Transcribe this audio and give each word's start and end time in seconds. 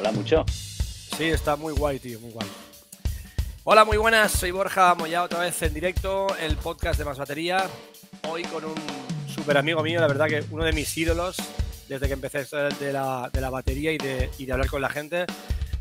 Hola, 0.00 0.12
mucho. 0.12 0.46
Sí, 0.48 1.24
está 1.24 1.56
muy 1.56 1.74
guay, 1.74 1.98
tío, 1.98 2.18
muy 2.20 2.30
guay. 2.30 2.48
Hola, 3.64 3.84
muy 3.84 3.98
buenas, 3.98 4.32
soy 4.32 4.50
Borja 4.50 4.94
Moya 4.94 5.22
otra 5.22 5.40
vez 5.40 5.60
en 5.60 5.74
directo, 5.74 6.34
el 6.38 6.56
podcast 6.56 6.98
de 6.98 7.04
Más 7.04 7.18
Batería. 7.18 7.68
Hoy 8.26 8.42
con 8.44 8.64
un 8.64 8.74
súper 9.28 9.58
amigo 9.58 9.82
mío, 9.82 10.00
la 10.00 10.06
verdad 10.06 10.26
que 10.28 10.42
uno 10.52 10.64
de 10.64 10.72
mis 10.72 10.96
ídolos 10.96 11.36
desde 11.86 12.06
que 12.06 12.14
empecé 12.14 12.40
esto 12.40 12.56
de 12.56 12.92
la, 12.94 13.28
de 13.30 13.42
la 13.42 13.50
batería 13.50 13.92
y 13.92 13.98
de, 13.98 14.30
y 14.38 14.46
de 14.46 14.52
hablar 14.52 14.70
con 14.70 14.80
la 14.80 14.88
gente. 14.88 15.26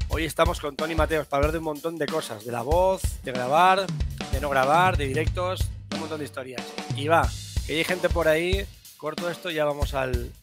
Hoy 0.10 0.26
estamos 0.26 0.60
con 0.60 0.76
Tony 0.76 0.96
Mateos 0.96 1.26
para 1.26 1.38
hablar 1.38 1.54
de 1.54 1.60
un 1.60 1.64
montón 1.64 1.98
de 1.98 2.06
cosas, 2.06 2.44
de 2.44 2.52
la 2.52 2.62
voz, 2.62 3.02
de 3.24 3.32
grabar, 3.32 3.88
de 4.34 4.42
no 4.42 4.50
grabar, 4.50 4.98
de 4.98 5.08
directos, 5.08 5.62
un 5.94 6.02
montón 6.02 6.20
de 6.20 6.26
historias. 6.26 6.66
Y 6.98 7.08
va, 7.08 7.26
que 7.66 7.78
hay 7.78 7.86
gente 7.86 8.10
por 8.10 8.28
ahí, 8.28 8.68
corto 8.98 9.30
esto 9.30 9.50
y 9.50 9.54
ya 9.54 9.64
vamos 9.64 9.94
al, 9.94 10.34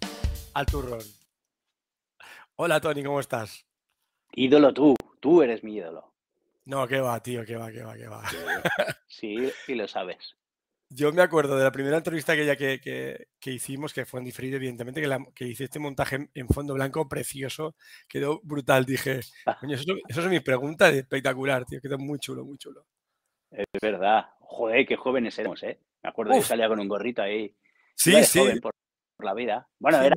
al 0.54 0.64
turrón. 0.64 1.02
Hola 2.58 2.80
Tony, 2.80 3.04
¿cómo 3.04 3.20
estás? 3.20 3.65
Ídolo 4.32 4.72
tú, 4.74 4.94
tú 5.20 5.42
eres 5.42 5.64
mi 5.64 5.76
ídolo. 5.76 6.12
No, 6.66 6.86
que 6.86 7.00
va, 7.00 7.22
tío, 7.22 7.44
que 7.44 7.56
va, 7.56 7.70
que 7.70 7.82
va, 7.82 7.96
que 7.96 8.08
va. 8.08 8.22
Sí, 9.06 9.36
y 9.68 9.74
lo 9.74 9.86
sabes. 9.86 10.36
Yo 10.88 11.12
me 11.12 11.22
acuerdo 11.22 11.56
de 11.56 11.64
la 11.64 11.72
primera 11.72 11.96
entrevista 11.96 12.36
que, 12.36 12.46
ya 12.46 12.56
que, 12.56 12.80
que, 12.80 13.28
que 13.40 13.50
hicimos, 13.50 13.92
que 13.92 14.04
fue 14.04 14.20
en 14.20 14.24
diferido, 14.24 14.56
evidentemente, 14.56 15.00
que, 15.00 15.08
la, 15.08 15.24
que 15.34 15.46
hice 15.46 15.64
este 15.64 15.80
montaje 15.80 16.16
en, 16.16 16.30
en, 16.34 16.48
fondo 16.48 16.74
blanco 16.74 17.08
precioso, 17.08 17.74
quedó 18.08 18.40
brutal. 18.44 18.84
Dije, 18.84 19.20
coño, 19.60 19.74
eso, 19.74 19.84
eso, 20.08 20.20
es 20.20 20.26
mi 20.28 20.40
pregunta 20.40 20.90
de 20.90 21.00
espectacular, 21.00 21.64
tío, 21.64 21.80
quedó 21.80 21.98
muy 21.98 22.20
chulo, 22.20 22.44
muy 22.44 22.56
chulo. 22.56 22.86
Es 23.50 23.64
verdad. 23.80 24.26
Joder, 24.40 24.86
qué 24.86 24.96
jóvenes 24.96 25.36
éramos, 25.38 25.62
¿eh? 25.64 25.80
Me 26.02 26.10
acuerdo 26.10 26.32
Uf. 26.32 26.38
que 26.38 26.44
salía 26.44 26.68
con 26.68 26.78
un 26.78 26.88
gorrito 26.88 27.22
ahí. 27.22 27.52
Sí, 27.96 28.22
sí. 28.22 28.38
Por, 28.60 28.72
por, 29.16 29.26
la 29.26 29.34
vida. 29.34 29.68
Bueno, 29.80 30.00
era 30.00 30.14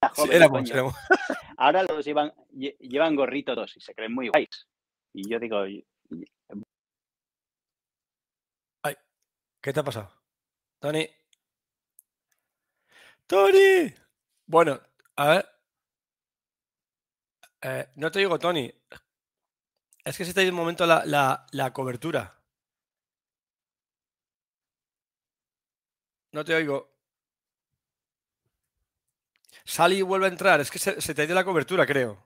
joven. 0.00 0.30
Sí, 0.30 0.36
éramos, 0.36 0.70
éramos. 0.70 0.94
Ahora 1.56 1.82
los 1.84 2.04
llevan, 2.04 2.32
llevan 2.50 3.16
gorritos 3.16 3.76
y 3.76 3.80
se 3.80 3.94
creen 3.94 4.14
muy 4.14 4.28
guays. 4.28 4.68
Y 5.14 5.28
yo 5.28 5.38
digo, 5.38 5.64
¿Qué 9.66 9.72
te 9.72 9.80
ha 9.80 9.82
pasado? 9.82 10.08
Tony. 10.78 11.08
Tony. 13.26 13.92
Bueno, 14.46 14.80
a 15.16 15.28
ver. 15.28 15.48
Eh, 17.62 17.88
no 17.96 18.12
te 18.12 18.20
digo, 18.20 18.38
Tony. 18.38 18.72
Es 20.04 20.16
que 20.16 20.24
se 20.24 20.32
te 20.32 20.38
ha 20.38 20.42
ido 20.44 20.52
un 20.52 20.58
momento 20.58 20.86
la, 20.86 21.04
la, 21.04 21.46
la, 21.50 21.72
cobertura. 21.72 22.40
No 26.30 26.44
te 26.44 26.54
oigo. 26.54 26.95
Sal 29.66 29.92
y 29.92 30.00
vuelve 30.02 30.26
a 30.26 30.28
entrar. 30.30 30.60
Es 30.60 30.70
que 30.70 30.78
se, 30.78 31.14
te 31.14 31.22
ha 31.22 31.24
ido 31.24 31.34
la 31.34 31.44
cobertura, 31.44 31.84
creo. 31.86 32.24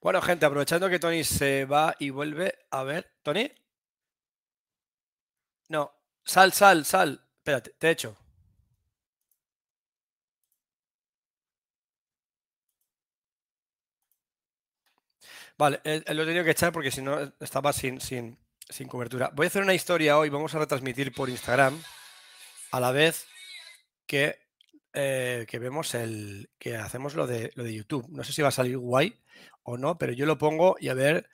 Bueno, 0.00 0.20
gente, 0.22 0.46
aprovechando 0.46 0.88
que 0.88 0.98
Tony 1.00 1.24
se 1.24 1.64
va 1.64 1.94
y 1.98 2.10
vuelve, 2.10 2.58
a 2.70 2.82
ver, 2.84 3.10
Tony. 3.22 3.50
No, 5.68 5.92
sal, 6.24 6.52
sal, 6.52 6.84
sal. 6.86 7.20
Espérate, 7.38 7.70
te 7.78 7.90
echo. 7.90 8.16
Vale, 15.56 15.80
eh, 15.84 16.02
lo 16.14 16.22
he 16.22 16.26
tenido 16.26 16.44
que 16.44 16.50
echar 16.50 16.72
porque 16.72 16.90
si 16.90 17.02
no 17.02 17.32
estaba 17.40 17.72
sin, 17.72 18.00
sin, 18.00 18.38
sin 18.74 18.88
cobertura. 18.88 19.30
Voy 19.32 19.44
a 19.44 19.46
hacer 19.46 19.62
una 19.62 19.72
historia 19.72 20.18
hoy, 20.18 20.30
vamos 20.30 20.52
a 20.52 20.58
retransmitir 20.58 21.12
por 21.12 21.30
Instagram 21.30 21.80
a 22.72 22.80
la 22.80 22.90
vez 22.90 23.28
que, 24.04 24.36
eh, 24.92 25.46
que 25.48 25.60
vemos 25.60 25.94
el 25.94 26.50
que 26.58 26.76
hacemos 26.76 27.14
lo 27.14 27.28
de, 27.28 27.52
lo 27.54 27.62
de 27.62 27.72
YouTube. 27.72 28.08
No 28.08 28.24
sé 28.24 28.32
si 28.32 28.42
va 28.42 28.48
a 28.48 28.50
salir 28.50 28.76
guay 28.76 29.16
o 29.62 29.76
no, 29.76 29.96
pero 29.96 30.12
yo 30.12 30.26
lo 30.26 30.38
pongo 30.38 30.74
y 30.80 30.88
a 30.88 30.94
ver 30.94 31.30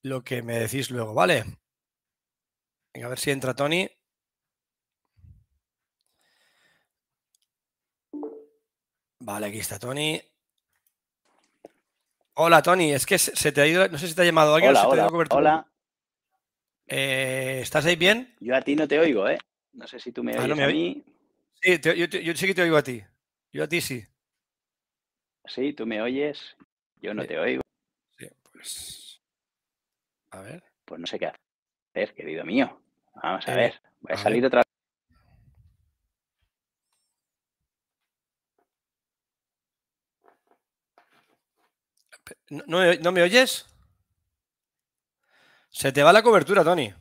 lo 0.00 0.24
que 0.24 0.40
me 0.42 0.58
decís 0.58 0.90
luego, 0.90 1.12
¿vale? 1.12 1.44
Venga, 2.94 3.06
a 3.06 3.10
ver 3.10 3.18
si 3.18 3.32
entra 3.32 3.54
Tony. 3.54 3.90
Vale, 9.20 9.46
aquí 9.46 9.58
está 9.58 9.78
Tony. 9.78 10.22
Hola, 12.32 12.62
Tony. 12.62 12.92
Es 12.94 13.04
que 13.04 13.18
se 13.18 13.52
te 13.52 13.60
ha 13.60 13.66
ido. 13.66 13.86
No 13.88 13.98
sé 13.98 14.08
si 14.08 14.14
te 14.14 14.22
ha 14.22 14.24
llamado 14.24 14.54
alguien 14.54 14.70
hola, 14.70 14.86
o 14.86 14.90
se 14.90 14.96
te 14.96 15.00
ha 15.00 15.04
ido 15.04 15.10
cobertura. 15.10 15.38
Hola. 15.38 15.67
Eh, 16.88 17.60
¿Estás 17.62 17.84
ahí 17.84 17.96
bien? 17.96 18.34
Yo 18.40 18.56
a 18.56 18.62
ti 18.62 18.74
no 18.74 18.88
te 18.88 18.98
oigo, 18.98 19.28
¿eh? 19.28 19.38
No 19.74 19.86
sé 19.86 20.00
si 20.00 20.10
tú 20.10 20.24
me 20.24 20.32
oyes 20.32 20.44
ah, 20.44 20.48
no 20.48 20.56
me 20.56 20.64
a 20.64 20.68
mí. 20.68 21.04
Sí, 21.60 21.78
te, 21.78 21.96
yo, 21.96 22.08
te, 22.08 22.24
yo, 22.24 22.34
sí 22.34 22.46
que 22.46 22.54
te 22.54 22.62
oigo 22.62 22.76
a 22.76 22.82
ti. 22.82 23.02
Yo 23.52 23.64
a 23.64 23.68
ti 23.68 23.80
sí. 23.80 24.04
Sí, 25.44 25.72
tú 25.74 25.86
me 25.86 26.00
oyes. 26.00 26.56
Yo 27.00 27.12
no 27.14 27.22
Sí. 27.22 27.28
te 27.28 27.38
oigo. 27.38 27.62
Sí, 28.18 28.26
pues. 28.52 29.20
A 30.30 30.40
ver. 30.40 30.62
Pues 30.84 31.00
no 31.00 31.06
sé 31.06 31.18
qué 31.18 31.26
hacer, 31.94 32.14
querido 32.14 32.44
mío. 32.44 32.80
Vamos 33.22 33.46
a 33.46 33.52
Eh, 33.52 33.56
ver. 33.56 33.82
Voy 34.00 34.12
a 34.12 34.14
a 34.14 34.18
salir 34.18 34.42
ver. 34.42 34.46
otra 34.48 34.62
¿No, 42.50 42.62
no, 42.66 42.94
¿no 42.94 43.12
me 43.12 43.22
oyes? 43.22 43.66
Se 45.80 45.92
te 45.92 46.02
va 46.02 46.12
la 46.12 46.22
cobertura, 46.24 46.64
Tony. 46.64 46.92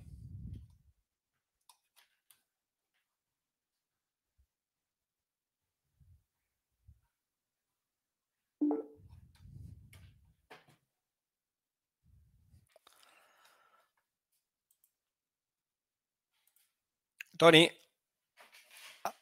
Tony. 17.38 17.70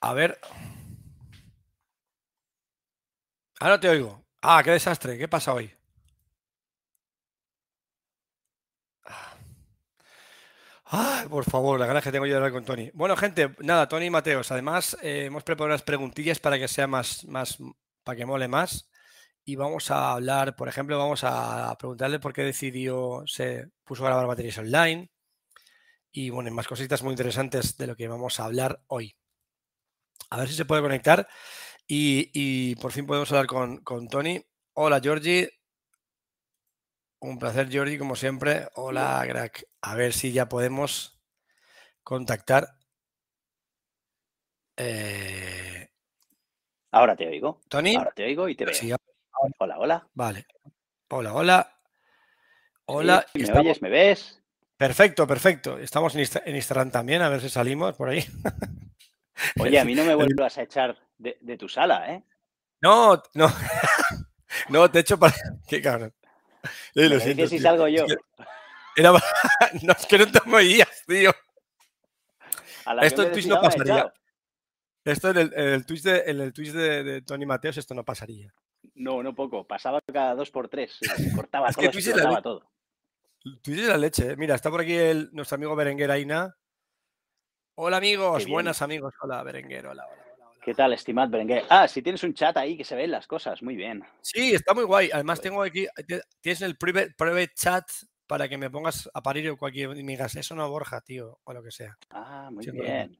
A- 0.01 0.13
ver. 0.13 0.37
Ah, 3.59 3.69
no 3.69 3.79
te 3.79 3.89
oigo. 3.89 4.23
Ah, 4.41 4.61
qué 4.63 4.71
desastre. 4.71 5.17
¿Qué 5.17 5.27
pasa 5.27 5.53
hoy? 5.53 5.71
Por 11.29 11.43
favor, 11.45 11.79
la 11.79 11.85
ganas 11.85 12.03
que 12.03 12.11
tengo 12.11 12.25
yo 12.25 12.33
de 12.33 12.37
hablar 12.37 12.51
con 12.51 12.65
Tony. 12.65 12.91
Bueno, 12.93 13.15
gente, 13.17 13.55
nada, 13.59 13.87
Tony 13.87 14.05
y 14.05 14.09
Mateos. 14.09 14.51
Además, 14.51 14.97
eh, 15.01 15.25
hemos 15.25 15.43
preparado 15.43 15.73
unas 15.73 15.81
preguntillas 15.81 16.39
para 16.39 16.57
que 16.57 16.67
sea 16.67 16.87
más, 16.87 17.25
más, 17.25 17.57
para 18.03 18.15
que 18.15 18.25
mole 18.25 18.47
más. 18.47 18.89
Y 19.43 19.55
vamos 19.55 19.91
a 19.91 20.13
hablar, 20.13 20.55
por 20.55 20.67
ejemplo, 20.67 20.97
vamos 20.97 21.23
a 21.23 21.75
preguntarle 21.77 22.19
por 22.19 22.33
qué 22.33 22.43
decidió, 22.43 23.23
se 23.27 23.67
puso 23.83 24.03
a 24.03 24.07
grabar 24.07 24.27
baterías 24.27 24.57
online. 24.57 25.11
Y 26.11 26.29
bueno, 26.29 26.51
más 26.51 26.67
cositas 26.67 27.03
muy 27.03 27.11
interesantes 27.11 27.77
de 27.77 27.87
lo 27.87 27.95
que 27.95 28.07
vamos 28.07 28.39
a 28.39 28.45
hablar 28.45 28.81
hoy. 28.87 29.15
A 30.29 30.37
ver 30.37 30.47
si 30.47 30.55
se 30.55 30.65
puede 30.65 30.81
conectar. 30.81 31.27
Y, 31.87 32.31
y 32.33 32.75
por 32.75 32.91
fin 32.91 33.05
podemos 33.05 33.31
hablar 33.31 33.47
con, 33.47 33.77
con 33.83 34.07
Tony. 34.07 34.43
Hola, 34.73 34.99
Georgie. 35.01 35.49
Un 37.25 37.39
placer, 37.39 37.67
Jordi, 37.75 37.97
como 37.97 38.15
siempre. 38.15 38.67
Hola, 38.75 39.25
crack. 39.27 39.65
A 39.81 39.95
ver 39.95 40.13
si 40.13 40.31
ya 40.31 40.47
podemos 40.47 41.19
contactar. 42.03 42.77
Eh, 44.77 45.89
Ahora 46.91 47.15
te 47.15 47.27
oigo. 47.27 47.61
¿Tony? 47.67 47.95
Ahora 47.95 48.11
te 48.15 48.25
oigo 48.25 48.47
y 48.47 48.55
te 48.55 48.65
veo. 48.65 48.73
Sí, 48.75 48.91
Hola, 49.57 49.79
hola. 49.79 50.07
vale. 50.13 50.45
Hola, 51.09 51.33
hola. 51.33 51.79
Hola. 52.85 53.25
Sí, 53.33 53.39
¿Me 53.39 53.43
estamos- 53.45 53.61
oyes? 53.65 53.81
¿Me 53.81 53.89
ves? 53.89 54.41
Perfecto, 54.77 55.25
perfecto. 55.25 55.79
Estamos 55.79 56.13
en, 56.15 56.21
Insta- 56.21 56.43
en 56.45 56.55
Instagram 56.55 56.91
también, 56.91 57.21
a 57.23 57.29
ver 57.29 57.41
si 57.41 57.49
salimos 57.49 57.95
por 57.95 58.09
ahí. 58.09 58.23
Oye, 59.59 59.79
a 59.79 59.85
mí 59.85 59.95
no 59.95 60.05
me 60.05 60.13
vuelvas 60.15 60.57
a 60.57 60.61
echar 60.63 60.95
de, 61.17 61.37
de 61.41 61.57
tu 61.57 61.67
sala, 61.67 62.13
¿eh? 62.13 62.23
No, 62.81 63.21
no. 63.33 63.47
No, 64.69 64.89
te 64.89 64.99
echo 64.99 65.19
para. 65.19 65.33
Qué 65.67 65.81
cabrón. 65.81 66.13
Eh, 66.95 67.09
lo 67.09 67.19
siento, 67.19 67.47
si 67.47 67.55
tío. 67.57 67.61
salgo 67.61 67.87
yo. 67.87 68.05
Es 68.05 68.15
que 68.15 69.01
Era... 69.01 69.11
No, 69.83 69.91
es 69.93 70.05
que 70.05 70.17
no 70.17 70.31
te 70.31 70.39
oías, 70.51 71.03
tío. 71.07 71.31
Esto 73.01 73.23
en 73.23 73.31
Twitch 73.33 73.47
no 73.47 73.55
"Ah, 73.55 73.61
me 73.61 73.67
he 73.67 73.69
pasaría. 73.71 73.93
echado". 73.95 74.13
Esto 75.05 75.29
en 75.29 75.37
el, 75.37 75.53
en 75.53 75.67
el 75.69 75.85
Twitch, 75.85 76.01
de, 76.01 76.23
en 76.25 76.41
el 76.41 76.53
Twitch 76.53 76.71
de, 76.71 77.03
de 77.03 77.21
Tony 77.21 77.45
Mateos, 77.45 77.77
esto 77.77 77.93
no 77.93 78.03
pasaría. 78.03 78.53
No, 78.95 79.21
no 79.21 79.35
poco. 79.35 79.65
Pasaba 79.67 79.99
cada 80.11 80.35
dos 80.35 80.49
por 80.51 80.67
tres. 80.69 80.97
Cortaba 81.35 81.69
Es 81.69 81.75
que 81.75 81.83
todo, 81.83 81.91
Twitch 81.91 82.07
es 82.07 82.15
la 82.15 82.41
todo. 82.41 82.71
Twitch 83.61 83.79
es 83.79 83.99
leche. 83.99 84.31
¿eh? 84.31 84.35
Mira, 84.37 84.55
está 84.55 84.69
por 84.71 84.81
aquí 84.81 84.95
el, 84.95 85.29
nuestro 85.33 85.55
amigo 85.55 85.75
Berenguer 85.75 86.09
Aina. 86.11 86.55
Hola 87.77 87.97
amigos, 87.97 88.47
buenas 88.47 88.81
amigos. 88.81 89.13
Hola 89.21 89.43
Berenguer, 89.43 89.85
hola, 89.87 90.07
hola. 90.07 90.24
¿Qué 90.65 90.73
tal, 90.73 90.93
estimad 90.93 91.29
Berenguer? 91.29 91.63
Ah, 91.69 91.87
si 91.87 92.01
tienes 92.01 92.23
un 92.23 92.33
chat 92.33 92.57
ahí 92.57 92.75
que 92.75 92.83
se 92.83 92.95
ven 92.95 93.11
las 93.11 93.27
cosas. 93.27 93.61
Muy 93.61 93.75
bien. 93.75 94.03
Sí, 94.21 94.55
está 94.55 94.73
muy 94.73 94.83
guay. 94.83 95.11
Además 95.13 95.39
tengo 95.39 95.61
aquí, 95.61 95.85
tienes 96.41 96.63
el 96.63 96.75
private, 96.75 97.11
private 97.15 97.51
chat 97.53 97.87
para 98.25 98.49
que 98.49 98.57
me 98.57 98.71
pongas 98.71 99.07
a 99.13 99.21
parir 99.21 99.47
o 99.51 99.57
cualquier 99.57 99.95
y 99.95 100.01
me 100.01 100.13
digas, 100.13 100.35
eso 100.35 100.55
no 100.55 100.67
Borja, 100.67 101.01
tío, 101.01 101.39
o 101.43 101.53
lo 101.53 101.61
que 101.61 101.69
sea. 101.69 101.95
Ah, 102.09 102.49
muy 102.51 102.65
bien. 102.65 103.15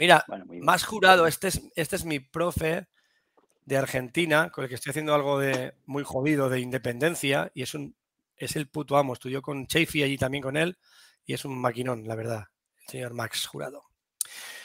Mira, 0.00 0.24
más 0.62 0.86
jurado, 0.86 1.26
este 1.26 1.48
es, 1.48 1.60
este 1.76 1.96
es 1.96 2.06
mi 2.06 2.20
profe 2.20 2.86
de 3.66 3.76
Argentina, 3.76 4.48
con 4.48 4.64
el 4.64 4.70
que 4.70 4.76
estoy 4.76 4.92
haciendo 4.92 5.14
algo 5.14 5.38
de 5.38 5.74
muy 5.84 6.04
jodido 6.04 6.48
de 6.48 6.60
independencia, 6.60 7.52
y 7.52 7.64
es 7.64 7.74
un 7.74 7.94
es 8.34 8.56
el 8.56 8.66
puto 8.66 8.96
amo. 8.96 9.12
Estudió 9.12 9.42
con 9.42 9.66
Chafee 9.66 10.04
allí 10.04 10.16
también 10.16 10.42
con 10.42 10.56
él, 10.56 10.78
y 11.26 11.34
es 11.34 11.44
un 11.44 11.60
maquinón, 11.60 12.08
la 12.08 12.14
verdad, 12.14 12.44
el 12.80 12.88
señor 12.88 13.12
Max 13.12 13.46
Jurado. 13.46 13.84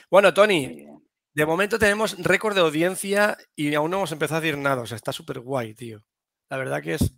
Bueno, 0.09 0.33
Tony, 0.33 0.85
de 1.33 1.45
momento 1.45 1.79
tenemos 1.79 2.17
récord 2.23 2.55
de 2.55 2.61
audiencia 2.61 3.37
y 3.55 3.73
aún 3.73 3.91
no 3.91 3.97
hemos 3.97 4.11
empezado 4.11 4.37
a 4.37 4.41
decir 4.41 4.57
nada. 4.57 4.81
O 4.81 4.85
sea, 4.85 4.95
está 4.95 5.11
súper 5.11 5.39
guay, 5.39 5.73
tío. 5.73 6.03
La 6.49 6.57
verdad 6.57 6.81
que 6.81 6.93
es 6.95 7.13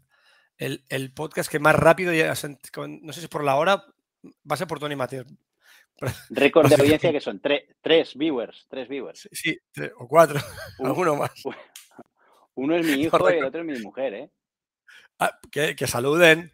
el, 0.58 1.14
podcast 1.14 1.52
que 1.52 1.60
más 1.60 1.76
rápido, 1.76 2.14
no 2.14 3.14
sé 3.14 3.22
si 3.22 3.28
por 3.28 3.44
la 3.44 3.56
hora, 3.56 3.84
va 4.24 4.54
a 4.54 4.58
ser 4.58 4.68
por 4.68 4.80
Tony 4.80 4.96
Mateo. 4.96 5.26
Récord 6.30 6.70
de 6.70 6.76
audiencia 6.76 7.12
que 7.12 7.22
son 7.22 7.40
tres 7.40 8.16
viewers, 8.16 8.66
tres 8.70 8.88
viewers. 8.88 9.30
Sí, 9.32 9.58
o 9.98 10.08
cuatro, 10.08 10.40
alguno 10.80 11.16
más. 11.16 11.32
Uno 12.56 12.76
es 12.76 12.86
mi 12.86 12.94
hijo 13.04 13.30
y 13.30 13.34
el 13.34 13.46
otro 13.46 13.62
es 13.62 13.68
mi 13.68 13.80
mujer, 13.80 14.14
¿eh? 14.14 14.32
Ah, 15.20 15.40
que, 15.52 15.76
saluden. 15.88 16.52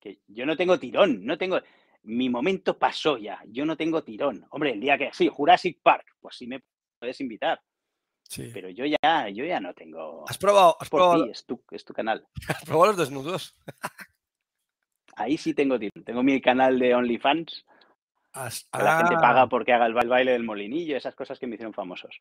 Que 0.00 0.20
yo 0.26 0.44
no 0.46 0.56
tengo 0.56 0.78
tirón, 0.78 1.24
no 1.24 1.38
tengo. 1.38 1.60
Mi 2.02 2.28
momento 2.28 2.78
pasó 2.78 3.18
ya, 3.18 3.40
yo 3.46 3.64
no 3.64 3.76
tengo 3.76 4.02
tirón. 4.02 4.44
Hombre, 4.50 4.72
el 4.72 4.80
día 4.80 4.98
que 4.98 5.10
sí, 5.12 5.28
Jurassic 5.28 5.80
Park, 5.82 6.06
pues 6.20 6.36
sí 6.36 6.46
me 6.46 6.62
puedes 6.98 7.20
invitar. 7.20 7.60
Sí. 8.22 8.50
Pero 8.52 8.68
yo 8.70 8.84
ya, 8.84 9.28
yo 9.28 9.44
ya 9.44 9.60
no 9.60 9.72
tengo. 9.72 10.24
¿Has 10.28 10.38
probado? 10.38 10.76
Has 10.80 10.90
probado... 10.90 11.24
es, 11.26 11.44
tu, 11.44 11.62
es 11.70 11.84
tu 11.84 11.92
canal. 11.92 12.26
¿Has 12.48 12.64
probado 12.64 12.92
los 12.92 12.98
desnudos? 12.98 13.54
Ahí 15.14 15.38
sí 15.38 15.54
tengo 15.54 15.78
tirón. 15.78 16.04
Tengo 16.04 16.22
mi 16.22 16.40
canal 16.40 16.78
de 16.78 16.94
OnlyFans 16.94 17.64
la 18.72 18.98
gente 18.98 19.14
paga 19.16 19.42
ah. 19.42 19.48
porque 19.48 19.72
haga 19.72 19.86
el 19.86 19.94
baile 19.94 20.32
del 20.32 20.44
molinillo, 20.44 20.96
esas 20.96 21.14
cosas 21.14 21.38
que 21.38 21.46
me 21.46 21.54
hicieron 21.54 21.72
famosos. 21.72 22.20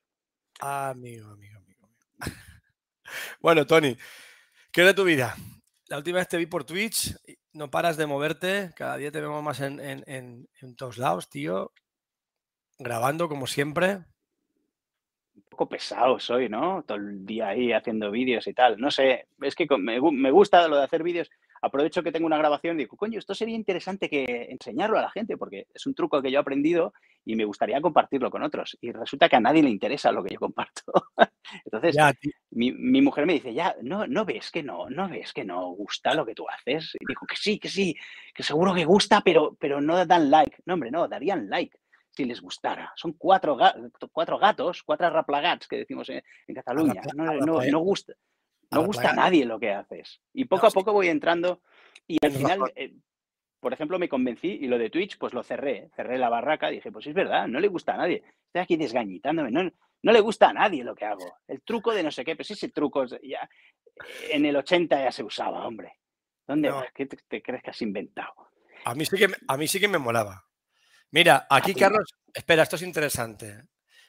amigo, 0.59 1.29
amigo, 1.29 1.59
amigo. 1.59 1.89
bueno, 3.41 3.65
Tony, 3.65 3.97
¿qué 4.71 4.83
de 4.83 4.93
tu 4.93 5.03
vida? 5.03 5.35
La 5.87 5.97
última 5.97 6.19
vez 6.19 6.27
te 6.27 6.37
vi 6.37 6.45
por 6.45 6.63
Twitch, 6.63 7.15
no 7.53 7.69
paras 7.69 7.97
de 7.97 8.05
moverte, 8.05 8.71
cada 8.75 8.97
día 8.97 9.11
te 9.11 9.21
vemos 9.21 9.43
más 9.43 9.59
en, 9.59 9.79
en, 9.79 10.75
todos 10.75 10.97
lados, 10.97 11.29
tío. 11.29 11.73
Grabando 12.79 13.29
como 13.29 13.45
siempre. 13.45 14.03
Poco 15.55 15.69
pesado 15.69 16.19
soy, 16.19 16.49
¿no? 16.49 16.83
Todo 16.85 16.97
el 16.97 17.25
día 17.25 17.47
ahí 17.47 17.71
haciendo 17.71 18.11
vídeos 18.11 18.45
y 18.47 18.53
tal. 18.53 18.77
No 18.77 18.91
sé, 18.91 19.27
es 19.41 19.55
que 19.55 19.65
me, 19.77 20.01
me 20.01 20.31
gusta 20.31 20.67
lo 20.67 20.75
de 20.75 20.83
hacer 20.83 21.01
vídeos 21.01 21.29
aprovecho 21.65 22.03
que 22.03 22.11
tengo 22.11 22.25
una 22.25 22.37
grabación 22.37 22.75
y 22.75 22.83
digo, 22.83 22.95
coño, 22.95 23.19
esto 23.19 23.33
sería 23.33 23.55
interesante 23.55 24.09
que 24.09 24.47
enseñarlo 24.49 24.97
a 24.97 25.01
la 25.01 25.09
gente 25.09 25.37
porque 25.37 25.67
es 25.73 25.85
un 25.85 25.95
truco 25.95 26.21
que 26.21 26.31
yo 26.31 26.37
he 26.37 26.41
aprendido 26.41 26.93
y 27.25 27.35
me 27.35 27.45
gustaría 27.45 27.81
compartirlo 27.81 28.29
con 28.29 28.43
otros. 28.43 28.77
Y 28.81 28.91
resulta 28.91 29.27
que 29.29 29.35
a 29.35 29.39
nadie 29.39 29.63
le 29.63 29.69
interesa 29.69 30.11
lo 30.11 30.23
que 30.23 30.33
yo 30.33 30.39
comparto. 30.39 30.83
Entonces, 31.65 31.95
mi, 32.51 33.01
mujer 33.01 33.25
me 33.25 33.33
dice, 33.33 33.53
ya, 33.53 33.75
no, 33.81 34.05
no 34.05 34.25
ves 34.25 34.51
que 34.51 34.61
no, 34.61 34.89
no 34.89 35.09
ves 35.09 35.33
que 35.33 35.43
no 35.43 35.69
gusta 35.69 36.13
lo 36.13 36.25
que 36.25 36.35
tú 36.35 36.45
haces. 36.47 36.95
Y 36.99 37.05
digo 37.07 37.25
que 37.27 37.35
sí, 37.35 37.59
que 37.59 37.69
sí, 37.69 37.95
que 38.33 38.43
seguro 38.43 38.73
que 38.73 38.85
gusta, 38.85 39.21
pero, 39.21 39.55
pero 39.59 39.81
no 39.81 40.05
dan 40.05 40.29
like. 40.29 40.57
No, 40.65 40.75
hombre, 40.75 40.91
no, 40.91 41.07
darían 41.07 41.49
like 41.49 41.77
si 42.15 42.25
les 42.25 42.41
gustara. 42.41 42.93
Son 42.95 43.13
cuatro, 43.13 43.57
cuatro 44.11 44.37
gatos, 44.37 44.83
cuatro 44.83 45.09
raplagats 45.09 45.67
que 45.67 45.77
decimos 45.77 46.09
en, 46.09 46.23
Cataluña. 46.53 47.01
No, 47.15 47.25
no, 47.25 47.61
no, 47.61 47.79
gusta. 47.79 48.13
No 48.71 48.85
gusta 48.85 49.11
a 49.11 49.13
nadie 49.13 49.45
lo 49.45 49.59
que 49.59 49.71
haces. 49.71 50.21
Y 50.33 50.45
poco 50.45 50.67
a 50.67 50.71
poco 50.71 50.93
voy 50.93 51.07
entrando 51.07 51.61
y 52.07 52.17
al 52.23 52.31
final, 52.31 52.59
eh, 52.75 52.93
por 53.59 53.73
ejemplo, 53.73 53.99
me 53.99 54.09
convencí 54.09 54.47
y 54.47 54.67
lo 54.67 54.77
de 54.77 54.89
Twitch, 54.89 55.17
pues 55.17 55.33
lo 55.33 55.43
cerré. 55.43 55.89
Cerré 55.95 56.17
la 56.17 56.29
barraca, 56.29 56.69
dije, 56.69 56.91
pues 56.91 57.07
es 57.07 57.13
verdad, 57.13 57.47
no 57.47 57.59
le 57.59 57.67
gusta 57.67 57.93
a 57.93 57.97
nadie. 57.97 58.23
Estoy 58.47 58.61
aquí 58.61 58.77
desgañitándome, 58.77 59.51
no, 59.51 59.69
no 60.01 60.11
le 60.11 60.19
gusta 60.19 60.49
a 60.49 60.53
nadie 60.53 60.83
lo 60.83 60.95
que 60.95 61.05
hago. 61.05 61.37
El 61.47 61.61
truco 61.61 61.93
de 61.93 62.03
no 62.03 62.11
sé 62.11 62.23
qué, 62.23 62.35
pues 62.35 62.51
ese 62.51 62.69
truco 62.69 63.05
ya 63.23 63.49
en 64.31 64.45
el 64.45 64.55
80 64.55 65.03
ya 65.03 65.11
se 65.11 65.23
usaba, 65.23 65.65
hombre. 65.65 65.93
¿Dónde 66.47 66.69
vas? 66.69 66.87
¿Qué 66.93 67.07
te, 67.07 67.41
crees 67.41 67.63
que 67.63 67.71
has 67.71 67.81
inventado? 67.81 68.33
A 68.83 68.93
mí 68.93 69.05
sí 69.05 69.17
que, 69.17 69.27
a 69.47 69.57
mí 69.57 69.67
sí 69.67 69.79
que 69.79 69.87
me 69.87 69.97
molaba. 69.97 70.45
Mira, 71.11 71.47
aquí 71.49 71.73
Carlos, 71.73 72.13
espera, 72.33 72.63
esto 72.63 72.75
es 72.75 72.81
interesante. 72.81 73.63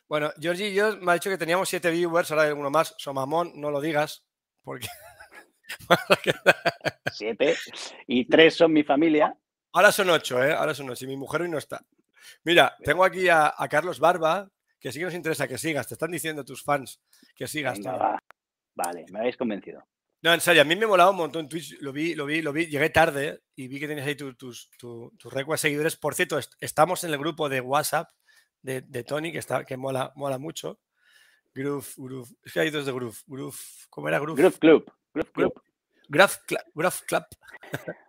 Bueno, 0.09 0.33
Georgie 0.41 0.69
y 0.69 0.75
yo 0.75 0.97
me 0.99 1.13
ha 1.13 1.15
dicho 1.15 1.31
que 1.31 1.39
teníamos 1.39 1.69
siete 1.69 1.91
viewers, 1.91 2.31
ahora 2.31 2.45
hay 2.45 2.53
uno 2.53 2.71
más, 2.71 2.95
Somamón, 2.99 3.53
no 3.57 3.71
lo 3.71 3.81
digas. 3.81 4.25
Porque. 4.63 4.89
Siete. 7.13 7.57
Y 8.07 8.25
tres 8.25 8.57
son 8.57 8.73
mi 8.73 8.83
familia. 8.83 9.37
Ahora 9.73 9.93
son 9.93 10.11
ocho, 10.11 10.43
¿eh? 10.43 10.53
Ahora 10.53 10.75
son 10.75 10.91
ocho. 10.91 11.05
Y 11.05 11.09
mi 11.09 11.17
mujer 11.17 11.43
hoy 11.43 11.49
no 11.49 11.59
está. 11.59 11.85
Mira, 12.45 12.77
tengo 12.83 13.05
aquí 13.05 13.29
a, 13.29 13.55
Carlos 13.71 14.01
Barba, 14.01 14.49
que 14.81 14.91
sí 14.91 14.99
que 14.99 15.05
nos 15.05 15.15
interesa 15.15 15.47
que 15.47 15.59
sigas. 15.59 15.87
Te 15.87 15.95
están 15.95 16.11
diciendo 16.11 16.45
tus 16.45 16.63
fans 16.63 17.01
que 17.35 17.47
sigas. 17.47 17.79
Vale, 18.75 19.07
me 19.11 19.21
habéis 19.21 19.37
convencido. 19.37 19.87
No, 20.23 20.33
en 20.33 20.41
serio, 20.41 20.63
a 20.63 20.65
mí 20.65 20.75
me 20.77 20.87
molaba 20.87 21.11
un 21.11 21.17
montón 21.17 21.49
Twitch. 21.49 21.79
Lo 21.81 21.93
vi, 21.93 22.15
lo 22.15 22.27
vi, 22.27 22.43
lo 22.43 22.53
vi. 22.53 22.67
Llegué 22.67 22.91
tarde 22.91 23.43
y 23.55 23.69
vi 23.69 23.79
que 23.79 23.87
tienes 23.87 24.07
ahí 24.07 24.17
tus, 24.17 24.37
tus, 24.37 24.71
tus, 24.79 25.35
de 25.35 25.59
seguidores. 25.59 25.97
Por 25.97 26.15
cierto, 26.15 26.39
estamos 26.61 27.05
en 27.05 27.13
el 27.13 27.19
grupo 27.19 27.49
de 27.49 27.61
WhatsApp 27.61 28.09
de, 28.63 29.05
Tony, 29.05 29.31
que, 29.31 29.39
está, 29.39 29.65
que 29.65 29.77
mola, 29.77 30.13
mola 30.17 30.39
mucho. 30.39 30.81
Groove, 31.55 31.87
Groove. 31.97 32.29
Es 32.45 32.53
que 32.53 32.61
hay 32.61 32.71
dos 32.71 32.85
de 32.85 32.93
Groove. 32.93 33.17
Groove, 33.27 33.57
¿cómo 33.89 34.09
era 34.09 34.19
Groove? 34.19 34.39
Groove 34.39 34.59
Club. 34.59 34.93
Groove 35.15 35.33
Club. 35.33 35.53
Groove, 36.75 37.05
Club. 37.07 37.25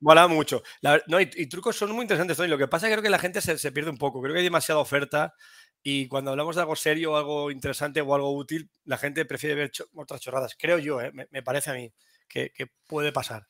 Mola 0.00 0.26
mucho. 0.26 0.62
no, 1.06 1.20
y, 1.20 1.46
trucos 1.46 1.76
son 1.76 1.92
muy 1.92 2.02
interesantes. 2.02 2.38
Lo 2.38 2.58
que 2.58 2.68
pasa 2.68 2.86
es 2.86 2.90
que 2.90 2.94
creo 2.94 3.02
que 3.02 3.10
la 3.10 3.18
gente 3.18 3.40
se, 3.40 3.72
pierde 3.72 3.90
un 3.90 3.98
poco. 3.98 4.20
Creo 4.20 4.32
que 4.32 4.40
hay 4.40 4.44
demasiada 4.44 4.80
oferta 4.80 5.34
y 5.82 6.06
cuando 6.08 6.30
hablamos 6.30 6.54
de 6.54 6.62
algo 6.62 6.76
serio, 6.76 7.16
algo 7.16 7.50
interesante 7.50 8.00
o 8.00 8.14
algo 8.14 8.32
útil, 8.32 8.70
la 8.84 8.98
gente 8.98 9.24
prefiere 9.24 9.56
ver 9.56 9.72
otras 9.94 10.20
chorradas. 10.20 10.56
Creo 10.58 10.78
yo, 10.78 11.00
¿eh? 11.00 11.12
me, 11.12 11.42
parece 11.42 11.70
a 11.70 11.74
mí 11.74 11.92
que, 12.28 12.50
que, 12.50 12.68
puede 12.86 13.12
pasar. 13.12 13.46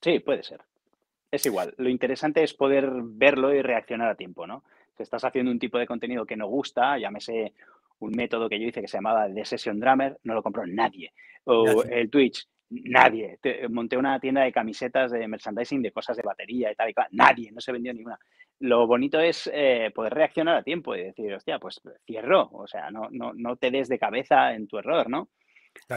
Sí, 0.00 0.18
puede 0.20 0.42
ser. 0.42 0.60
Es 1.30 1.46
igual. 1.46 1.74
Lo 1.78 1.88
interesante 1.88 2.42
es 2.42 2.52
poder 2.52 2.90
verlo 2.92 3.54
y 3.54 3.62
reaccionar 3.62 4.10
a 4.10 4.14
tiempo, 4.16 4.46
¿no? 4.46 4.64
Si 4.96 5.02
estás 5.02 5.24
haciendo 5.24 5.50
un 5.50 5.58
tipo 5.58 5.78
de 5.78 5.86
contenido 5.86 6.26
que 6.26 6.36
no 6.36 6.46
gusta, 6.46 6.98
llámese 6.98 7.54
un 8.00 8.12
método 8.12 8.48
que 8.48 8.60
yo 8.60 8.66
hice 8.66 8.82
que 8.82 8.88
se 8.88 8.98
llamaba 8.98 9.32
The 9.32 9.44
Session 9.44 9.80
Drummer, 9.80 10.18
no 10.24 10.34
lo 10.34 10.42
compró 10.42 10.66
nadie. 10.66 11.12
O 11.44 11.82
el 11.84 12.10
Twitch, 12.10 12.46
nadie. 12.84 13.38
monté 13.70 13.96
una 13.96 14.18
tienda 14.18 14.42
de 14.42 14.52
camisetas 14.52 15.10
de 15.12 15.28
merchandising 15.28 15.82
de 15.82 15.92
cosas 15.92 16.16
de 16.16 16.22
batería 16.22 16.72
y 16.72 16.74
tal 16.74 16.90
y 16.90 16.94
tal. 16.94 17.06
Nadie, 17.10 17.52
no 17.52 17.60
se 17.60 17.72
vendió 17.72 17.92
ninguna. 17.92 18.18
Lo 18.60 18.86
bonito 18.86 19.20
es 19.20 19.50
eh, 19.52 19.90
poder 19.94 20.14
reaccionar 20.14 20.56
a 20.56 20.62
tiempo 20.62 20.94
y 20.94 21.02
decir, 21.02 21.32
hostia, 21.34 21.58
pues 21.58 21.80
cierro. 22.06 22.48
O 22.52 22.66
sea, 22.66 22.90
no, 22.90 23.08
no, 23.10 23.32
no 23.34 23.56
te 23.56 23.70
des 23.70 23.88
de 23.88 23.98
cabeza 23.98 24.54
en 24.54 24.66
tu 24.66 24.78
error, 24.78 25.08
¿no? 25.08 25.28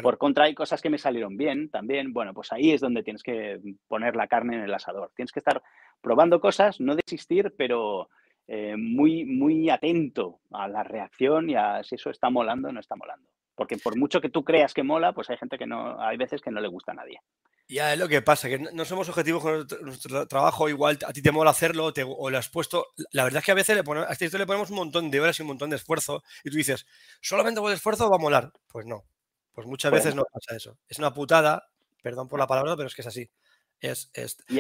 Por 0.01 0.17
contra, 0.17 0.45
hay 0.45 0.55
cosas 0.55 0.81
que 0.81 0.89
me 0.89 0.97
salieron 0.97 1.37
bien 1.37 1.69
también. 1.69 2.13
Bueno, 2.13 2.33
pues 2.33 2.51
ahí 2.51 2.71
es 2.71 2.81
donde 2.81 3.03
tienes 3.03 3.23
que 3.23 3.59
poner 3.87 4.15
la 4.15 4.27
carne 4.27 4.55
en 4.55 4.63
el 4.63 4.73
asador. 4.73 5.11
Tienes 5.15 5.31
que 5.31 5.39
estar 5.39 5.61
probando 6.01 6.39
cosas, 6.39 6.79
no 6.79 6.95
desistir, 6.95 7.53
pero 7.57 8.09
eh, 8.47 8.75
muy, 8.77 9.25
muy 9.25 9.69
atento 9.69 10.39
a 10.51 10.67
la 10.67 10.83
reacción 10.83 11.49
y 11.49 11.55
a 11.55 11.83
si 11.83 11.95
eso 11.95 12.09
está 12.09 12.29
molando 12.29 12.69
o 12.69 12.71
no 12.71 12.79
está 12.79 12.95
molando. 12.95 13.27
Porque 13.55 13.77
por 13.77 13.97
mucho 13.97 14.21
que 14.21 14.29
tú 14.29 14.43
creas 14.43 14.73
que 14.73 14.83
mola, 14.83 15.13
pues 15.13 15.29
hay 15.29 15.37
gente 15.37 15.57
que 15.57 15.65
no, 15.65 15.99
hay 16.01 16.17
veces 16.17 16.41
que 16.41 16.51
no 16.51 16.59
le 16.59 16.67
gusta 16.67 16.91
a 16.91 16.95
nadie. 16.95 17.21
Ya 17.67 17.93
es 17.93 17.99
lo 17.99 18.07
que 18.07 18.21
pasa, 18.21 18.47
que 18.47 18.59
no 18.59 18.85
somos 18.85 19.09
objetivos 19.09 19.41
con 19.41 19.65
nuestro 19.81 20.27
trabajo, 20.27 20.69
igual 20.69 20.99
a 21.07 21.11
ti 21.11 21.21
te 21.21 21.31
mola 21.31 21.49
hacerlo 21.49 21.91
o 22.17 22.29
le 22.29 22.37
has 22.37 22.49
puesto. 22.49 22.87
La 23.11 23.23
verdad 23.23 23.39
es 23.39 23.45
que 23.45 23.51
a 23.51 23.55
veces 23.55 23.75
le 23.75 23.83
ponemos, 23.83 24.07
a 24.07 24.13
este 24.13 24.37
le 24.37 24.45
ponemos 24.45 24.69
un 24.69 24.75
montón 24.75 25.09
de 25.09 25.19
horas 25.19 25.39
y 25.39 25.41
un 25.41 25.47
montón 25.47 25.71
de 25.71 25.77
esfuerzo 25.77 26.23
y 26.43 26.51
tú 26.51 26.57
dices, 26.57 26.85
solamente 27.21 27.61
con 27.61 27.71
esfuerzo 27.71 28.09
va 28.09 28.17
a 28.17 28.19
molar. 28.19 28.51
Pues 28.67 28.85
no, 28.85 29.05
pues 29.51 29.65
muchas 29.65 29.91
veces 29.91 30.13
no 30.13 30.25
pasa 30.31 30.55
eso. 30.55 30.77
Es 30.87 30.99
una 30.99 31.11
putada, 31.11 31.67
perdón 32.03 32.27
por 32.27 32.37
la 32.37 32.45
palabra, 32.45 32.75
pero 32.75 32.87
es 32.87 32.93
que 32.93 33.01
es 33.01 33.07
así. 33.07 33.31
Es, 33.79 34.11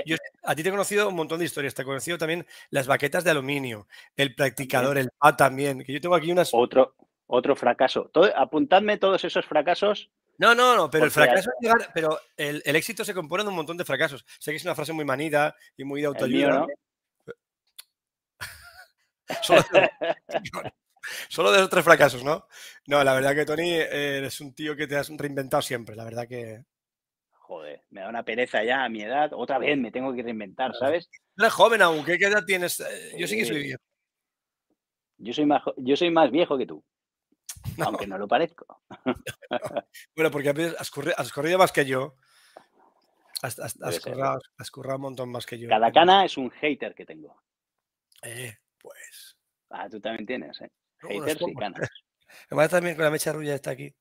yo, 0.05 0.17
a 0.43 0.55
ti 0.55 0.63
te 0.63 0.69
he 0.69 0.71
conocido 0.71 1.09
un 1.09 1.15
montón 1.15 1.39
de 1.39 1.45
historias. 1.45 1.73
Te 1.73 1.83
he 1.83 1.85
conocido 1.85 2.17
también 2.17 2.45
las 2.69 2.87
baquetas 2.87 3.23
de 3.23 3.31
aluminio, 3.31 3.87
el 4.15 4.35
practicador, 4.35 4.97
el 4.97 5.09
PA 5.17 5.35
también. 5.35 5.83
Que 5.83 5.93
yo 5.93 6.01
tengo 6.01 6.15
aquí 6.15 6.31
unas. 6.31 6.49
Otro, 6.53 6.95
otro 7.27 7.55
fracaso. 7.55 8.11
apuntadme 8.35 8.97
todos 8.97 9.23
esos 9.23 9.45
fracasos. 9.45 10.09
No, 10.37 10.53
no, 10.53 10.75
no, 10.75 10.89
pero 10.89 11.05
el 11.05 11.11
fracaso 11.11 11.49
es 11.49 11.55
llegar, 11.61 11.91
pero 11.93 12.19
el, 12.35 12.61
éxito 12.65 13.05
se 13.05 13.13
compone 13.13 13.43
de 13.43 13.49
un 13.49 13.55
montón 13.55 13.77
de 13.77 13.85
fracasos. 13.85 14.25
Sé 14.39 14.51
que 14.51 14.57
es 14.57 14.65
una 14.65 14.75
frase 14.75 14.91
muy 14.91 15.05
manida 15.05 15.55
y 15.77 15.83
muy 15.85 16.01
de 16.01 16.07
autoayuda. 16.07 16.65
Solo, 21.29 21.51
de, 21.51 21.57
esos 21.57 21.69
tres 21.69 21.83
fracasos, 21.83 22.23
¿no? 22.23 22.47
No, 22.87 23.03
la 23.03 23.13
verdad 23.13 23.33
que 23.33 23.45
Tony 23.45 23.71
eres 23.71 24.39
un 24.41 24.53
tío 24.53 24.75
que 24.75 24.87
te 24.87 24.97
has 24.97 25.09
reinventado 25.09 25.61
siempre. 25.61 25.95
La 25.95 26.03
verdad 26.03 26.27
que 26.27 26.65
joder, 27.45 27.83
me 27.91 28.01
da 28.01 28.09
una 28.09 28.23
pereza 28.23 28.63
ya 28.63 28.83
a 28.83 28.89
mi 28.89 29.03
edad, 29.03 29.31
otra 29.33 29.59
vez 29.59 29.77
me 29.77 29.91
tengo 29.91 30.13
que 30.13 30.23
reinventar, 30.23 30.73
¿sabes? 30.79 31.09
Eres 31.37 31.53
joven 31.53 31.81
aún, 31.81 32.03
¿qué 32.03 32.13
edad 32.13 32.43
tienes? 32.45 32.79
Eh, 32.79 33.15
yo 33.17 33.27
sí 33.27 33.37
que 33.37 33.45
soy 33.45 33.61
viejo. 33.61 33.81
Yo 35.17 35.33
soy 35.33 35.45
más, 35.45 35.61
yo 35.77 35.95
soy 35.95 36.09
más 36.09 36.31
viejo 36.31 36.57
que 36.57 36.65
tú, 36.65 36.83
aunque 37.85 38.07
no 38.07 38.17
lo 38.17 38.27
parezco. 38.27 38.81
bueno, 40.15 40.31
porque 40.31 40.49
has 40.77 40.91
corrido, 40.91 41.15
has 41.17 41.31
corrido, 41.31 41.57
más 41.57 41.71
que 41.71 41.85
yo. 41.85 42.15
Has, 43.41 43.59
has, 43.59 44.71
currado, 44.71 44.95
un 44.95 45.01
montón 45.01 45.29
más 45.29 45.45
que 45.45 45.59
yo. 45.59 45.69
Cada 45.69 45.91
cana 45.91 46.25
es 46.25 46.37
un 46.37 46.49
hater 46.49 46.95
que 46.95 47.05
tengo. 47.05 47.41
Eh, 48.23 48.57
pues. 48.79 49.37
Ah, 49.69 49.87
tú 49.89 49.99
también 49.99 50.25
tienes, 50.25 50.59
¿eh? 50.61 50.71
No, 51.03 51.09
Haters 51.09 51.41
y 51.41 51.55
canas. 51.55 51.89
Además 52.49 52.69
también 52.69 52.95
con 52.95 53.05
la 53.05 53.11
mecha 53.11 53.31
rubia 53.31 53.55
está 53.55 53.71
aquí. 53.71 53.93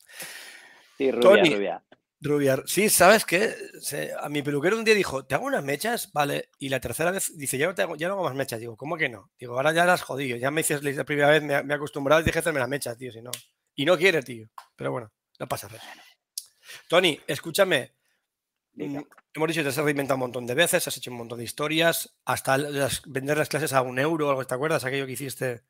Sí, 0.97 1.11
rubia, 1.11 1.43
Tony. 1.43 1.55
rubia. 1.55 1.85
Rubia, 2.21 2.63
sí, 2.65 2.89
¿sabes 2.89 3.27
qué? 3.27 3.55
Se- 3.81 4.13
a 4.19 4.31
mi 4.31 4.41
peluquero 4.41 4.79
un 4.79 4.85
día 4.85 4.95
dijo, 4.95 5.27
¿te 5.27 5.35
hago 5.35 5.45
unas 5.45 5.63
mechas? 5.63 6.11
Vale. 6.13 6.49
Y 6.59 6.71
la 6.71 6.81
tercera 6.81 7.11
vez 7.11 7.37
dice, 7.37 7.59
ya 7.59 7.67
no, 7.67 7.75
te 7.75 7.83
hago, 7.83 7.97
ya 7.97 8.09
no 8.09 8.15
hago 8.15 8.25
más 8.25 8.35
mechas. 8.35 8.61
Digo, 8.61 8.77
¿cómo 8.77 8.97
que 8.97 9.11
no? 9.11 9.31
Digo, 9.39 9.57
ahora 9.57 9.73
ya 9.73 9.85
las 9.85 10.01
jodido. 10.01 10.39
Ya 10.39 10.51
me 10.51 10.61
dices 10.63 10.83
la 10.83 11.05
primera 11.05 11.29
vez, 11.29 11.43
me, 11.43 11.63
me 11.63 11.75
he 11.75 11.77
acostumbrado 11.77 12.23
y 12.23 12.25
dije 12.25 12.39
hacerme 12.39 12.61
las 12.61 12.69
mechas, 12.69 12.97
tío, 12.97 13.13
si 13.13 13.21
no. 13.21 13.31
Y 13.75 13.85
no 13.85 13.97
quiere, 13.97 14.23
tío. 14.23 14.49
Pero 14.77 14.93
bueno, 14.93 15.13
no 15.39 15.49
pasa 15.49 15.69
nada. 15.69 15.83
Tony, 16.89 17.19
escúchame. 17.27 17.93
Diga. 18.73 19.01
Mm, 19.01 19.07
Hemos 19.35 19.49
dicho 19.49 19.61
que 19.61 19.65
te 19.65 19.69
has 19.71 19.77
reinventado 19.77 20.15
un 20.17 20.21
montón 20.21 20.47
de 20.47 20.55
veces, 20.55 20.87
has 20.87 20.97
hecho 20.97 21.11
un 21.11 21.17
montón 21.17 21.39
de 21.39 21.45
historias, 21.45 22.17
hasta 22.25 22.57
las- 22.57 23.03
vender 23.07 23.37
las 23.37 23.49
clases 23.49 23.73
a 23.73 23.83
un 23.83 23.99
euro, 23.99 24.31
algo, 24.31 24.45
¿te 24.47 24.55
acuerdas? 24.55 24.85
Aquello 24.85 25.07
que 25.07 25.13
hiciste, 25.13 25.65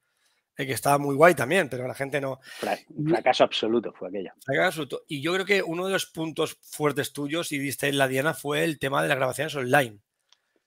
eh, 0.56 0.66
que 0.66 0.73
estaba 0.73 0.99
muy 0.99 1.14
guay 1.16 1.34
también, 1.34 1.70
pero 1.70 1.87
la 1.88 1.94
gente 1.94 2.20
no, 2.20 2.40
Fra- 2.42 2.78
fracaso 3.08 3.44
absoluto 3.44 3.92
fue 3.94 4.08
aquello. 4.08 4.32
Saca 4.40 4.66
absoluto. 4.66 5.04
Y 5.08 5.23
yo 5.23 5.32
creo 5.32 5.46
que 5.46 5.62
uno 5.62 5.87
de 5.87 5.92
los 5.94 6.04
puntos 6.06 6.58
fuertes 6.62 7.14
tuyos 7.14 7.52
y 7.52 7.58
diste 7.58 7.88
en 7.88 7.96
la 7.96 8.06
Diana 8.06 8.34
fue 8.34 8.64
el 8.64 8.78
tema 8.78 9.02
de 9.02 9.08
las 9.08 9.16
grabaciones 9.16 9.54
online. 9.56 10.00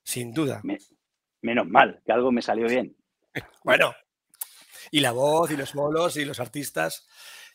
Sin 0.03 0.33
duda. 0.33 0.61
Me- 0.63 0.79
menos 1.41 1.67
mal, 1.67 2.01
que 2.03 2.11
algo 2.11 2.31
me 2.31 2.41
salió 2.41 2.67
bien. 2.67 2.95
Bueno. 3.63 3.93
Y 4.91 4.99
la 5.01 5.11
voz, 5.11 5.51
y 5.51 5.57
los 5.57 5.73
bolos, 5.73 6.17
y 6.17 6.25
los 6.25 6.39
artistas. 6.39 7.07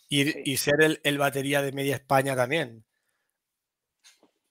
Y, 0.08 0.24
Sí. 0.24 0.42
y 0.44 0.56
ser 0.58 0.74
el, 0.82 1.00
el 1.04 1.18
batería 1.18 1.62
de 1.62 1.72
Media 1.72 1.94
España 1.96 2.36
también. 2.36 2.84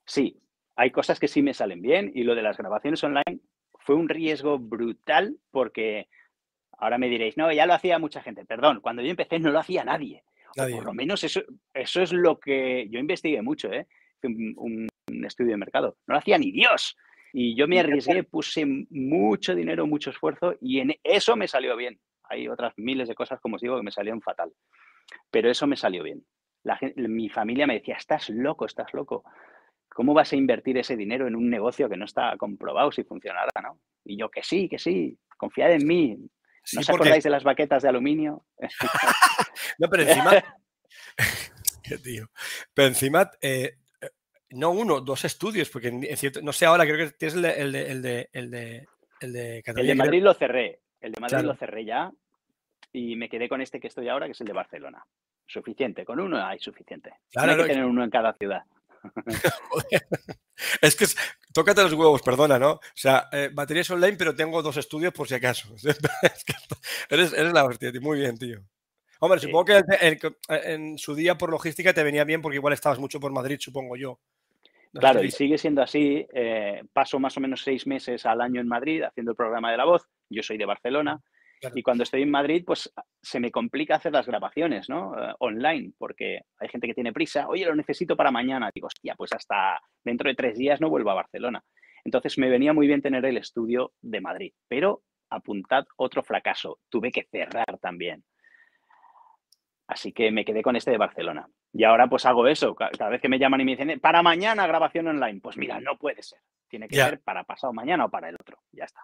Sí, 0.06 0.42
hay 0.76 0.92
cosas 0.92 1.20
que 1.20 1.28
sí 1.28 1.42
me 1.42 1.54
salen 1.54 1.82
bien 1.82 2.12
y 2.14 2.24
lo 2.24 2.36
de 2.36 2.42
las 2.42 2.58
grabaciones 2.58 3.04
online 3.04 3.40
fue 3.80 3.96
un 3.96 4.10
riesgo 4.10 4.60
brutal 4.60 5.38
porque 5.52 6.08
ahora 6.78 6.98
me 6.98 7.08
diréis, 7.10 7.38
no, 7.38 7.52
ya 7.52 7.66
lo 7.66 7.74
hacía 7.74 8.00
mucha 8.00 8.22
gente. 8.22 8.46
Perdón, 8.46 8.80
cuando 8.82 9.02
yo 9.02 9.10
empecé 9.12 9.40
no 9.40 9.52
lo 9.52 9.60
hacía 9.60 9.84
nadie. 9.84 10.24
O 10.58 10.68
por 10.70 10.86
lo 10.86 10.94
menos 10.94 11.24
eso, 11.24 11.42
eso 11.74 12.02
es 12.02 12.12
lo 12.12 12.40
que 12.40 12.88
yo 12.90 13.00
investigué 13.00 13.42
mucho, 13.42 13.72
¿eh? 13.72 13.88
Un- 14.24 14.90
un 15.08 15.26
estudio 15.26 15.52
de 15.52 15.58
mercado. 15.58 15.98
No 16.08 16.14
lo 16.16 16.20
hacía 16.20 16.38
ni 16.38 16.52
Dios. 16.52 16.98
Y 17.34 17.56
yo 17.56 17.68
me 17.68 17.80
arriesgué, 17.80 18.24
puse 18.24 18.66
mucho 18.90 19.56
dinero, 19.56 19.88
mucho 19.88 20.10
esfuerzo 20.10 20.56
y 20.60 20.80
en 20.80 20.94
eso 21.04 21.38
me 21.38 21.48
salió 21.48 21.78
bien. 21.78 22.00
Hay 22.32 22.48
otras 22.48 22.74
miles 22.78 23.08
de 23.08 23.16
cosas, 23.16 23.40
como 23.42 23.56
os 23.58 23.62
digo, 23.62 23.76
que 23.78 23.84
me 23.84 23.92
salieron 23.92 24.22
fatal. 24.22 24.52
Pero 25.30 25.50
eso 25.52 25.68
me 25.68 25.76
salió 25.76 26.04
bien. 26.04 26.26
La 26.64 26.78
gen- 26.78 26.94
mi 26.96 27.28
familia 27.30 27.68
me 27.68 27.74
decía, 27.76 27.96
estás 27.96 28.30
loco, 28.30 28.66
estás 28.66 28.94
loco. 28.94 29.24
¿Cómo 29.90 30.14
vas 30.14 30.32
a 30.32 30.38
invertir 30.38 30.78
ese 30.78 30.96
dinero 30.96 31.28
en 31.28 31.36
un 31.36 31.50
negocio 31.50 31.90
que 31.90 31.98
no 31.98 32.06
está 32.06 32.38
comprobado 32.38 32.92
si 32.92 33.04
funcionará, 33.04 33.50
no? 33.62 33.80
Y 34.06 34.18
yo, 34.18 34.30
que 34.30 34.42
sí, 34.44 34.70
que 34.70 34.80
sí, 34.80 35.18
confiad 35.38 35.74
en 35.74 35.86
mí. 35.86 36.18
Sí, 36.64 36.78
¿No 36.78 36.82
os 36.82 36.88
porque- 36.88 37.02
acordáis 37.04 37.24
de 37.26 37.30
las 37.32 37.44
baquetas 37.44 37.84
de 37.84 37.90
aluminio? 37.90 38.46
No, 39.80 39.90
pero 39.90 40.04
encima. 40.04 40.32
Qué 41.84 41.98
tío. 41.98 42.30
Pero 42.74 42.88
encima, 42.88 43.30
eh, 43.42 43.78
eh, 44.02 44.10
no 44.52 44.70
uno, 44.72 45.02
dos 45.02 45.26
estudios, 45.26 45.70
porque 45.70 45.88
en, 45.90 46.04
en 46.04 46.18
cierto, 46.18 46.42
no 46.42 46.54
sé 46.54 46.66
ahora, 46.66 46.86
creo 46.86 46.98
que 46.98 47.12
tienes 47.14 47.36
el 47.36 47.42
de, 47.42 47.52
el 47.62 47.72
de, 47.72 47.82
el 47.92 48.02
de, 48.02 48.30
el 48.34 48.52
de, 48.52 48.88
el 49.22 49.34
de 49.34 49.58
El 49.58 49.64
Cataluña, 49.64 49.88
de 49.94 49.94
creo- 49.98 50.06
Madrid 50.06 50.24
lo 50.24 50.34
cerré. 50.34 50.80
El 51.02 51.12
de 51.14 51.20
Madrid 51.20 51.32
Claro. 51.38 51.48
lo 51.48 51.56
cerré 51.56 51.84
ya 51.86 52.12
y 52.94 53.16
me 53.16 53.30
quedé 53.30 53.48
con 53.50 53.62
este 53.62 53.80
que 53.80 53.88
estoy 53.88 54.08
ahora, 54.10 54.26
que 54.26 54.34
es 54.34 54.42
el 54.42 54.48
de 54.48 54.54
Barcelona. 54.54 55.06
Suficiente, 55.48 56.06
con 56.06 56.20
uno 56.20 56.46
hay 56.46 56.60
suficiente. 56.60 57.10
No 57.10 57.16
Claro, 57.32 57.52
hay 57.52 57.58
que 57.58 57.62
no, 57.64 57.68
tener 57.68 57.86
uno 57.86 58.04
en 58.04 58.10
cada 58.10 58.34
ciudad. 58.34 58.64
Joder. 59.70 60.02
Es 60.82 60.96
que 60.96 61.06
es- 61.06 61.18
tócate 61.54 61.82
los 61.84 61.94
huevos, 61.94 62.22
perdona, 62.22 62.60
¿no? 62.60 62.72
O 62.74 62.80
sea, 62.94 63.28
eh, 63.32 63.50
baterías 63.52 63.90
online, 63.90 64.16
pero 64.18 64.36
tengo 64.36 64.62
dos 64.62 64.78
estudios 64.78 65.14
por 65.14 65.28
si 65.28 65.36
acaso. 65.36 65.74
Es 66.24 66.44
que 66.46 66.54
eres, 67.10 67.34
eres 67.34 67.54
la 67.54 67.66
hostia, 67.66 67.92
tío. 67.92 68.02
Muy 68.02 68.20
bien, 68.20 68.38
tío. 68.38 68.60
Hombre, 69.20 69.40
Sí. 69.40 69.48
supongo 69.48 69.66
que 69.66 69.82
en, 70.02 70.20
en 70.50 70.98
su 70.98 71.14
día 71.16 71.38
por 71.38 71.52
logística 71.52 71.94
te 71.94 72.04
venía 72.04 72.24
bien 72.24 72.42
porque 72.42 72.58
igual 72.58 72.74
estabas 72.74 73.00
mucho 73.00 73.20
por 73.20 73.32
Madrid, 73.32 73.58
supongo 73.60 73.96
yo. 73.96 74.20
No 74.94 75.00
Claro, 75.00 75.24
y 75.24 75.32
si- 75.32 75.38
sigue 75.38 75.58
siendo 75.58 75.82
así. 75.82 76.26
eh, 76.34 76.84
paso 76.94 77.20
más 77.20 77.36
o 77.38 77.40
menos 77.40 77.62
seis 77.64 77.86
meses 77.88 78.26
al 78.26 78.42
año 78.42 78.60
en 78.62 78.68
Madrid 78.68 79.04
haciendo 79.04 79.32
el 79.32 79.38
programa 79.38 79.72
de 79.72 79.78
la 79.78 79.86
voz. 79.86 80.08
Yo 80.30 80.44
soy 80.44 80.58
de 80.58 80.66
Barcelona. 80.66 81.22
Claro. 81.62 81.76
Y 81.78 81.84
cuando 81.84 82.04
estoy 82.04 82.24
en 82.24 82.32
Madrid, 82.32 82.64
pues 82.66 82.92
se 83.22 83.40
me 83.40 83.52
complica 83.52 83.96
hacer 83.96 84.12
las 84.12 84.26
grabaciones, 84.26 84.90
¿no? 84.90 85.14
Eh, 85.16 85.34
online, 85.40 85.94
porque 85.98 86.42
hay 86.58 86.68
gente 86.68 86.88
que 86.88 86.94
tiene 86.96 87.14
prisa. 87.14 87.48
Oye, 87.48 87.66
lo 87.66 87.76
necesito 87.76 88.18
para 88.18 88.32
mañana. 88.32 88.70
Digo, 88.74 88.88
hostia, 88.88 89.14
pues 89.16 89.32
hasta 89.32 89.80
dentro 90.04 90.28
de 90.28 90.36
tres 90.36 90.58
días 90.58 90.82
no 90.82 90.90
vuelvo 90.90 91.12
a 91.12 91.16
Barcelona. 91.16 91.64
Entonces 92.04 92.38
me 92.40 92.50
venía 92.50 92.74
muy 92.74 92.88
bien 92.88 93.02
tener 93.04 93.24
el 93.26 93.38
estudio 93.38 93.94
de 94.02 94.22
Madrid. 94.22 94.54
Pero 94.68 95.04
apuntad 95.30 95.86
otro 95.98 96.24
fracaso. 96.24 96.80
Tuve 96.90 97.12
que 97.12 97.28
cerrar 97.32 97.78
también. 97.80 98.24
Así 99.88 100.14
que 100.14 100.32
me 100.32 100.46
quedé 100.46 100.62
con 100.64 100.76
este 100.76 100.92
de 100.92 100.98
Barcelona. 100.98 101.48
Y 101.74 101.84
ahora 101.84 102.08
pues 102.08 102.26
hago 102.26 102.48
eso. 102.48 102.74
Ca- 102.76 102.90
Cada 102.98 103.12
vez 103.12 103.22
que 103.22 103.30
me 103.30 103.38
llaman 103.40 103.62
y 103.62 103.66
me 103.66 103.76
dicen, 103.76 104.00
para 104.00 104.24
mañana 104.24 104.66
grabación 104.66 105.08
online. 105.08 105.40
Pues 105.42 105.58
mira, 105.58 105.80
no 105.80 105.98
puede 105.98 106.24
ser. 106.24 106.40
Tiene 106.70 106.88
que 106.88 106.96
ser 107.10 107.22
para 107.22 107.44
pasado 107.44 107.72
mañana 107.74 108.06
o 108.06 108.10
para 108.10 108.30
el 108.30 108.36
otro. 108.36 108.58
Ya 108.72 108.86
está. 108.86 109.02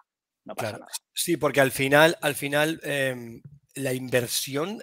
No 0.48 0.54
pasa 0.54 0.68
Claro. 0.70 0.84
nada. 0.84 0.92
Sí, 1.12 1.36
porque 1.36 1.60
al 1.60 1.70
final, 1.70 2.16
al 2.22 2.34
final, 2.34 2.80
em, 2.82 3.42
la 3.74 3.92
inversión 3.92 4.82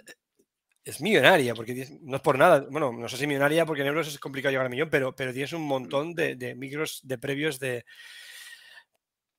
es 0.84 1.00
millonaria, 1.00 1.56
porque 1.56 1.88
no 2.02 2.16
es 2.16 2.22
por 2.22 2.38
nada, 2.38 2.64
bueno, 2.70 2.92
no 2.92 3.08
sé 3.08 3.16
si 3.16 3.26
millonaria, 3.26 3.66
porque 3.66 3.82
en 3.82 3.88
euros 3.88 4.06
es 4.06 4.16
complicado 4.20 4.52
llegar 4.52 4.66
a 4.66 4.68
millón, 4.68 4.88
pero, 4.88 5.14
pero 5.16 5.32
tienes 5.32 5.52
un 5.52 5.62
montón 5.66 6.14
de, 6.14 6.36
de 6.36 6.54
micros, 6.54 7.00
de 7.02 7.18
previos, 7.18 7.58
de, 7.58 7.84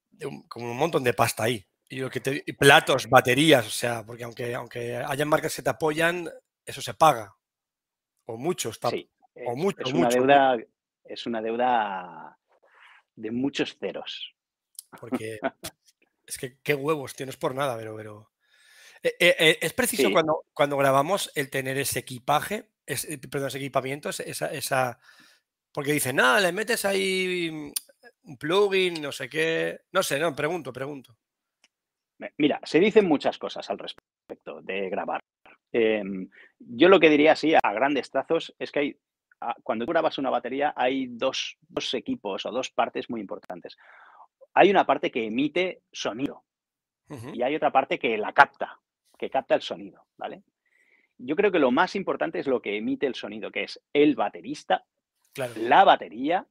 de 0.10 0.26
un, 0.26 0.44
como 0.50 0.70
un 0.70 0.78
montón 0.78 1.02
de 1.06 1.14
pasta 1.14 1.44
ahí. 1.44 1.66
Y 1.88 2.00
lo 2.02 2.10
que 2.10 2.20
te, 2.20 2.44
y 2.46 2.52
platos, 2.52 3.08
baterías, 3.08 3.66
o 3.66 3.70
sea, 3.70 4.06
porque 4.06 4.26
aunque, 4.26 4.54
aunque 4.54 4.98
hayan 4.98 5.30
marcas 5.30 5.56
que 5.56 5.62
te 5.62 5.70
apoyan, 5.70 6.30
eso 6.66 6.82
se 6.82 6.94
paga. 6.94 7.34
O 8.26 8.36
mucho, 8.38 8.72
está, 8.72 8.90
Sí, 8.90 9.10
o 9.46 9.54
es- 9.54 9.58
mucho, 9.58 9.82
es 9.82 9.94
una 9.94 10.08
mucho, 10.08 10.18
deuda, 10.18 10.58
es 11.06 11.26
una 11.26 11.42
deuda 11.42 12.38
de 13.16 13.32
muchos 13.32 13.78
ceros. 13.80 14.34
porque 15.00 15.40
es 16.28 16.38
que 16.38 16.58
qué 16.62 16.76
huevos, 16.76 17.16
tío, 17.16 17.26
no 17.26 17.32
es 17.32 17.38
por 17.38 17.56
nada, 17.56 17.76
pero... 17.78 17.96
pero... 17.96 18.32
Eh, 19.04 19.16
eh, 19.20 19.36
eh, 19.40 19.58
es 19.62 19.74
preciso 19.74 20.08
Sí. 20.08 20.12
cuando, 20.14 20.44
cuando 20.54 20.76
grabamos 20.78 21.32
el 21.36 21.50
tener 21.50 21.78
ese 21.78 22.00
equipaje, 22.00 22.70
ese- 22.86 23.18
perdón, 23.20 23.48
ese 23.50 23.58
equipamiento, 23.60 24.10
esa, 24.10 24.48
esa... 24.52 25.00
Porque 25.72 25.94
dicen, 25.94 26.16
nada, 26.18 26.40
le 26.40 26.52
metes 26.52 26.84
ahí 26.86 27.50
mm, 27.52 27.72
un 28.30 28.38
plugin, 28.38 29.02
no 29.02 29.12
sé 29.12 29.30
qué. 29.30 29.82
No 29.92 30.02
sé, 30.04 30.20
no, 30.20 30.36
pregunto, 30.36 30.74
pregunto. 30.74 31.16
Mira, 32.38 32.60
se 32.64 32.80
dicen 32.80 33.06
muchas 33.08 33.38
cosas 33.38 33.70
al 33.70 33.78
respecto 33.78 34.62
de 34.64 34.90
grabar. 34.90 35.24
Em, 35.72 36.28
yo 36.58 36.90
lo 36.90 37.00
que 37.00 37.10
diría 37.10 37.34
así, 37.34 37.54
a 37.54 37.74
grandes 37.74 38.10
trazos, 38.10 38.56
es 38.58 38.72
que 38.72 38.80
hay, 38.80 39.00
cuando 39.62 39.86
tú 39.86 39.92
grabas 39.92 40.18
una 40.18 40.32
batería 40.32 40.74
hay 40.76 41.06
dos, 41.08 41.58
dos 41.62 41.94
equipos 41.94 42.44
o 42.48 42.52
dos 42.52 42.72
partes 42.72 43.08
muy 43.12 43.22
importantes. 43.22 43.78
Hay 44.58 44.72
una 44.72 44.86
parte 44.88 45.12
que 45.12 45.26
emite 45.26 45.84
sonido 45.92 46.44
y 47.34 47.44
hay 47.44 47.56
otra 47.56 47.72
parte 47.72 48.00
que 48.00 48.18
la 48.18 48.34
capta, 48.34 48.80
que 49.18 49.30
capta 49.30 49.54
el 49.56 49.62
sonido, 49.62 50.06
¿vale? 50.18 50.42
Yo 51.20 51.36
creo 51.36 51.52
que 51.52 51.60
lo 51.60 51.70
más 51.72 51.96
importante 51.96 52.40
es 52.40 52.48
lo 52.48 52.60
que 52.62 52.76
emite 52.76 53.06
el 53.06 53.14
sonido, 53.14 53.52
que 53.52 53.64
es 53.64 53.80
el 53.94 54.16
baterista, 54.16 54.84
Claro. 55.34 55.54
la 55.58 55.84
batería 55.84 56.48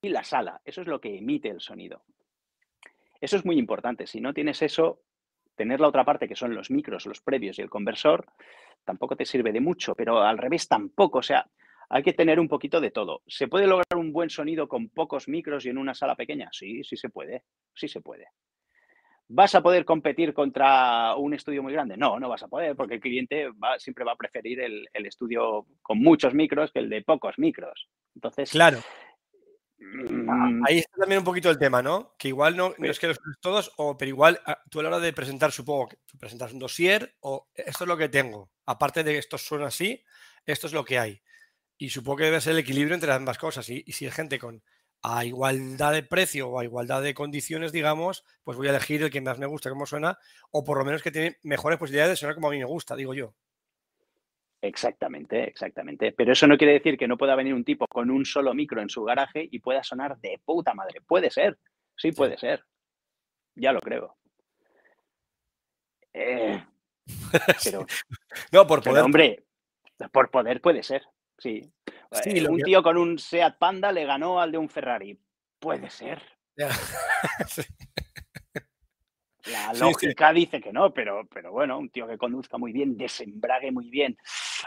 y 0.00 0.08
la 0.08 0.24
sala. 0.24 0.62
Eso 0.64 0.80
es 0.80 0.86
lo 0.86 0.98
que 1.00 1.18
emite 1.18 1.50
el 1.50 1.60
sonido. 1.60 2.02
Eso 3.20 3.36
es 3.36 3.44
muy 3.44 3.58
importante. 3.58 4.06
Si 4.06 4.20
no 4.20 4.32
tienes 4.32 4.62
eso, 4.62 5.02
tener 5.54 5.80
la 5.80 5.88
otra 5.88 6.04
parte, 6.04 6.28
que 6.28 6.36
son 6.36 6.54
los 6.54 6.70
micros, 6.70 7.04
los 7.04 7.20
previos 7.20 7.58
y 7.58 7.62
el 7.62 7.68
conversor, 7.70 8.26
tampoco 8.84 9.14
te 9.14 9.26
sirve 9.26 9.52
de 9.52 9.60
mucho, 9.60 9.94
pero 9.94 10.22
al 10.22 10.38
revés 10.38 10.68
tampoco. 10.68 11.18
O 11.18 11.22
sea, 11.22 11.46
hay 11.88 12.02
que 12.02 12.12
tener 12.12 12.40
un 12.40 12.48
poquito 12.48 12.80
de 12.80 12.90
todo. 12.90 13.22
¿Se 13.26 13.48
puede 13.48 13.66
lograr 13.66 13.96
un 13.96 14.12
buen 14.12 14.30
sonido 14.30 14.68
con 14.68 14.88
pocos 14.88 15.28
micros 15.28 15.64
y 15.66 15.68
en 15.70 15.78
una 15.78 15.94
sala 15.94 16.14
pequeña? 16.16 16.48
Sí, 16.52 16.82
sí 16.84 16.96
se 16.96 17.08
puede. 17.08 17.44
Sí 17.74 17.88
se 17.88 18.00
puede. 18.00 18.28
¿Vas 19.28 19.54
a 19.56 19.60
poder 19.62 19.84
competir 19.84 20.32
contra 20.32 21.16
un 21.16 21.34
estudio 21.34 21.60
muy 21.62 21.72
grande? 21.72 21.96
No, 21.96 22.20
no 22.20 22.28
vas 22.28 22.44
a 22.44 22.48
poder, 22.48 22.76
porque 22.76 22.94
el 22.94 23.00
cliente 23.00 23.48
va- 23.50 23.78
siempre 23.78 24.04
va 24.04 24.12
a 24.12 24.16
preferir 24.16 24.60
el, 24.60 24.88
el 24.92 25.06
estudio 25.06 25.66
con 25.82 25.98
muchos 25.98 26.32
micros 26.32 26.70
que 26.70 26.78
el 26.78 26.88
de 26.88 27.02
pocos 27.02 27.36
micros. 27.38 27.88
Entonces, 28.14 28.50
Claro. 28.52 28.78
mm, 29.78 30.64
Ahí 30.66 30.78
está 30.78 30.96
también 30.98 31.18
un 31.20 31.24
poquito 31.24 31.50
el 31.50 31.58
tema, 31.58 31.82
¿no? 31.82 32.14
Que 32.18 32.28
igual 32.28 32.56
no, 32.56 32.72
no 32.78 32.86
es 32.90 32.98
que 33.00 33.08
los 33.08 33.18
todos, 33.40 33.72
o, 33.76 33.96
pero 33.98 34.08
igual 34.08 34.40
ah, 34.46 34.62
tú 34.70 34.80
a 34.80 34.82
la 34.84 34.88
hora 34.90 35.00
de 35.00 35.12
presentar, 35.12 35.50
supongo 35.52 35.88
que 35.88 35.96
tú 36.06 36.18
presentas 36.18 36.52
un 36.52 36.58
dossier 36.60 37.16
o 37.20 37.48
esto 37.54 37.84
es 37.84 37.88
lo 37.88 37.96
que 37.96 38.08
tengo. 38.08 38.50
Aparte 38.66 39.02
de 39.04 39.12
que 39.12 39.18
esto 39.18 39.38
suena 39.38 39.66
así, 39.66 40.02
esto 40.44 40.66
es 40.68 40.72
lo 40.72 40.84
que 40.84 40.98
hay. 40.98 41.20
Y 41.78 41.90
supongo 41.90 42.18
que 42.18 42.24
debe 42.24 42.40
ser 42.40 42.52
el 42.52 42.60
equilibrio 42.60 42.94
entre 42.94 43.12
ambas 43.12 43.38
cosas. 43.38 43.68
Y, 43.68 43.82
y 43.86 43.92
si 43.92 44.06
hay 44.06 44.10
gente 44.10 44.38
con 44.38 44.62
a 45.02 45.24
igualdad 45.24 45.92
de 45.92 46.02
precio 46.02 46.48
o 46.48 46.58
a 46.58 46.64
igualdad 46.64 47.02
de 47.02 47.14
condiciones, 47.14 47.70
digamos, 47.70 48.24
pues 48.42 48.56
voy 48.56 48.66
a 48.66 48.70
elegir 48.70 49.02
el 49.02 49.10
que 49.10 49.20
más 49.20 49.38
me 49.38 49.46
gusta, 49.46 49.70
cómo 49.70 49.86
suena, 49.86 50.18
o 50.50 50.64
por 50.64 50.78
lo 50.78 50.84
menos 50.84 51.02
que 51.02 51.10
tiene 51.12 51.36
mejores 51.42 51.78
posibilidades 51.78 52.12
de 52.12 52.16
sonar 52.16 52.34
como 52.34 52.48
a 52.48 52.50
mí 52.50 52.58
me 52.58 52.64
gusta, 52.64 52.96
digo 52.96 53.14
yo. 53.14 53.32
Exactamente, 54.62 55.44
exactamente. 55.44 56.12
Pero 56.12 56.32
eso 56.32 56.46
no 56.46 56.56
quiere 56.58 56.72
decir 56.72 56.96
que 56.98 57.06
no 57.06 57.16
pueda 57.16 57.36
venir 57.36 57.54
un 57.54 57.64
tipo 57.64 57.86
con 57.86 58.10
un 58.10 58.24
solo 58.24 58.52
micro 58.52 58.80
en 58.80 58.88
su 58.88 59.04
garaje 59.04 59.46
y 59.48 59.60
pueda 59.60 59.84
sonar 59.84 60.18
de 60.18 60.40
puta 60.44 60.74
madre. 60.74 61.00
Puede 61.02 61.30
ser, 61.30 61.58
sí 61.96 62.10
puede 62.10 62.36
ser. 62.36 62.64
Ya 63.54 63.72
lo 63.72 63.80
creo. 63.80 64.16
Eh, 66.12 66.64
Pero, 67.64 67.86
no, 68.50 68.66
por 68.66 68.80
pero, 68.80 68.90
poder. 68.90 69.04
hombre, 69.04 69.44
por 70.10 70.30
poder 70.30 70.60
puede 70.60 70.82
ser, 70.82 71.02
sí. 71.38 71.72
Sí, 72.22 72.38
Eh, 72.38 72.48
un 72.48 72.56
que- 72.58 72.64
tío 72.64 72.82
con 72.82 72.96
un 72.96 73.18
Seat 73.18 73.58
Panda 73.58 73.92
le 73.92 74.04
ganó 74.04 74.40
al 74.40 74.52
de 74.52 74.58
un 74.58 74.68
Ferrari. 74.68 75.18
Puede 75.58 75.90
ser. 75.90 76.22
Sí. 77.48 77.62
La 79.46 79.68
Sí, 79.72 79.74
sí. 79.76 79.80
lógica 79.80 80.32
dice 80.32 80.60
que 80.60 80.72
no, 80.72 80.92
pero, 80.92 81.24
pero 81.32 81.52
bueno, 81.52 81.78
un 81.78 81.88
tío 81.90 82.06
que 82.08 82.18
conduzca 82.18 82.58
muy 82.58 82.72
bien, 82.72 82.96
desembrague 82.96 83.70
muy 83.70 83.88
bien, 83.90 84.16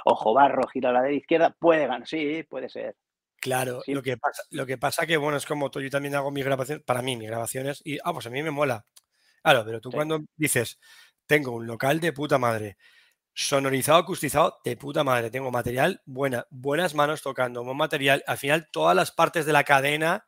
ojo 0.06 0.34
barro, 0.34 0.66
gira 0.68 0.92
a 0.92 0.94
la 0.94 1.02
de 1.02 1.16
izquierda, 1.16 1.54
puede 1.60 1.86
ganar. 1.86 2.08
Sí, 2.08 2.44
puede 2.44 2.70
ser. 2.70 2.96
Claro, 3.42 3.82
Sí. 3.82 3.94
lo 3.94 4.02
que 4.02 4.16
pasa, 4.18 4.42
lo 4.52 4.66
que 4.66 4.78
pasa 4.78 5.06
que 5.06 5.18
bueno, 5.18 5.38
es 5.38 5.46
como 5.46 5.70
tú, 5.70 5.82
yo 5.82 5.90
también 5.90 6.16
hago 6.16 6.32
mis 6.32 6.46
grabaciones, 6.46 6.84
para 6.86 7.02
mí, 7.02 7.18
mis 7.18 7.28
grabaciones, 7.28 7.82
y 7.84 7.98
ah, 8.04 8.14
pues 8.14 8.28
a 8.28 8.30
mí 8.30 8.42
me 8.42 8.52
mola. 8.52 8.86
Claro, 9.44 9.64
pero 9.66 9.82
tú 9.82 9.92
cuando 9.92 10.22
dices, 10.38 10.80
tengo 11.26 11.52
un 11.52 11.68
local 11.68 12.00
de 12.00 12.14
puta 12.14 12.38
madre, 12.38 12.78
sonorizado, 13.46 14.00
acustizado 14.00 14.60
de 14.66 14.76
puta 14.76 15.04
madre, 15.04 15.32
tengo 15.32 15.50
material, 15.50 16.02
buena, 16.06 16.46
buenas 16.50 16.94
manos 16.94 17.22
tocando, 17.22 17.64
buen 17.64 17.78
material, 17.78 18.22
al 18.28 18.38
final 18.38 18.70
todas 18.70 18.94
las 18.94 19.12
partes 19.12 19.46
de 19.46 19.54
la 19.54 19.64
cadena, 19.64 20.28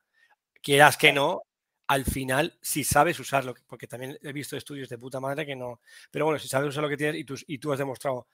quieras 0.62 0.96
que 0.96 1.12
no, 1.12 1.42
al 1.88 2.06
final, 2.06 2.58
si 2.62 2.86
sabes 2.86 3.20
usarlo, 3.20 3.54
porque 3.68 3.86
también 3.86 4.18
he 4.22 4.32
visto 4.32 4.56
estudios 4.56 4.88
de 4.88 4.98
puta 4.98 5.20
madre 5.20 5.46
que 5.46 5.58
no, 5.58 5.82
pero 6.10 6.24
bueno, 6.24 6.40
si 6.40 6.48
sabes 6.48 6.70
usar 6.70 6.84
lo 6.84 6.90
que 6.90 6.96
tienes 6.96 7.20
y 7.20 7.26
tú, 7.26 7.36
y 7.48 7.58
tú 7.58 7.74
has 7.74 7.80
demostrado 7.80 8.28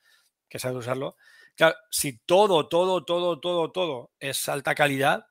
que 0.48 0.60
sabes 0.60 0.78
usarlo, 0.78 1.18
claro, 1.56 1.76
si 1.90 2.20
todo, 2.20 2.68
todo, 2.68 3.04
todo, 3.04 3.40
todo, 3.40 3.72
todo 3.72 4.12
es 4.20 4.48
alta 4.48 4.76
calidad, 4.76 5.26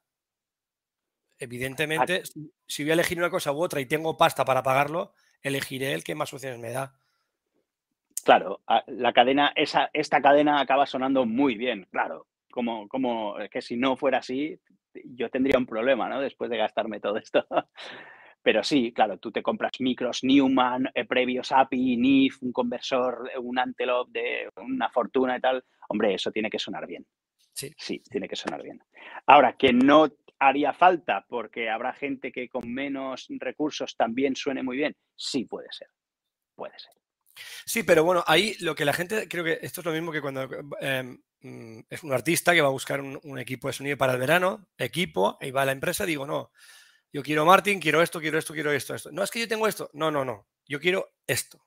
evidentemente, 1.38 2.24
si, 2.26 2.52
si 2.66 2.82
voy 2.82 2.90
a 2.90 2.94
elegir 2.94 3.18
una 3.18 3.30
cosa 3.30 3.52
u 3.52 3.62
otra 3.62 3.80
y 3.80 3.86
tengo 3.86 4.16
pasta 4.16 4.44
para 4.44 4.64
pagarlo, 4.64 5.12
elegiré 5.40 5.94
el 5.94 6.02
que 6.02 6.16
más 6.16 6.34
opciones 6.34 6.58
me 6.58 6.72
da. 6.72 6.98
Claro, 8.26 8.60
la 8.88 9.12
cadena, 9.12 9.52
esa, 9.54 9.88
esta 9.92 10.20
cadena 10.20 10.60
acaba 10.60 10.84
sonando 10.84 11.24
muy 11.24 11.54
bien, 11.54 11.86
claro. 11.92 12.26
Como, 12.50 12.88
como 12.88 13.38
es 13.38 13.48
que 13.48 13.62
si 13.62 13.76
no 13.76 13.96
fuera 13.96 14.18
así, 14.18 14.58
yo 15.04 15.30
tendría 15.30 15.56
un 15.58 15.64
problema, 15.64 16.08
¿no? 16.08 16.20
Después 16.20 16.50
de 16.50 16.56
gastarme 16.56 16.98
todo 16.98 17.18
esto. 17.18 17.46
Pero 18.42 18.64
sí, 18.64 18.92
claro, 18.92 19.18
tú 19.18 19.30
te 19.30 19.44
compras 19.44 19.74
micros 19.78 20.24
Newman, 20.24 20.90
eh, 20.92 21.04
previos 21.04 21.52
API, 21.52 21.96
NIF, 21.96 22.42
un 22.42 22.50
conversor, 22.50 23.30
eh, 23.32 23.38
un 23.38 23.60
Antelope 23.60 24.10
de 24.18 24.48
una 24.56 24.90
fortuna 24.90 25.36
y 25.36 25.40
tal. 25.40 25.62
Hombre, 25.88 26.14
eso 26.14 26.32
tiene 26.32 26.50
que 26.50 26.58
sonar 26.58 26.84
bien. 26.84 27.06
Sí. 27.52 27.72
Sí, 27.78 28.02
tiene 28.10 28.26
que 28.26 28.34
sonar 28.34 28.60
bien. 28.60 28.82
Ahora, 29.26 29.56
que 29.56 29.72
no 29.72 30.08
haría 30.40 30.72
falta 30.72 31.24
porque 31.28 31.70
habrá 31.70 31.92
gente 31.92 32.32
que 32.32 32.48
con 32.48 32.68
menos 32.68 33.28
recursos 33.38 33.96
también 33.96 34.34
suene 34.34 34.64
muy 34.64 34.78
bien. 34.78 34.96
Sí, 35.14 35.44
puede 35.44 35.68
ser. 35.70 35.90
Puede 36.56 36.76
ser. 36.76 36.92
Sí, 37.64 37.82
pero 37.82 38.04
bueno, 38.04 38.24
ahí 38.26 38.56
lo 38.60 38.74
que 38.74 38.84
la 38.84 38.92
gente, 38.92 39.28
creo 39.28 39.44
que 39.44 39.58
esto 39.62 39.80
es 39.80 39.84
lo 39.84 39.92
mismo 39.92 40.12
que 40.12 40.20
cuando 40.20 40.48
eh, 40.80 41.18
mm, 41.40 41.80
es 41.88 42.02
un 42.02 42.12
artista 42.12 42.54
que 42.54 42.60
va 42.60 42.68
a 42.68 42.72
buscar 42.72 43.00
un, 43.00 43.38
equipo 43.38 43.68
de 43.68 43.74
sonido 43.74 43.96
para 43.96 44.14
el 44.14 44.18
verano, 44.18 44.68
equipo, 44.78 45.38
y 45.40 45.50
va 45.50 45.62
a 45.62 45.66
la 45.66 45.72
empresa, 45.72 46.06
digo, 46.06 46.26
no, 46.26 46.52
yo 47.12 47.22
quiero 47.22 47.44
Martin, 47.44 47.80
quiero 47.80 48.02
esto, 48.02 48.20
quiero 48.20 48.38
esto, 48.38 48.52
quiero 48.52 48.72
esto, 48.72 48.94
esto. 48.94 49.10
No, 49.12 49.22
es 49.22 49.30
que 49.30 49.40
yo 49.40 49.48
tengo 49.48 49.66
esto. 49.66 49.90
No, 49.94 50.10
no, 50.10 50.24
no, 50.24 50.46
yo 50.66 50.80
quiero 50.80 51.14
esto. 51.26 51.66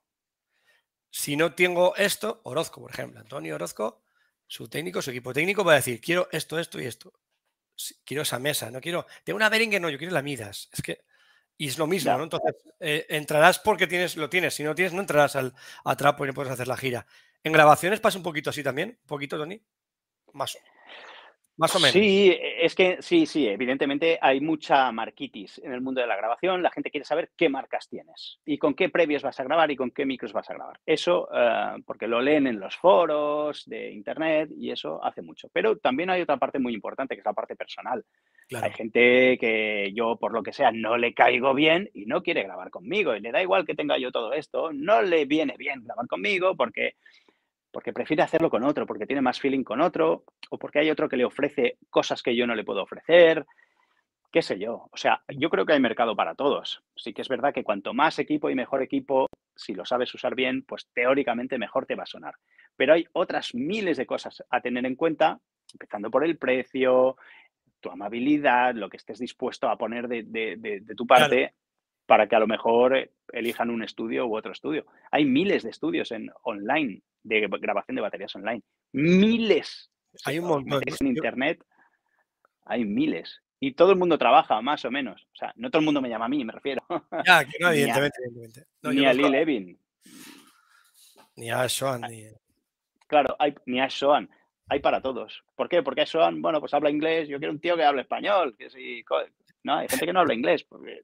Si 1.11 1.35
no 1.35 1.55
tengo 1.55 1.95
esto, 1.95 2.41
Orozco, 2.43 2.81
por 2.81 2.91
ejemplo, 2.91 3.19
Antonio 3.19 3.55
Orozco, 3.55 4.03
su 4.45 4.69
técnico, 4.69 5.01
su 5.01 5.11
equipo 5.11 5.33
técnico 5.33 5.63
va 5.63 5.73
a 5.73 5.75
decir, 5.75 6.01
quiero 6.01 6.27
esto, 6.31 6.59
esto 6.59 6.79
y 6.79 6.85
esto. 6.85 7.13
Quiero 8.03 8.23
esa 8.23 8.39
mesa, 8.39 8.69
no 8.71 8.81
quiero, 8.81 9.05
tengo 9.23 9.37
una 9.37 9.49
Behringer, 9.49 9.81
no, 9.81 9.89
yo 9.89 9.97
quiero 9.97 10.13
la 10.13 10.21
Midas. 10.21 10.69
Es 10.73 10.81
que, 10.81 11.01
y 11.59 11.67
es 11.67 11.77
lo 11.77 11.85
mismo. 11.85 12.17
¿no? 12.17 12.23
Entonces, 12.23 12.55
eh, 12.79 13.05
entrarás 13.09 13.59
porque 13.59 13.85
tienes, 13.85 14.15
lo 14.17 14.29
tienes. 14.31 14.55
Si 14.55 14.63
no 14.63 14.73
tienes, 14.73 14.93
no 14.93 15.01
entrarás 15.01 15.35
al 15.35 15.53
a 15.83 15.95
trapo 15.95 16.23
y 16.23 16.29
no 16.29 16.33
puedes 16.33 16.51
hacer 16.51 16.67
la 16.67 16.77
gira. 16.77 17.05
En 17.43 17.53
grabaciones 17.53 17.99
pasa 17.99 18.17
un 18.17 18.23
poquito 18.23 18.49
así 18.49 18.63
también, 18.63 18.97
un 19.01 19.07
poquito, 19.07 19.37
Tony. 19.37 19.61
Más, 20.33 20.55
o- 20.55 20.59
más 21.59 21.75
o 21.75 21.79
menos. 21.79 21.91
Sí, 21.91 22.33
es 22.39 22.73
que 22.73 23.01
sí, 23.01 23.25
sí, 23.25 23.45
evidentemente 23.45 24.17
hay 24.21 24.39
mucha 24.39 24.89
marquitis 24.93 25.59
en 25.61 25.73
el 25.73 25.81
mundo 25.81 25.99
de 25.99 26.07
la 26.07 26.15
grabación. 26.15 26.63
La 26.63 26.71
gente 26.71 26.89
quiere 26.89 27.03
saber 27.03 27.31
qué 27.35 27.49
marcas 27.49 27.89
tienes 27.89 28.39
y 28.45 28.57
con 28.57 28.73
qué 28.73 28.87
previos 28.87 29.23
vas 29.23 29.37
a 29.41 29.43
grabar 29.43 29.69
y 29.69 29.75
con 29.75 29.91
qué 29.91 30.05
micros 30.05 30.31
vas 30.31 30.49
a 30.49 30.53
grabar. 30.53 30.79
Eso, 30.85 31.27
eh, 31.33 31.83
porque 31.85 32.07
lo 32.07 32.21
leen 32.21 32.47
en 32.47 32.61
los 32.61 32.77
foros 32.77 33.65
de 33.65 33.91
internet 33.91 34.49
y 34.57 34.71
eso 34.71 35.03
hace 35.03 35.21
mucho. 35.21 35.49
Pero 35.51 35.77
también 35.77 36.09
hay 36.09 36.21
otra 36.21 36.37
parte 36.37 36.59
muy 36.59 36.73
importante, 36.73 37.15
que 37.15 37.19
es 37.19 37.25
la 37.25 37.33
parte 37.33 37.57
personal. 37.57 38.05
Claro. 38.47 38.65
Hay 38.65 38.71
gente 38.71 39.37
que 39.37 39.91
yo, 39.93 40.15
por 40.15 40.31
lo 40.31 40.41
que 40.41 40.53
sea, 40.53 40.71
no 40.71 40.95
le 40.97 41.13
caigo 41.13 41.53
bien 41.53 41.89
y 41.93 42.05
no 42.05 42.23
quiere 42.23 42.43
grabar 42.43 42.69
conmigo. 42.69 43.13
Y 43.13 43.19
le 43.19 43.33
da 43.33 43.41
igual 43.41 43.65
que 43.65 43.75
tenga 43.75 43.97
yo 43.97 44.13
todo 44.13 44.31
esto. 44.31 44.71
No 44.71 45.01
le 45.01 45.25
viene 45.25 45.55
bien 45.57 45.83
grabar 45.83 46.07
conmigo 46.07 46.55
porque, 46.55 46.93
porque 47.71 47.93
prefiere 47.93 48.23
hacerlo 48.23 48.49
con 48.49 48.63
otro, 48.63 48.85
porque 48.85 49.05
tiene 49.05 49.21
más 49.21 49.39
feeling 49.39 49.63
con 49.63 49.81
otro, 49.81 50.23
o 50.49 50.57
porque 50.57 50.79
hay 50.79 50.89
otro 50.89 51.07
que 51.09 51.17
le 51.17 51.25
ofrece 51.25 51.77
cosas 51.89 52.23
que 52.23 52.35
yo 52.35 52.47
no 52.47 52.55
le 52.55 52.63
puedo 52.63 52.81
ofrecer. 52.83 53.45
Qué 54.31 54.41
sé 54.41 54.59
yo. 54.59 54.87
O 54.91 54.97
sea, 54.97 55.23
yo 55.27 55.49
creo 55.49 55.65
que 55.65 55.73
hay 55.73 55.79
mercado 55.79 56.15
para 56.15 56.35
todos. 56.35 56.83
Sí 56.95 57.13
que 57.13 57.21
es 57.23 57.29
verdad 57.29 57.53
que 57.53 57.63
cuanto 57.63 57.93
más 57.93 58.19
equipo 58.19 58.49
y 58.49 58.55
mejor 58.55 58.81
equipo, 58.83 59.27
si 59.55 59.73
lo 59.73 59.85
sabes 59.85 60.13
usar 60.13 60.35
bien, 60.35 60.63
pues 60.63 60.87
teóricamente 60.93 61.57
mejor 61.57 61.85
te 61.85 61.95
va 61.95 62.03
a 62.03 62.07
sonar. 62.07 62.35
Pero 62.75 62.93
hay 62.93 63.05
otras 63.13 63.55
miles 63.55 63.97
de 63.97 64.05
cosas 64.05 64.43
a 64.49 64.61
tener 64.61 64.85
en 64.85 64.95
cuenta, 64.95 65.39
empezando 65.73 66.11
por 66.11 66.23
el 66.23 66.37
precio, 66.37 67.17
tu 67.79 67.89
amabilidad, 67.89 68.75
lo 68.75 68.87
que 68.89 68.97
estés 68.97 69.17
dispuesto 69.19 69.67
a 69.67 69.77
poner 69.77 70.07
de, 70.07 70.23
de- 70.23 70.55
de- 70.57 70.79
de 70.81 70.95
tu 70.95 71.07
parte 71.07 71.53
para 72.09 72.27
que 72.27 72.35
a 72.35 72.39
lo 72.39 72.47
mejor 72.47 72.97
eh, 72.97 73.11
elijan 73.31 73.69
un 73.69 73.83
estudio 73.83 74.25
u 74.25 74.35
otro 74.35 74.51
estudio. 74.51 74.87
Hay 75.11 75.25
miles 75.25 75.61
de 75.61 75.69
estudios 75.69 76.11
en 76.11 76.31
online 76.41 77.03
de 77.21 77.47
grabación 77.47 77.95
de 77.95 78.01
baterías 78.01 78.35
online. 78.35 78.63
Miles. 78.93 79.91
Hay 80.25 80.39
un 80.39 80.47
montón. 80.47 80.81
en 80.99 81.07
internet, 81.07 81.63
hay 82.65 82.83
miles. 82.83 83.41
Y 83.59 83.73
todo 83.73 83.91
el 83.91 83.97
mundo 83.99 84.17
trabaja, 84.17 84.59
más 84.61 84.83
o 84.85 84.89
menos. 84.91 85.21
O 85.33 85.35
sea, 85.35 85.53
no 85.55 85.69
todo 85.69 85.81
el 85.81 85.85
mundo 85.85 86.01
me 86.01 86.09
llama 86.09 86.25
a 86.25 86.29
mí, 86.29 86.43
me 86.43 86.51
refiero. 86.53 86.81
Ya, 87.27 87.45
que 87.45 87.59
no, 87.59 87.69
Ni 87.71 87.77
a- 87.77 87.83
evidentemente. 87.83 88.65
No, 88.81 88.91
ni 88.91 89.05
a 89.05 89.13
Lee 89.13 89.29
Levin. 89.29 89.79
Ni 91.35 91.51
a 91.51 91.69
Sean, 91.69 92.01
ni. 92.01 92.25
Claro, 93.05 93.35
hay, 93.39 93.53
ni 93.67 93.79
a 93.81 93.89
Soan. 93.89 94.29
Hay 94.67 94.79
para 94.79 94.99
todos. 95.01 95.43
¿Por 95.55 95.67
qué? 95.69 95.81
Porque 95.83 96.05
Soan, 96.07 96.41
bueno, 96.41 96.59
pues 96.59 96.73
habla 96.73 96.89
inglés. 96.89 97.27
Yo 97.27 97.37
quiero 97.37 97.53
un 97.53 97.59
tío 97.59 97.75
que 97.75 97.83
hable 97.83 98.01
español. 98.01 98.55
Que 98.57 98.69
si, 98.69 99.03
co- 99.03 99.21
no, 99.63 99.75
hay 99.77 99.87
gente 99.87 100.05
que 100.05 100.13
no 100.13 100.19
habla 100.21 100.33
inglés. 100.33 100.63
Porque, 100.63 101.01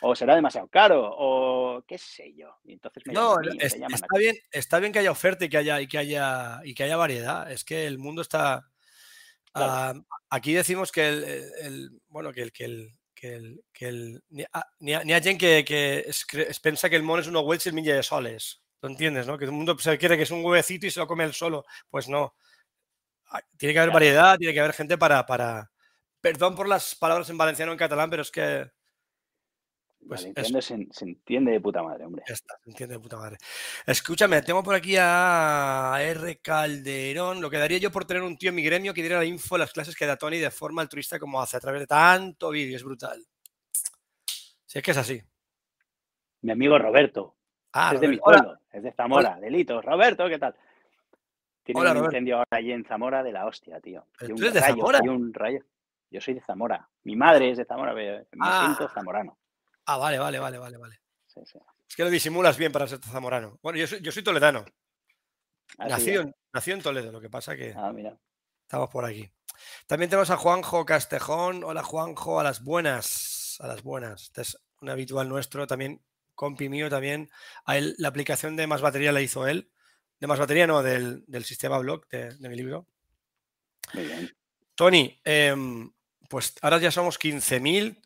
o 0.00 0.14
será 0.14 0.34
demasiado 0.34 0.68
caro, 0.68 1.08
o 1.18 1.82
qué 1.86 1.98
sé 1.98 2.34
yo. 2.34 2.56
Y 2.64 2.72
entonces 2.74 3.02
me 3.06 3.12
No, 3.12 3.36
llaman 3.40 3.60
a 3.60 3.64
es- 3.64 3.74
a 3.74 3.86
está 3.94 4.18
bien, 4.18 4.36
está 4.50 4.78
bien 4.78 4.92
que 4.92 4.98
haya 5.00 5.10
oferta 5.10 5.44
y 5.44 5.48
que 5.48 5.58
haya, 5.58 5.80
y 5.80 5.86
que 5.88 5.98
haya, 5.98 6.60
y 6.64 6.74
que 6.74 6.84
haya 6.84 6.96
variedad. 6.96 7.50
Es 7.50 7.64
que 7.64 7.86
el 7.86 7.98
mundo 7.98 8.22
está. 8.22 8.68
Claro. 9.52 9.72
ah, 9.72 9.94
aquí 10.30 10.52
decimos 10.52 10.92
que 10.92 11.08
el, 11.08 11.24
el- 11.62 11.90
bueno, 12.08 12.32
que 12.32 12.42
el, 12.42 12.52
que 12.52 12.64
el, 12.66 12.90
que 13.14 13.34
el, 13.34 13.64
que 13.72 13.88
el 13.88 14.22
ni, 14.28 14.44
ni 14.80 14.92
ha- 14.94 15.02
ni 15.04 15.38
que, 15.38 15.64
que 15.64 16.04
es, 16.06 16.26
es 16.32 16.60
pensa 16.60 16.90
que 16.90 16.96
el 16.96 17.02
mono 17.02 17.22
es 17.22 17.28
unos 17.28 17.42
huevos 17.42 17.66
y 17.66 17.70
de 17.82 18.02
soles. 18.02 18.62
¿Lo 18.82 18.90
entiendes? 18.90 19.26
¿no? 19.26 19.38
Que 19.38 19.46
todo 19.46 19.52
el 19.52 19.56
mundo 19.56 19.78
se 19.78 19.96
quiere 19.98 20.16
que 20.16 20.24
es 20.24 20.30
un 20.30 20.44
huevecito 20.44 20.86
y 20.86 20.90
se 20.90 21.00
lo 21.00 21.06
come 21.06 21.24
él 21.24 21.32
solo. 21.32 21.64
Pues 21.88 22.08
no. 22.08 22.34
Ah, 23.28 23.40
Tiene 23.56 23.72
que 23.72 23.78
haber 23.80 23.88
Claro. 23.90 23.94
variedad, 23.94 24.36
tiene 24.38 24.52
que 24.52 24.60
haber 24.60 24.74
gente 24.74 24.98
para, 24.98 25.24
para. 25.26 25.70
Perdón 26.20 26.54
por 26.54 26.68
las 26.68 26.94
palabras 26.94 27.28
en 27.30 27.38
valenciano 27.38 27.72
en 27.72 27.78
catalán, 27.78 28.10
pero 28.10 28.22
es 28.22 28.30
que 28.30 28.70
pues 30.08 30.20
se, 30.22 30.86
se 30.90 31.04
entiende 31.04 31.52
de 31.52 31.60
puta 31.60 31.82
madre, 31.82 32.04
hombre. 32.04 32.22
ya 32.26 32.34
está, 32.34 32.56
se 32.62 32.70
entiende 32.70 32.94
de 32.94 33.00
puta 33.00 33.16
madre. 33.16 33.36
Escúchame, 33.86 34.40
tengo 34.42 34.62
por 34.62 34.74
aquí 34.74 34.96
a 34.98 35.96
R. 36.00 36.38
Calderón. 36.40 37.40
Lo 37.40 37.50
que 37.50 37.58
daría 37.58 37.78
yo 37.78 37.90
por 37.90 38.04
tener 38.04 38.22
un 38.22 38.36
tío 38.36 38.50
en 38.50 38.54
mi 38.56 38.62
gremio 38.62 38.94
que 38.94 39.02
diera 39.02 39.18
la 39.18 39.24
info 39.24 39.54
de 39.56 39.60
las 39.60 39.72
clases 39.72 39.96
que 39.96 40.06
da 40.06 40.16
Tony 40.16 40.38
de 40.38 40.50
forma 40.50 40.82
altruista 40.82 41.18
como 41.18 41.40
hace 41.40 41.56
a 41.56 41.60
través 41.60 41.80
de 41.80 41.86
tanto 41.86 42.50
vídeo. 42.50 42.76
Es 42.76 42.84
brutal. 42.84 43.24
Si 44.66 44.78
es 44.78 44.82
que 44.84 44.90
es 44.90 44.96
así. 44.96 45.22
Mi 46.42 46.52
amigo 46.52 46.78
Roberto, 46.78 47.34
Ah, 47.72 47.90
es 47.94 48.00
de 48.00 48.08
mi. 48.08 48.18
Hola, 48.22 48.38
pueblo, 48.42 48.60
es 48.72 48.82
de 48.82 48.92
Zamora, 48.92 49.38
delitos. 49.40 49.84
Roberto, 49.84 50.28
¿qué 50.28 50.38
tal? 50.38 50.54
Tiene 51.62 51.80
Hola, 51.80 51.92
un 51.92 52.04
incendio 52.04 52.36
ahora 52.36 52.46
allí 52.52 52.72
en 52.72 52.84
Zamora 52.84 53.22
de 53.22 53.32
la 53.32 53.44
hostia, 53.46 53.80
tío. 53.80 54.06
¿Pero 54.18 54.30
Y 54.30 54.32
un 54.32 54.36
tú 54.38 54.42
eres 54.44 54.54
de 54.54 54.60
rayo, 54.60 54.76
Zamora? 54.76 55.00
hay 55.02 55.08
un 55.08 55.34
rayo. 55.34 55.60
Yo 56.10 56.20
soy 56.20 56.34
de 56.34 56.40
Zamora. 56.40 56.88
Mi 57.02 57.16
madre 57.16 57.50
es 57.50 57.58
de 57.58 57.64
Zamora, 57.64 57.92
pero 57.92 58.24
me 58.32 58.46
Ah. 58.48 58.74
siento 58.76 58.94
zamorano. 58.94 59.36
Ah, 59.86 59.96
vale, 59.98 60.18
vale, 60.18 60.38
vale, 60.38 60.58
vale, 60.58 60.76
vale. 60.76 61.00
Sí, 61.26 61.40
sí. 61.44 61.58
Es 61.88 61.96
que 61.96 62.04
lo 62.04 62.10
disimulas 62.10 62.56
bien 62.56 62.72
para 62.72 62.86
ser 62.86 62.98
zamorano. 63.00 63.58
Bueno, 63.62 63.78
yo 63.78 63.86
soy, 63.86 64.00
yo 64.00 64.10
soy 64.12 64.22
toledano. 64.22 64.64
Es. 65.78 66.06
en- 66.06 66.34
en 66.54 66.82
Toledo, 66.82 67.12
lo 67.12 67.20
que 67.20 67.28
pasa 67.30 67.54
que 67.54 67.74
Ah, 67.76 67.92
mira. 67.92 68.18
estamos 68.62 68.88
por 68.90 69.04
aquí. 69.04 69.30
También 69.86 70.08
tenemos 70.10 70.30
a 70.30 70.36
Juanjo 70.36 70.84
Castejón. 70.84 71.62
Hola, 71.64 71.82
Juanjo, 71.82 72.40
a 72.40 72.44
las 72.44 72.62
buenas. 72.64 73.56
A 73.60 73.66
las 73.66 73.82
buenas. 73.82 74.22
Este 74.24 74.42
es 74.42 74.58
un 74.80 74.88
habitual 74.90 75.28
nuestro, 75.28 75.66
también 75.66 76.02
compi 76.34 76.68
mío 76.68 76.88
también. 76.90 77.30
A 77.64 77.76
él, 77.76 77.94
la 77.98 78.08
aplicación 78.08 78.56
de 78.56 78.66
Más 78.66 78.80
Batería 78.80 79.12
la 79.12 79.20
hizo 79.20 79.46
él. 79.46 79.70
De 80.18 80.26
Más 80.26 80.38
Batería, 80.38 80.66
no, 80.66 80.82
del, 80.82 81.24
del 81.26 81.44
sistema 81.44 81.78
blog 81.78 82.06
de, 82.08 82.34
de 82.34 82.48
mi 82.48 82.56
libro. 82.56 82.86
Muy 83.94 84.04
bien. 84.04 84.36
Tony, 84.74 85.20
em, 85.24 85.92
pues 86.28 86.54
ahora 86.62 86.78
ya 86.78 86.90
somos 86.90 87.18
15.000. 87.18 88.00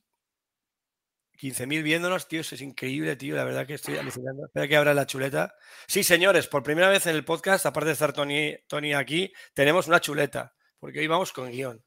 15.000 1.41 1.83
viéndonos, 1.83 2.29
tío, 2.29 2.43
eso 2.43 2.55
es 2.55 2.61
increíble, 2.61 3.17
tío. 3.17 3.35
La 3.35 3.45
verdad 3.45 3.67
que 3.67 3.75
estoy 3.75 3.97
alucinando. 3.97 4.45
Espera 4.45 4.69
que 4.69 4.77
abra 4.77 4.93
la 4.93 5.07
chuleta. 5.07 5.55
Sí, 5.87 6.05
señores, 6.05 6.47
por 6.49 6.63
primera 6.63 6.91
vez 6.91 7.07
en 7.07 7.17
el 7.17 7.25
podcast, 7.25 7.65
aparte 7.65 7.87
de 7.87 7.93
estar 7.95 8.13
Tony, 8.13 8.55
Tony 8.67 8.93
aquí, 8.93 9.33
tenemos 9.55 9.89
una 9.89 10.01
chuleta, 10.01 10.55
porque 10.79 11.01
hoy 11.01 11.07
vamos 11.07 11.33
con 11.33 11.51
guion. 11.51 11.83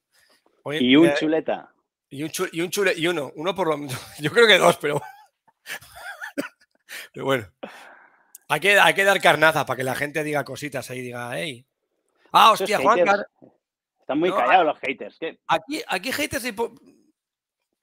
y 0.65 0.95
un 0.95 1.13
chuleta. 1.13 1.71
Y 2.09 2.23
un, 2.23 2.31
y 2.51 2.61
un 2.61 2.69
chule, 2.71 2.93
y 2.95 3.07
uno, 3.07 3.31
uno 3.35 3.53
por 3.53 3.67
lo 3.67 3.77
menos. 3.77 3.99
Yo 4.19 4.31
creo 4.31 4.47
que 4.47 4.57
dos, 4.57 4.77
pero. 4.77 4.99
pero 7.13 7.25
bueno. 7.25 7.47
Hay 8.47 8.59
que, 8.59 8.79
hay 8.79 8.93
que 8.93 9.03
dar 9.03 9.21
carnaza 9.21 9.65
para 9.65 9.77
que 9.77 9.83
la 9.83 9.95
gente 9.95 10.23
diga 10.23 10.43
cositas 10.43 10.89
ahí, 10.89 11.01
diga, 11.01 11.31
hey. 11.35 11.65
Ah, 12.31 12.51
hostia, 12.51 12.79
Juan 12.79 12.99
Están 13.99 14.19
muy 14.19 14.31
callados 14.31 14.65
los 14.65 14.79
haters. 14.79 15.17
Aquí, 15.47 15.83
aquí 15.87 16.11
haters 16.11 16.45
y 16.45 16.55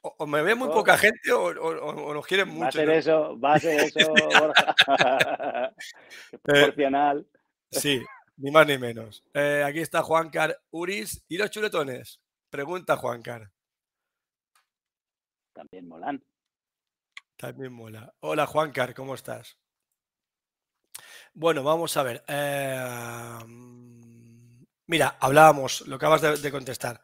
o, 0.03 0.27
me 0.27 0.43
ve 0.43 0.55
muy 0.55 0.69
oh. 0.69 0.73
poca 0.73 0.97
gente 0.97 1.33
o, 1.33 2.15
nos 2.15 2.27
quieren 2.27 2.49
mucho. 2.49 2.63
Va 2.63 2.69
a 2.69 2.73
ser 2.73 2.91
eso, 2.91 3.39
va 3.39 3.55
a 3.55 3.59
ser 3.59 3.81
eso, 3.81 4.13
Borja. 4.41 5.75
Eh, 6.33 6.39
proporcional. 6.43 7.27
sí, 7.71 8.03
ni 8.37 8.51
más 8.51 8.67
ni 8.67 8.79
menos. 8.79 9.25
Eh, 9.35 9.63
aquí 9.67 9.81
está 9.81 10.03
Juancar 10.03 10.59
Uris. 10.71 11.23
¿Y 11.29 11.37
los 11.37 11.51
chuletones? 11.51 12.21
Pregunta 12.49 12.97
Juancar. 12.97 13.51
También 15.53 15.87
molan. 15.87 16.25
También 17.37 17.73
mola. 17.73 18.13
Hola 18.21 18.47
Juancar, 18.47 18.95
¿cómo 18.95 19.15
estás? 19.15 19.59
Bueno, 21.33 21.63
vamos 21.63 21.97
a 21.97 22.03
ver. 22.03 22.25
Eh, 22.27 23.45
mira, 24.87 25.17
hablábamos, 25.21 25.83
lo 25.87 25.97
acabas 25.97 26.43
de 26.43 26.51
contestar. 26.51 27.01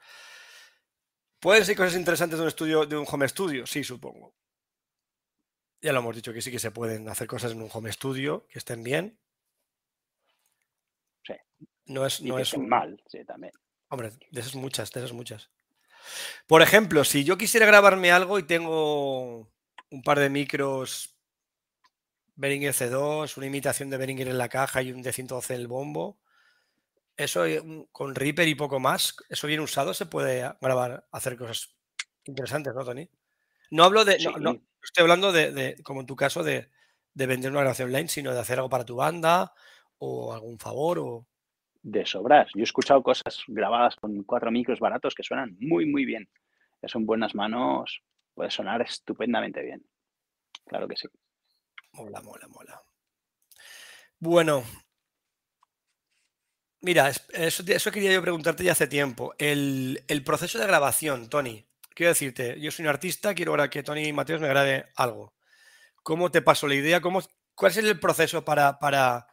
¿Pueden 1.46 1.64
ser 1.64 1.76
cosas 1.76 1.94
interesantes 1.94 2.40
de 2.40 2.42
un 2.42 2.48
estudio, 2.48 2.86
de 2.86 2.96
un 2.96 3.06
home 3.08 3.28
studio? 3.28 3.68
Sí, 3.68 3.84
supongo. 3.84 4.34
Ya 5.80 5.92
lo 5.92 6.00
hemos 6.00 6.16
dicho 6.16 6.32
que 6.32 6.42
sí 6.42 6.50
que 6.50 6.58
se 6.58 6.72
pueden 6.72 7.08
hacer 7.08 7.28
cosas 7.28 7.52
en 7.52 7.62
un 7.62 7.70
home 7.72 7.92
studio 7.92 8.48
que 8.48 8.58
estén 8.58 8.82
bien. 8.82 9.16
Sí. 11.22 11.34
No 11.84 12.04
es, 12.04 12.20
no 12.20 12.40
es 12.40 12.58
mal, 12.58 13.00
sí, 13.06 13.24
también. 13.24 13.52
Hombre, 13.90 14.10
de 14.28 14.40
esas 14.40 14.56
muchas, 14.56 14.90
de 14.90 14.98
esas 14.98 15.12
muchas. 15.12 15.52
Por 16.48 16.62
ejemplo, 16.62 17.04
si 17.04 17.22
yo 17.22 17.38
quisiera 17.38 17.64
grabarme 17.64 18.10
algo 18.10 18.40
y 18.40 18.42
tengo 18.42 19.48
un 19.90 20.02
par 20.02 20.18
de 20.18 20.30
micros 20.30 21.16
Behringer 22.34 22.74
C2, 22.74 23.36
una 23.36 23.46
imitación 23.46 23.88
de 23.88 23.98
Behringer 23.98 24.26
en 24.26 24.38
la 24.38 24.48
caja 24.48 24.82
y 24.82 24.90
un 24.90 25.04
D112 25.04 25.50
en 25.50 25.60
el 25.60 25.68
bombo, 25.68 26.18
eso 27.16 27.46
eh, 27.46 27.62
con 27.92 28.14
Reaper 28.14 28.46
y 28.48 28.54
poco 28.54 28.78
más, 28.78 29.16
eso 29.28 29.46
bien 29.46 29.60
usado 29.60 29.94
se 29.94 30.06
puede 30.06 30.50
grabar, 30.60 31.06
hacer 31.10 31.36
cosas 31.36 31.74
interesantes, 32.24 32.74
¿no, 32.74 32.84
Tony? 32.84 33.08
No 33.70 33.84
hablo 33.84 34.04
de, 34.04 34.18
no, 34.38 34.60
estoy 34.82 35.02
hablando 35.02 35.32
de, 35.32 35.76
como 35.82 36.00
en 36.00 36.06
tu 36.06 36.16
caso, 36.16 36.42
de, 36.42 36.70
vender 37.14 37.50
una 37.50 37.60
grabación 37.60 37.88
online, 37.88 38.08
sino 38.08 38.32
de 38.32 38.40
hacer 38.40 38.58
algo 38.58 38.68
para 38.68 38.84
tu 38.84 38.96
banda 38.96 39.52
o 39.98 40.32
algún 40.32 40.58
favor 40.58 40.98
o... 40.98 41.26
De 41.82 42.04
sobras. 42.04 42.50
Yo 42.54 42.60
he 42.60 42.64
escuchado 42.64 43.02
cosas 43.02 43.42
grabadas 43.46 43.96
con 43.96 44.24
cuatro 44.24 44.50
micros 44.50 44.80
baratos 44.80 45.14
que 45.14 45.22
suenan 45.22 45.56
muy, 45.60 45.86
muy 45.86 46.04
bien. 46.04 46.28
Eso 46.82 46.98
en 46.98 47.06
buenas 47.06 47.34
manos 47.34 48.02
puede 48.34 48.50
sonar 48.50 48.82
estupendamente 48.82 49.62
bien. 49.62 49.86
Claro 50.66 50.88
que 50.88 50.96
sí. 50.96 51.08
Mola, 51.92 52.20
mola, 52.22 52.48
mola. 52.48 52.82
Bueno, 54.18 54.64
Mira, 56.80 57.10
eso, 57.10 57.90
quería 57.90 58.12
yo 58.12 58.22
preguntarte 58.22 58.64
ya 58.64 58.72
hace 58.72 58.86
tiempo. 58.86 59.34
El, 59.38 60.22
proceso 60.24 60.58
de 60.58 60.66
grabación, 60.66 61.28
Tony. 61.28 61.64
Quiero 61.94 62.10
decirte, 62.10 62.60
yo 62.60 62.70
soy 62.70 62.84
un 62.84 62.90
artista, 62.90 63.34
quiero 63.34 63.52
ahora 63.52 63.70
que 63.70 63.82
Tony 63.82 64.12
Mateos 64.12 64.40
me 64.40 64.48
grabe 64.48 64.86
algo. 64.96 65.34
¿Cómo 66.02 66.30
te 66.30 66.42
pasó 66.42 66.68
la 66.68 66.74
idea? 66.74 67.00
¿Cómo, 67.00 67.22
¿Cuál 67.54 67.72
es 67.72 67.78
el 67.78 67.98
proceso 67.98 68.44
para, 68.44 68.78
para, 68.78 69.26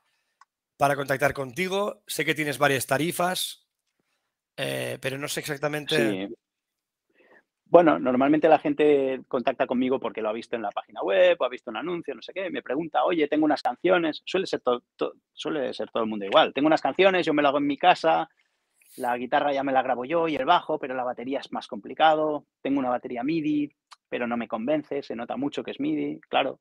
para 0.77 0.95
contactar 0.95 1.33
contigo? 1.33 2.03
Sé 2.07 2.23
que 2.23 2.33
tienes 2.33 2.57
varias 2.57 2.87
tarifas, 2.87 3.67
eh, 4.55 4.97
pero 5.01 5.17
no 5.17 5.27
sé 5.27 5.41
exactamente. 5.41 6.29
Bueno, 7.73 7.97
normalmente 7.97 8.47
la 8.47 8.59
gente 8.59 9.21
contacta 9.27 9.65
conmigo 9.65 9.99
porque 9.99 10.21
lo 10.21 10.29
ha 10.29 10.31
visto 10.31 10.55
en 10.55 10.61
la 10.61 10.69
página 10.69 11.01
web 11.01 11.35
o 11.39 11.43
ha 11.43 11.49
visto 11.49 11.71
un 11.71 11.77
anuncio, 11.77 12.13
no 12.13 12.21
sé 12.21 12.31
qué, 12.31 12.51
me 12.51 12.61
pregunta, 12.61 13.03
oye, 13.03 13.27
tengo 13.27 13.45
unas 13.45 13.63
canciones, 13.63 14.21
suele 14.25 14.45
ser, 14.45 14.61
suele 15.33 15.73
ser 15.73 15.89
todo 15.89 16.03
el 16.03 16.09
mundo 16.09 16.23
igual, 16.23 16.53
tengo 16.53 16.67
unas 16.67 16.83
canciones, 16.83 17.25
yo 17.25 17.33
me 17.33 17.41
lo 17.41 17.47
hago 17.47 17.57
en 17.57 17.65
mi 17.65 17.75
casa, 17.75 18.29
la 18.97 19.17
guitarra 19.17 19.53
ya 19.53 19.63
me 19.63 19.71
la 19.71 19.81
grabo 19.81 20.05
yo 20.05 20.27
y 20.27 20.35
el 20.35 20.45
bajo, 20.45 20.77
pero 20.77 20.93
la 20.93 21.03
batería 21.03 21.39
es 21.39 21.51
más 21.51 21.65
complicado, 21.65 22.45
tengo 22.61 22.77
una 22.77 22.91
batería 22.91 23.23
MIDI, 23.23 23.71
pero 24.07 24.27
no 24.27 24.37
me 24.37 24.47
convence, 24.47 25.01
se 25.01 25.15
nota 25.15 25.35
mucho 25.35 25.63
que 25.63 25.71
es 25.71 25.79
MIDI, 25.79 26.21
claro. 26.29 26.59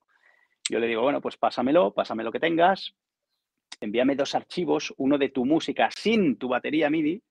Yo 0.70 0.78
le 0.78 0.86
digo, 0.86 1.02
bueno, 1.02 1.20
pues 1.20 1.36
pásamelo, 1.36 1.92
pásame 1.92 2.24
lo 2.24 2.32
que 2.32 2.40
tengas, 2.40 2.94
envíame 3.82 4.16
dos 4.16 4.34
archivos, 4.34 4.94
uno 4.96 5.18
de 5.18 5.28
tu 5.28 5.44
música 5.44 5.90
sin 5.94 6.38
tu 6.38 6.48
batería 6.48 6.88
MIDI 6.88 7.22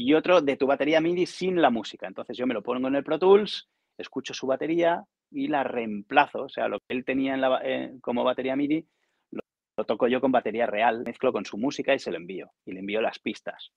y 0.00 0.14
otro 0.14 0.40
de 0.40 0.56
tu 0.56 0.66
batería 0.66 0.98
MIDI 0.98 1.26
sin 1.26 1.60
la 1.60 1.68
música. 1.68 2.06
Entonces 2.06 2.34
yo 2.34 2.46
me 2.46 2.54
lo 2.54 2.62
pongo 2.62 2.88
en 2.88 2.94
el 2.94 3.04
Pro 3.04 3.18
Tools, 3.18 3.68
escucho 3.98 4.32
su 4.32 4.46
batería 4.46 5.04
y 5.30 5.48
la 5.48 5.62
reemplazo. 5.62 6.44
O 6.44 6.48
sea, 6.48 6.68
lo 6.68 6.78
que 6.78 6.96
él 6.96 7.04
tenía 7.04 7.38
eh, 7.62 7.92
como 8.00 8.24
batería 8.24 8.56
MIDI, 8.56 8.82
lo, 9.30 9.84
toco 9.84 10.08
yo 10.08 10.22
con 10.22 10.32
batería 10.32 10.64
real, 10.64 11.02
mezclo 11.04 11.34
con 11.34 11.44
su 11.44 11.58
música 11.58 11.94
y 11.94 11.98
se 11.98 12.10
lo 12.10 12.16
envío. 12.16 12.50
Y 12.64 12.72
le 12.72 12.80
envío 12.80 13.02
las 13.02 13.18
pistas. 13.18 13.72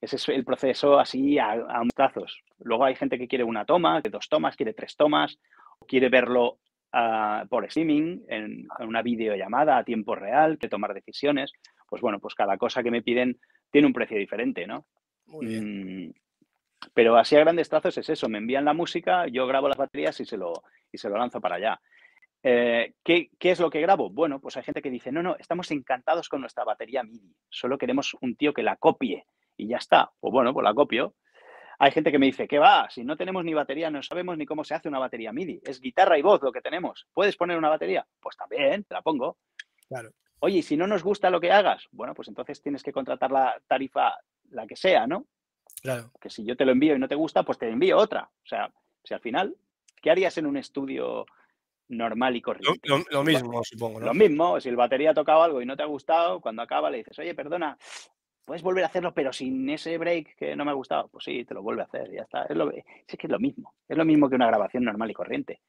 Ese 0.00 0.16
es 0.16 0.28
el 0.30 0.44
proceso 0.44 0.98
así 0.98 1.38
a, 1.38 1.52
a. 1.52 1.82
Luego 2.58 2.84
hay 2.84 2.96
gente 2.96 3.18
que 3.18 3.28
quiere 3.28 3.44
una 3.44 3.64
toma, 3.64 4.02
que 4.02 4.10
dos 4.10 4.28
tomas, 4.28 4.56
quiere 4.56 4.74
tres 4.74 4.96
tomas, 4.96 5.38
o 5.78 5.86
quiere 5.86 6.08
verlo 6.08 6.58
ah, 6.90 7.44
por 7.48 7.66
streaming, 7.66 8.22
en, 8.26 8.66
en, 8.80 8.88
una 8.88 9.02
videollamada 9.02 9.78
a 9.78 9.84
tiempo 9.84 10.16
real, 10.16 10.58
que 10.58 10.68
tomar 10.68 10.92
decisiones. 10.92 11.52
Pues 11.88 12.02
bueno, 12.02 12.18
pues 12.18 12.34
cada 12.34 12.56
cosa 12.56 12.82
que 12.82 12.90
me 12.90 13.02
piden 13.02 13.38
tiene 13.70 13.86
un 13.86 13.92
precio 13.92 14.18
diferente, 14.18 14.66
¿no? 14.66 14.86
Mm, 15.26 16.10
pero 16.94 17.16
así 17.16 17.36
a 17.36 17.40
grandes 17.40 17.68
trazos 17.68 17.96
es 17.98 18.08
eso, 18.08 18.28
me 18.28 18.38
envían 18.38 18.64
la 18.64 18.74
música, 18.74 19.26
yo 19.28 19.46
grabo 19.46 19.68
las 19.68 19.78
baterías 19.78 20.18
y 20.20 20.24
se 20.24 20.36
lo, 20.36 20.62
y 20.90 20.98
se 20.98 21.08
lo 21.08 21.18
lanzo 21.18 21.40
para 21.40 21.56
allá. 21.56 21.80
Eh, 22.42 22.94
¿qué, 23.04 23.30
es 23.38 23.60
lo 23.60 23.70
que 23.70 23.80
grabo? 23.80 24.10
Bueno, 24.10 24.40
pues 24.40 24.56
hay 24.56 24.62
gente 24.62 24.80
que 24.80 24.90
dice, 24.90 25.12
no, 25.12 25.22
no, 25.22 25.36
estamos 25.36 25.70
encantados 25.70 26.28
con 26.28 26.40
nuestra 26.40 26.64
batería 26.64 27.02
MIDI, 27.02 27.34
solo 27.48 27.76
queremos 27.76 28.16
un 28.20 28.34
tío 28.34 28.54
que 28.54 28.62
la 28.62 28.76
copie 28.76 29.26
y 29.56 29.68
ya 29.68 29.76
está. 29.76 30.10
Pues 30.18 30.32
bueno, 30.32 30.54
pues 30.54 30.64
la 30.64 30.74
copio. 30.74 31.14
Hay 31.78 31.92
gente 31.92 32.12
que 32.12 32.18
me 32.18 32.26
dice, 32.26 32.46
¿qué 32.46 32.58
va? 32.58 32.88
Si 32.90 33.04
no 33.04 33.16
tenemos 33.16 33.42
ni 33.44 33.54
batería, 33.54 33.90
no 33.90 34.02
sabemos 34.02 34.36
ni 34.36 34.44
cómo 34.44 34.64
se 34.64 34.74
hace 34.74 34.88
una 34.88 34.98
batería 34.98 35.32
MIDI. 35.32 35.60
Es 35.64 35.80
guitarra 35.80 36.18
y 36.18 36.22
voz 36.22 36.42
lo 36.42 36.52
que 36.52 36.60
tenemos. 36.60 37.06
¿Puedes 37.12 37.36
poner 37.36 37.56
una 37.56 37.70
batería? 37.70 38.06
Pues 38.20 38.36
también, 38.36 38.84
te 38.84 38.94
la 38.94 39.02
pongo. 39.02 39.38
Claro. 39.88 40.10
Oye, 40.40 40.62
si 40.62 40.76
no 40.76 40.86
nos 40.86 41.02
gusta 41.02 41.30
lo 41.30 41.40
que 41.40 41.52
hagas, 41.52 41.86
bueno, 41.92 42.14
pues 42.14 42.28
entonces 42.28 42.62
tienes 42.62 42.82
que 42.82 42.92
contratar 42.92 43.30
la 43.30 43.60
tarifa, 43.66 44.14
la 44.50 44.66
que 44.66 44.76
sea, 44.76 45.06
¿no? 45.06 45.26
Claro. 45.82 46.10
Que 46.20 46.30
si 46.30 46.44
yo 46.44 46.56
te 46.56 46.64
lo 46.64 46.72
envío 46.72 46.96
y 46.96 46.98
no 46.98 47.08
te 47.08 47.14
gusta, 47.14 47.42
pues 47.42 47.58
te 47.58 47.68
envío 47.68 47.98
otra. 47.98 48.24
O 48.24 48.46
sea, 48.46 48.72
si 49.04 49.14
al 49.14 49.20
final, 49.20 49.56
¿qué 50.00 50.10
harías 50.10 50.36
en 50.38 50.46
un 50.46 50.56
estudio 50.56 51.26
normal 51.88 52.36
y 52.36 52.42
corriente? 52.42 52.88
Lo, 52.88 53.22
mismo, 53.22 53.62
supongo, 53.64 54.00
¿no? 54.00 54.06
Lo 54.06 54.14
mismo, 54.14 54.60
si 54.60 54.68
el 54.68 54.76
batería 54.76 55.10
ha 55.10 55.14
tocado 55.14 55.42
algo 55.42 55.62
y 55.62 55.66
no 55.66 55.76
te 55.76 55.82
ha 55.82 55.86
gustado, 55.86 56.40
cuando 56.40 56.62
acaba 56.62 56.90
le 56.90 56.98
dices, 56.98 57.18
oye, 57.18 57.34
perdona, 57.34 57.76
puedes 58.50 58.62
volver 58.64 58.82
a 58.82 58.88
hacerlo, 58.88 59.14
pero 59.14 59.32
sin 59.32 59.70
ese 59.70 59.96
break 59.96 60.34
que 60.34 60.56
no 60.56 60.64
me 60.64 60.72
ha 60.72 60.74
gustado. 60.74 61.06
Pues 61.06 61.22
sí, 61.22 61.44
te 61.44 61.54
lo 61.54 61.62
vuelve 61.62 61.82
a 61.82 61.84
hacer, 61.84 62.10
ya 62.10 62.22
está. 62.22 62.42
Es, 62.42 62.56
lo, 62.56 62.68
es 62.72 62.84
que 63.06 63.28
es 63.28 63.30
lo 63.30 63.38
mismo. 63.38 63.74
Es 63.88 63.96
lo 63.96 64.04
mismo 64.04 64.28
que 64.28 64.34
una 64.34 64.48
grabación 64.48 64.82
normal 64.82 65.08
y 65.08 65.14
corriente. 65.14 65.60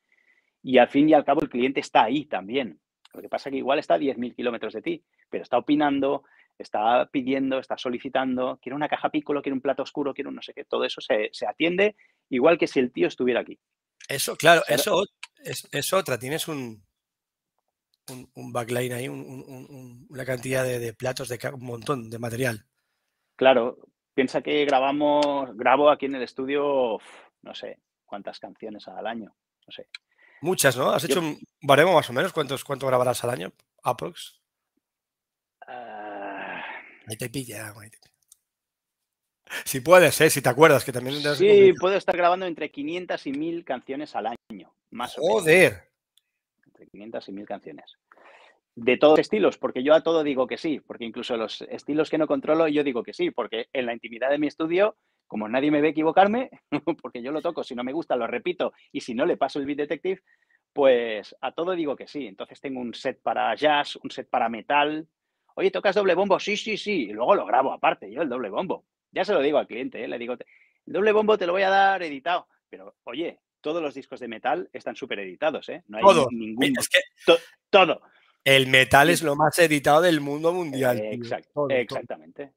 Y 0.64 0.80
al 0.80 0.88
fin 0.88 1.08
y 1.08 1.14
al 1.14 1.24
cabo 1.24 1.42
el 1.42 1.50
cliente 1.50 1.80
está 1.80 2.06
ahí 2.06 2.26
también. 2.26 2.80
Lo 3.14 3.22
que 3.22 3.30
pasa 3.30 3.50
es 3.50 3.52
que 3.52 3.58
igual 3.58 3.80
está 3.80 3.96
a 3.96 4.00
10.000 4.00 4.36
kilómetros 4.36 4.74
de 4.74 4.82
ti, 4.82 5.04
pero 5.30 5.44
está 5.44 5.58
opinando, 5.58 6.24
está 6.58 7.10
pidiendo, 7.12 7.60
está 7.60 7.78
solicitando, 7.78 8.60
quiere 8.62 8.76
una 8.76 8.88
caja 8.88 9.10
piccolo, 9.10 9.42
quiere 9.42 9.56
un 9.56 9.62
plato 9.62 9.84
oscuro, 9.84 10.14
quiere 10.14 10.30
un 10.30 10.36
no 10.36 10.42
sé 10.42 10.54
qué. 10.54 10.66
Todo 10.66 10.86
eso 10.86 11.02
se, 11.02 11.30
atiende 11.46 11.96
igual 12.30 12.58
que 12.58 12.68
si 12.68 12.80
el 12.80 12.92
tío 12.92 13.08
estuviera 13.08 13.42
aquí. 13.42 13.60
Eso, 14.08 14.36
claro, 14.36 14.62
eso 14.68 15.04
es, 15.44 15.94
otra. 15.94 16.18
Tienes 16.18 16.48
un, 16.48 16.84
un, 18.08 18.54
backline 18.54 18.94
ahí, 18.94 19.08
una 19.08 20.26
cantidad 20.26 20.64
de, 20.64 20.94
platos, 20.94 21.30
de 21.30 21.40
un 21.54 21.66
montón 21.66 22.10
de 22.10 22.20
material. 22.20 22.66
Claro, 23.36 23.78
piensa 24.14 24.42
que 24.42 24.66
grabamos, 24.66 25.56
grabo 25.56 25.90
aquí 25.90 26.06
en 26.06 26.16
el 26.16 26.24
estudio, 26.24 27.00
no 27.42 27.56
sé 27.56 27.80
cuántas 28.06 28.40
canciones 28.40 28.88
al 28.88 29.08
año, 29.08 29.34
no 29.66 29.72
sé, 29.72 29.88
Muchas, 30.42 30.76
¿no? 30.76 30.90
¿Has 30.90 31.04
hecho 31.04 31.20
un 31.20 31.40
baremo 31.62 31.94
más 31.94 32.10
o 32.10 32.14
menos? 32.14 32.34
¿Cuántos, 32.34 32.64
¿Cuánto 32.64 32.88
grabarás 32.88 33.24
al 33.24 33.30
año? 33.30 33.54
¿Aprox? 33.84 34.42
Ah. 35.68 36.64
Ahí 37.08 37.16
te 37.16 37.30
pilla, 37.30 37.72
Si 39.64 39.82
puedes, 39.82 40.20
¿eh? 40.22 40.32
Si 40.32 40.42
te 40.42 40.50
acuerdas, 40.50 40.84
que 40.84 40.92
también... 40.92 41.22
Sí, 41.36 41.74
puedo 41.80 41.96
estar 41.96 42.18
grabando 42.18 42.48
entre 42.48 42.72
500 42.72 43.28
y 43.28 43.32
1000 43.34 43.66
canciones 43.66 44.16
al 44.16 44.28
año, 44.50 44.74
más 44.90 45.16
o 45.18 45.22
menos. 45.22 45.42
¡Joder! 45.42 45.92
Entre 46.66 46.88
500 46.88 47.30
y 47.30 47.32
1000 47.34 47.46
canciones. 47.46 47.98
De 48.74 48.98
todos 48.98 49.20
estilos, 49.20 49.58
porque 49.60 49.84
yo 49.84 49.94
a 49.94 50.02
todo 50.02 50.24
digo 50.24 50.48
que 50.48 50.58
sí, 50.58 50.80
porque 50.80 51.06
incluso 51.06 51.38
los 51.38 51.62
estilos 51.64 52.10
que 52.10 52.18
no 52.18 52.26
controlo 52.26 52.68
yo 52.68 52.84
digo 52.84 53.04
que 53.04 53.14
sí, 53.14 53.30
porque 53.30 53.68
en 53.74 53.86
la 53.86 53.94
intimidad 53.94 54.30
de 54.30 54.40
mi 54.40 54.48
estudio 54.48 54.96
como 55.32 55.48
nadie 55.48 55.72
me 55.72 55.80
ve 55.80 55.88
equivocarme, 55.88 56.50
porque 57.02 57.22
yo 57.22 57.32
lo 57.32 57.42
toco, 57.42 57.64
si 57.64 57.74
no 57.74 57.86
me 57.86 57.94
gusta 57.94 58.18
lo 58.18 58.28
repito 58.28 58.74
y 58.92 59.00
si 59.00 59.14
no 59.14 59.26
le 59.26 59.38
paso 59.38 59.60
el 59.60 59.66
Beat 59.66 59.78
Detective, 59.78 60.22
pues 60.74 61.34
a 61.40 61.54
todo 61.54 61.72
digo 61.72 61.96
que 61.96 62.06
sí. 62.06 62.28
Entonces 62.28 62.60
tengo 62.60 62.82
un 62.82 62.94
set 62.94 63.22
para 63.22 63.56
jazz, 63.56 63.96
un 64.04 64.12
set 64.12 64.30
para 64.30 64.50
metal. 64.50 65.08
Oye, 65.56 65.72
¿tocas 65.72 65.96
doble 65.96 66.16
bombo? 66.16 66.38
Sí, 66.38 66.58
sí, 66.58 66.76
sí. 66.76 67.04
Y 67.04 67.14
luego 67.14 67.34
lo 67.34 67.46
grabo 67.46 67.72
aparte, 67.72 68.12
yo 68.12 68.22
el 68.22 68.28
doble 68.28 68.50
bombo. 68.50 68.84
Ya 69.10 69.24
se 69.24 69.32
lo 69.32 69.40
digo 69.40 69.58
al 69.58 69.68
cliente, 69.68 70.04
¿eh? 70.04 70.08
le 70.10 70.18
digo, 70.18 70.34
el 70.34 70.94
doble 70.94 71.14
bombo 71.14 71.38
te 71.38 71.48
lo 71.48 71.54
voy 71.54 71.62
a 71.62 71.70
dar 71.70 72.04
editado. 72.04 72.50
Pero, 72.70 72.98
oye, 73.06 73.40
todos 73.62 73.82
los 73.82 73.94
discos 73.94 74.20
de 74.20 74.28
metal 74.28 74.70
están 74.74 74.98
súper 74.98 75.20
editados, 75.20 75.70
¿eh? 75.70 75.82
No 75.88 75.98
hay 75.98 76.04
ningún... 76.32 76.74
todo. 77.70 78.02
El 78.44 78.68
metal 78.68 79.10
es 79.10 79.24
lo 79.24 79.38
más 79.38 79.58
editado 79.60 80.02
del 80.02 80.20
mundo 80.20 80.52
mundial. 80.52 81.00
Exacto, 81.00 81.70
exactamente. 81.70 82.52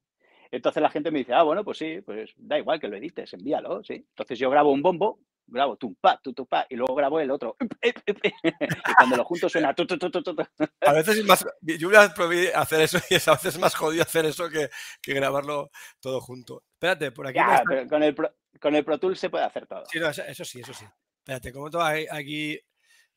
Entonces 0.55 0.81
la 0.81 0.91
gente 0.91 1.11
me 1.11 1.19
dice, 1.19 1.35
ah, 1.35 1.43
bueno, 1.43 1.65
pues 1.65 1.79
sí, 1.79 2.01
pues 2.01 2.33
da 2.37 2.57
igual 2.57 2.79
que 2.79 2.87
lo 2.87 2.97
edites, 2.97 3.33
envíalo, 3.33 3.83
¿sí? 3.83 3.95
Entonces 3.95 4.39
yo 4.39 4.49
grabo 4.51 4.71
un 4.71 4.83
bombo, 4.83 5.19
grabo 5.49 5.77
tumpa, 5.77 6.21
tutupa, 6.23 6.65
y 6.69 6.77
luego 6.77 6.95
grabo 6.95 7.19
el 7.19 7.31
otro. 7.33 7.57
y 7.83 8.95
cuando 8.95 9.17
lo 9.17 9.25
junto 9.25 9.49
suena 9.49 9.75
tu, 9.75 9.85
tu, 9.85 9.99
tu, 9.99 10.37
A 10.81 10.93
veces 10.93 11.19
es 11.19 11.25
más, 11.25 11.45
yo 11.61 11.89
voy 11.89 11.97
a 11.97 12.61
hacer 12.61 12.83
eso 12.83 12.99
y 13.11 13.15
a 13.15 13.33
veces 13.33 13.47
es 13.47 13.59
más 13.59 13.75
jodido 13.75 14.05
hacer 14.05 14.27
eso 14.27 14.49
que, 14.49 14.71
que 15.03 15.13
grabarlo 15.13 15.71
todo 16.01 16.21
junto. 16.21 16.63
Espérate, 16.75 17.11
por 17.11 17.27
aquí. 17.27 17.41
con, 17.89 18.05
el 18.05 18.15
Pro, 18.15 18.33
con 18.61 18.77
el 18.77 18.85
Pro 18.85 18.99
Tools 18.99 19.19
se 19.19 19.31
puede 19.31 19.45
hacer 19.45 19.67
todo. 19.67 19.83
Sí, 19.87 19.99
eso, 19.99 20.45
sí, 20.45 20.61
eso 20.61 20.73
sí. 20.73 20.85
Espérate, 21.19 21.53
como 21.53 21.69
todo 21.69 21.83
aquí. 21.83 22.61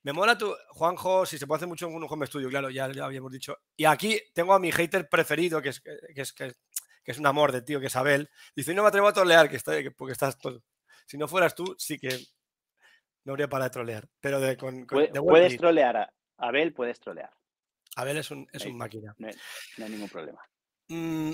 Me 0.04 0.14
mola 0.14 0.38
tu, 0.38 0.56
Juanjo, 0.70 1.26
si 1.26 1.38
se 1.38 1.46
puede 1.46 1.58
hacer 1.58 1.68
mucho 1.68 1.86
en 1.86 1.94
un 1.94 2.06
home 2.08 2.26
studio, 2.28 2.48
claro, 2.48 2.70
ya, 2.70 2.90
ya 2.92 3.04
habíamos 3.04 3.30
dicho. 3.30 3.58
Y 3.76 3.84
aquí 3.84 4.18
tengo 4.34 4.54
a 4.54 4.60
mi 4.60 4.72
hater 4.72 5.10
preferido, 5.10 5.62
que 5.62 5.70
es, 5.70 5.82
que 5.82 6.22
es, 6.22 6.32
que 6.32 6.54
que 7.08 7.14
es 7.14 7.20
un 7.20 7.26
amor 7.26 7.54
de 7.54 7.62
tío, 7.62 7.80
que 7.80 7.86
es 7.88 7.96
Abel, 7.96 8.30
dice, 8.54 8.74
no 8.74 8.82
me 8.82 8.90
atrevo 8.90 9.08
a 9.08 9.14
trolear, 9.14 9.50
que 9.50 9.56
está, 9.56 9.72
porque 9.96 10.12
estás 10.12 10.38
todo. 10.38 10.62
Si 11.06 11.18
no 11.18 11.30
fueras 11.30 11.56
tú, 11.56 11.74
sí 11.78 11.98
que 11.98 12.10
no 13.24 13.32
habría 13.32 13.48
para 13.48 13.72
trolear. 13.72 14.10
Pero 14.20 14.42
de, 14.42 14.58
con, 14.58 14.86
puedes 14.86 15.56
trolear, 15.56 15.96
a 15.96 16.14
Abel 16.38 16.74
puedes 16.74 17.00
trolear. 17.00 17.32
Abel 17.96 18.18
es 18.18 18.30
un, 18.30 18.46
es 18.52 18.66
un 18.66 18.76
máquina. 18.76 19.16
No 19.20 19.28
hay, 19.30 19.90
ningún 19.90 20.10
problema. 20.10 20.42
Mm, 20.90 21.32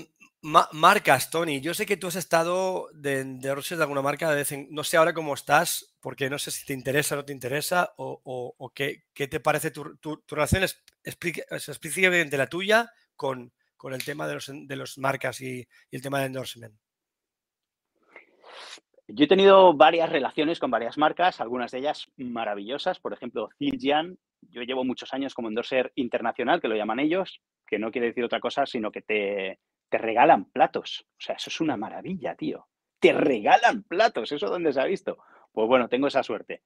marcas, 0.74 1.28
Tony. 1.28 1.60
Yo 1.60 1.74
sé 1.74 1.86
que 1.86 1.96
tú 1.96 2.06
has 2.06 2.14
estado 2.14 2.88
de, 2.94 3.24
de 3.24 3.52
de 3.52 3.82
alguna 3.82 4.00
marca, 4.00 4.32
de 4.32 4.68
no 4.70 4.84
sé 4.84 4.96
ahora 4.96 5.12
cómo 5.12 5.34
estás, 5.34 5.96
porque 5.98 6.30
no 6.30 6.38
sé 6.38 6.52
si 6.52 6.64
te 6.64 6.72
interesa 6.72 7.16
o 7.16 7.18
no 7.18 7.24
te 7.24 7.32
interesa, 7.32 7.94
o, 7.96 8.72
qué, 8.72 9.02
te 9.12 9.40
parece 9.40 9.72
tu, 9.72 9.96
tu, 9.96 10.22
relación 10.28 10.64
específicamente 11.02 12.36
la 12.36 12.46
tuya 12.46 12.92
con, 13.16 13.52
con 13.84 13.92
el 13.92 14.02
tema 14.02 14.26
de 14.26 14.32
los, 14.32 14.50
de 14.50 14.76
los 14.76 14.96
marcas 14.96 15.42
y, 15.42 15.62
el 15.90 16.00
tema 16.00 16.20
de 16.20 16.24
endorsement? 16.24 16.74
Yo 19.06 19.26
he 19.26 19.28
tenido 19.28 19.74
varias 19.74 20.08
relaciones 20.08 20.58
con 20.58 20.70
varias 20.70 20.96
marcas, 20.96 21.38
algunas 21.38 21.70
de 21.70 21.80
ellas 21.80 22.10
maravillosas. 22.16 22.98
Por 22.98 23.12
ejemplo, 23.12 23.50
Zildjian. 23.58 24.16
Yo 24.40 24.62
llevo 24.62 24.84
muchos 24.84 25.12
años 25.12 25.34
como 25.34 25.48
endorser 25.48 25.92
internacional, 25.96 26.62
que 26.62 26.68
lo 26.68 26.76
llaman 26.76 26.98
ellos, 26.98 27.42
que 27.66 27.78
no 27.78 27.90
quiere 27.90 28.06
decir 28.06 28.24
otra 28.24 28.40
cosa, 28.40 28.64
sino 28.64 28.90
que 28.90 29.02
te, 29.02 29.60
te 29.90 29.98
regalan 29.98 30.46
platos. 30.46 31.04
O 31.06 31.20
sea, 31.20 31.34
eso 31.34 31.50
es 31.50 31.60
una 31.60 31.76
maravilla, 31.76 32.34
tío. 32.36 32.66
Te 32.98 33.12
regalan 33.12 33.82
platos. 33.82 34.32
¿Eso 34.32 34.48
dónde 34.48 34.72
se 34.72 34.80
ha 34.80 34.86
visto? 34.86 35.18
Pues 35.52 35.68
bueno, 35.68 35.90
tengo 35.90 36.06
esa 36.06 36.22
suerte. 36.22 36.62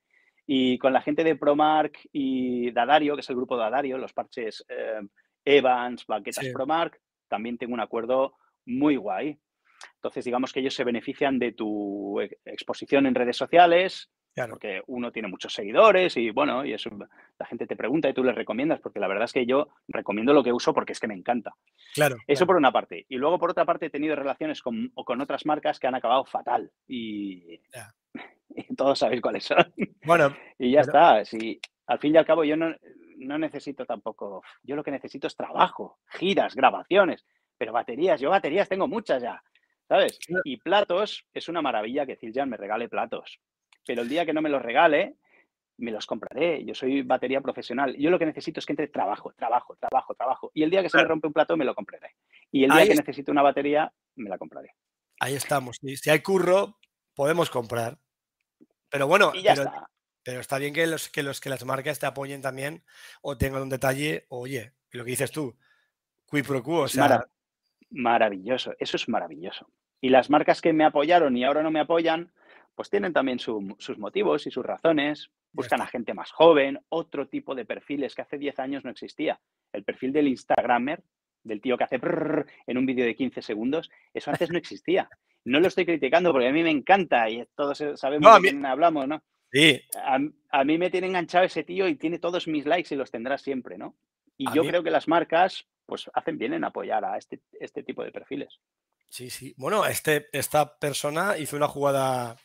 Y 0.47 0.79
con 0.79 0.93
la 0.93 1.03
gente 1.03 1.25
de 1.25 1.35
Promark 1.35 1.99
y 2.13 2.71
Dadario, 2.71 3.17
que 3.17 3.23
es 3.23 3.31
el 3.31 3.37
grupo 3.37 3.57
Dadario, 3.57 3.99
los 3.99 4.13
parches 4.13 4.65
eh, 4.69 5.01
Evans, 5.45 6.07
baquetas 6.07 6.47
Promark, 6.53 7.01
también 7.29 7.59
tengo 7.59 7.75
un 7.75 7.81
acuerdo 7.81 8.35
muy 8.67 8.97
guay. 8.97 9.39
Entonces, 9.97 10.25
digamos 10.25 10.53
que 10.53 10.61
ellos 10.61 10.75
se 10.75 10.85
benefician 10.85 11.39
de 11.39 11.53
tu 11.53 12.21
exposición 12.45 13.07
en 13.07 13.15
redes 13.15 13.37
sociales, 13.37 14.11
porque 14.47 14.83
uno 14.87 15.11
tiene 15.11 15.29
muchos 15.29 15.53
seguidores 15.53 16.17
y 16.17 16.31
bueno, 16.31 16.65
y 16.65 16.73
eso 16.73 16.91
la 17.39 17.47
gente 17.47 17.67
te 17.67 17.77
pregunta 17.77 18.09
y 18.09 18.15
tú 18.15 18.23
les 18.23 18.35
recomiendas, 18.35 18.81
porque 18.81 19.01
la 19.01 19.09
verdad 19.09 19.25
es 19.25 19.33
que 19.33 19.47
yo 19.47 19.69
recomiendo 19.89 20.33
lo 20.33 20.45
que 20.45 20.53
uso 20.53 20.73
porque 20.73 20.93
es 20.93 21.01
que 21.01 21.09
me 21.09 21.15
encanta. 21.15 21.55
Claro. 21.95 22.17
Eso 22.27 22.47
por 22.47 22.57
una 22.57 22.73
parte. 22.73 23.07
Y 23.09 23.17
luego, 23.17 23.39
por 23.39 23.51
otra 23.51 23.65
parte, 23.65 23.87
he 23.87 23.91
tenido 23.91 24.15
relaciones 24.15 24.63
con, 24.63 24.91
con 24.91 25.21
otras 25.21 25.47
marcas 25.47 25.79
que 25.79 25.87
han 25.87 25.95
acabado 25.95 26.25
fatal. 26.25 26.71
Y, 26.87 27.61
todos 28.77 28.99
sabéis 28.99 29.21
cuáles 29.21 29.45
son. 29.45 29.73
Bueno. 30.05 30.37
y 30.59 30.73
ya 30.73 30.81
está. 30.81 31.25
Si, 31.25 31.61
al 31.87 31.99
fin 31.99 32.15
y 32.15 32.19
al 32.19 32.27
cabo, 32.27 32.45
yo 32.45 32.57
no, 32.57 32.75
no 33.19 33.39
necesito 33.39 33.85
tampoco, 33.85 34.43
yo 34.63 34.77
lo 34.77 34.85
que 34.85 34.91
necesito 34.91 35.27
es 35.27 35.37
trabajo, 35.37 35.99
giras, 36.07 36.55
grabaciones, 36.55 37.25
pero 37.57 37.73
baterías, 37.73 38.21
yo 38.21 38.31
baterías 38.31 38.69
tengo 38.69 38.89
muchas 38.89 39.23
ya, 39.23 39.43
¿sabes? 39.89 40.19
Y 40.45 40.57
platos, 40.59 41.27
es 41.33 41.49
una 41.49 41.63
maravilla 41.63 42.07
que 42.07 42.17
Zildjian 42.17 42.49
me 42.49 42.57
regale 42.57 42.89
platos, 42.89 43.41
pero 43.87 44.03
el 44.03 44.09
día 44.09 44.25
que 44.25 44.33
no 44.33 44.43
me 44.43 44.49
los 44.49 44.63
regale, 44.63 45.17
me 45.79 45.91
los 45.91 46.07
compraré, 46.07 46.65
yo 46.65 46.75
soy 46.75 47.03
batería 47.03 47.41
profesional, 47.41 47.97
yo 47.97 48.11
lo 48.11 48.19
que 48.19 48.27
necesito 48.27 48.61
es 48.61 48.67
que 48.67 48.73
entre 48.73 48.89
trabajo, 48.89 49.33
trabajo, 49.37 49.77
trabajo, 49.77 50.15
trabajo, 50.15 50.51
y 50.55 50.63
el 50.63 50.71
día 50.71 50.83
que 50.83 50.89
se 50.89 50.99
me 50.99 51.05
rompe 51.05 51.27
un 51.27 51.33
plato, 51.33 51.57
me 51.57 51.65
lo 51.65 51.75
compraré, 51.75 52.15
y 52.51 52.65
el 52.65 52.71
día 52.71 52.87
que 52.87 52.95
necesito 52.95 53.33
una 53.33 53.43
batería, 53.43 53.93
me 54.17 54.31
la 54.31 54.39
compraré. 54.39 54.75
Ahí 55.21 55.35
estamos, 55.35 55.79
si 55.81 56.11
hay 56.11 56.21
curro, 56.21 56.79
podemos 57.15 57.51
comprar. 57.51 57.99
Pero 58.91 59.07
bueno, 59.07 59.33
y 59.35 59.43
ya 59.43 59.53
está. 59.53 59.91
Pero 60.29 60.41
está 60.41 60.59
bien 60.59 60.75
que, 60.75 60.87
los, 60.87 61.09
que, 61.09 61.23
los, 61.23 61.41
que 61.41 61.49
las 61.49 61.65
marcas 61.65 61.99
te 61.99 62.05
apoyen 62.05 62.43
también 62.43 62.83
o 63.23 63.39
tengan 63.39 63.63
un 63.63 63.71
detalle, 63.71 64.27
oye, 64.29 64.73
lo 64.91 65.03
que 65.03 65.13
dices 65.13 65.33
tú, 65.33 65.57
qui 66.31 66.43
pro 66.43 66.63
quo, 66.63 66.81
o 66.81 66.89
sea... 66.89 67.25
maravilloso, 67.89 68.75
eso 68.79 68.99
es 68.99 69.09
maravilloso. 69.09 69.71
Y 70.03 70.11
las 70.11 70.29
marcas 70.29 70.61
que 70.61 70.75
me 70.75 70.85
apoyaron 70.85 71.35
y 71.35 71.45
ahora 71.45 71.63
no 71.63 71.71
me 71.71 71.81
apoyan, 71.81 72.31
pues 72.75 72.91
tienen 72.91 73.15
también 73.15 73.39
sus 73.39 73.97
motivos 73.97 74.47
y 74.47 74.51
sus 74.51 74.67
razones. 74.67 75.31
Buscan 75.51 75.81
a 75.81 75.87
gente 75.87 76.13
más 76.13 76.31
joven, 76.31 76.79
otro 76.91 77.27
tipo 77.27 77.55
de 77.55 77.65
perfiles 77.65 78.15
que 78.15 78.21
hace 78.21 78.37
10 78.37 78.59
años 78.59 78.85
no 78.85 78.91
existía. 78.91 79.41
El 79.73 79.83
perfil 79.83 80.13
del 80.13 80.29
Instagramer, 80.29 81.03
del 81.43 81.63
tío 81.63 81.79
que 81.79 81.85
hace 81.85 81.99
en 82.67 82.77
un 82.77 82.85
vídeo 82.85 83.07
de 83.07 83.17
15 83.17 83.41
segundos, 83.41 83.91
eso 84.13 84.31
antes 84.31 84.51
no 84.51 84.59
existía. 84.59 85.09
No 85.47 85.59
lo 85.59 85.69
estoy 85.69 85.87
criticando 85.87 86.33
porque 86.33 86.49
a 86.49 86.53
mí 86.53 86.63
me 86.63 86.71
encanta 86.71 87.31
y 87.31 87.47
todos 87.55 87.83
sabemos 87.95 88.43
de 88.43 88.51
quién 88.51 88.67
hablamos, 88.67 89.09
¿no? 89.09 89.23
Sí. 89.53 89.81
A, 90.51 90.65
mí 90.65 90.79
me 90.79 90.91
tiene 90.91 91.07
enganchado 91.07 91.45
ese 91.45 91.65
tío 91.65 91.89
y 91.89 91.97
tiene 91.97 92.19
todos 92.19 92.47
mis 92.49 92.67
likes 92.67 92.95
y 92.95 92.99
los 92.99 93.11
tendrá 93.11 93.39
siempre, 93.39 93.79
¿no? 93.79 93.97
Y 94.37 94.53
yo 94.55 94.63
creo 94.63 94.83
que 94.83 94.91
las 94.91 95.09
marcas 95.09 95.67
pues 95.87 96.11
hacen 96.13 96.39
bien 96.39 96.53
en 96.53 96.65
apoyar 96.65 97.05
a 97.05 97.17
este, 97.17 97.41
este 97.59 97.83
tipo 97.83 98.05
de 98.05 98.13
perfiles. 98.13 98.61
Sí, 99.09 99.31
sí. 99.31 99.55
Bueno, 99.57 99.87
este, 99.87 100.29
esta 100.33 100.79
persona 100.79 101.39
hizo 101.39 101.57
una 101.57 101.67
jugada 101.67 102.37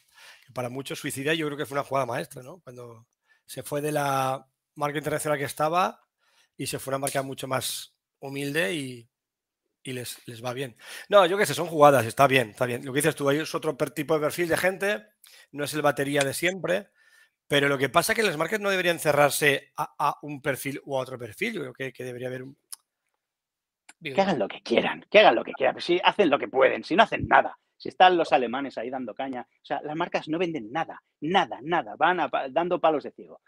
que 0.45 0.53
para 0.53 0.69
muchos 0.69 0.99
suicida, 0.99 1.33
yo 1.33 1.45
creo 1.47 1.57
que 1.57 1.65
fue 1.65 1.75
una 1.75 1.83
jugada 1.83 2.05
maestra, 2.05 2.41
¿no? 2.41 2.61
Cuando 2.61 3.05
se 3.45 3.63
fue 3.63 3.81
de 3.81 3.91
la 3.91 4.47
marca 4.75 4.97
internacional 4.97 5.37
que 5.37 5.45
estaba 5.45 5.99
y 6.55 6.67
se 6.67 6.79
fue 6.79 6.93
a 6.93 6.97
una 6.97 7.05
marca 7.05 7.21
mucho 7.21 7.47
más 7.47 7.95
humilde 8.19 8.73
y, 8.73 9.09
les, 9.91 10.25
les, 10.25 10.43
va 10.43 10.53
bien. 10.53 10.77
No, 11.09 11.25
yo 11.25 11.37
qué 11.37 11.45
sé, 11.45 11.53
son 11.53 11.67
jugadas, 11.67 12.05
está 12.05 12.27
bien, 12.27 12.51
está 12.51 12.65
bien. 12.65 12.85
Lo 12.85 12.93
que 12.93 12.99
dices 12.99 13.15
tú, 13.15 13.27
hay 13.27 13.39
es 13.39 13.53
otro 13.53 13.75
tipo 13.75 14.13
de 14.13 14.21
perfil 14.21 14.47
de 14.47 14.55
gente 14.55 15.03
no 15.53 15.63
es 15.63 15.73
el 15.73 15.81
batería 15.81 16.21
de 16.21 16.33
siempre, 16.33 16.89
pero 17.47 17.69
lo 17.69 17.77
que 17.77 17.89
pasa 17.89 18.11
es 18.11 18.17
que 18.17 18.23
las 18.23 18.37
marcas 18.37 18.59
no 18.59 18.69
deberían 18.69 18.99
cerrarse 18.99 19.71
a, 19.77 20.17
un 20.21 20.41
perfil 20.41 20.81
u 20.85 20.97
a 20.97 21.01
otro 21.01 21.17
perfil. 21.17 21.53
Yo 21.53 21.61
creo 21.61 21.73
que, 21.73 21.93
que 21.93 22.03
debería 22.03 22.27
haber 22.27 22.43
un. 22.43 22.57
Que 24.01 24.19
hagan 24.19 24.39
lo 24.39 24.47
que 24.49 24.61
quieran, 24.61 25.05
que 25.09 25.19
hagan 25.19 25.35
lo 25.35 25.43
que 25.43 25.53
quieran. 25.53 25.79
Si 25.79 25.99
hacen 26.03 26.29
lo 26.29 26.37
que 26.37 26.49
pueden, 26.49 26.83
si 26.83 26.95
no 26.95 27.03
hacen 27.03 27.27
nada. 27.27 27.57
Si 27.77 27.89
están 27.89 28.17
los 28.17 28.31
alemanes 28.33 28.77
ahí 28.77 28.89
dando 28.89 29.13
caña. 29.13 29.47
O 29.61 29.65
sea, 29.65 29.81
las 29.83 29.95
marcas 29.95 30.27
no 30.27 30.39
venden 30.39 30.71
nada, 30.71 31.03
nada, 31.21 31.59
nada. 31.61 31.95
Van 31.97 32.29
dando 32.49 32.79
palos 32.79 33.03
de 33.03 33.11
ciego. 33.11 33.41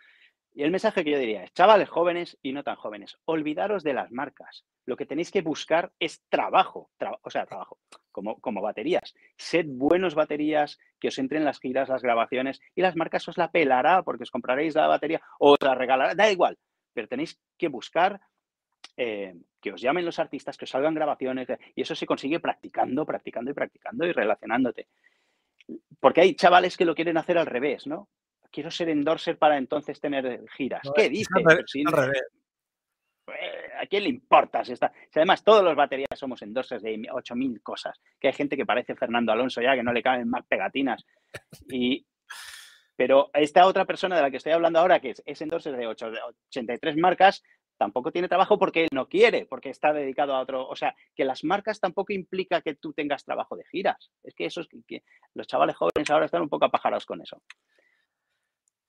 Y 0.58 0.64
el 0.64 0.72
mensaje 0.72 1.04
que 1.04 1.12
yo 1.12 1.20
diría 1.20 1.44
es, 1.44 1.54
chavales 1.54 1.90
jóvenes 1.90 2.38
y 2.42 2.54
no 2.54 2.64
tan 2.64 2.78
jóvenes, 2.78 3.18
olvidaros 3.26 3.84
de 3.84 3.94
las 3.94 4.10
marcas. 4.10 4.64
Lo 4.86 4.96
que 4.96 5.06
tenéis 5.06 5.30
que 5.30 5.42
buscar 5.42 5.92
es 6.00 6.24
trabajo, 6.30 6.90
o 7.22 7.30
sea, 7.30 7.46
trabajo, 7.46 7.78
como, 8.10 8.40
como 8.40 8.62
baterías. 8.62 9.14
Sed 9.38 9.66
buenos 9.68 10.16
baterías, 10.16 10.80
que 10.98 11.10
os 11.10 11.20
entren 11.20 11.44
las 11.44 11.60
giras, 11.60 11.90
las 11.90 12.02
grabaciones, 12.02 12.62
y 12.74 12.82
las 12.82 12.96
marcas 12.96 13.28
os 13.28 13.38
la 13.38 13.52
pelará 13.52 14.02
porque 14.04 14.24
os 14.24 14.32
compraréis 14.32 14.76
la 14.76 14.88
batería 14.88 15.22
o 15.40 15.52
os 15.52 15.62
la 15.62 15.76
regalará, 15.76 16.16
da 16.16 16.32
igual, 16.32 16.58
pero 16.94 17.10
tenéis 17.10 17.38
que 17.58 17.68
buscar 17.68 18.22
eh, 18.96 19.36
que 19.60 19.74
os 19.74 19.82
llamen 19.82 20.06
los 20.06 20.20
artistas, 20.20 20.58
que 20.58 20.64
os 20.64 20.72
salgan 20.72 20.96
grabaciones, 20.96 21.50
y 21.76 21.82
eso 21.82 21.96
se 21.96 22.06
consigue 22.06 22.40
practicando, 22.40 23.06
practicando 23.06 23.52
y 23.52 23.54
practicando 23.54 24.06
y 24.06 24.14
relacionándote. 24.14 24.88
Porque 26.00 26.22
hay 26.22 26.36
chavales 26.36 26.78
que 26.78 26.86
lo 26.86 26.96
quieren 26.96 27.18
hacer 27.18 27.38
al 27.38 27.46
revés, 27.46 27.88
¿no? 27.88 28.08
Quiero 28.56 28.72
ser 28.72 28.88
endorser 28.88 29.38
para 29.38 29.58
entonces 29.58 30.00
tener 30.00 30.42
giras. 30.56 30.82
¿Qué 30.96 31.10
dices? 31.10 31.28
Pues, 33.26 33.42
¿A 33.78 33.86
quién 33.88 34.04
le 34.04 34.10
importa? 34.10 34.64
Si, 34.64 34.72
está? 34.72 34.94
además 35.14 35.44
todos 35.44 35.64
los 35.64 35.76
baterías 35.76 36.08
somos 36.16 36.42
endorsers 36.42 36.82
de 36.82 36.94
8.000 36.96 37.62
cosas, 37.62 38.00
que 38.20 38.28
hay 38.28 38.34
gente 38.34 38.56
que 38.56 38.66
parece 38.66 38.96
Fernando 38.96 39.34
Alonso 39.34 39.62
ya, 39.62 39.76
que 39.76 39.84
no 39.84 39.92
le 39.92 40.02
caben 40.02 40.30
más 40.30 40.46
pegatinas. 40.48 41.06
Y, 41.68 42.06
pero 42.96 43.30
esta 43.34 43.66
otra 43.66 43.84
persona 43.84 44.16
de 44.16 44.22
la 44.22 44.32
que 44.32 44.38
estoy 44.38 44.54
hablando 44.54 44.80
ahora, 44.80 45.02
que 45.02 45.16
es, 45.26 45.42
endorser 45.42 45.76
de 45.76 45.88
83 45.88 46.96
marcas, 46.98 47.44
tampoco 47.78 48.12
tiene 48.12 48.30
trabajo 48.30 48.58
porque 48.58 48.84
él 48.84 48.90
no 48.94 49.10
quiere, 49.10 49.46
porque 49.46 49.70
está 49.70 49.92
dedicado 49.92 50.34
a 50.34 50.42
otro. 50.42 50.68
O 50.68 50.76
sea, 50.76 50.96
que 51.16 51.26
las 51.26 51.44
marcas 51.44 51.80
tampoco 51.80 52.14
implica 52.14 52.62
que 52.62 52.76
tú 52.76 52.94
tengas 52.94 53.26
trabajo 53.26 53.56
de 53.56 53.66
giras. 53.66 54.12
Es 54.24 54.34
que 54.34 54.46
eso 54.46 54.62
es 54.62 54.68
que, 54.88 55.04
los 55.34 55.48
chavales 55.48 55.76
jóvenes 55.76 56.10
ahora 56.10 56.26
están 56.26 56.44
un 56.44 56.50
poco 56.50 56.66
apajarados 56.66 57.06
con 57.06 57.22
eso. 57.22 57.42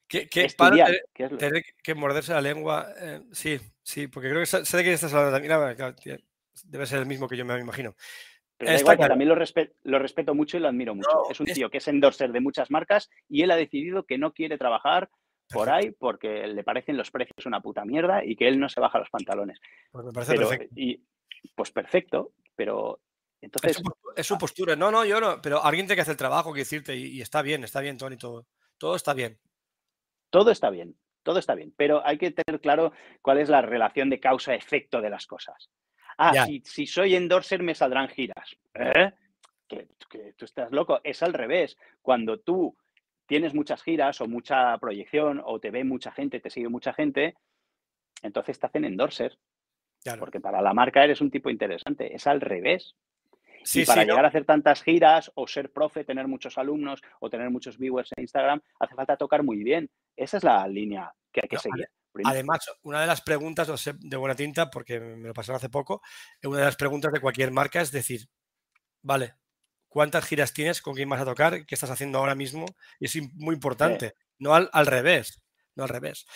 ¿Qué, 0.08 0.28
Estudiar, 0.32 0.92
tener 1.14 1.64
que 1.82 1.94
morderse 1.94 2.32
la 2.32 2.40
lengua. 2.40 2.88
Eh, 2.98 3.22
sí, 3.32 3.58
sí, 3.82 4.06
porque 4.06 4.28
creo 4.28 4.40
que 4.40 4.46
sé 4.46 4.76
de 4.76 4.82
quién 4.82 4.94
estás 4.94 5.12
hablando 5.12 5.36
también. 5.36 6.24
Debe 6.64 6.86
ser 6.86 7.00
el 7.00 7.06
mismo 7.06 7.28
que 7.28 7.36
yo 7.36 7.44
me 7.44 7.58
imagino. 7.58 7.94
Pero 8.58 8.96
también 8.96 9.28
lo, 9.28 9.36
lo, 9.82 9.98
respeto 9.98 10.34
mucho 10.34 10.56
y 10.56 10.60
lo 10.60 10.68
admiro 10.68 10.94
mucho. 10.94 11.30
es 11.30 11.40
un 11.40 11.46
tío 11.46 11.68
que 11.68 11.78
es 11.78 11.88
endorser 11.88 12.32
de 12.32 12.40
muchas 12.40 12.70
marcas 12.70 13.10
y 13.28 13.42
él 13.42 13.50
ha 13.50 13.56
decidido 13.56 14.04
que 14.04 14.16
no 14.16 14.32
quiere 14.32 14.56
trabajar 14.56 15.10
por 15.50 15.68
ahí 15.68 15.90
porque 15.90 16.46
le 16.46 16.64
parecen 16.64 16.96
los 16.96 17.10
precios 17.10 17.44
una 17.44 17.60
puta 17.60 17.84
mierda 17.84 18.24
y 18.24 18.34
que 18.34 18.48
él 18.48 18.58
no 18.58 18.68
se 18.68 18.80
baja 18.80 18.98
los 18.98 19.10
pantalones. 19.10 19.60
Pues 19.92 20.06
me 20.06 20.12
parece 20.12 20.36
perfecto. 20.36 20.74
Y, 20.74 21.04
pues 21.54 21.70
perfecto, 21.70 22.32
pero 22.54 23.00
entonces... 23.40 23.82
Es 24.16 24.26
su, 24.26 24.38
postura. 24.38 24.74
No, 24.74 24.90
no, 24.90 25.04
yo 25.04 25.20
no, 25.20 25.40
pero 25.42 25.62
alguien 25.62 25.86
tiene 25.86 25.96
que 25.96 26.02
hacer 26.02 26.12
el 26.12 26.18
trabajo, 26.18 26.52
que 26.52 26.60
decirte, 26.60 26.96
y, 26.96 27.20
está 27.20 27.42
bien, 27.42 27.62
está 27.62 27.80
bien, 27.80 27.98
Tony, 27.98 28.16
todo, 28.16 28.46
todo 28.78 28.96
está 28.96 29.12
bien. 29.12 29.38
Todo 30.30 30.50
está 30.50 30.70
bien, 30.70 30.96
todo 31.22 31.38
está 31.38 31.54
bien, 31.54 31.72
pero 31.76 32.06
hay 32.06 32.18
que 32.18 32.30
tener 32.30 32.60
claro 32.60 32.92
cuál 33.22 33.38
es 33.38 33.48
la 33.48 33.62
relación 33.62 34.10
de 34.10 34.20
causa-efecto 34.20 35.00
de 35.00 35.10
las 35.10 35.26
cosas. 35.26 35.70
Ah, 36.18 36.46
si, 36.64 36.86
soy 36.86 37.14
endorser 37.14 37.62
me 37.62 37.74
saldrán 37.74 38.08
giras. 38.08 38.56
¿Eh? 38.74 39.12
Que, 39.68 39.88
tú 40.36 40.44
estás 40.44 40.70
loco. 40.70 41.00
Es 41.04 41.22
al 41.22 41.34
revés. 41.34 41.76
Cuando 42.00 42.38
tú 42.38 42.76
tienes 43.26 43.54
muchas 43.54 43.82
giras 43.82 44.20
o 44.20 44.26
mucha 44.26 44.76
proyección 44.78 45.42
o 45.44 45.58
te 45.60 45.70
ve 45.70 45.84
mucha 45.84 46.12
gente, 46.12 46.40
te 46.40 46.50
sigue 46.50 46.68
mucha 46.68 46.92
gente, 46.92 47.34
entonces 48.22 48.58
te 48.58 48.66
hacen 48.66 48.84
endorser. 48.84 49.38
Porque 50.18 50.40
para 50.40 50.62
la 50.62 50.72
marca 50.72 51.02
eres 51.02 51.20
un 51.20 51.30
tipo 51.30 51.50
interesante. 51.50 52.14
Es 52.14 52.26
al 52.26 52.40
revés. 52.40 52.94
y 53.74 53.84
para 53.84 54.04
llegar 54.04 54.24
a 54.24 54.28
hacer 54.28 54.44
tantas 54.44 54.82
giras 54.82 55.32
o 55.34 55.48
ser 55.48 55.72
profe, 55.72 56.04
tener 56.04 56.28
muchos 56.28 56.56
alumnos 56.56 57.02
o 57.18 57.28
tener 57.28 57.50
muchos 57.50 57.76
viewers 57.76 58.12
en 58.16 58.22
Instagram, 58.22 58.60
hace 58.78 58.94
falta 58.94 59.16
tocar 59.16 59.42
muy 59.42 59.64
bien. 59.64 59.90
Esa 60.16 60.38
es 60.38 60.44
la 60.44 60.66
línea 60.66 61.12
que 61.32 61.40
hay 61.42 61.48
que 61.48 61.58
seguir. 61.58 61.88
Además, 62.24 62.66
una 62.82 63.00
de 63.00 63.06
las 63.06 63.20
preguntas 63.20 63.68
de 64.00 64.16
buena 64.16 64.34
tinta, 64.34 64.70
porque 64.70 65.00
me 65.00 65.28
lo 65.28 65.34
pasaron 65.34 65.56
hace 65.56 65.68
poco, 65.68 66.02
una 66.42 66.58
de 66.58 66.64
las 66.64 66.76
preguntas 66.76 67.12
de 67.12 67.20
cualquier 67.20 67.50
marca 67.50 67.80
es 67.80 67.92
decir, 67.92 68.28
vale, 69.02 69.34
¿cuántas 69.88 70.24
giras 70.24 70.52
tienes? 70.52 70.80
¿Con 70.80 70.94
quién 70.94 71.08
vas 71.08 71.20
a 71.20 71.24
tocar? 71.24 71.66
¿Qué 71.66 71.74
estás 71.74 71.90
haciendo 71.90 72.18
ahora 72.18 72.34
mismo? 72.34 72.66
Y 72.98 73.06
es 73.06 73.16
muy 73.34 73.54
importante, 73.54 74.14
no 74.38 74.54
al, 74.54 74.86
revés, 74.86 75.42
no 75.74 75.84
al 75.84 75.88
revés. 75.88 76.26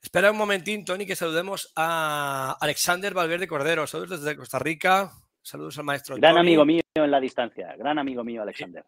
Espera 0.00 0.30
un 0.30 0.36
momentín, 0.36 0.84
Tony, 0.84 1.06
que 1.06 1.16
saludemos 1.16 1.72
a 1.74 2.56
Alexander 2.60 3.12
Valverde 3.12 3.48
Cordero. 3.48 3.86
Saludos 3.86 4.20
desde 4.20 4.36
Costa 4.36 4.58
Rica. 4.58 5.10
Saludos 5.42 5.78
al 5.78 5.84
maestro. 5.84 6.16
Gran 6.16 6.38
amigo 6.38 6.64
mío 6.64 6.82
en 6.94 7.10
la 7.10 7.20
distancia. 7.20 7.74
Gran 7.76 7.98
amigo 7.98 8.22
mío, 8.22 8.42
Alexander. 8.42 8.84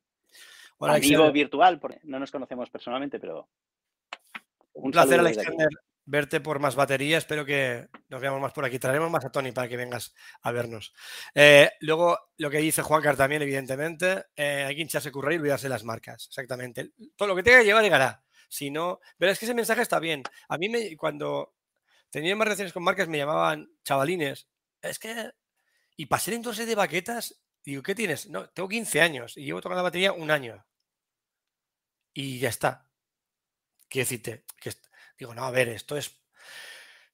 amigo 0.79 1.33
virtual, 1.33 1.81
porque 1.81 2.01
no 2.05 2.19
nos 2.19 2.31
conocemos 2.31 2.71
personalmente, 2.71 3.19
pero. 3.19 3.49
Un, 4.81 4.91
placer, 4.91 5.21
Alexander 5.21 5.69
verte 6.09 6.41
por 6.41 6.59
más 6.59 6.75
batería. 6.75 7.19
Espero 7.19 7.45
que 7.45 7.89
nos 8.09 8.21
veamos 8.21 8.41
más 8.41 8.53
por 8.53 8.65
aquí. 8.65 8.79
Traeremos 8.79 9.11
más 9.11 9.25
a 9.25 9.31
Tony 9.31 9.53
para 9.53 9.69
que 9.69 9.77
vengas 9.77 10.15
a 10.43 10.51
vernos. 10.53 10.95
Eh, 11.35 11.71
luego, 11.81 12.19
lo 12.39 12.51
que 12.51 12.59
dice 12.59 12.83
Juan 12.83 13.03
Car 13.03 13.17
también, 13.17 13.43
evidentemente, 13.43 14.25
eh, 14.35 14.65
hay 14.67 14.75
que 14.75 14.83
hincharse 14.83 15.13
currar 15.13 15.35
y 15.35 15.37
olvidarse 15.37 15.69
las 15.69 15.85
marcas. 15.85 16.27
Exactamente. 16.29 16.93
Todo 17.15 17.29
lo 17.29 17.37
que 17.37 17.43
tenga 17.43 17.59
que 17.59 17.67
llevar 17.67 17.83
llegará. 17.83 18.25
Si 18.49 18.71
no, 18.71 19.01
pero 19.19 19.31
es 19.31 19.39
que 19.39 19.45
ese 19.45 19.55
mensaje 19.55 19.83
está 19.83 20.01
bien. 20.01 20.23
A 20.49 20.57
mí, 20.57 20.71
me, 20.71 20.97
cuando 20.97 21.55
tenía 22.11 22.35
más 22.35 22.47
relaciones 22.47 22.73
con 22.73 22.83
marcas, 22.83 23.09
me 23.09 23.19
llamaban 23.19 23.71
chavalines. 23.85 24.49
Es 24.81 24.99
que. 24.99 25.31
Y 25.97 26.07
pasé 26.07 26.35
entonces 26.35 26.67
de 26.67 26.75
baquetas. 26.75 27.39
Digo, 27.63 27.83
¿qué 27.83 27.95
tienes? 27.95 28.29
No, 28.31 28.49
tengo 28.49 28.69
15 28.69 29.01
años 29.03 29.37
y 29.37 29.45
llevo 29.45 29.61
tocando 29.61 29.79
la 29.83 29.89
batería 29.89 30.13
un 30.13 30.31
año. 30.31 30.65
Y 32.15 32.39
ya 32.39 32.49
está. 32.49 32.88
Quiero 33.89 34.05
decirte, 34.05 34.45
que 34.61 34.73
Digo, 35.19 35.35
no, 35.35 35.45
a 35.45 35.51
ver, 35.51 35.69
esto 35.69 35.97
es. 35.97 36.17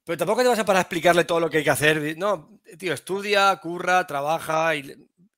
Pero 0.04 0.18
tampoco 0.18 0.42
te 0.42 0.48
vas 0.48 0.58
a 0.58 0.64
para 0.64 0.80
explicarle 0.80 1.24
todo 1.24 1.40
lo 1.40 1.48
que 1.48 1.58
hay 1.58 1.64
que 1.64 1.70
hacer. 1.70 2.18
No, 2.18 2.60
tío, 2.78 2.92
estudia, 2.92 3.56
curra, 3.56 4.06
trabaja 4.06 4.76
y, 4.76 4.94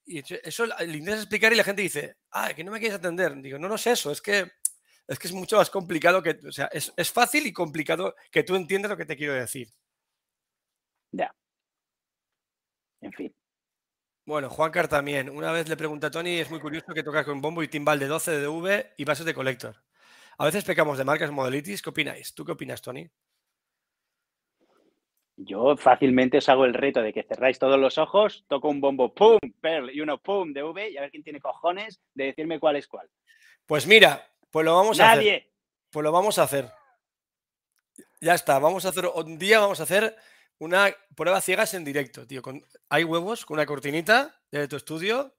eso 0.08 0.66
le 0.66 0.96
intentas 0.96 1.22
explicar 1.22 1.52
y 1.52 1.56
la 1.56 1.64
gente 1.64 1.82
dice, 1.82 2.16
ah, 2.30 2.54
que 2.54 2.64
no 2.64 2.72
me 2.72 2.80
quieres 2.80 2.98
atender. 2.98 3.34
Digo, 3.36 3.58
no, 3.58 3.68
no 3.68 3.74
es 3.76 3.86
eso, 3.86 4.10
es 4.10 4.20
que 4.20 4.50
es 5.08 5.18
que 5.18 5.28
es 5.28 5.32
mucho 5.32 5.56
más 5.56 5.70
complicado 5.70 6.22
que, 6.22 6.38
o 6.46 6.52
sea, 6.52 6.66
es, 6.66 6.92
es 6.96 7.12
fácil 7.12 7.46
y 7.46 7.52
complicado 7.52 8.14
que 8.30 8.42
tú 8.42 8.56
entiendas 8.56 8.90
lo 8.90 8.96
que 8.96 9.06
te 9.06 9.16
quiero 9.16 9.34
decir. 9.34 9.68
Ya. 11.12 11.32
En 13.00 13.12
fin. 13.12 13.34
Bueno, 14.24 14.50
Juancar 14.50 14.88
también. 14.88 15.30
Una 15.30 15.52
vez 15.52 15.68
le 15.68 15.76
pregunté 15.76 16.06
a 16.06 16.10
Tony, 16.10 16.38
es 16.38 16.50
muy 16.50 16.60
curioso 16.60 16.92
que 16.92 17.04
tocas 17.04 17.24
con 17.24 17.40
bombo 17.40 17.62
y 17.62 17.68
timbal 17.68 18.00
de 18.00 18.06
12 18.06 18.32
de 18.32 18.40
DV 18.42 18.94
y 18.96 19.04
bases 19.04 19.26
de 19.26 19.34
colector. 19.34 19.76
A 20.38 20.44
veces 20.44 20.64
pecamos 20.64 20.98
de 20.98 21.04
marcas 21.04 21.30
modelitis. 21.30 21.80
¿Qué 21.80 21.90
opináis? 21.90 22.34
¿Tú 22.34 22.44
qué 22.44 22.52
opinas, 22.52 22.82
Tony? 22.82 23.08
Yo 25.36 25.76
fácilmente 25.76 26.38
os 26.38 26.48
hago 26.48 26.64
el 26.64 26.74
reto 26.74 27.02
de 27.02 27.12
que 27.12 27.22
cerráis 27.22 27.58
todos 27.58 27.78
los 27.78 27.98
ojos, 27.98 28.44
toco 28.48 28.68
un 28.68 28.80
bombo, 28.80 29.14
pum, 29.14 29.38
perl 29.60 29.90
y 29.90 30.00
uno, 30.00 30.18
pum, 30.18 30.52
de 30.52 30.62
V 30.62 30.90
y 30.90 30.96
a 30.96 31.02
ver 31.02 31.10
quién 31.10 31.22
tiene 31.22 31.40
cojones 31.40 32.00
de 32.14 32.24
decirme 32.24 32.58
cuál 32.58 32.76
es 32.76 32.86
cuál. 32.86 33.10
Pues 33.66 33.86
mira, 33.86 34.26
pues 34.50 34.64
lo 34.64 34.74
vamos 34.74 34.98
a 34.98 35.12
hacer. 35.12 35.50
Pues 35.90 36.04
lo 36.04 36.12
vamos 36.12 36.38
a 36.38 36.44
hacer. 36.44 36.70
Ya 38.20 38.34
está, 38.34 38.58
vamos 38.58 38.86
a 38.86 38.88
hacer 38.88 39.06
un 39.14 39.38
día, 39.38 39.60
vamos 39.60 39.80
a 39.80 39.82
hacer 39.82 40.16
una 40.58 40.94
prueba 41.14 41.40
ciegas 41.42 41.74
en 41.74 41.84
directo, 41.84 42.26
tío. 42.26 42.40
hay 42.88 43.04
huevos 43.04 43.44
con 43.44 43.56
una 43.56 43.66
cortinita 43.66 44.40
de 44.50 44.68
tu 44.68 44.76
estudio 44.76 45.34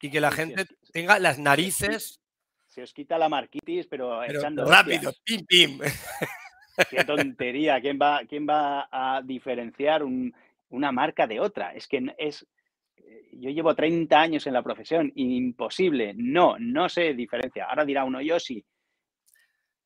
y 0.00 0.10
que 0.10 0.20
la 0.20 0.30
gente 0.30 0.66
tenga 0.92 1.18
las 1.18 1.38
narices 1.38 2.20
se 2.74 2.82
os 2.82 2.92
quita 2.92 3.16
la 3.16 3.28
marquitis, 3.28 3.86
pero, 3.86 4.24
echando. 4.24 4.64
Rápido, 4.64 5.12
pim, 5.22 5.46
pim. 5.46 5.78
Qué 6.90 7.04
tontería. 7.04 7.80
¿Quién 7.80 7.98
va, 8.02 8.22
quién 8.28 8.48
va 8.48 8.88
a 8.90 9.22
diferenciar 9.22 10.02
una 10.02 10.90
marca 10.90 11.28
de 11.28 11.38
otra? 11.38 11.72
Es 11.72 11.86
que 11.86 12.04
es. 12.18 12.44
Eh, 12.96 13.28
yo 13.34 13.50
llevo 13.50 13.76
30 13.76 14.20
años 14.20 14.46
en 14.48 14.54
la 14.54 14.62
profesión, 14.62 15.12
imposible. 15.14 16.14
No, 16.16 16.56
no 16.58 16.88
se 16.88 17.14
diferencia. 17.14 17.66
Ahora 17.66 17.84
dirá 17.84 18.04
uno, 18.04 18.20
yo 18.20 18.40
sí. 18.40 18.64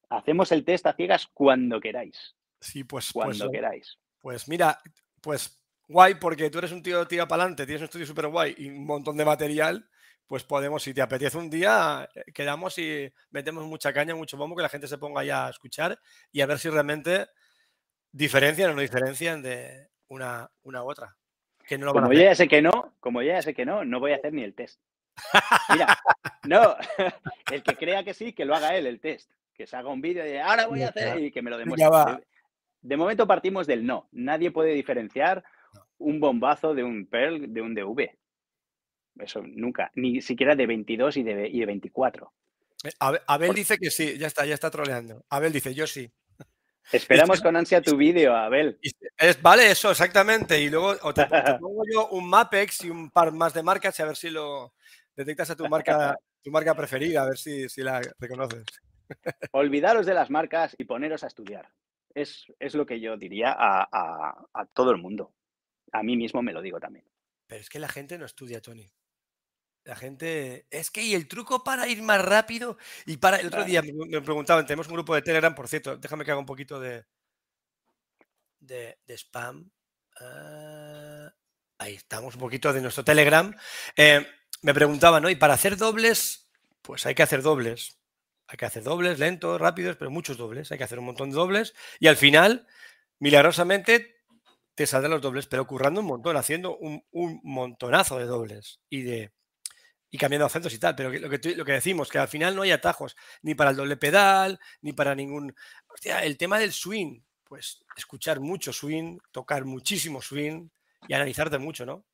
Hacemos 0.09 0.51
el 0.53 0.65
test 0.65 0.87
a 0.87 0.95
ciegas 0.95 1.27
cuando 1.27 1.81
queráis. 1.81 2.35
Sí, 2.59 2.85
pues. 2.85 3.13
Cuando 3.13 3.45
pues, 3.45 3.53
queráis. 3.53 3.99
Pues 4.19 4.49
mira, 4.49 4.79
pues 5.21 5.63
guay, 5.87 6.15
porque 6.15 6.49
tú 6.49 6.57
eres 6.57 6.73
un 6.73 6.83
tío 6.83 7.07
tira 7.07 7.29
para 7.29 7.43
adelante, 7.43 7.67
tienes 7.67 7.83
un 7.83 7.87
estudio 7.87 8.07
súper 8.07 8.29
guay 8.29 8.55
y 8.57 8.71
un 8.71 8.87
montón 8.87 9.19
de 9.19 9.27
material 9.27 9.91
pues 10.29 10.45
podemos, 10.45 10.83
si 10.83 10.93
te 10.93 11.01
apetece 11.01 11.39
un 11.39 11.49
día, 11.49 12.09
eh, 12.15 12.31
quedamos 12.33 12.79
y 12.79 13.11
metemos 13.31 13.65
mucha 13.65 13.93
caña, 13.93 14.15
mucho 14.15 14.37
bombo, 14.37 14.55
que 14.55 14.63
la 14.63 14.69
gente 14.69 14.87
se 14.87 14.99
ponga 14.99 15.25
ya 15.25 15.47
a 15.47 15.51
escuchar 15.51 15.99
y 16.31 16.43
a 16.43 16.47
ver 16.47 16.59
si 16.59 16.69
realmente 16.69 17.27
diferencian 18.13 18.71
o 18.71 18.75
no 18.75 18.83
diferencian 18.83 19.43
de 19.43 19.89
una, 20.09 20.51
una 20.63 20.85
u 20.85 20.91
otra. 20.91 21.17
Que 21.67 21.79
no 21.79 21.93
como 21.93 22.13
yo 22.13 22.23
ya 22.23 22.35
sé 22.35 22.47
que 22.47 22.63
no, 22.63 22.95
como 23.01 23.23
yo 23.23 23.29
ya 23.29 23.43
sé 23.43 23.55
que 23.55 23.65
no, 23.65 23.85
no 23.85 24.01
voy 24.01 24.13
a 24.13 24.17
hacer 24.17 24.33
ni 24.33 24.43
el 24.43 24.55
test. 24.55 24.81
Mira, 25.71 25.99
no, 26.47 26.77
el 27.53 27.63
que 27.63 27.77
crea 27.77 28.05
que 28.05 28.15
sí, 28.15 28.33
que 28.35 28.45
lo 28.45 28.55
haga 28.55 28.77
él 28.77 28.87
el 28.87 29.01
test. 29.01 29.31
Que 29.55 29.67
se 29.67 29.77
haga 29.77 29.89
un 29.89 30.01
vídeo 30.01 30.23
de 30.23 30.41
ahora 30.41 30.67
voy 30.67 30.83
a 30.83 30.89
hacer 30.89 31.19
y 31.19 31.33
que 31.33 31.43
me 31.43 31.51
lo 31.51 31.59
demuestre. 31.59 32.25
De, 32.81 32.97
momento 32.97 33.27
partimos 33.27 33.67
del 33.67 33.85
no. 33.85 34.09
Nadie 34.13 34.53
puede 34.53 34.73
diferenciar 34.73 35.43
un 35.99 36.21
bombazo 36.21 36.75
de 36.75 36.85
un 36.85 37.07
Perl 37.07 37.53
de 37.53 37.61
un 37.61 37.75
DV. 37.75 38.17
Eso 39.19 39.43
nunca, 39.43 39.91
ni 39.95 40.21
siquiera 40.21 40.55
de 40.55 40.67
22 40.67 41.17
y 41.17 41.23
de, 41.23 41.49
y 41.49 41.61
de 41.61 41.67
24. 41.67 42.33
Eh, 42.85 42.91
Abel, 43.27 43.55
dice 43.55 43.77
que 43.79 43.91
sí, 43.91 44.17
ya 44.19 44.27
está, 44.27 44.47
ya 44.47 44.55
está 44.55 44.71
troleando. 44.71 45.25
Abel 45.29 45.53
dice, 45.53 45.75
yo 45.75 45.87
sí. 45.87 46.11
Esperamos 46.93 47.41
con 47.43 47.57
ansia 47.57 47.83
tu 47.83 47.97
vídeo, 47.97 48.35
Abel. 48.35 48.79
Es, 49.17 49.43
vale, 49.43 49.71
eso, 49.71 49.91
exactamente. 49.91 50.61
Y 50.61 50.71
luego 50.71 51.13
te, 51.13 51.27
pongo 51.61 51.83
yo 51.93 52.09
un 52.11 52.29
Mapex 52.29 52.85
y 52.85 52.91
un 52.91 53.11
par 53.11 53.33
más 53.33 53.53
de 53.55 53.63
marcas 53.63 53.99
y 53.99 54.03
a 54.03 54.07
ver 54.07 54.17
si 54.17 54.31
lo 54.31 54.75
detectas 55.17 55.51
a 55.51 55.57
tu 55.57 55.69
marca, 55.69 56.17
tu 56.43 56.51
marca 56.51 56.75
preferida, 56.75 57.23
a 57.23 57.29
ver 57.29 57.39
si, 57.39 57.67
la 57.83 58.01
reconoces. 58.19 58.65
Olvidaros 59.53 60.07
de 60.07 60.15
las 60.15 60.31
marcas 60.31 60.77
y 60.79 60.85
poneros 60.85 61.25
a 61.25 61.29
estudiar. 61.29 61.69
Es, 62.15 62.47
lo 62.75 62.87
que 62.87 63.01
yo 63.01 63.17
diría 63.17 63.55
a, 63.57 64.47
a 64.53 64.67
todo 64.67 64.91
el 64.91 64.99
mundo. 64.99 65.33
A 65.93 66.03
mí 66.03 66.17
mismo 66.17 66.43
me 66.43 66.53
lo 66.53 66.63
digo 66.63 66.81
también. 66.81 67.05
Pero 67.47 67.61
es 67.61 67.71
que 67.71 67.79
la 67.79 67.89
gente 67.89 68.19
no 68.19 68.27
estudia, 68.27 68.61
Tony. 68.61 68.87
La 69.89 69.97
gente. 69.97 70.67
Es 70.71 70.91
que, 70.91 71.03
¿y 71.03 71.15
el 71.15 71.27
truco 71.29 71.65
para 71.65 71.89
ir 71.89 72.03
más 72.03 72.23
rápido? 72.23 72.77
Y 73.07 73.17
para. 73.17 73.39
El 73.39 73.47
otro 73.47 73.65
día 73.65 73.81
me, 73.81 74.21
preguntaban, 74.21 74.67
tenemos 74.67 74.87
un 74.87 74.93
grupo 74.93 75.15
de 75.15 75.23
Telegram, 75.23 75.55
por 75.55 75.67
cierto, 75.67 75.97
déjame 75.97 76.27
que 76.27 76.31
haga 76.31 76.41
un 76.41 76.45
poquito 76.45 76.79
de. 76.79 77.07
de, 78.61 78.99
spam. 79.17 79.71
Ah, 80.21 81.33
ahí 81.79 81.95
estamos, 81.95 82.35
un 82.35 82.41
poquito 82.41 82.71
de 82.71 82.83
nuestro 82.83 83.03
Telegram. 83.03 83.57
Eh, 83.97 84.27
me 84.61 84.75
preguntaban, 84.75 85.23
¿no? 85.23 85.31
Y 85.31 85.37
para 85.37 85.55
hacer 85.55 85.79
dobles, 85.79 86.51
pues 86.83 87.07
hay 87.07 87.15
que 87.15 87.23
hacer 87.23 87.41
dobles. 87.41 87.99
Hay 88.47 88.59
que 88.59 88.67
hacer 88.67 88.83
dobles, 88.83 89.19
lentos, 89.19 89.59
rápidos, 89.59 89.97
pero 89.97 90.11
muchos 90.11 90.37
dobles. 90.37 90.71
Hay 90.71 90.77
que 90.77 90.85
hacer 90.85 90.99
un 90.99 91.07
montón 91.07 91.31
de 91.31 91.37
dobles. 91.37 91.75
Y 91.99 92.09
al 92.09 92.19
final, 92.19 92.67
milagrosamente, 93.21 94.19
te 94.75 94.87
saldrán 94.87 95.13
los 95.13 95.23
dobles, 95.23 95.47
pero 95.47 95.67
currando 95.67 96.03
un 96.03 96.07
montón, 96.07 96.37
haciendo 96.37 96.77
un, 96.77 97.03
montonazo 97.43 98.19
de 98.19 98.27
dobles 98.27 98.81
y 98.91 99.01
de 99.01 99.33
y 100.11 100.19
cambiando 100.19 100.47
acentos 100.47 100.73
y 100.75 100.79
tal. 100.79 100.95
Pero 100.95 101.11
lo 101.11 101.31
que, 101.31 101.55
lo 101.55 101.65
que 101.65 101.73
decimos, 101.73 102.09
que 102.09 102.19
al 102.19 102.29
final 102.29 102.55
no 102.55 102.63
hay 102.63 102.71
atajos, 102.71 103.17
ni 103.43 103.55
para 103.55 103.71
el 103.71 103.77
doble 103.77 103.97
pedal, 103.97 104.59
ni 104.83 104.93
para 104.93 105.15
ningún. 105.15 105.55
El 106.05 106.37
tema 106.37 106.59
del 106.59 106.73
swing, 106.73 107.21
pues 107.45 107.85
escuchar 107.97 108.41
mucho 108.41 108.73
swing, 108.73 109.19
tocar 109.33 109.65
muchísimo 109.65 110.21
swing 110.23 110.69
y 111.07 111.15
analizarte 111.15 111.59
mucho, 111.59 111.87
¿no? 111.87 112.05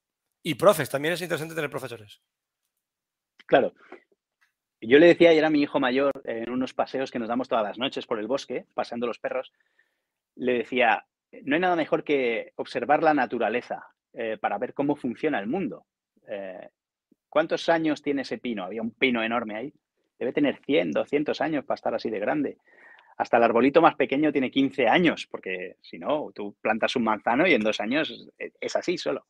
Y 0.42 0.54
profes, 0.54 0.90
también 0.90 1.14
es 1.14 1.22
interesante 1.22 1.54
tener 1.54 1.70
profesores. 1.70 2.20
Claro. 3.46 3.74
Yo 4.80 4.98
le 4.98 5.06
decía 5.06 5.30
ayer 5.30 5.44
a 5.44 5.50
mi 5.50 5.62
hijo 5.62 5.80
mayor 5.80 6.12
en 6.24 6.50
unos 6.50 6.74
paseos 6.74 7.10
que 7.10 7.18
nos 7.18 7.28
damos 7.28 7.48
todas 7.48 7.64
las 7.64 7.78
noches 7.78 8.06
por 8.06 8.18
el 8.18 8.26
bosque, 8.26 8.66
paseando 8.74 9.06
los 9.06 9.18
perros, 9.18 9.52
le 10.36 10.52
decía, 10.52 11.06
no 11.42 11.54
hay 11.54 11.60
nada 11.60 11.76
mejor 11.76 12.04
que 12.04 12.52
observar 12.56 13.02
la 13.02 13.14
naturaleza 13.14 13.86
eh, 14.12 14.36
para 14.38 14.58
ver 14.58 14.74
cómo 14.74 14.94
funciona 14.94 15.38
el 15.38 15.46
mundo. 15.46 15.86
Eh, 16.28 16.68
¿Cuántos 17.34 17.68
años 17.68 18.00
tiene 18.00 18.22
ese 18.22 18.38
pino? 18.38 18.62
Había 18.62 18.80
un 18.80 18.92
pino 18.92 19.20
enorme 19.20 19.56
ahí. 19.56 19.74
Debe 20.20 20.32
tener 20.32 20.60
100, 20.64 20.92
200 20.92 21.40
años 21.40 21.64
para 21.64 21.74
estar 21.74 21.92
así 21.92 22.08
de 22.08 22.20
grande. 22.20 22.58
Hasta 23.16 23.38
el 23.38 23.42
arbolito 23.42 23.82
más 23.82 23.96
pequeño 23.96 24.30
tiene 24.30 24.52
15 24.52 24.86
años, 24.86 25.26
porque 25.28 25.74
si 25.82 25.98
no, 25.98 26.30
tú 26.32 26.54
plantas 26.60 26.94
un 26.94 27.02
manzano 27.02 27.44
y 27.44 27.54
en 27.54 27.62
dos 27.62 27.80
años 27.80 28.30
es 28.38 28.76
así 28.76 28.96
solo. 28.98 29.26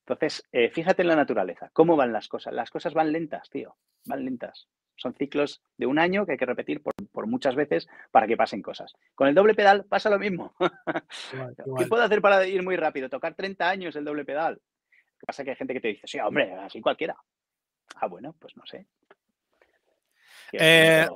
Entonces, 0.00 0.46
eh, 0.52 0.68
fíjate 0.68 1.00
en 1.00 1.08
la 1.08 1.16
naturaleza, 1.16 1.70
cómo 1.72 1.96
van 1.96 2.12
las 2.12 2.28
cosas. 2.28 2.52
Las 2.52 2.70
cosas 2.70 2.92
van 2.92 3.10
lentas, 3.10 3.48
tío, 3.48 3.74
van 4.04 4.22
lentas. 4.22 4.68
Son 4.94 5.14
ciclos 5.14 5.62
de 5.78 5.86
un 5.86 5.98
año 5.98 6.26
que 6.26 6.32
hay 6.32 6.38
que 6.38 6.44
repetir 6.44 6.82
por, 6.82 7.26
muchas 7.26 7.54
veces 7.54 7.88
para 8.10 8.26
que 8.26 8.36
pasen 8.36 8.60
cosas. 8.60 8.92
Con 9.14 9.28
el 9.28 9.34
doble 9.34 9.54
pedal 9.54 9.86
pasa 9.86 10.10
lo 10.10 10.18
mismo. 10.18 10.54
¿Qué 11.78 11.86
puedo 11.86 12.02
hacer 12.02 12.20
para 12.20 12.46
ir 12.46 12.62
muy 12.62 12.76
rápido? 12.76 13.08
Tocar 13.08 13.34
30 13.34 13.66
años 13.66 13.96
el 13.96 14.04
doble 14.04 14.26
pedal. 14.26 14.60
Que 15.24 15.26
pasa 15.26 15.40
es 15.40 15.44
que 15.46 15.50
hay 15.52 15.56
gente 15.56 15.72
que 15.72 15.80
te 15.80 15.88
dice, 15.88 16.06
sí, 16.06 16.18
hombre, 16.20 16.52
así 16.52 16.82
cualquiera. 16.82 17.16
Ah, 17.96 18.06
bueno, 18.08 18.34
pues 18.38 18.54
no 18.58 18.66
sé. 18.66 18.84
Eh, 20.52 21.08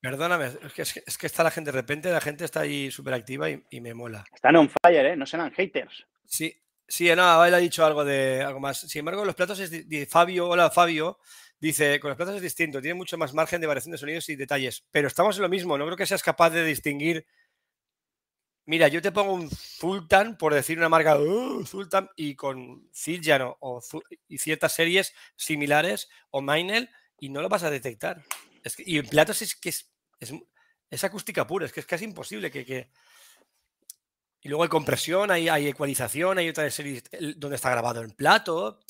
perdóname, 0.00 0.50
es 0.76 1.18
que, 1.18 1.26
está 1.26 1.42
la 1.42 1.50
gente, 1.50 1.72
de 1.72 1.76
repente 1.76 2.12
la 2.12 2.20
gente 2.20 2.44
está 2.44 2.60
ahí 2.60 2.92
súper 2.92 3.14
activa 3.14 3.50
y, 3.50 3.60
y, 3.70 3.80
me 3.80 3.92
mola. 3.92 4.24
Están 4.32 4.54
on 4.54 4.70
fire, 4.70 5.06
¿eh? 5.06 5.16
No 5.16 5.26
serán 5.26 5.50
haters. 5.50 6.06
Sí, 6.24 6.62
Sí, 6.92 7.08
no, 7.16 7.44
él 7.46 7.54
ha 7.54 7.58
dicho 7.58 7.86
algo 7.86 8.04
de 8.04 8.42
algo 8.42 8.60
más. 8.60 8.80
Sin 8.80 8.98
embargo, 8.98 9.24
los 9.24 9.34
platos 9.34 9.58
es 9.60 9.70
de, 9.70 10.06
Fabio, 10.06 10.46
hola 10.46 10.70
Fabio, 10.70 11.18
dice, 11.58 11.98
con 11.98 12.10
los 12.10 12.18
platos 12.18 12.36
es 12.36 12.42
distinto, 12.42 12.82
tiene 12.82 12.92
mucho 12.92 13.16
más 13.16 13.32
margen 13.32 13.62
de 13.62 13.66
variación 13.66 13.92
de 13.92 13.98
sonidos 13.98 14.28
y 14.28 14.36
detalles, 14.36 14.84
pero 14.90 15.08
estamos 15.08 15.36
en 15.36 15.42
lo 15.42 15.48
mismo, 15.48 15.78
no 15.78 15.86
creo 15.86 15.96
que 15.96 16.04
seas 16.04 16.22
capaz 16.22 16.50
de 16.50 16.64
distinguir. 16.66 17.26
Mira, 18.64 18.88
yo 18.88 19.02
te 19.02 19.10
pongo 19.10 19.32
un 19.32 19.50
Zultan, 19.50 20.38
por 20.38 20.54
decir 20.54 20.78
una 20.78 20.88
marca, 20.88 21.18
uh, 21.18 21.64
Zultan, 21.66 22.08
y 22.16 22.36
con 22.36 22.88
Zildjian 22.94 23.42
o, 23.42 23.82
y 24.28 24.38
ciertas 24.38 24.72
series 24.72 25.14
similares, 25.36 26.08
o 26.30 26.40
Mainel, 26.40 26.88
y 27.18 27.28
no 27.28 27.42
lo 27.42 27.48
vas 27.48 27.64
a 27.64 27.70
detectar. 27.70 28.22
y 28.78 28.98
en 28.98 29.06
platos 29.06 29.42
es 29.42 29.56
que 29.56 29.70
es, 29.70 29.92
es, 30.90 31.04
acústica 31.04 31.46
pura, 31.46 31.66
es 31.66 31.72
que 31.72 31.80
es 31.80 31.86
casi 31.86 32.04
imposible 32.04 32.50
que 32.50 32.90
y 34.44 34.48
luego 34.48 34.64
hay 34.64 34.68
compresión, 34.68 35.30
hay, 35.30 35.48
hay 35.48 35.68
ecualización, 35.68 36.36
hay 36.36 36.48
otra 36.48 36.68
serie 36.68 37.00
donde 37.36 37.56
está 37.56 37.70
grabado 37.70 38.00
el 38.00 38.12
plato. 38.12 38.80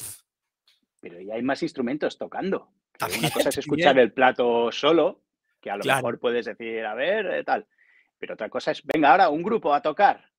Pero 1.00 1.20
ya 1.20 1.34
hay 1.34 1.42
más 1.42 1.62
instrumentos 1.62 2.16
tocando. 2.16 2.72
Una 3.18 3.30
cosa 3.30 3.50
es 3.50 3.58
escuchar 3.58 3.98
el 3.98 4.12
plato 4.12 4.72
solo, 4.72 5.20
que 5.60 5.70
a 5.70 5.76
lo 5.76 5.84
mejor 5.84 6.18
puedes 6.18 6.46
decir, 6.46 6.86
a 6.86 6.94
ver, 6.94 7.26
eh, 7.26 7.44
tal. 7.44 7.66
Pero 8.22 8.34
otra 8.34 8.48
cosa 8.48 8.70
es, 8.70 8.80
venga, 8.84 9.10
ahora 9.10 9.30
un 9.30 9.42
grupo 9.42 9.74
a 9.74 9.82
tocar. 9.82 10.30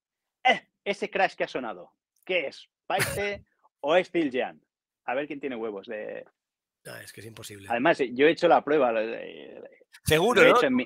Eh, 0.41 0.69
ese 0.85 1.09
crash 1.09 1.35
que 1.35 1.43
ha 1.43 1.49
sonado, 1.49 1.91
¿qué 2.23 2.47
es? 2.47 2.69
¿Paiste 2.87 3.43
o 3.81 3.97
es 3.97 4.09
Phil 4.09 4.31
Jan? 4.31 4.61
A 5.03 5.13
ver 5.13 5.27
quién 5.27 5.41
tiene 5.41 5.57
huevos 5.57 5.87
de. 5.87 6.23
es 7.03 7.11
que 7.11 7.19
es 7.19 7.27
imposible. 7.27 7.67
Además, 7.69 7.97
yo 8.13 8.25
he 8.25 8.31
hecho 8.31 8.47
la 8.47 8.63
prueba. 8.63 8.93
Seguro, 10.05 10.41
¿no? 10.41 10.63
en, 10.63 10.77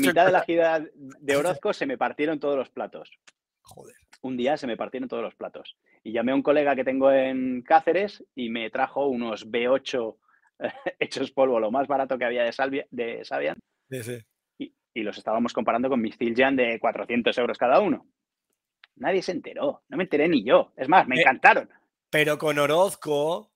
mitad 0.00 0.24
de 0.24 0.32
la 0.32 0.40
gira 0.44 0.82
de 0.94 1.36
Orozco 1.36 1.74
se 1.74 1.84
me 1.84 1.98
partieron 1.98 2.40
todos 2.40 2.56
los 2.56 2.70
platos. 2.70 3.10
Joder. 3.60 3.94
Un 4.22 4.38
día 4.38 4.56
se 4.56 4.66
me 4.66 4.78
partieron 4.78 5.10
todos 5.10 5.22
los 5.22 5.34
platos. 5.34 5.76
Y 6.02 6.12
llamé 6.12 6.32
a 6.32 6.36
un 6.36 6.42
colega 6.42 6.74
que 6.74 6.84
tengo 6.84 7.12
en 7.12 7.60
Cáceres 7.60 8.24
y 8.34 8.48
me 8.48 8.70
trajo 8.70 9.08
unos 9.08 9.46
B8 9.46 10.16
hechos 11.00 11.32
polvo, 11.32 11.60
lo 11.60 11.70
más 11.70 11.86
barato 11.86 12.16
que 12.16 12.24
había 12.24 12.44
de, 12.44 12.52
Salvia, 12.52 12.86
de 12.90 13.26
Sabian. 13.26 13.58
Y, 14.94 15.02
los 15.02 15.18
estábamos 15.18 15.52
comparando 15.52 15.88
con 15.88 16.00
mis 16.00 16.16
Zildjian 16.16 16.56
de 16.56 16.78
400 16.78 17.36
euros 17.38 17.58
cada 17.58 17.80
uno. 17.80 18.06
Nadie 18.96 19.22
se 19.22 19.32
enteró, 19.32 19.82
no 19.88 19.96
me 19.96 20.04
enteré 20.04 20.28
ni 20.28 20.44
yo. 20.44 20.72
Es 20.76 20.88
más, 20.88 21.06
me 21.08 21.16
eh, 21.16 21.20
encantaron. 21.20 21.68
Pero 22.10 22.38
con 22.38 22.58
Orozco, 22.58 23.50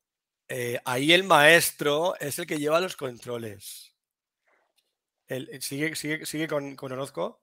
eh, 0.49 0.79
ahí 0.85 1.13
el 1.13 1.25
maestro 1.25 2.15
es 2.19 2.39
el 2.39 2.47
que 2.47 2.59
lleva 2.59 2.81
los 2.81 2.97
controles. 2.97 3.95
¿Sigue, 5.61 5.95
sigue, 5.95 6.49
con, 6.49 6.75
con 6.75 6.91
Orozco? 6.91 7.41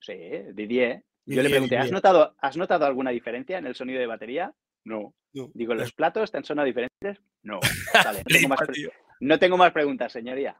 Sí, 0.00 0.14
Didier. 0.52 1.04
Yo 1.26 1.42
le 1.42 1.50
pregunté, 1.50 1.78
¿has 1.78 1.92
notado, 1.92 2.34
¿has 2.38 2.56
notado 2.56 2.86
alguna 2.86 3.10
diferencia 3.10 3.58
en 3.58 3.66
el 3.66 3.74
sonido 3.74 4.00
de 4.00 4.06
batería? 4.06 4.52
No. 4.84 5.14
Digo, 5.32 5.74
¿los 5.74 5.92
platos 5.92 6.30
te 6.30 6.38
han 6.38 6.44
sonado 6.44 6.66
diferentes? 6.66 7.22
No. 7.42 7.60
no, 9.20 9.38
tengo 9.38 9.56
más, 9.56 9.72
preguntas, 9.72 10.12
señoría. 10.12 10.56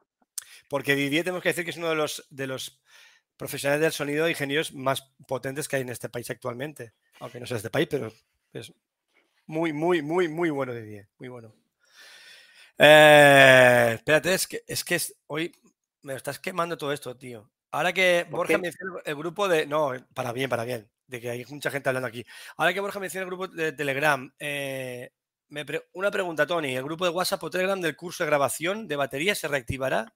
Porque 0.70 0.94
Didier 0.94 1.24
tenemos 1.24 1.42
que 1.42 1.48
decir 1.48 1.64
que 1.64 1.72
es 1.72 1.76
uno 1.76 1.88
de 1.88 1.96
los, 1.96 2.24
de 2.30 2.46
los 2.46 2.80
profesionales 3.36 3.82
del 3.82 3.90
sonido 3.90 4.26
e 4.26 4.30
ingenieros 4.30 4.72
más 4.72 5.12
potentes 5.26 5.66
que 5.66 5.74
hay 5.74 5.82
en 5.82 5.88
este 5.88 6.08
país 6.08 6.30
actualmente. 6.30 6.94
Aunque 7.18 7.40
no 7.40 7.46
sea 7.46 7.56
este 7.56 7.70
país, 7.70 7.88
pero 7.90 8.12
es 8.52 8.72
muy, 9.46 9.72
muy, 9.72 10.00
muy, 10.00 10.28
muy 10.28 10.48
bueno 10.50 10.72
Didier. 10.72 11.08
Muy 11.18 11.26
bueno. 11.26 11.52
Eh, 12.78 13.94
espérate, 13.96 14.32
es 14.32 14.46
que, 14.46 14.62
es 14.64 14.84
que 14.84 15.00
hoy 15.26 15.52
me 16.02 16.14
estás 16.14 16.38
quemando 16.38 16.78
todo 16.78 16.92
esto, 16.92 17.16
tío. 17.16 17.50
Ahora 17.72 17.92
que 17.92 18.28
Borja 18.30 18.56
menciona 18.56 19.00
el 19.04 19.16
grupo 19.16 19.48
de. 19.48 19.66
No, 19.66 19.90
para 20.14 20.32
bien, 20.32 20.48
para 20.48 20.64
bien. 20.64 20.88
De 21.08 21.20
que 21.20 21.30
hay 21.30 21.44
mucha 21.46 21.72
gente 21.72 21.88
hablando 21.88 22.06
aquí. 22.06 22.24
Ahora 22.56 22.72
que 22.72 22.78
Borja 22.78 23.00
menciona 23.00 23.24
el 23.24 23.28
grupo 23.28 23.48
de 23.48 23.72
Telegram, 23.72 24.32
eh, 24.38 25.10
una 25.94 26.12
pregunta, 26.12 26.46
Tony. 26.46 26.76
¿El 26.76 26.84
grupo 26.84 27.04
de 27.06 27.10
WhatsApp 27.10 27.42
o 27.42 27.50
Telegram 27.50 27.80
del 27.80 27.96
curso 27.96 28.22
de 28.22 28.30
grabación 28.30 28.86
de 28.86 28.94
batería 28.94 29.34
se 29.34 29.48
reactivará? 29.48 30.14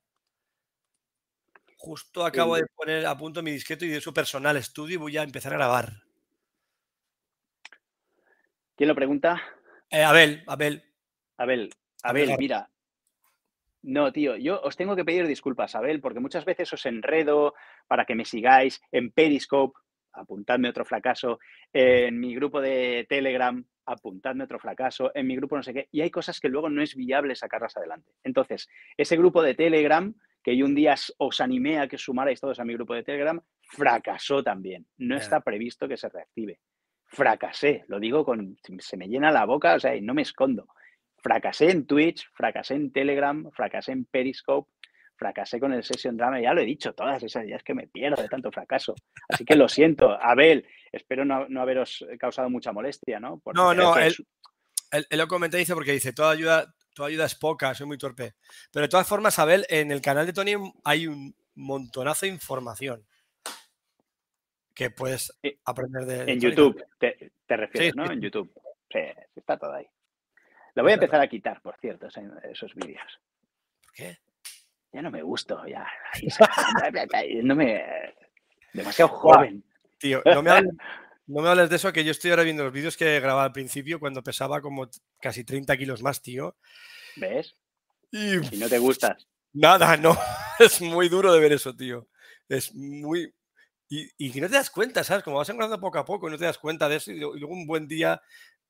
Justo 1.84 2.24
acabo 2.24 2.56
de 2.56 2.64
poner 2.74 3.04
a 3.04 3.14
punto 3.14 3.42
mi 3.42 3.50
disqueto 3.50 3.84
y 3.84 3.88
de 3.88 4.00
su 4.00 4.14
personal 4.14 4.56
estudio 4.56 4.94
y 4.94 4.96
voy 4.96 5.18
a 5.18 5.22
empezar 5.22 5.52
a 5.52 5.56
grabar. 5.56 5.92
¿Quién 8.74 8.88
lo 8.88 8.94
pregunta? 8.94 9.42
Eh, 9.90 10.02
Abel, 10.02 10.42
Abel. 10.46 10.82
Abel, 11.36 11.70
Abel, 12.02 12.36
mira, 12.38 12.70
no, 13.82 14.10
tío, 14.12 14.34
yo 14.36 14.62
os 14.62 14.76
tengo 14.76 14.96
que 14.96 15.04
pedir 15.04 15.26
disculpas, 15.26 15.74
Abel, 15.74 16.00
porque 16.00 16.20
muchas 16.20 16.46
veces 16.46 16.72
os 16.72 16.86
enredo 16.86 17.52
para 17.86 18.06
que 18.06 18.14
me 18.14 18.24
sigáis 18.24 18.80
en 18.90 19.10
Periscope, 19.10 19.78
apuntadme 20.14 20.70
otro 20.70 20.86
fracaso, 20.86 21.38
en 21.70 22.18
mi 22.18 22.34
grupo 22.34 22.62
de 22.62 23.04
Telegram, 23.10 23.62
apuntadme 23.84 24.44
otro 24.44 24.58
fracaso, 24.58 25.12
en 25.14 25.26
mi 25.26 25.36
grupo 25.36 25.54
no 25.54 25.62
sé 25.62 25.74
qué, 25.74 25.88
y 25.92 26.00
hay 26.00 26.10
cosas 26.10 26.40
que 26.40 26.48
luego 26.48 26.70
no 26.70 26.80
es 26.80 26.94
viable 26.96 27.36
sacarlas 27.36 27.76
adelante. 27.76 28.10
Entonces, 28.22 28.70
ese 28.96 29.18
grupo 29.18 29.42
de 29.42 29.54
Telegram, 29.54 30.14
que 30.44 30.56
yo 30.56 30.66
un 30.66 30.74
día 30.74 30.94
os 31.16 31.40
animé 31.40 31.80
a 31.80 31.88
que 31.88 31.96
sumarais 31.96 32.38
todos 32.38 32.60
a 32.60 32.64
mi 32.64 32.74
grupo 32.74 32.94
de 32.94 33.02
Telegram, 33.02 33.40
fracasó 33.62 34.42
también. 34.42 34.86
No 34.98 35.16
está 35.16 35.40
previsto 35.40 35.88
que 35.88 35.96
se 35.96 36.10
reactive. 36.10 36.60
Fracasé, 37.06 37.84
lo 37.88 37.98
digo 37.98 38.24
con, 38.24 38.58
se 38.78 38.96
me 38.98 39.08
llena 39.08 39.32
la 39.32 39.46
boca, 39.46 39.74
o 39.74 39.80
sea, 39.80 39.96
y 39.96 40.02
no 40.02 40.12
me 40.12 40.22
escondo. 40.22 40.68
Fracasé 41.16 41.70
en 41.70 41.86
Twitch, 41.86 42.28
fracasé 42.34 42.74
en 42.74 42.92
Telegram, 42.92 43.50
fracasé 43.52 43.92
en 43.92 44.04
Periscope, 44.04 44.70
fracasé 45.16 45.58
con 45.58 45.72
el 45.72 45.82
Session 45.82 46.16
Drama, 46.16 46.40
ya 46.40 46.52
lo 46.52 46.60
he 46.60 46.66
dicho, 46.66 46.92
todas 46.92 47.22
esas, 47.22 47.46
ya 47.48 47.56
es 47.56 47.62
que 47.62 47.72
me 47.72 47.86
pierdo 47.86 48.20
de 48.20 48.28
tanto 48.28 48.52
fracaso. 48.52 48.94
Así 49.28 49.46
que 49.46 49.56
lo 49.56 49.68
siento, 49.68 50.10
Abel, 50.20 50.66
espero 50.92 51.24
no, 51.24 51.60
haberos 51.60 52.04
causado 52.18 52.50
mucha 52.50 52.72
molestia, 52.72 53.18
¿no? 53.18 53.40
no, 53.54 53.72
no, 53.72 53.96
él, 53.96 54.14
lo 55.10 55.26
comenta 55.26 55.56
y 55.56 55.60
dice 55.60 55.74
porque 55.74 55.92
dice, 55.92 56.12
toda 56.12 56.32
ayuda, 56.32 56.74
toda 56.94 57.08
ayuda 57.08 57.26
es 57.26 57.34
poca, 57.34 57.74
soy 57.74 57.86
muy 57.86 57.98
torpe. 57.98 58.34
Pero 58.72 58.84
de 58.84 58.88
todas 58.88 59.06
formas, 59.06 59.38
Abel, 59.38 59.66
en 59.68 59.90
el 59.90 60.00
canal 60.00 60.26
de 60.26 60.32
Tony 60.32 60.52
hay 60.84 61.06
un 61.06 61.34
montonazo 61.56 62.26
de 62.26 62.32
información 62.32 63.04
que 64.74 64.90
puedes 64.90 65.32
aprender 65.64 66.04
de... 66.04 66.32
En 66.32 66.40
YouTube, 66.40 66.82
te, 66.98 67.56
refieres, 67.56 67.94
¿no? 67.94 68.10
En 68.10 68.20
YouTube. 68.20 68.52
Sí, 68.90 69.00
está 69.36 69.56
todo 69.56 69.74
ahí. 69.74 69.86
Lo 70.74 70.82
voy 70.82 70.92
a 70.92 70.94
empezar 70.96 71.20
a 71.20 71.28
quitar, 71.28 71.60
por 71.60 71.76
cierto, 71.78 72.08
esos 72.08 72.74
vídeos. 72.74 73.20
¿Por 73.84 73.92
qué? 73.92 74.18
Ya 74.92 75.02
no 75.02 75.10
me 75.10 75.22
gusto, 75.22 75.64
ya. 75.66 75.86
No 77.42 77.54
me... 77.54 77.84
Demasiado 78.72 79.08
joven. 79.12 79.64
Tío, 79.98 80.22
no 80.24 80.42
me, 80.42 80.50
hables, 80.50 80.74
de 81.26 81.76
eso, 81.76 81.92
que 81.92 82.04
yo 82.04 82.10
estoy 82.10 82.30
ahora 82.30 82.42
viendo 82.42 82.64
los 82.64 82.72
vídeos 82.72 82.96
que 82.96 83.18
grababa 83.20 83.44
al 83.44 83.52
principio 83.52 83.98
cuando 83.98 84.22
pesaba 84.22 84.60
como 84.60 84.88
casi 85.20 85.44
30 85.44 85.76
kilos 85.76 86.02
más, 86.02 86.20
tío. 86.20 86.56
¿Ves? 87.16 87.56
Y, 88.10 88.36
no 88.58 88.68
te 88.68 88.78
gustas. 88.78 89.26
Nada, 89.52 89.96
no. 89.96 90.16
Es 90.58 90.80
muy 90.80 91.08
duro 91.08 91.32
de 91.32 91.40
ver 91.40 91.52
eso, 91.52 91.74
tío. 91.74 92.08
Es 92.48 92.74
muy... 92.74 93.34
Y, 93.88 94.32
que 94.32 94.40
no 94.40 94.48
te 94.48 94.54
das 94.54 94.70
cuenta, 94.70 95.04
¿sabes? 95.04 95.22
Como 95.22 95.36
vas 95.36 95.48
encontrando 95.48 95.80
poco 95.80 95.98
a 95.98 96.04
poco 96.04 96.26
y 96.26 96.32
no 96.32 96.38
te 96.38 96.44
das 96.44 96.58
cuenta 96.58 96.88
de 96.88 96.96
eso 96.96 97.12
y 97.12 97.20
luego 97.20 97.52
un 97.52 97.66
buen 97.66 97.86
día 97.86 98.20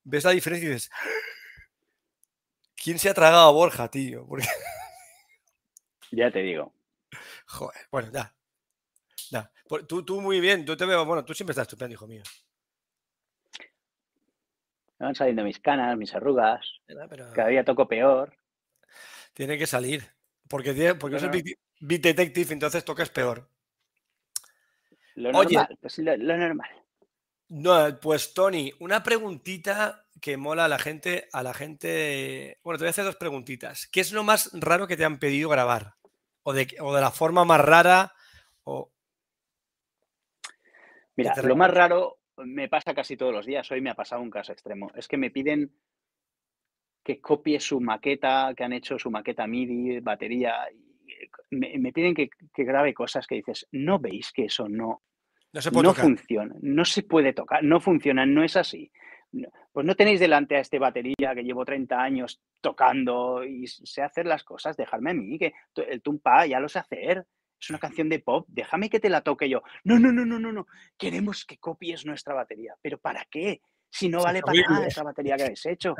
ves 0.03 0.25
la 0.25 0.33
diferencia 0.33 0.69
y 0.69 0.73
dices, 0.73 0.91
¿quién 2.77 2.99
se 2.99 3.09
ha 3.09 3.15
tragado 3.15 3.49
a 3.49 3.53
Borja, 3.53 3.91
tío? 3.91 4.27
Porque... 4.27 4.47
Ya 6.11 6.31
te 6.31 6.43
digo. 6.43 6.73
Joder, 7.47 7.89
bueno, 7.91 8.09
ya. 8.13 8.33
ya. 9.31 9.51
Tú, 9.89 10.05
tú 10.05 10.21
muy 10.21 10.39
bien, 10.39 10.65
yo 10.65 10.77
te 10.77 10.85
veo, 10.85 11.05
bueno, 11.05 11.25
tú 11.25 11.35
siempre 11.35 11.53
estás 11.53 11.65
estupendo, 11.65 11.95
hijo 11.95 12.07
mío. 12.07 12.23
Me 15.05 15.09
van 15.09 15.15
saliendo 15.17 15.45
mis 15.45 15.61
canas, 15.61 15.99
mis 15.99 16.15
arrugas. 16.15 16.67
Cada 17.35 17.49
día 17.49 17.63
toco 17.63 17.87
peor. 17.87 18.35
Tiene 19.35 19.59
que 19.59 19.67
salir. 19.67 20.03
Porque, 20.49 20.95
porque 20.99 21.17
es 21.17 21.23
el 21.25 21.57
Beat 21.81 22.01
Detective, 22.01 22.55
entonces 22.55 22.87
tocas 22.87 23.11
peor. 23.11 23.47
Lo 25.17 25.31
normal, 25.31 25.79
pues 25.79 25.99
lo, 25.99 26.17
normal. 26.17 26.71
No, 27.51 28.01
pues 28.01 28.33
Tony, 28.33 28.73
una 28.81 29.03
preguntita 29.03 30.07
que 30.23 30.39
mola 30.39 30.65
a 30.65 30.69
la 30.69 30.79
gente, 30.79 31.29
a 31.35 31.43
la 31.43 31.53
gente. 31.53 32.59
Bueno, 32.65 32.79
te 32.79 32.85
voy 32.85 32.89
a 32.89 32.91
hacer 32.91 33.05
dos 33.05 33.17
preguntitas. 33.17 33.87
¿Qué 33.89 34.01
es 34.01 34.11
lo 34.11 34.25
más 34.25 34.53
raro 34.55 34.87
que 34.87 34.97
te 34.97 35.05
han 35.05 35.19
pedido 35.19 35.51
grabar? 35.51 35.97
O 36.45 36.55
de, 36.55 36.67
o 36.81 36.95
de 36.95 37.03
la 37.03 37.11
forma 37.11 37.45
más 37.45 37.61
rara. 37.61 38.15
O... 38.63 38.91
Mira, 41.15 41.35
lo 41.43 41.57
más 41.57 41.71
raro 41.71 42.21
me 42.39 42.69
pasa 42.69 42.95
casi 42.95 43.17
todos 43.17 43.33
los 43.33 43.47
días. 43.47 43.71
Hoy 43.71 43.81
me 43.81 43.91
ha 43.91 43.95
pasado 43.95 44.23
un 44.23 44.31
caso 44.31 44.53
extremo. 44.53 44.91
Es 44.95 45.09
que 45.09 45.17
me 45.17 45.31
piden 45.31 45.73
que 47.03 47.21
copie 47.21 47.61
su 47.61 47.81
maqueta, 47.81 48.53
que 48.57 48.65
han 48.65 48.73
hecho 48.73 48.99
su 48.99 49.11
maqueta 49.11 49.47
MIDI, 49.47 50.01
batería. 50.01 50.55
Me, 51.51 51.93
piden 51.93 52.15
que, 52.15 52.31
grabe 52.57 52.95
cosas 52.95 53.27
que 53.27 53.37
dices, 53.37 53.69
¿no 53.73 53.99
veis 53.99 54.33
que 54.33 54.47
eso 54.47 54.69
no, 54.69 55.03
no, 55.53 55.95
funciona? 55.95 56.55
No 56.61 56.85
se 56.85 57.03
puede 57.03 57.33
tocar, 57.33 57.63
no 57.63 57.81
funciona, 57.81 58.27
no 58.27 58.43
es 58.43 58.57
así. 58.57 58.91
Pues 59.73 59.85
no 59.85 59.95
tenéis 59.95 60.21
delante 60.21 60.57
a 60.57 60.61
este 60.61 60.79
batería 60.79 61.35
que 61.35 61.43
llevo 61.43 61.65
30 61.65 62.01
años 62.01 62.41
tocando 62.61 63.45
y 63.45 63.67
sé 63.67 64.03
hacer 64.03 64.27
las 64.27 64.45
cosas, 64.45 64.77
dejarme 64.77 65.11
a 65.11 65.15
mí, 65.15 65.39
que 65.39 65.53
el 65.89 66.03
tumpa 66.03 66.47
ya 66.47 66.61
lo 66.61 66.69
sé 66.69 66.79
hacer 66.79 67.27
es 67.65 67.71
una 67.71 67.79
canción 67.79 68.09
de 68.09 68.19
pop, 68.19 68.47
déjame 68.49 68.91
que 68.91 69.01
te 69.01 69.09
la 69.09 69.23
toque 69.23 69.49
yo. 69.49 69.63
No, 69.85 69.99
no, 69.99 70.13
no, 70.13 70.25
no, 70.25 70.39
no, 70.39 70.53
no. 70.53 70.67
Queremos 70.99 71.45
que 71.45 71.59
copies 71.59 72.05
nuestra 72.05 72.35
batería. 72.35 72.75
¿Pero 72.83 72.99
para 72.99 73.25
qué? 73.31 73.63
Si 73.91 74.09
no 74.09 74.23
vale 74.23 74.43
para 74.43 74.61
nada 74.69 74.87
esa 74.87 75.03
batería 75.03 75.37
que 75.37 75.45
habéis 75.45 75.65
hecho. 75.67 75.95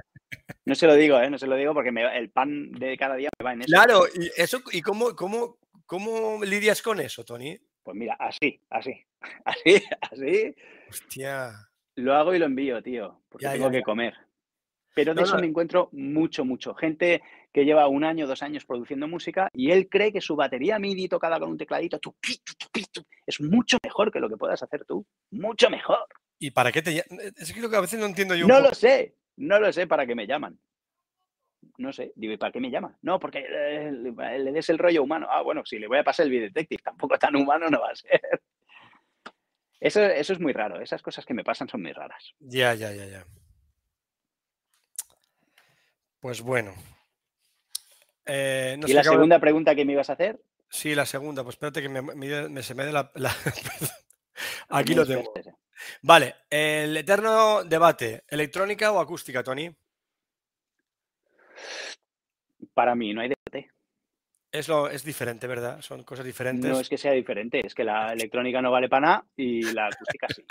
No 0.65 0.75
se 0.75 0.87
lo 0.87 0.95
digo, 0.95 1.19
¿eh? 1.19 1.31
No 1.31 1.39
se 1.39 1.47
lo 1.47 1.57
digo 1.57 1.73
porque 1.73 1.91
el 1.91 2.31
pan 2.31 2.73
de 2.73 2.97
cada 2.99 3.17
día 3.17 3.31
me 3.39 3.45
va 3.45 3.53
en 3.53 3.63
eso. 3.63 3.69
Claro, 3.69 4.05
¿y, 4.15 4.31
eso, 4.37 4.61
y 4.73 4.83
cómo, 4.83 5.15
cómo, 5.15 5.59
cómo 5.87 6.45
lidias 6.45 6.83
con 6.83 7.01
eso, 7.01 7.25
Tony? 7.25 7.57
Pues 7.83 7.97
mira, 7.97 8.17
así, 8.19 8.61
así, 8.71 9.01
así, 9.45 9.83
así. 10.01 10.55
Hostia. 10.91 11.53
Lo 11.97 12.15
hago 12.15 12.35
y 12.35 12.39
lo 12.39 12.47
envío, 12.47 12.83
tío, 12.83 13.23
porque 13.29 13.49
tengo 13.49 13.71
que 13.71 13.83
comer. 13.83 14.15
Pero 14.95 15.15
de 15.15 15.23
eso 15.23 15.39
me 15.39 15.47
encuentro 15.47 15.89
mucho, 15.93 16.45
mucho. 16.45 16.75
Gente 16.75 17.23
que 17.55 17.65
lleva 17.65 17.87
un 17.87 18.03
año, 18.03 18.27
dos 18.27 18.43
años 18.43 18.65
produciendo 18.67 19.07
música 19.07 19.49
y 19.53 19.71
él 19.71 19.89
cree 19.89 20.13
que 20.13 20.21
su 20.21 20.35
batería 20.35 20.81
MIDI 20.81 21.09
tocada 21.09 21.39
con 21.39 21.51
un 21.51 21.57
tecladito 21.57 22.01
es 23.27 23.41
mucho 23.41 23.79
mejor 23.85 24.11
que 24.11 24.19
lo 24.19 24.29
que 24.29 24.37
puedas 24.37 24.61
hacer 24.61 24.85
tú. 24.85 25.07
Mucho 25.31 25.71
mejor. 25.71 26.05
¿Y 26.41 26.51
para 26.51 26.73
qué 26.73 26.83
te 26.83 27.05
Es 27.37 27.53
que 27.53 27.61
lo 27.61 27.71
que 27.71 27.77
a 27.77 27.81
veces 27.81 28.01
no 28.01 28.07
entiendo 28.07 28.35
yo. 28.35 28.49
No 28.49 28.59
lo 28.59 28.75
sé, 28.75 29.15
no 29.37 29.61
lo 29.61 29.73
sé 29.73 29.87
para 29.87 30.05
qué 30.05 30.17
me 30.17 30.27
llaman. 30.27 30.59
No 31.79 31.93
sé, 31.93 32.13
digo, 32.17 32.33
¿y 32.33 32.37
para 32.37 32.51
qué 32.51 32.59
me 32.59 32.73
llama? 32.73 32.99
No, 33.03 33.21
porque 33.21 33.47
eh, 33.49 33.93
le, 33.93 34.53
des 34.53 34.69
el 34.71 34.79
rollo 34.79 35.05
humano. 35.05 35.29
Ah, 35.31 35.43
bueno, 35.43 35.65
si 35.65 35.79
le 35.79 35.87
voy 35.87 35.99
a 35.99 36.05
pasar 36.05 36.27
el 36.27 36.33
detective, 36.33 36.83
tampoco 36.83 37.17
tan 37.19 37.37
humano 37.37 37.69
no 37.71 37.81
va 37.81 37.91
a 37.91 37.97
ser. 37.97 38.21
Eso, 39.79 40.03
eso 40.03 40.33
es 40.33 40.41
muy 40.41 40.53
raro, 40.53 40.81
esas 40.81 41.03
cosas 41.03 41.25
que 41.25 41.35
me 41.35 41.45
pasan 41.45 41.69
son 41.69 41.83
muy 41.83 41.93
raras. 41.93 42.33
Ya, 42.41 42.75
ya, 42.75 42.93
ya, 42.93 43.07
ya. 43.07 43.25
Pues 46.21 46.41
bueno. 46.41 46.75
Eh, 48.27 48.79
¿Y 48.87 48.93
la 48.93 49.05
segunda 49.05 49.39
pregunta 49.39 49.75
que 49.75 49.85
me 49.85 49.93
ibas 49.93 50.11
a 50.11 50.15
hacer? 50.15 50.41
Sí, 50.69 50.95
la 50.95 51.07
segunda. 51.07 51.43
Pues 51.43 51.55
espérate 51.55 51.83
que 51.83 51.89
me, 51.89 52.63
se 52.63 52.75
me 52.75 52.85
dé 52.85 52.93
la... 52.93 53.11
Aquí 54.69 54.95
lo 54.95 55.07
tengo. 55.07 55.33
Vale, 56.03 56.35
el 56.51 56.97
eterno 56.97 57.65
debate, 57.65 58.25
¿electrónica 58.29 58.93
o 58.93 59.01
acústica, 59.01 59.43
Tony? 59.43 59.71
Para 62.73 62.95
mí 62.95 63.13
no 63.13 63.21
hay 63.21 63.29
debate. 63.29 63.71
Es, 64.51 64.69
lo, 64.69 64.89
es 64.89 65.05
diferente, 65.05 65.47
¿verdad? 65.47 65.81
Son 65.81 66.03
cosas 66.05 66.25
diferentes. 66.25 66.71
No 66.71 66.81
es 66.81 66.89
que 66.89 66.99
sea 66.99 67.13
diferente, 67.13 67.65
es 67.65 67.75
que 67.75 67.85
la 67.85 68.13
electrónica 68.13 68.63
no 68.63 68.71
vale 68.71 68.89
para 68.89 69.07
nada 69.07 69.27
y 69.37 69.63
la 69.73 69.87
acústica 69.87 70.27
sí. 70.29 70.45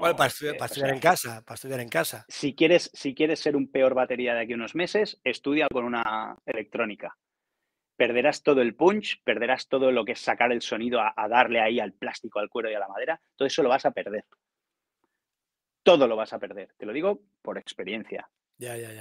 Para, 0.00 0.26
estudiar, 0.26 0.90
en 0.90 1.00
casa, 1.00 1.42
para 1.44 1.54
estudiar 1.54 1.80
en 1.80 1.88
casa. 1.88 2.24
Si 2.28 2.54
quieres, 2.54 2.90
si 2.94 3.14
quieres 3.14 3.40
ser 3.40 3.56
un 3.56 3.70
peor 3.70 3.94
batería 3.94 4.34
de 4.34 4.40
aquí 4.40 4.52
a 4.52 4.56
unos 4.56 4.74
meses, 4.74 5.20
estudia 5.24 5.68
con 5.70 5.84
una 5.84 6.36
electrónica. 6.46 7.16
Perderás 7.96 8.42
todo 8.42 8.60
el 8.60 8.74
punch, 8.74 9.22
perderás 9.22 9.68
todo 9.68 9.92
lo 9.92 10.04
que 10.04 10.12
es 10.12 10.20
sacar 10.20 10.52
el 10.52 10.62
sonido 10.62 11.00
a, 11.00 11.28
darle 11.28 11.60
ahí 11.60 11.78
al 11.78 11.92
plástico, 11.92 12.40
al 12.40 12.48
cuero 12.48 12.70
y 12.70 12.74
a 12.74 12.80
la 12.80 12.88
madera. 12.88 13.20
Todo 13.36 13.46
eso 13.46 13.62
lo 13.62 13.68
vas 13.68 13.86
a 13.86 13.92
perder. 13.92 14.24
Todo 15.82 16.08
lo 16.08 16.16
vas 16.16 16.32
a 16.32 16.38
perder. 16.38 16.74
Te 16.76 16.86
lo 16.86 16.92
digo 16.92 17.22
por 17.42 17.58
experiencia. 17.58 18.28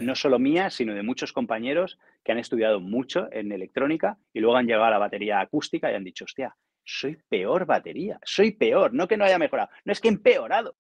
No 0.02 0.16
solo 0.16 0.40
mía, 0.40 0.70
sino 0.70 0.94
de 0.94 1.04
muchos 1.04 1.32
compañeros 1.32 2.00
que 2.24 2.32
han 2.32 2.40
estudiado 2.40 2.80
mucho 2.80 3.30
en 3.32 3.52
electrónica 3.52 4.18
y 4.34 4.40
luego 4.40 4.58
han 4.58 4.66
llegado 4.66 4.86
a 4.86 4.92
la 4.92 4.98
batería 4.98 5.40
acústica 5.40 5.92
y 5.92 5.96
han 5.96 6.04
dicho, 6.04 6.26
hostia, 6.26 6.56
soy 6.84 7.18
peor 7.30 7.66
batería, 7.66 8.20
soy 8.24 8.52
peor, 8.52 8.94
no 8.94 9.08
que 9.08 9.18
no 9.18 9.26
haya 9.26 9.38
mejorado, 9.38 9.70
no 9.86 9.94
es 9.94 10.00
que 10.00 10.08
he 10.08 10.12
empeorado. 10.12 10.76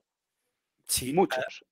Sí, 0.85 1.13
muchos. 1.13 1.65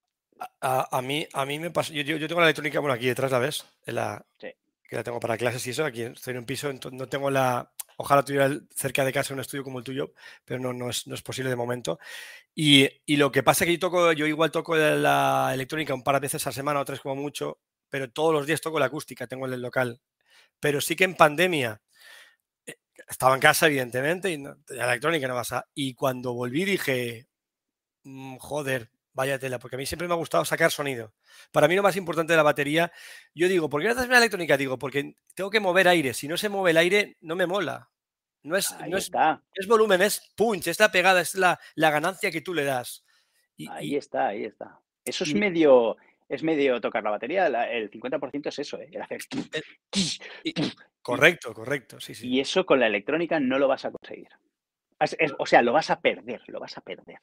A, 0.60 1.02
mí, 1.04 1.28
a 1.34 1.46
mí 1.46 1.60
me 1.60 1.70
pasa, 1.70 1.94
yo, 1.94 2.02
yo, 2.02 2.28
tengo 2.28 2.42
la 2.42 2.48
electrónica, 2.48 2.80
bueno, 2.80 2.96
aquí 2.96 3.06
detrás, 3.06 3.32
¿la 3.32 3.40
ves? 3.40 3.66
la, 3.86 4.26
Que 4.40 4.56
la 4.96 5.04
tengo 5.04 5.20
para 5.20 5.38
clases 5.38 5.66
y 5.68 5.70
eso, 5.70 5.86
aquí 5.86 6.02
estoy 6.02 6.32
en 6.32 6.40
un 6.40 6.46
piso, 6.46 6.72
no 6.92 7.08
tengo 7.08 7.30
la, 7.30 7.72
ojalá 7.98 8.24
tuviera 8.24 8.50
cerca 8.76 9.06
de 9.06 9.14
casa 9.14 9.34
un 9.34 9.40
estudio 9.40 9.64
como 9.64 9.80
el 9.80 9.86
tuyo, 9.86 10.14
pero 10.44 10.60
no, 10.60 10.74
no, 10.74 10.90
es, 10.90 11.06
no 11.08 11.14
es 11.14 11.22
posible 11.22 11.50
de 11.50 11.56
momento. 11.56 12.00
Y, 12.56 12.90
y, 13.06 13.18
lo 13.18 13.32
que 13.32 13.44
pasa 13.44 13.64
es 13.64 13.68
que 13.68 13.74
yo 13.74 13.80
toco, 13.80 14.12
yo 14.14 14.26
igual 14.26 14.52
toco 14.52 14.76
la 14.76 15.52
electrónica 15.54 15.94
un 15.94 16.04
par 16.04 16.16
de 16.16 16.22
veces 16.22 16.46
a 16.46 16.50
la 16.50 16.54
semana 16.54 16.80
o 16.80 16.86
tres 16.86 17.00
como 17.00 17.16
mucho, 17.16 17.60
pero 17.90 18.12
todos 18.12 18.34
los 18.34 18.48
días 18.48 18.62
toco 18.62 18.80
la 18.80 18.88
acústica, 18.88 19.28
tengo 19.28 19.46
el 19.46 19.62
local. 19.62 20.02
Pero 20.60 20.82
sí 20.82 20.96
que 20.96 21.04
en 21.04 21.16
pandemia, 21.16 21.82
estaba 23.12 23.36
en 23.36 23.42
casa, 23.42 23.68
evidentemente, 23.68 24.32
y 24.32 24.38
no, 24.38 24.58
la 24.70 24.86
electrónica 24.86 25.28
no 25.28 25.36
vas 25.36 25.52
a. 25.52 25.68
Y 25.74 25.94
cuando 25.94 26.34
volví 26.34 26.66
dije, 26.66 27.28
mm, 28.04 28.38
joder, 28.38 28.90
vaya 29.14 29.38
tela, 29.38 29.60
porque 29.60 29.76
a 29.76 29.80
mí 29.80 29.86
siempre 29.86 30.08
me 30.08 30.14
ha 30.14 30.18
gustado 30.18 30.46
sacar 30.46 30.72
sonido. 30.72 31.14
Para 31.52 31.68
mí 31.68 31.76
lo 31.76 31.84
más 31.84 31.98
importante 31.98 32.34
de 32.34 32.38
la 32.38 32.44
batería, 32.44 32.92
yo 33.34 33.48
digo, 33.48 33.70
¿por 33.70 33.82
qué 33.82 33.88
no 33.88 33.94
haces 33.94 34.08
una 34.08 34.18
electrónica? 34.18 34.58
Digo, 34.58 34.80
porque 34.80 35.16
tengo 35.36 35.50
que 35.50 35.60
mover 35.60 35.88
aire. 35.88 36.14
Si 36.14 36.28
no 36.28 36.38
se 36.38 36.50
mueve 36.50 36.72
el 36.72 36.78
aire, 36.78 37.18
no 37.22 37.36
me 37.36 37.46
mola. 37.46 37.90
No 38.44 38.58
es, 38.58 38.74
no 38.88 38.98
es, 38.98 39.12
es, 39.54 39.68
volumen, 39.68 40.02
es 40.02 40.32
punch, 40.36 40.68
es 40.68 40.80
la 40.80 40.92
pegada, 40.92 41.22
es 41.22 41.36
la, 41.36 41.60
la 41.76 41.92
ganancia 41.92 42.32
que 42.32 42.42
tú 42.42 42.56
le 42.56 42.64
das. 42.64 43.06
ahí 43.70 43.96
está, 43.96 44.30
ahí 44.30 44.46
está. 44.46 44.82
Eso 45.06 45.24
es 45.26 45.36
medio, 45.36 45.96
es 46.32 46.44
medio 46.44 46.80
tocar 46.80 47.04
la 47.04 47.12
batería, 47.12 47.48
el 47.48 47.92
50% 47.92 48.48
es 48.48 48.60
eso, 48.60 48.80
¿eh? 48.80 48.90
correcto, 51.02 51.54
correcto, 51.54 52.00
sí, 52.00 52.16
sí. 52.16 52.30
Y 52.30 52.40
eso 52.40 52.66
con 52.66 52.80
la 52.80 52.88
electrónica 52.88 53.38
no 53.40 53.60
lo 53.60 53.68
vas 53.68 53.84
a 53.84 53.92
conseguir. 53.92 54.30
o 55.38 55.46
sea, 55.46 55.62
lo 55.62 55.74
vas 55.74 55.90
a 55.90 56.00
perder, 56.00 56.42
lo 56.48 56.62
vas 56.62 56.78
a 56.78 56.82
perder. 56.82 57.20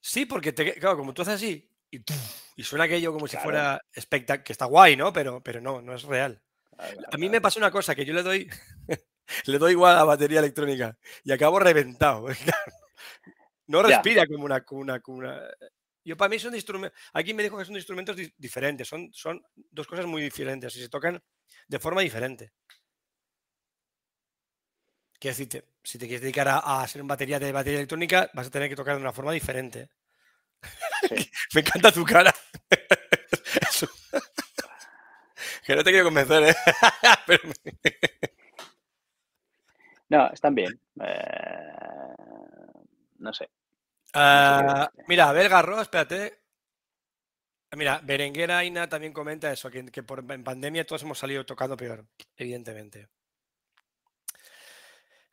Sí, 0.00 0.26
porque 0.26 0.52
te, 0.52 0.74
claro, 0.74 0.96
como 0.96 1.14
tú 1.14 1.22
haces 1.22 1.34
así 1.34 1.70
y, 2.56 2.62
suena 2.64 2.84
aquello 2.84 3.12
como 3.12 3.28
si 3.28 3.36
fuera 3.36 3.80
espectacular, 3.92 4.42
que 4.42 4.52
está 4.52 4.64
guay, 4.64 4.96
¿no? 4.96 5.12
Pero, 5.12 5.40
pero 5.40 5.60
no, 5.60 5.80
no 5.80 5.94
es 5.94 6.02
real. 6.02 6.42
a 7.12 7.16
mí 7.16 7.28
me 7.28 7.40
pasa 7.40 7.60
una 7.60 7.70
cosa, 7.70 7.94
que 7.94 8.04
yo 8.04 8.12
le 8.12 8.24
doy, 8.24 8.50
le 9.46 9.58
doy 9.58 9.72
igual 9.72 9.94
a 9.94 9.98
la 9.98 10.04
batería 10.04 10.40
electrónica 10.40 10.98
y 11.22 11.30
acabo 11.30 11.60
reventado. 11.60 12.26
no 13.68 13.82
respira 13.84 14.26
como 14.26 14.44
una, 14.44 14.62
como 14.62 14.80
una, 14.80 14.98
como 14.98 15.18
una, 15.18 15.40
yo 16.04 16.16
para 16.16 16.28
mí 16.28 16.38
son 16.38 16.54
instrumentos, 16.54 16.98
aquí 17.12 17.34
me 17.34 17.42
dijo 17.42 17.56
que 17.56 17.64
son 17.64 17.76
instrumentos 17.76 18.16
diferentes, 18.36 18.88
son, 18.88 19.10
son 19.12 19.42
dos 19.70 19.86
cosas 19.86 20.06
muy 20.06 20.22
diferentes 20.22 20.74
y 20.76 20.80
se 20.80 20.88
tocan 20.88 21.22
de 21.68 21.78
forma 21.78 22.00
diferente. 22.00 22.52
Quiero 25.18 25.36
decirte, 25.36 25.68
si 25.84 25.98
te 25.98 26.06
quieres 26.06 26.22
dedicar 26.22 26.48
a, 26.48 26.86
ser 26.88 27.00
un 27.00 27.08
batería 27.08 27.38
de 27.38 27.52
batería 27.52 27.78
electrónica, 27.78 28.28
vas 28.34 28.48
a 28.48 28.50
tener 28.50 28.68
que 28.68 28.74
tocar 28.74 28.96
de 28.96 29.02
una 29.02 29.12
forma 29.12 29.30
diferente. 29.32 29.88
me 31.54 31.60
encanta 31.60 31.92
tu 31.92 32.04
cara. 32.04 32.34
que 35.64 35.76
no 35.76 35.84
te 35.84 35.90
quiero 35.90 36.06
convencer, 36.06 36.42
¿eh? 36.42 36.56
no, 40.08 40.28
están 40.32 40.56
bien. 40.56 40.80
Eh, 41.00 41.72
no 43.18 43.32
sé. 43.32 43.48
Ah, 44.14 44.90
mira, 45.08 45.28
a 45.28 45.32
ver, 45.32 45.48
Garro, 45.48 45.80
espérate. 45.80 46.42
Mira, 47.74 48.00
Berenguera 48.04 48.58
Aina 48.58 48.88
también 48.88 49.14
comenta 49.14 49.50
eso, 49.50 49.70
que, 49.70 50.02
por, 50.02 50.24
en 50.30 50.44
pandemia 50.44 50.84
todos 50.84 51.02
hemos 51.02 51.18
salido 51.18 51.46
tocando 51.46 51.76
peor, 51.76 52.04
evidentemente. 52.36 53.08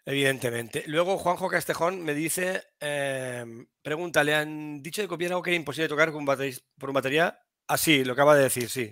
Evidentemente. 0.05 0.83
Luego 0.87 1.17
Juanjo 1.17 1.49
Castejón 1.49 2.01
me 2.01 2.13
dice, 2.13 2.63
em, 2.79 3.67
pregunta, 3.81 4.23
¿le 4.23 4.35
han 4.35 4.81
dicho 4.81 5.01
de 5.01 5.07
copiar 5.07 5.31
algo 5.31 5.43
que 5.43 5.51
era 5.51 5.57
imposible 5.57 5.89
tocar 5.89 6.11
con 6.11 6.25
por 6.25 6.93
batería? 6.93 7.37
Ah, 7.67 7.77
sí, 7.77 8.05
lo 8.05 8.13
acaba 8.13 8.35
de 8.35 8.43
decir, 8.43 8.69
sí. 8.69 8.91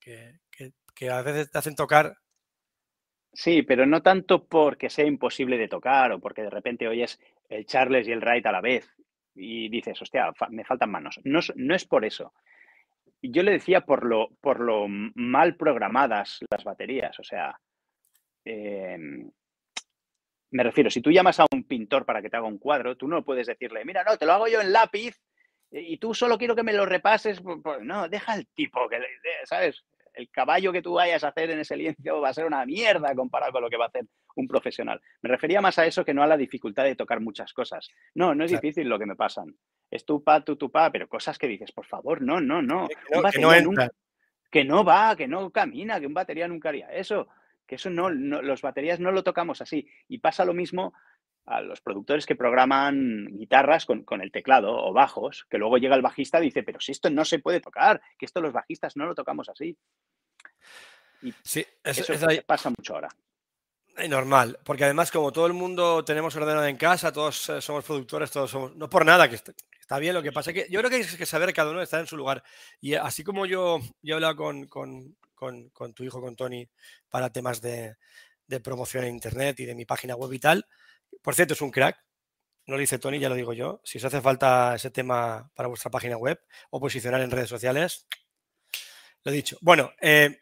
Que, 0.00 1.08
a 1.08 1.22
veces 1.22 1.52
te 1.52 1.58
hacen 1.58 1.76
tocar. 1.76 2.16
Sí, 3.32 3.62
pero 3.62 3.86
no 3.86 4.02
tanto 4.02 4.48
porque 4.48 4.90
sea 4.90 5.06
imposible 5.06 5.56
de 5.56 5.68
tocar 5.68 6.10
o 6.10 6.18
porque 6.18 6.42
de 6.42 6.50
repente 6.50 6.88
oyes 6.88 7.20
el 7.48 7.64
Charles 7.66 8.08
y 8.08 8.12
el 8.12 8.20
Wright 8.20 8.44
a 8.46 8.52
la 8.52 8.60
vez 8.60 8.90
y 9.38 9.68
dices, 9.68 10.00
hostia, 10.02 10.32
me 10.50 10.64
faltan 10.64 10.90
manos. 10.90 11.20
No, 11.24 11.40
no 11.54 11.74
es 11.74 11.84
por 11.84 12.04
eso. 12.04 12.32
Yo 13.22 13.42
le 13.42 13.52
decía 13.52 13.82
por 13.82 14.04
lo, 14.04 14.30
por 14.40 14.60
lo 14.60 14.86
mal 14.88 15.56
programadas 15.56 16.40
las 16.50 16.64
baterías. 16.64 17.18
O 17.18 17.24
sea, 17.24 17.58
em, 18.44 19.30
me 20.50 20.62
refiero, 20.62 20.90
si 20.90 21.00
tú 21.00 21.10
llamas 21.10 21.40
a 21.40 21.46
un 21.52 21.64
pintor 21.64 22.04
para 22.04 22.20
que 22.20 22.30
te 22.30 22.36
haga 22.36 22.46
un 22.46 22.58
cuadro, 22.58 22.96
tú 22.96 23.06
no 23.06 23.24
puedes 23.24 23.46
decirle, 23.46 23.84
mira, 23.84 24.04
no, 24.04 24.16
te 24.16 24.26
lo 24.26 24.32
hago 24.32 24.48
yo 24.48 24.60
en 24.60 24.72
lápiz 24.72 25.16
y 25.70 25.98
tú 25.98 26.14
solo 26.14 26.38
quiero 26.38 26.56
que 26.56 26.62
me 26.62 26.72
lo 26.72 26.86
repases. 26.86 27.42
No, 27.82 28.08
deja 28.08 28.32
al 28.32 28.46
tipo, 28.48 28.88
que, 28.88 28.98
¿sabes? 29.44 29.84
El 30.18 30.28
caballo 30.30 30.72
que 30.72 30.82
tú 30.82 30.94
vayas 30.94 31.22
a 31.22 31.28
hacer 31.28 31.50
en 31.50 31.60
ese 31.60 31.76
lienzo 31.76 32.20
va 32.20 32.30
a 32.30 32.34
ser 32.34 32.44
una 32.44 32.66
mierda 32.66 33.14
comparado 33.14 33.52
con 33.52 33.62
lo 33.62 33.70
que 33.70 33.76
va 33.76 33.84
a 33.84 33.88
hacer 33.88 34.04
un 34.34 34.48
profesional. 34.48 35.00
Me 35.22 35.28
refería 35.28 35.60
más 35.60 35.78
a 35.78 35.86
eso 35.86 36.04
que 36.04 36.12
no 36.12 36.24
a 36.24 36.26
la 36.26 36.36
dificultad 36.36 36.82
de 36.82 36.96
tocar 36.96 37.20
muchas 37.20 37.52
cosas. 37.52 37.88
No, 38.14 38.34
no 38.34 38.44
es 38.44 38.50
difícil 38.50 38.88
lo 38.88 38.98
que 38.98 39.06
me 39.06 39.14
pasan. 39.14 39.54
Es 39.88 40.04
tu 40.04 40.24
pa, 40.24 40.40
tu, 40.40 40.56
tu 40.56 40.72
pa, 40.72 40.90
pero 40.90 41.08
cosas 41.08 41.38
que 41.38 41.46
dices, 41.46 41.70
por 41.70 41.86
favor, 41.86 42.20
no, 42.20 42.40
no, 42.40 42.60
no. 42.60 42.88
Que 42.88 43.40
no, 43.40 43.72
que 44.50 44.64
no 44.64 44.84
va, 44.84 45.14
que 45.14 45.28
no 45.28 45.50
camina, 45.50 46.00
que 46.00 46.06
un 46.06 46.14
batería 46.14 46.48
nunca 46.48 46.70
haría 46.70 46.88
eso 46.88 47.28
que 47.68 47.74
eso 47.74 47.90
no, 47.90 48.08
los 48.08 48.62
baterías 48.62 48.98
no 48.98 49.12
lo 49.12 49.22
tocamos 49.22 49.60
así. 49.60 49.86
Y 50.08 50.18
pasa 50.18 50.46
lo 50.46 50.54
mismo 50.54 50.94
a 51.48 51.60
los 51.62 51.80
productores 51.80 52.26
que 52.26 52.36
programan 52.36 53.26
guitarras 53.30 53.86
con, 53.86 54.04
el 54.20 54.30
teclado 54.30 54.76
o 54.76 54.92
bajos, 54.92 55.46
que 55.48 55.58
luego 55.58 55.78
llega 55.78 55.96
el 55.96 56.02
bajista 56.02 56.38
y 56.38 56.44
dice, 56.44 56.62
pero 56.62 56.80
si 56.80 56.92
esto 56.92 57.08
no 57.10 57.24
se 57.24 57.38
puede 57.38 57.60
tocar, 57.60 58.00
que 58.18 58.26
esto 58.26 58.40
los 58.40 58.52
bajistas 58.52 58.96
no 58.96 59.06
lo 59.06 59.14
tocamos 59.14 59.48
así. 59.48 59.76
sí, 61.42 61.64
eso, 61.82 62.04
pasa 62.46 62.70
mucho 62.70 62.94
ahora. 62.94 63.08
Es 63.98 64.08
normal, 64.08 64.60
porque 64.62 64.84
además 64.84 65.10
como 65.10 65.32
todo 65.32 65.46
el 65.46 65.54
mundo 65.54 66.04
tenemos 66.04 66.36
ordenador 66.36 66.68
en 66.68 66.76
casa, 66.76 67.12
todos 67.12 67.48
eh, 67.48 67.60
somos 67.60 67.84
productores, 67.84 68.30
todos 68.30 68.48
somos, 68.48 68.76
no 68.76 68.88
por 68.88 69.04
nada, 69.04 69.28
que 69.28 69.34
está, 69.34 69.98
bien, 69.98 70.14
lo 70.14 70.22
que 70.22 70.30
pasa 70.30 70.52
es 70.52 70.54
que 70.54 70.70
yo 70.70 70.78
creo 70.78 70.88
que 70.88 70.96
hay 70.96 71.04
que 71.04 71.26
saber 71.26 71.48
que 71.48 71.54
cada 71.54 71.72
uno 71.72 71.82
está 71.82 71.98
en 71.98 72.06
su 72.06 72.16
lugar. 72.16 72.44
Y 72.80 72.94
así 72.94 73.24
como 73.24 73.44
yo, 73.44 73.80
yo 74.00 74.12
he 74.12 74.14
hablado 74.14 74.36
con, 74.36 74.66
con, 74.66 75.94
tu 75.94 76.04
hijo, 76.04 76.20
con 76.20 76.36
Tony, 76.36 76.68
para 77.08 77.30
temas 77.30 77.60
de, 77.60 77.96
promoción 78.62 79.02
en 79.02 79.14
Internet 79.14 79.58
y 79.58 79.64
de 79.64 79.74
mi 79.74 79.84
página 79.84 80.14
web 80.14 80.32
y 80.32 80.38
tal. 80.38 80.64
Por 81.22 81.34
cierto, 81.34 81.54
es 81.54 81.62
un 81.62 81.70
crack. 81.70 82.02
No 82.66 82.74
lo 82.74 82.80
dice 82.80 82.98
Tony, 82.98 83.18
ya 83.18 83.28
lo 83.28 83.34
digo 83.34 83.52
yo. 83.52 83.80
Si 83.82 83.98
os 83.98 84.04
hace 84.04 84.20
falta 84.20 84.74
ese 84.74 84.90
tema 84.90 85.50
para 85.54 85.68
vuestra 85.68 85.90
página 85.90 86.16
web 86.16 86.38
o 86.70 86.80
posicionar 86.80 87.20
en 87.22 87.30
redes 87.30 87.48
sociales, 87.48 88.06
lo 89.24 89.32
he 89.32 89.34
dicho. 89.34 89.56
Bueno, 89.62 89.92
eh, 90.00 90.38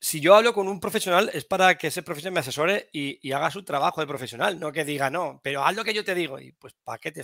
si 0.00 0.20
yo 0.20 0.34
hablo 0.34 0.52
con 0.52 0.66
un 0.66 0.80
profesional 0.80 1.30
es 1.32 1.44
para 1.44 1.76
que 1.76 1.86
ese 1.86 2.02
profesional 2.02 2.34
me 2.34 2.40
asesore 2.40 2.88
y, 2.92 3.30
haga 3.30 3.52
su 3.52 3.62
trabajo 3.64 4.00
de 4.00 4.08
profesional, 4.08 4.58
no 4.58 4.72
que 4.72 4.84
diga 4.84 5.08
no, 5.10 5.40
pero 5.44 5.64
haz 5.64 5.76
lo 5.76 5.84
que 5.84 5.94
yo 5.94 6.04
te 6.04 6.16
digo 6.16 6.40
y 6.40 6.50
pues 6.52 6.74
¿para 6.82 6.98
qué, 6.98 7.12
te, 7.12 7.22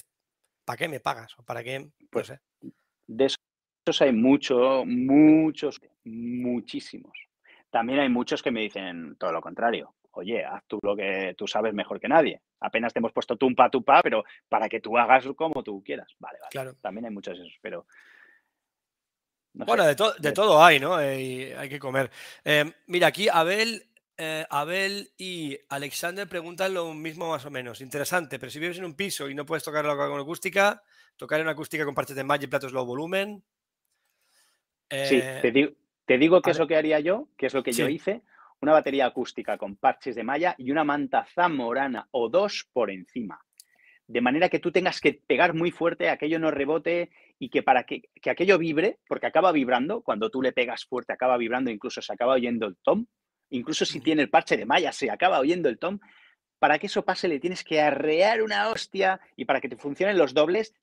¿para 0.64 0.76
qué 0.76 0.88
me 0.88 1.00
pagas? 1.00 1.36
¿O 1.38 1.42
para 1.42 1.64
qué? 1.64 1.90
Pues, 2.08 2.32
De 3.08 3.24
esos 3.24 4.00
hay 4.00 4.12
mucho, 4.12 4.84
muchos, 4.86 5.80
muchísimos. 6.04 7.18
También 7.70 7.98
hay 7.98 8.08
muchos 8.08 8.42
que 8.42 8.52
me 8.52 8.60
dicen 8.60 9.16
todo 9.18 9.32
lo 9.32 9.40
contrario. 9.40 9.96
Oye, 10.12 10.44
haz 10.44 10.62
tú 10.68 10.78
lo 10.82 10.94
que 10.94 11.34
tú 11.36 11.48
sabes 11.48 11.74
mejor 11.74 11.98
que 11.98 12.08
nadie. 12.08 12.40
Apenas 12.60 12.92
te 12.92 12.98
hemos 12.98 13.12
puesto 13.12 13.36
tumpa 13.36 13.70
tu 13.70 13.84
pa, 13.84 14.02
pero 14.02 14.24
para 14.48 14.68
que 14.68 14.80
tú 14.80 14.98
hagas 14.98 15.24
como 15.36 15.62
tú 15.62 15.82
quieras. 15.84 16.08
Vale, 16.18 16.38
vale. 16.40 16.50
Claro. 16.50 16.74
También 16.80 17.06
hay 17.06 17.12
muchos 17.12 17.38
esos, 17.38 17.56
pero. 17.60 17.86
bueno, 19.52 19.84
de, 19.84 19.94
todo 20.32 20.62
hay, 20.62 20.80
¿no? 20.80 21.00
Eh, 21.00 21.56
hay 21.56 21.68
que 21.68 21.78
comer. 21.78 22.10
Eh, 22.44 22.64
mira, 22.86 23.08
aquí 23.08 23.28
Abel, 23.28 23.86
eh, 24.16 24.44
Abel 24.50 25.10
y 25.16 25.56
Alexander 25.68 26.28
preguntan 26.28 26.74
lo 26.74 26.92
mismo 26.94 27.30
más 27.30 27.44
o 27.46 27.50
menos. 27.50 27.80
Interesante, 27.80 28.38
pero 28.38 28.50
si 28.50 28.58
vives 28.58 28.78
en 28.78 28.84
un 28.84 28.94
piso 28.94 29.28
y 29.28 29.34
no 29.34 29.46
puedes 29.46 29.62
tocar 29.62 29.84
con 29.84 30.20
acústica, 30.20 30.82
tocar 31.16 31.40
en 31.40 31.48
acústica 31.48 31.84
con 31.84 31.94
partes 31.94 32.16
de 32.16 32.24
malla 32.24 32.44
y 32.44 32.48
platos 32.48 32.72
low 32.72 32.84
volumen. 32.84 33.44
sí, 34.90 35.22
te 35.42 35.52
digo, 35.52 35.72
te 36.06 36.18
digo 36.18 36.42
qué 36.42 36.50
es 36.50 36.58
lo 36.58 36.66
que 36.66 36.76
haría 36.76 36.98
yo, 36.98 37.28
qué 37.36 37.46
es 37.46 37.54
lo 37.54 37.62
que 37.62 37.72
yo 37.72 37.88
hice. 37.88 38.22
Una 38.60 38.72
batería 38.72 39.06
acústica 39.06 39.56
con 39.56 39.76
parches 39.76 40.16
de 40.16 40.24
malla 40.24 40.54
y 40.58 40.70
una 40.70 40.84
manta 40.84 41.24
zamorana 41.34 42.08
o 42.10 42.28
dos 42.28 42.68
por 42.72 42.90
encima. 42.90 43.40
De 44.06 44.20
manera 44.20 44.48
que 44.48 44.58
tú 44.58 44.72
tengas 44.72 45.00
que 45.00 45.20
pegar 45.26 45.54
muy 45.54 45.70
fuerte, 45.70 46.08
aquello 46.08 46.38
no 46.38 46.50
rebote 46.50 47.10
y 47.38 47.50
que 47.50 47.62
para 47.62 47.84
que, 47.84 48.02
aquello 48.28 48.58
vibre, 48.58 48.98
porque 49.06 49.26
acaba 49.26 49.52
vibrando, 49.52 50.02
cuando 50.02 50.30
tú 50.30 50.42
le 50.42 50.52
pegas 50.52 50.86
fuerte 50.86 51.12
acaba 51.12 51.36
vibrando, 51.36 51.70
incluso 51.70 52.00
se 52.02 52.12
acaba 52.12 52.32
oyendo 52.32 52.66
el 52.66 52.76
tom, 52.82 53.06
incluso 53.50 53.84
si 53.84 54.00
tiene 54.00 54.22
el 54.22 54.30
parche 54.30 54.56
de 54.56 54.66
malla 54.66 54.92
se 54.92 55.10
acaba 55.10 55.38
oyendo 55.38 55.68
el 55.68 55.78
tom, 55.78 56.00
para 56.58 56.78
que 56.78 56.86
eso 56.86 57.04
pase 57.04 57.28
le 57.28 57.38
tienes 57.38 57.62
que 57.62 57.80
arrear 57.80 58.42
una 58.42 58.68
hostia 58.70 59.20
y 59.36 59.44
para 59.44 59.60
que 59.60 59.68
te 59.68 59.76
funcionen 59.76 60.18
los 60.18 60.34
dobles, 60.34 60.74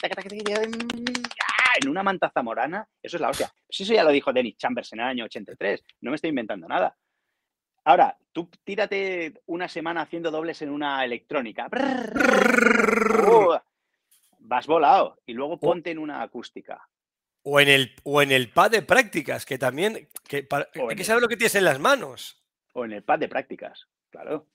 en 1.82 1.90
una 1.90 2.04
manta 2.04 2.30
zamorana, 2.30 2.88
eso 3.02 3.18
es 3.18 3.22
la 3.22 3.30
hostia. 3.30 3.52
Pues 3.68 3.82
eso 3.82 3.94
ya 3.94 4.04
lo 4.04 4.12
dijo 4.12 4.32
Dennis 4.32 4.58
Chambers 4.58 4.94
en 4.94 5.00
el 5.00 5.06
año 5.08 5.26
83, 5.26 5.84
no 6.02 6.12
me 6.12 6.16
estoy 6.16 6.30
inventando 6.30 6.68
nada. 6.68 6.96
Ahora, 7.86 8.18
tú 8.32 8.50
tírate 8.64 9.42
una 9.46 9.70
semana 9.70 10.02
haciendo 10.02 10.32
dobles 10.32 10.62
en 10.62 10.70
una 10.70 11.06
electrónica. 11.06 11.70
Oh, 13.28 13.60
vas 14.40 14.68
volado 14.68 15.20
y 15.26 15.34
luego 15.34 15.60
ponte 15.60 15.92
en 15.92 16.00
una 16.00 16.22
acústica. 16.22 16.82
O 17.44 17.60
en 17.60 17.68
el, 17.68 17.96
o 18.04 18.22
en 18.22 18.32
el 18.32 18.52
pad 18.52 18.72
de 18.72 18.82
prácticas, 18.82 19.46
que 19.46 19.60
también 19.60 20.10
que 20.28 20.48
hay 20.90 20.96
que 20.96 21.04
saber 21.04 21.22
lo 21.22 21.28
que 21.28 21.38
tienes 21.38 21.56
en 21.56 21.66
las 21.66 21.80
manos. 21.80 22.44
O 22.74 22.86
en 22.86 22.92
el 22.92 23.04
pad 23.04 23.20
de 23.20 23.30
prácticas, 23.30 23.88
claro. 24.10 24.48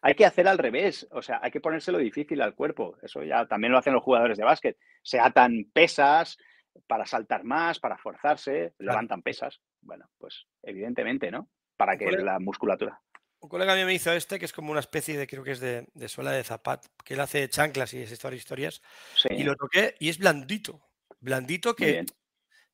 Hay 0.00 0.14
que 0.14 0.24
hacer 0.24 0.46
al 0.46 0.58
revés, 0.58 1.08
o 1.10 1.20
sea, 1.20 1.40
hay 1.42 1.50
que 1.50 1.60
ponérselo 1.60 1.98
difícil 1.98 2.40
al 2.40 2.54
cuerpo. 2.54 2.96
Eso 3.02 3.24
ya 3.24 3.46
también 3.46 3.72
lo 3.72 3.78
hacen 3.78 3.92
los 3.92 4.04
jugadores 4.04 4.38
de 4.38 4.44
básquet. 4.44 4.78
Se 5.02 5.18
atan 5.18 5.68
pesas, 5.72 6.38
para 6.86 7.06
saltar 7.06 7.44
más, 7.44 7.80
para 7.80 7.98
forzarse, 7.98 8.74
levantan 8.78 9.22
pesas. 9.22 9.60
Bueno, 9.80 10.08
pues 10.18 10.46
evidentemente, 10.62 11.30
¿no? 11.32 11.48
Para 11.78 11.96
que 11.96 12.10
la 12.10 12.38
musculatura. 12.38 13.00
Un 13.40 13.48
colega 13.48 13.74
mío 13.76 13.86
me 13.86 13.94
hizo 13.94 14.12
este, 14.12 14.38
que 14.38 14.44
es 14.44 14.52
como 14.52 14.72
una 14.72 14.80
especie 14.80 15.16
de, 15.16 15.28
creo 15.28 15.44
que 15.44 15.52
es 15.52 15.60
de, 15.60 15.86
suela 16.08 16.32
de 16.32 16.42
zapato, 16.42 16.88
que 17.04 17.14
él 17.14 17.20
hace 17.20 17.48
chanclas 17.48 17.94
y 17.94 18.02
esas 18.02 18.32
historias. 18.34 18.82
Y 19.30 19.44
lo 19.44 19.54
toqué 19.54 19.94
y 20.00 20.08
es 20.08 20.18
blandito. 20.18 20.82
Blandito 21.20 21.74
que. 21.74 22.04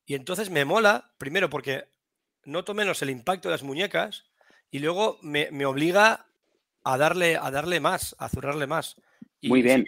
Y 0.06 0.14
entonces 0.14 0.50
me 0.50 0.64
mola, 0.64 1.12
primero 1.18 1.48
porque 1.48 1.84
noto 2.44 2.74
menos 2.74 3.00
el 3.02 3.10
impacto 3.10 3.48
de 3.48 3.54
las 3.54 3.62
muñecas 3.62 4.24
y 4.70 4.78
luego 4.78 5.18
me, 5.22 5.48
obliga 5.64 6.26
a 6.82 6.98
darle, 6.98 7.36
a 7.36 7.50
darle 7.50 7.80
más, 7.80 8.16
a 8.18 8.28
zurrarle 8.28 8.66
más. 8.66 8.96
Muy 9.42 9.62
bien. 9.62 9.86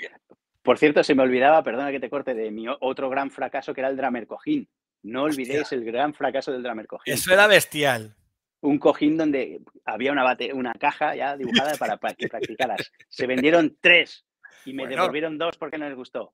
Por 0.63 0.79
cierto, 0.79 1.03
se 1.05 1.15
me 1.15 1.23
olvidaba, 1.23 1.63
perdona 1.63 1.91
que 1.91 2.01
te 2.01 2.11
corte, 2.11 2.35
de 2.35 2.51
mi 2.51 2.67
otro 2.69 3.09
gran 3.09 3.31
fracaso 3.31 3.73
que 3.73 3.81
era 3.81 3.89
el 3.89 3.97
Dramer 3.97 4.27
Cojín. 4.27 4.69
No 5.03 5.23
olvidéis 5.23 5.73
el 5.73 5.85
gran 5.85 6.13
fracaso 6.13 6.53
del 6.53 6.63
Dramer 6.63 6.87
Cojín. 6.87 7.15
Eso 7.15 7.33
era 7.33 7.47
bestial. 7.47 8.17
Un 8.61 8.79
cojín 8.79 9.17
donde 9.17 9.61
había 9.85 10.13
una, 10.13 10.37
una 10.55 10.73
caja 10.75 11.15
ya 11.15 11.37
dibujada 11.37 11.75
para, 11.77 11.99
que 12.15 12.29
practicaras. 12.29 12.91
Se 13.09 13.27
vendieron 13.27 13.77
tres 13.81 14.25
y 14.65 14.73
me 14.73 14.87
devolvieron 14.87 15.39
dos 15.39 15.57
porque 15.57 15.79
no 15.79 15.89
les 15.89 15.97
gustó. 15.97 16.33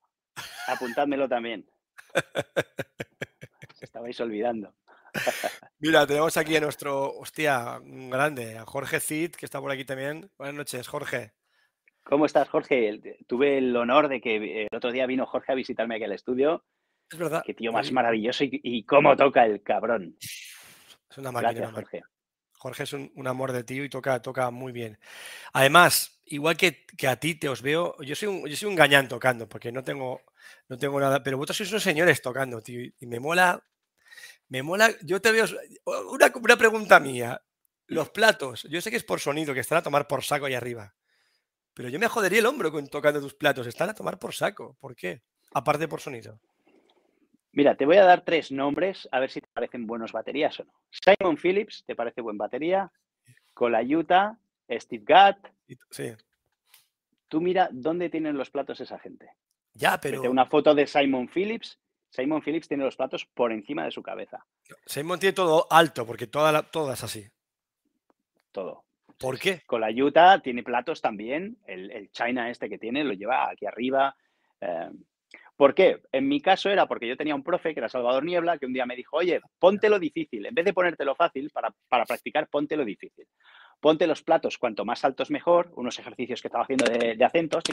Apuntádmelo 0.67 1.27
también. 1.27 1.65
Se 3.75 3.85
estabais 3.85 4.19
olvidando. 4.19 4.73
Mira, 5.79 6.07
tenemos 6.07 6.35
aquí 6.37 6.55
a 6.55 6.61
nuestro, 6.61 7.13
hostia, 7.13 7.79
un 7.79 8.09
grande, 8.09 8.57
a 8.57 8.65
Jorge 8.65 8.99
Cid, 8.99 9.31
que 9.31 9.45
está 9.45 9.59
por 9.59 9.71
aquí 9.71 9.85
también. 9.85 10.31
Buenas 10.37 10.55
noches, 10.55 10.87
Jorge. 10.87 11.33
¿Cómo 12.03 12.25
estás, 12.25 12.49
Jorge? 12.49 13.17
Tuve 13.27 13.59
el 13.59 13.75
honor 13.75 14.07
de 14.07 14.19
que 14.19 14.63
el 14.63 14.75
otro 14.75 14.91
día 14.91 15.05
vino 15.05 15.25
Jorge 15.25 15.51
a 15.51 15.55
visitarme 15.55 15.95
aquí 15.95 16.03
al 16.03 16.11
estudio. 16.11 16.65
Es 17.09 17.17
verdad. 17.17 17.43
Qué 17.45 17.53
tío 17.53 17.71
más 17.71 17.91
maravilloso 17.91 18.43
y, 18.45 18.83
cómo 18.83 19.15
toca 19.15 19.45
el 19.45 19.61
cabrón. 19.61 20.17
Es 20.19 21.17
una 21.17 21.31
máquina. 21.31 21.71
Jorge. 21.71 22.03
Jorge 22.63 22.83
es 22.83 22.93
un, 22.93 23.27
amor 23.27 23.51
de 23.51 23.65
tío 23.65 23.83
y 23.83 23.89
toca, 23.89 24.21
toca 24.21 24.49
muy 24.49 24.71
bien. 24.71 24.97
Además, 25.51 26.21
igual 26.23 26.55
que, 26.55 26.85
a 27.05 27.17
ti 27.17 27.35
te 27.35 27.49
os 27.49 27.61
veo, 27.61 28.01
yo 28.01 28.15
soy 28.15 28.29
un, 28.29 28.47
yo 28.47 28.55
soy 28.55 28.69
un 28.69 28.75
gañán 28.75 29.09
tocando, 29.09 29.49
porque 29.49 29.69
no 29.69 29.83
tengo, 29.83 30.21
no 30.69 30.77
tengo 30.77 30.97
nada, 30.97 31.21
pero 31.21 31.35
vosotros 31.35 31.57
sois 31.57 31.71
unos 31.71 31.83
señores 31.83 32.21
tocando, 32.21 32.61
tío, 32.61 32.79
y 32.97 33.05
me 33.05 33.19
mola, 33.19 33.61
me 34.47 34.63
mola, 34.63 34.89
yo 35.01 35.19
te 35.19 35.33
veo, 35.33 35.43
una, 36.09 36.31
una 36.33 36.57
pregunta 36.57 37.01
mía, 37.01 37.41
los 37.87 38.11
platos, 38.11 38.63
yo 38.69 38.79
sé 38.79 38.89
que 38.91 38.95
es 38.95 39.03
por 39.03 39.19
sonido, 39.19 39.53
que 39.53 39.59
están 39.59 39.79
a 39.79 39.83
tomar 39.83 40.07
por 40.07 40.23
saco 40.23 40.45
ahí 40.45 40.53
arriba. 40.53 40.95
Pero 41.73 41.89
yo 41.89 41.99
me 41.99 42.07
jodería 42.07 42.39
el 42.39 42.45
hombro 42.45 42.71
con 42.71 42.87
tocando 42.87 43.19
tus 43.19 43.33
platos. 43.33 43.67
Están 43.67 43.89
a 43.89 43.93
tomar 43.93 44.19
por 44.19 44.33
saco. 44.33 44.77
¿Por 44.79 44.95
qué? 44.95 45.23
Aparte 45.53 45.87
por 45.87 45.99
sonido. 45.99 46.39
Mira, 47.53 47.75
te 47.75 47.85
voy 47.85 47.97
a 47.97 48.03
dar 48.03 48.21
tres 48.21 48.51
nombres 48.51 49.07
a 49.11 49.19
ver 49.19 49.29
si 49.29 49.39
te 49.39 49.47
parecen 49.47 49.85
buenos 49.85 50.11
baterías 50.11 50.59
o 50.59 50.65
no. 50.65 50.73
Simon 50.89 51.37
Phillips, 51.37 51.83
¿te 51.85 51.95
parece 51.95 52.21
buen 52.21 52.37
batería? 52.37 52.91
Colayuta, 53.53 54.39
Steve 54.69 55.03
Gadd. 55.05 55.37
Sí. 55.91 56.13
Tú 57.27 57.41
mira 57.41 57.69
dónde 57.71 58.09
tienen 58.09 58.37
los 58.37 58.49
platos 58.49 58.81
esa 58.81 58.97
gente. 58.97 59.29
Ya, 59.73 59.99
pero. 59.99 60.29
una 60.29 60.47
foto 60.47 60.73
de 60.73 60.87
Simon 60.87 61.27
Phillips. 61.27 61.79
Simon 62.09 62.41
Phillips 62.41 62.67
tiene 62.67 62.83
los 62.83 62.95
platos 62.95 63.25
por 63.25 63.51
encima 63.51 63.85
de 63.85 63.91
su 63.91 64.01
cabeza. 64.01 64.45
Simon 64.85 65.19
tiene 65.19 65.33
todo 65.33 65.67
alto, 65.69 66.05
porque 66.05 66.27
toda, 66.27 66.51
la, 66.51 66.67
es 66.93 67.03
así. 67.03 67.27
Todo. 68.51 68.83
¿Por 69.17 69.39
qué? 69.39 69.61
Con 69.65 69.81
la 69.81 69.89
Utah 69.89 70.39
tiene 70.39 70.63
platos 70.63 71.01
también. 71.01 71.57
El, 71.65 72.09
China 72.11 72.49
este 72.49 72.67
que 72.67 72.79
tiene 72.79 73.03
lo 73.03 73.13
lleva 73.13 73.49
aquí 73.49 73.65
arriba. 73.65 74.15
Eh, 74.59 74.89
¿Por 75.55 75.75
qué? 75.75 76.01
En 76.11 76.27
mi 76.27 76.41
caso 76.41 76.69
era 76.69 76.87
porque 76.87 77.07
yo 77.07 77.15
tenía 77.15 77.35
un 77.35 77.43
profe 77.43 77.73
que 77.73 77.79
era 77.79 77.89
Salvador 77.89 78.25
Niebla, 78.25 78.57
que 78.57 78.65
un 78.65 78.73
día 78.73 78.85
me 78.85 78.95
dijo, 78.95 79.17
oye, 79.17 79.39
ponte 79.59 79.89
lo 79.89 79.99
difícil. 79.99 80.45
En 80.45 80.55
vez 80.55 80.65
de 80.65 80.73
ponértelo 80.73 81.15
fácil, 81.15 81.49
para, 81.51 81.73
para 81.87 82.05
practicar, 82.05 82.47
ponte 82.47 82.75
lo 82.75 82.83
difícil. 82.83 83.27
Ponte 83.79 84.07
los 84.07 84.23
platos 84.23 84.57
cuanto 84.57 84.85
más 84.85 85.05
altos 85.05 85.29
mejor, 85.29 85.71
unos 85.75 85.99
ejercicios 85.99 86.41
que 86.41 86.47
estaba 86.47 86.63
haciendo 86.63 86.85
de, 86.85 87.23
acentos, 87.23 87.63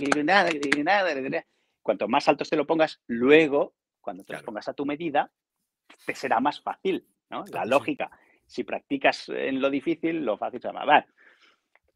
cuanto 1.83 2.09
más 2.09 2.29
altos 2.29 2.51
te 2.51 2.57
lo 2.57 2.67
pongas, 2.67 3.01
luego, 3.07 3.75
cuando 4.01 4.25
te 4.25 4.33
los 4.33 4.43
pongas 4.43 4.69
a 4.69 4.75
tu 4.75 4.85
medida, 4.85 5.31
te 6.05 6.15
será 6.15 6.41
más 6.41 6.61
fácil, 6.61 7.07
¿no? 7.31 7.45
La 7.53 7.65
lógica. 7.65 8.11
Si 8.45 8.65
practicas 8.65 9.29
en 9.29 9.61
lo 9.61 9.71
difícil, 9.71 10.25
lo 10.25 10.37
fácil 10.37 10.61
se 10.61 10.69
llama. 10.69 10.85
Vale. 10.85 11.07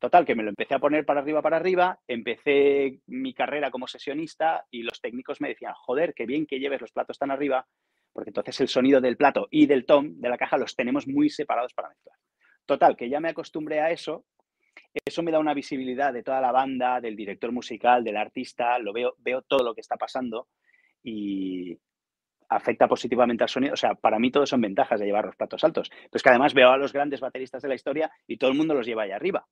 Total, 0.05 0.26
que 0.26 0.34
me 0.34 0.42
lo 0.42 0.50
empecé 0.50 0.74
a 0.74 0.78
poner 0.78 1.07
para 1.07 1.20
arriba, 1.20 1.40
para 1.40 1.57
arriba, 1.57 1.98
empecé 2.07 2.98
mi 3.07 3.32
carrera 3.32 3.70
como 3.70 3.86
sesionista 3.86 4.66
y 4.70 4.82
los 4.82 5.00
técnicos 5.00 5.40
me 5.40 5.48
decían, 5.48 5.72
joder, 5.74 6.12
qué 6.12 6.26
bien 6.26 6.44
que 6.44 6.59
lleves 6.61 6.82
los 6.82 6.92
platos 6.92 7.18
tan 7.18 7.30
arriba, 7.30 7.66
porque 8.12 8.28
entonces 8.28 8.61
el 8.61 8.68
sonido 8.68 9.00
del 9.00 9.16
plato 9.16 9.48
y 9.50 9.64
del 9.64 9.86
tom 9.86 10.20
de 10.20 10.28
la 10.28 10.36
caja 10.36 10.59
los 10.59 10.76
tenemos 10.76 11.09
muy 11.09 11.30
separados 11.30 11.72
para 11.72 11.88
mezclar. 11.88 12.18
Total, 12.66 12.98
que 12.98 13.09
ya 13.09 13.18
me 13.18 13.30
acostumbré 13.30 13.80
a 13.80 13.92
eso. 13.92 14.26
Eso 15.07 15.22
me 15.22 15.32
da 15.32 15.38
una 15.38 15.55
visibilidad 15.55 16.12
de 16.12 16.22
toda 16.22 16.42
la 16.42 16.52
banda, 16.52 17.00
del 17.00 17.16
director 17.16 17.50
musical, 17.50 18.05
del 18.05 18.18
artista, 18.18 18.78
lo 18.78 18.92
veo, 18.92 19.14
veo 19.20 19.40
todo 19.40 19.64
lo 19.64 19.74
que 19.74 19.80
está 19.80 19.96
pasando 19.96 20.48
y 21.02 21.78
afecta 22.50 22.86
positivamente 22.86 23.44
al 23.44 23.48
sonido. 23.48 23.72
O 23.72 23.78
sea, 23.78 23.94
para 23.94 24.18
mí 24.18 24.30
todo 24.30 24.44
son 24.44 24.61
ventajas 24.61 25.00
de 25.00 25.07
llevar 25.07 25.24
los 25.24 25.36
platos 25.36 25.64
altos. 25.64 25.90
Pues 26.11 26.22
que 26.22 26.28
además 26.28 26.52
veo 26.52 26.68
a 26.68 26.76
los 26.76 26.92
grandes 26.92 27.20
bateristas 27.20 27.62
de 27.62 27.68
la 27.70 27.74
historia 27.74 28.12
y 28.26 28.36
todo 28.36 28.50
el 28.50 28.57
mundo 28.59 28.74
los 28.74 28.84
lleva 28.84 29.05
ahí 29.05 29.11
arriba. 29.11 29.46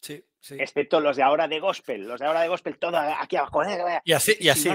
Sí, 0.00 0.24
sí. 0.40 0.56
Excepto 0.58 1.00
los 1.00 1.16
de 1.16 1.22
ahora 1.22 1.48
de 1.48 1.60
gospel. 1.60 2.06
Los 2.06 2.20
de 2.20 2.26
ahora 2.26 2.42
de 2.42 2.48
gospel, 2.48 2.78
todo 2.78 2.96
aquí 2.96 3.36
abajo. 3.36 3.62
Y 4.04 4.12
así, 4.12 4.36
y 4.38 4.48
así, 4.48 4.68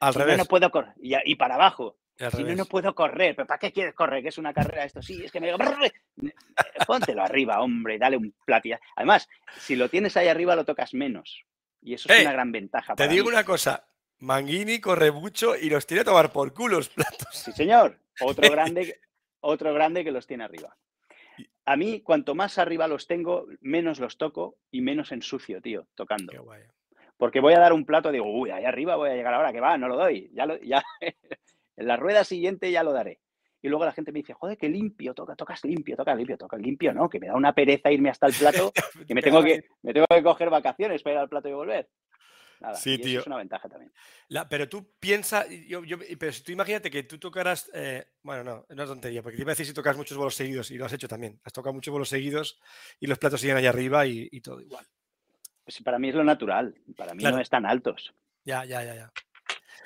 al 0.00 0.14
revés. 0.14 0.38
No, 0.38 0.44
puedo 0.44 0.70
correr. 0.70 0.94
y, 1.00 1.34
para 1.36 1.54
abajo. 1.54 1.96
Si 2.36 2.42
no, 2.42 2.54
no 2.56 2.64
puedo 2.64 2.94
correr. 2.94 3.36
¿Pero 3.36 3.46
para 3.46 3.58
qué 3.58 3.72
quieres 3.72 3.94
correr? 3.94 4.22
Que 4.22 4.30
es 4.30 4.38
una 4.38 4.52
carrera 4.52 4.84
esto. 4.84 5.00
Sí, 5.00 5.24
es 5.24 5.30
que 5.30 5.40
me 5.40 5.46
digo... 5.46 5.58
Póntelo 6.86 7.22
arriba, 7.22 7.60
hombre, 7.60 7.98
dale 7.98 8.16
un 8.16 8.34
platilla. 8.44 8.80
Además, 8.96 9.28
si 9.60 9.76
lo 9.76 9.88
tienes 9.88 10.16
ahí 10.16 10.26
arriba, 10.26 10.56
lo 10.56 10.64
tocas 10.64 10.94
menos. 10.94 11.44
Y 11.80 11.94
eso 11.94 12.12
es 12.12 12.22
una 12.22 12.32
gran 12.32 12.50
ventaja. 12.50 12.96
Te 12.96 13.06
digo 13.06 13.28
una 13.28 13.44
cosa. 13.44 13.86
Manguini 14.20 14.80
corre 14.80 15.12
mucho 15.12 15.56
y 15.56 15.70
los 15.70 15.86
tiene 15.86 16.00
a 16.00 16.04
tomar 16.04 16.32
por 16.32 16.52
culo 16.52 16.78
los 16.78 16.88
platos. 16.88 17.28
Sí, 17.32 17.52
señor. 17.52 18.00
Otro 18.20 18.50
grande, 18.50 19.00
otro 19.40 19.72
grande 19.72 20.02
que 20.02 20.10
los 20.10 20.26
tiene 20.26 20.42
arriba. 20.42 20.76
A 21.68 21.76
mí, 21.76 22.00
cuanto 22.00 22.34
más 22.34 22.56
arriba 22.56 22.88
los 22.88 23.06
tengo, 23.06 23.46
menos 23.60 24.00
los 24.00 24.16
toco 24.16 24.56
y 24.70 24.80
menos 24.80 25.12
ensucio, 25.12 25.60
tío, 25.60 25.86
tocando. 25.94 26.32
Porque 27.18 27.40
voy 27.40 27.52
a 27.52 27.58
dar 27.58 27.74
un 27.74 27.84
plato, 27.84 28.10
digo, 28.10 28.24
uy, 28.24 28.50
ahí 28.50 28.64
arriba 28.64 28.96
voy 28.96 29.10
a 29.10 29.14
llegar 29.14 29.34
ahora, 29.34 29.52
que 29.52 29.60
va, 29.60 29.76
no 29.76 29.86
lo 29.86 29.98
doy. 29.98 30.30
Ya, 30.32 30.46
lo, 30.46 30.58
ya 30.60 30.82
En 31.76 31.86
la 31.86 31.98
rueda 31.98 32.24
siguiente 32.24 32.72
ya 32.72 32.82
lo 32.82 32.94
daré. 32.94 33.20
Y 33.60 33.68
luego 33.68 33.84
la 33.84 33.92
gente 33.92 34.12
me 34.12 34.20
dice, 34.20 34.32
joder, 34.32 34.56
qué 34.56 34.70
limpio, 34.70 35.12
toca, 35.12 35.36
tocas 35.36 35.62
limpio, 35.62 35.94
toca 35.94 36.14
limpio, 36.14 36.38
toca 36.38 36.56
limpio, 36.56 36.94
¿no? 36.94 37.06
Que 37.06 37.20
me 37.20 37.26
da 37.26 37.34
una 37.34 37.52
pereza 37.52 37.92
irme 37.92 38.08
hasta 38.08 38.28
el 38.28 38.32
plato 38.32 38.72
y 39.06 39.12
me 39.12 39.20
tengo 39.20 39.42
que, 39.42 39.64
me 39.82 39.92
tengo 39.92 40.06
que 40.08 40.22
coger 40.22 40.48
vacaciones 40.48 41.02
para 41.02 41.16
ir 41.16 41.20
al 41.20 41.28
plato 41.28 41.50
y 41.50 41.52
volver. 41.52 41.90
Nada, 42.60 42.74
sí, 42.74 42.98
tío. 42.98 43.10
Eso 43.10 43.20
es 43.20 43.26
una 43.26 43.36
ventaja 43.36 43.68
también. 43.68 43.92
pero 44.50 44.68
tú 44.68 44.94
piensas, 44.98 45.46
yo, 45.66 45.82
pero 46.18 46.32
tú 46.44 46.52
imagínate 46.52 46.90
que 46.90 47.04
tú 47.04 47.18
tocaras, 47.18 47.70
eh, 47.72 48.06
bueno, 48.22 48.44
no, 48.44 48.66
no 48.68 48.82
es 48.82 48.88
tontería, 48.88 49.22
porque 49.22 49.36
te 49.36 49.42
iba 49.42 49.52
a 49.52 49.54
decir 49.54 49.66
si 49.66 49.74
tocas 49.74 49.96
muchos 49.96 50.16
bolos 50.16 50.34
seguidos, 50.34 50.70
y 50.70 50.78
lo 50.78 50.86
has 50.86 50.92
hecho 50.92 51.08
también, 51.08 51.40
has 51.44 51.52
tocado 51.52 51.72
muchos 51.72 51.92
bolos 51.92 52.08
seguidos 52.08 52.60
y 52.98 53.06
los 53.06 53.18
platos 53.18 53.40
siguen 53.40 53.56
allá 53.56 53.70
arriba 53.70 54.06
y, 54.06 54.40
todo 54.40 54.60
igual. 54.60 54.86
Pues 55.64 55.82
para 55.82 55.98
mí 55.98 56.08
es 56.08 56.14
lo 56.14 56.24
natural, 56.24 56.74
para 56.96 57.14
mí 57.14 57.22
no 57.22 57.38
están 57.38 57.66
altos. 57.66 58.14
Ya, 58.44 58.64
ya, 58.64 58.82
ya, 58.82 58.94
ya. 58.94 59.12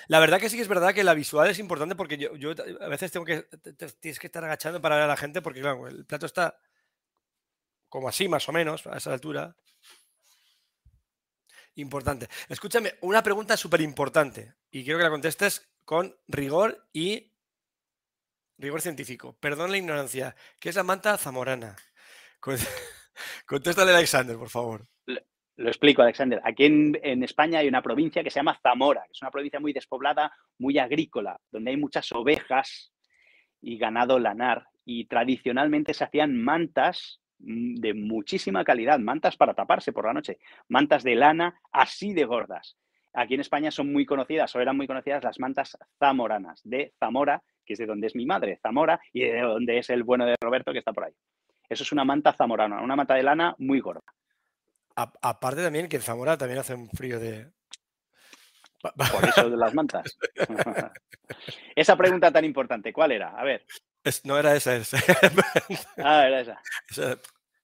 La 0.08 0.20
verdad 0.20 0.40
que 0.40 0.48
sí 0.48 0.56
que 0.56 0.62
es 0.62 0.68
verdad 0.68 0.94
que 0.94 1.04
la 1.04 1.14
visual 1.14 1.48
es 1.48 1.58
importante 1.58 1.94
porque 1.94 2.18
yo, 2.18 2.50
a 2.80 2.88
veces 2.88 3.12
tengo 3.12 3.24
que 3.24 3.42
tienes 4.00 4.18
que 4.18 4.26
estar 4.26 4.44
agachando 4.44 4.80
para 4.80 4.96
ver 4.96 5.04
a 5.04 5.08
la 5.08 5.16
gente 5.16 5.42
porque 5.42 5.60
claro, 5.60 5.86
el 5.88 6.04
plato 6.04 6.26
está 6.26 6.58
como 7.88 8.08
así 8.08 8.28
más 8.28 8.48
o 8.48 8.52
menos 8.52 8.86
a 8.86 8.96
esa 8.96 9.12
altura. 9.12 9.54
Importante. 11.76 12.28
Escúchame, 12.48 12.94
una 13.00 13.22
pregunta 13.22 13.56
súper 13.56 13.80
importante 13.80 14.54
y 14.70 14.84
quiero 14.84 14.98
que 14.98 15.04
la 15.04 15.10
contestes 15.10 15.70
con 15.84 16.14
rigor 16.28 16.86
y 16.92 17.32
rigor 18.58 18.82
científico. 18.82 19.36
Perdón 19.40 19.70
la 19.70 19.78
ignorancia. 19.78 20.36
¿Qué 20.60 20.68
es 20.68 20.76
la 20.76 20.82
manta 20.82 21.16
zamorana? 21.16 21.76
Contéstale, 23.46 23.92
Alexander, 23.92 24.36
por 24.36 24.50
favor. 24.50 24.86
Lo 25.56 25.68
explico, 25.68 26.02
Alexander. 26.02 26.40
Aquí 26.44 26.64
en, 26.64 27.22
España 27.22 27.60
hay 27.60 27.68
una 27.68 27.82
provincia 27.82 28.22
que 28.24 28.30
se 28.30 28.40
llama 28.40 28.58
Zamora, 28.62 29.02
que 29.04 29.12
es 29.12 29.22
una 29.22 29.30
provincia 29.30 29.60
muy 29.60 29.72
despoblada, 29.72 30.32
muy 30.58 30.78
agrícola, 30.78 31.38
donde 31.50 31.70
hay 31.70 31.76
muchas 31.76 32.10
ovejas 32.12 32.92
y 33.60 33.78
ganado 33.78 34.18
lanar. 34.18 34.66
Y 34.84 35.06
tradicionalmente 35.06 35.94
se 35.94 36.04
hacían 36.04 36.36
mantas 36.42 37.21
de 37.42 37.94
muchísima 37.94 38.64
calidad, 38.64 38.98
mantas 38.98 39.36
para 39.36 39.54
taparse 39.54 39.92
por 39.92 40.06
la 40.06 40.12
noche, 40.12 40.38
mantas 40.68 41.02
de 41.02 41.14
lana 41.14 41.60
así 41.72 42.12
de 42.12 42.24
gordas. 42.24 42.76
Aquí 43.14 43.34
en 43.34 43.40
España 43.40 43.70
son 43.70 43.92
muy 43.92 44.06
conocidas 44.06 44.54
o 44.56 44.60
eran 44.60 44.76
muy 44.76 44.86
conocidas 44.86 45.22
las 45.22 45.38
mantas 45.38 45.76
zamoranas, 45.98 46.60
de 46.64 46.94
Zamora, 46.98 47.42
que 47.66 47.74
es 47.74 47.78
de 47.78 47.86
donde 47.86 48.06
es 48.06 48.14
mi 48.14 48.24
madre, 48.24 48.58
Zamora, 48.62 49.00
y 49.12 49.22
de 49.22 49.40
donde 49.40 49.78
es 49.78 49.90
el 49.90 50.02
bueno 50.02 50.24
de 50.24 50.36
Roberto 50.40 50.72
que 50.72 50.78
está 50.78 50.92
por 50.92 51.04
ahí. 51.04 51.12
Eso 51.68 51.82
es 51.82 51.92
una 51.92 52.04
manta 52.04 52.32
zamorana, 52.32 52.80
una 52.80 52.96
manta 52.96 53.14
de 53.14 53.22
lana 53.22 53.54
muy 53.58 53.80
gorda 53.80 54.02
aparte 54.96 55.62
también 55.62 55.88
que 55.88 55.96
en 55.96 56.02
Zamora 56.02 56.36
también 56.36 56.60
hace 56.60 56.74
un 56.74 56.88
frío 56.90 57.18
de... 57.18 57.50
Por 58.82 59.28
eso 59.28 59.48
de 59.48 59.56
las 59.56 59.74
mantas. 59.74 60.18
esa 61.76 61.96
pregunta 61.96 62.32
tan 62.32 62.44
importante, 62.44 62.92
¿cuál 62.92 63.12
era? 63.12 63.28
A 63.38 63.44
ver. 63.44 63.64
No 64.24 64.38
era 64.38 64.54
esa, 64.56 64.76
esa. 64.76 64.98
ah, 65.98 66.26
era 66.26 66.40
esa. 66.40 66.62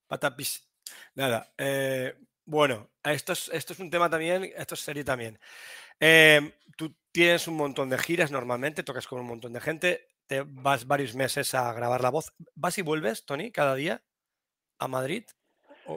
patapis. 0.06 0.68
Nada. 1.14 1.52
Eh, 1.58 2.14
bueno, 2.44 2.90
esto 3.02 3.32
es, 3.32 3.50
esto 3.52 3.72
es 3.72 3.78
un 3.78 3.90
tema 3.90 4.08
también, 4.08 4.50
esto 4.56 4.74
es 4.74 4.80
serie 4.80 5.04
también. 5.04 5.38
Em, 6.00 6.52
tú 6.76 6.94
tienes 7.12 7.46
un 7.48 7.56
montón 7.56 7.90
de 7.90 7.98
giras 7.98 8.30
normalmente, 8.30 8.82
tocas 8.82 9.06
con 9.06 9.20
un 9.20 9.26
montón 9.26 9.52
de 9.52 9.60
gente, 9.60 10.08
te 10.26 10.42
vas 10.46 10.86
varios 10.86 11.14
meses 11.14 11.54
a 11.54 11.72
grabar 11.72 12.00
la 12.00 12.10
voz. 12.10 12.32
¿Vas 12.54 12.78
y 12.78 12.82
vuelves, 12.82 13.26
Tony, 13.26 13.50
cada 13.50 13.74
día 13.74 14.02
a 14.78 14.88
Madrid? 14.88 15.24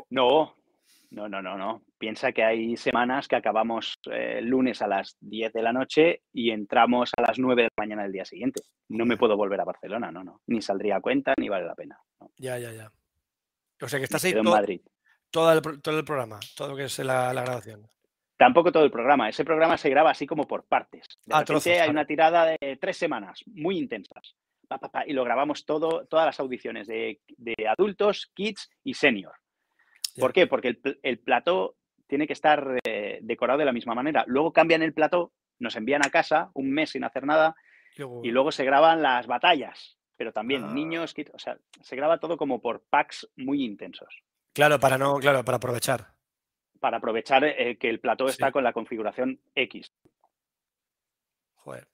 No, 0.10 0.56
no, 1.12 1.28
no, 1.28 1.42
no, 1.42 1.58
no. 1.58 1.84
Piensa 1.98 2.32
que 2.32 2.44
hay 2.44 2.78
semanas 2.78 3.28
que 3.28 3.36
acabamos 3.36 4.00
eh, 4.10 4.40
lunes 4.42 4.82
a 4.82 4.88
las 4.88 5.18
10 5.20 5.52
de 5.52 5.62
la 5.62 5.74
noche 5.74 6.22
y 6.32 6.52
entramos 6.52 7.12
a 7.18 7.22
las 7.22 7.38
9 7.38 7.64
de 7.64 7.68
la 7.68 7.84
mañana 7.84 8.04
del 8.04 8.14
día 8.14 8.26
siguiente. 8.26 8.62
No 8.90 9.06
me 9.06 9.18
puedo 9.18 9.36
volver 9.36 9.60
a 9.60 9.66
Barcelona, 9.66 10.10
no, 10.10 10.24
no. 10.24 10.42
Ni 10.48 10.62
saldría 10.62 10.96
a 10.96 11.02
cuenta 11.02 11.34
ni 11.38 11.50
vale 11.50 11.66
la 11.66 11.76
pena. 11.76 12.00
Ya, 12.38 12.58
ya, 12.58 12.72
ya. 12.72 12.92
O 13.82 13.88
sea 13.90 14.00
que 14.00 14.06
estás 14.06 14.24
ahí 14.24 14.32
en 14.32 14.44
Madrid. 14.44 14.82
Todo 15.30 15.52
el, 15.52 15.82
todo 15.82 16.00
el 16.00 16.06
programa, 16.06 16.40
todo 16.56 16.70
lo 16.70 16.76
que 16.78 16.86
es 16.86 17.00
la, 17.00 17.34
grabación. 17.34 17.88
Tampoco 18.38 18.72
todo 18.72 18.86
el 18.86 18.92
programa. 18.92 19.28
Ese 19.28 19.44
programa 19.44 19.78
se 19.78 19.90
graba 19.90 20.12
así 20.12 20.26
como 20.26 20.48
por 20.48 20.66
partes. 20.66 21.06
De 21.26 21.36
ah, 21.36 21.44
hay 21.84 21.90
una 21.90 22.06
tirada 22.06 22.46
de 22.46 22.78
tres 22.80 22.98
semanas 22.98 23.42
muy 23.48 23.78
intensas. 23.78 24.36
y 25.06 25.14
lo 25.14 25.26
grabamos 25.26 25.66
todo, 25.66 26.06
todas 26.06 26.26
las 26.26 26.40
audiciones 26.40 26.88
de, 26.88 27.20
de 27.38 27.68
adultos, 27.68 28.32
kids 28.34 28.70
y 28.84 28.94
senior. 28.94 29.34
¿Por 30.18 30.34
qué? 30.34 30.48
Porque 30.48 30.80
el, 31.04 31.20
plató 31.20 31.76
tiene 32.08 32.28
que 32.28 32.34
estar 32.34 32.80
eh, 32.84 33.20
decorado 33.22 33.60
de 33.60 33.66
la 33.66 33.74
misma 33.74 33.96
manera. 33.96 34.24
Luego 34.28 34.52
cambian 34.52 34.82
el 34.82 34.94
plató, 34.94 35.32
nos 35.60 35.76
envían 35.76 36.06
a 36.06 36.10
casa 36.10 36.52
un 36.54 36.72
mes 36.72 36.92
sin 36.92 37.04
hacer 37.04 37.26
nada 37.26 37.56
y 38.24 38.32
luego 38.32 38.52
se 38.52 38.66
graban 38.66 39.02
las 39.02 39.28
batallas. 39.28 39.98
Pero 40.18 40.32
también 40.32 40.64
ah. 40.66 40.74
niños, 40.74 41.16
o 41.34 41.40
sea, 41.40 41.58
se 41.82 41.96
graba 41.96 42.20
todo 42.20 42.38
como 42.38 42.62
por 42.62 42.84
packs 42.90 43.28
muy 43.36 43.64
intensos. 43.64 44.24
Claro, 44.54 44.80
para 44.80 44.98
no, 44.98 45.18
claro, 45.18 45.44
para 45.44 45.58
aprovechar. 45.58 46.14
Para 46.80 46.98
aprovechar 46.98 47.44
eh, 47.44 47.78
que 47.78 47.90
el 47.90 48.00
plató 48.00 48.28
está 48.28 48.52
con 48.52 48.64
la 48.64 48.74
configuración 48.74 49.40
X. 49.56 49.92
Joder. 51.56 51.88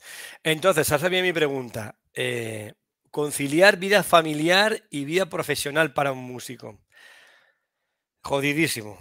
Entonces, 0.43 0.91
hace 0.91 1.09
bien 1.09 1.23
mi 1.23 1.33
pregunta. 1.33 1.99
Eh, 2.13 2.73
conciliar 3.11 3.77
vida 3.77 4.03
familiar 4.03 4.83
y 4.89 5.05
vida 5.05 5.27
profesional 5.27 5.93
para 5.93 6.11
un 6.11 6.23
músico. 6.23 6.79
Jodidísimo. 8.21 8.97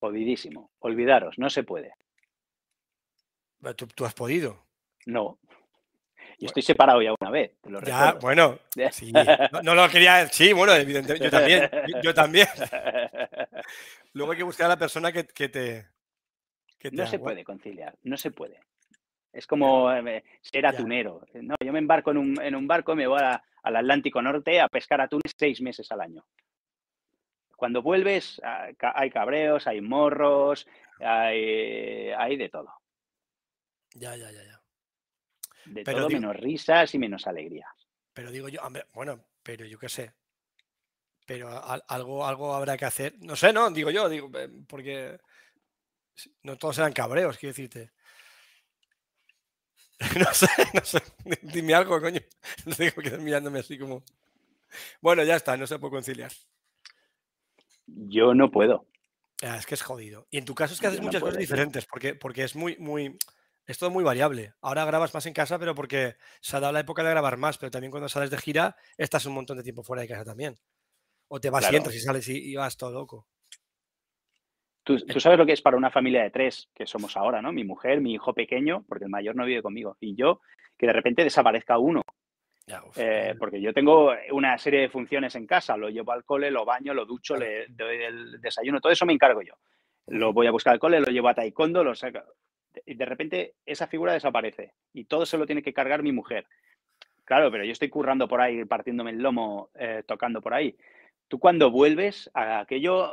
Jodidísimo. 0.00 0.70
Olvidaros, 0.78 1.38
no 1.38 1.50
se 1.50 1.62
puede. 1.62 1.92
¿Tú, 3.94 4.04
has 4.04 4.14
podido? 4.14 4.64
No. 5.06 5.38
Y 6.38 6.46
estoy 6.46 6.62
separado 6.62 7.02
ya 7.02 7.12
una 7.20 7.30
vez. 7.30 7.52
lo 7.64 7.82
ya, 7.82 8.14
bueno. 8.14 8.58
No, 9.62 9.74
lo 9.74 9.88
quería. 9.90 10.26
Sí, 10.28 10.54
bueno, 10.54 10.72
evidentemente. 10.72 11.24
Yo 11.24 11.30
también. 11.30 11.70
Yo, 12.02 12.14
también. 12.14 12.48
Luego 14.14 14.32
hay 14.32 14.38
que 14.38 14.44
buscar 14.44 14.66
a 14.66 14.70
la 14.70 14.78
persona 14.78 15.12
que, 15.12 15.24
te. 15.24 15.86
no 16.92 17.06
se 17.06 17.18
puede 17.18 17.44
conciliar, 17.44 17.94
no 18.04 18.16
se 18.16 18.30
puede. 18.30 18.58
Es 19.32 19.46
como 19.46 19.92
eh, 19.92 20.24
ser 20.40 20.66
atunero. 20.66 21.24
No, 21.34 21.54
yo 21.62 21.72
me 21.72 21.78
embarco 21.78 22.10
en 22.10 22.16
un, 22.16 22.42
en 22.42 22.56
un 22.56 22.66
barco 22.66 22.94
y 22.94 22.96
me 22.96 23.06
voy 23.06 23.20
al 23.20 23.76
Atlántico 23.76 24.22
Norte 24.22 24.60
a 24.60 24.68
pescar 24.68 25.00
atunes 25.00 25.32
seis 25.36 25.60
meses 25.60 25.92
al 25.92 26.00
año. 26.00 26.24
Cuando 27.60 27.82
vuelves 27.82 28.40
ah, 28.42 28.70
hay 28.94 29.10
cabreos, 29.10 29.66
hay 29.66 29.82
morros, 29.82 30.66
hay, 30.98 32.08
hay 32.08 32.36
de 32.38 32.48
todo. 32.48 32.72
Ya, 33.92 34.16
ya, 34.16 34.30
ya, 34.32 34.42
ya. 34.42 34.62
De 35.66 35.84
todo 35.84 36.08
menos 36.08 36.34
risas 36.36 36.94
y 36.94 36.98
menos 36.98 37.26
alegrías. 37.26 37.68
Pero 38.14 38.30
digo 38.30 38.48
yo, 38.48 38.62
bueno, 38.94 39.22
pero 39.42 39.66
yo 39.66 39.78
qué 39.78 39.90
sé. 39.90 40.14
Pero 41.26 41.50
algo, 41.86 42.26
algo 42.26 42.54
habrá 42.54 42.78
que 42.78 42.86
hacer. 42.86 43.16
No 43.18 43.36
sé, 43.36 43.52
no, 43.52 43.70
digo 43.70 43.90
yo, 43.90 44.08
digo, 44.08 44.30
eh, 44.38 44.48
porque 44.66 45.20
no 46.42 46.56
todos 46.56 46.78
eran 46.78 46.94
cabreos, 46.94 47.36
quiero 47.36 47.50
decirte. 47.50 47.92
No 50.18 50.32
sé, 50.32 50.48
no 50.72 50.82
sé. 50.82 51.02
Dime 51.42 51.74
algo, 51.74 52.00
coño. 52.00 52.22
No 52.64 52.74
tengo 52.74 53.02
que 53.02 53.18
mirándome 53.18 53.58
así 53.58 53.78
como. 53.78 54.02
Bueno, 55.02 55.22
ya 55.24 55.36
está, 55.36 55.58
no 55.58 55.66
se 55.66 55.78
puede 55.78 55.90
conciliar. 55.90 56.32
Yo 57.96 58.34
no 58.34 58.50
puedo. 58.50 58.86
es 59.40 59.66
que 59.66 59.74
es 59.74 59.82
jodido. 59.82 60.26
Y 60.30 60.38
en 60.38 60.44
tu 60.44 60.54
caso 60.54 60.74
es 60.74 60.80
que 60.80 60.86
haces 60.86 61.00
muchas 61.00 61.22
cosas 61.22 61.38
diferentes, 61.38 61.86
porque, 61.86 62.14
porque 62.14 62.44
es 62.44 62.56
muy, 62.56 62.76
muy. 62.78 63.16
Es 63.66 63.78
todo 63.78 63.90
muy 63.90 64.02
variable. 64.02 64.54
Ahora 64.60 64.84
grabas 64.84 65.14
más 65.14 65.26
en 65.26 65.32
casa, 65.32 65.58
pero 65.58 65.74
porque 65.74 66.16
se 66.40 66.56
ha 66.56 66.60
dado 66.60 66.72
la 66.72 66.80
época 66.80 67.04
de 67.04 67.10
grabar 67.10 67.36
más, 67.36 67.56
pero 67.56 67.70
también 67.70 67.90
cuando 67.90 68.08
sales 68.08 68.30
de 68.30 68.38
gira, 68.38 68.76
estás 68.96 69.26
un 69.26 69.34
montón 69.34 69.58
de 69.58 69.62
tiempo 69.62 69.84
fuera 69.84 70.02
de 70.02 70.08
casa 70.08 70.24
también. 70.24 70.56
O 71.28 71.40
te 71.40 71.50
vas 71.50 71.70
y 71.70 71.76
entras 71.76 71.94
y 71.94 72.00
sales 72.00 72.28
y, 72.28 72.56
vas 72.56 72.76
todo 72.76 72.90
loco. 72.90 73.28
Tú, 74.82 74.98
sabes 75.20 75.38
lo 75.38 75.46
que 75.46 75.52
es 75.52 75.62
para 75.62 75.76
una 75.76 75.90
familia 75.90 76.24
de 76.24 76.30
tres, 76.30 76.68
que 76.74 76.84
somos 76.84 77.16
ahora, 77.16 77.40
¿no? 77.40 77.52
Mi 77.52 77.62
mujer, 77.62 78.00
mi 78.00 78.14
hijo 78.14 78.34
pequeño, 78.34 78.84
porque 78.88 79.04
el 79.04 79.10
mayor 79.10 79.36
no 79.36 79.44
vive 79.44 79.62
conmigo, 79.62 79.96
y 80.00 80.16
yo, 80.16 80.40
que 80.76 80.86
de 80.86 80.92
repente 80.92 81.22
desaparezca 81.22 81.78
uno. 81.78 82.02
Eh, 82.96 83.34
porque 83.38 83.60
yo 83.60 83.72
tengo 83.72 84.12
una 84.32 84.56
serie 84.58 84.80
de 84.80 84.88
funciones 84.88 85.34
en 85.34 85.46
casa, 85.46 85.76
lo 85.76 85.88
llevo 85.88 86.12
al 86.12 86.24
cole, 86.24 86.50
lo 86.50 86.64
baño, 86.64 86.94
lo 86.94 87.04
ducho, 87.04 87.36
le 87.36 87.66
doy 87.68 88.02
el 88.02 88.40
desayuno, 88.40 88.80
todo 88.80 88.92
eso 88.92 89.06
me 89.06 89.12
encargo 89.12 89.42
yo. 89.42 89.54
Lo 90.06 90.32
voy 90.32 90.46
a 90.46 90.50
buscar 90.50 90.72
al 90.72 90.78
cole, 90.78 91.00
lo 91.00 91.10
llevo 91.10 91.28
a 91.28 91.34
taekwondo, 91.34 91.84
lo 91.84 91.94
saco. 91.94 92.20
Y 92.86 92.94
de 92.94 93.04
repente 93.04 93.54
esa 93.64 93.86
figura 93.86 94.12
desaparece 94.12 94.74
y 94.92 95.04
todo 95.04 95.26
se 95.26 95.38
lo 95.38 95.46
tiene 95.46 95.62
que 95.62 95.72
cargar 95.72 96.02
mi 96.02 96.12
mujer. 96.12 96.46
Claro, 97.24 97.50
pero 97.50 97.64
yo 97.64 97.72
estoy 97.72 97.88
currando 97.88 98.26
por 98.26 98.40
ahí, 98.40 98.64
partiéndome 98.64 99.10
el 99.10 99.22
lomo, 99.22 99.70
eh, 99.74 100.02
tocando 100.06 100.40
por 100.40 100.54
ahí. 100.54 100.76
Tú 101.28 101.38
cuando 101.38 101.70
vuelves, 101.70 102.30
a 102.34 102.60
aquello 102.60 103.12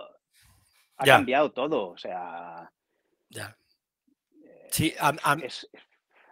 ha 0.97 1.05
cambiado 1.05 1.51
todo, 1.51 1.89
o 1.89 1.97
sea... 1.97 2.71
Ya. 3.29 3.55
Sí, 4.71 4.93
es 5.43 5.69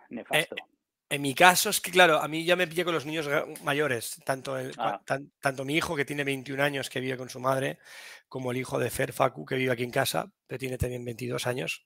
nefasto. 0.10 0.56
Eh, 0.56 0.75
en 1.10 1.22
mi 1.22 1.36
caso 1.36 1.70
es 1.70 1.80
que, 1.82 1.92
claro, 1.92 2.20
a 2.22 2.28
mí 2.28 2.46
ya 2.46 2.56
me 2.56 2.68
pillé 2.68 2.84
con 2.84 2.94
los 2.94 3.06
niños 3.06 3.30
mayores, 3.64 4.20
tanto, 4.26 4.58
ah. 4.78 5.02
tanto 5.40 5.66
mi 5.66 5.76
hijo 5.76 5.96
que 5.96 6.06
tiene 6.06 6.24
21 6.24 6.62
años 6.64 6.90
que 6.90 7.00
vive 7.00 7.18
con 7.18 7.30
su 7.30 7.40
madre, 7.40 7.80
como 8.28 8.52
el 8.52 8.58
hijo 8.58 8.80
de 8.80 8.90
Fer 8.90 9.14
Facu 9.14 9.46
que 9.46 9.56
vive 9.56 9.72
aquí 9.72 9.84
en 9.84 9.92
casa, 9.92 10.32
que 10.48 10.58
tiene 10.58 10.78
también 10.78 11.06
22 11.06 11.46
años. 11.48 11.86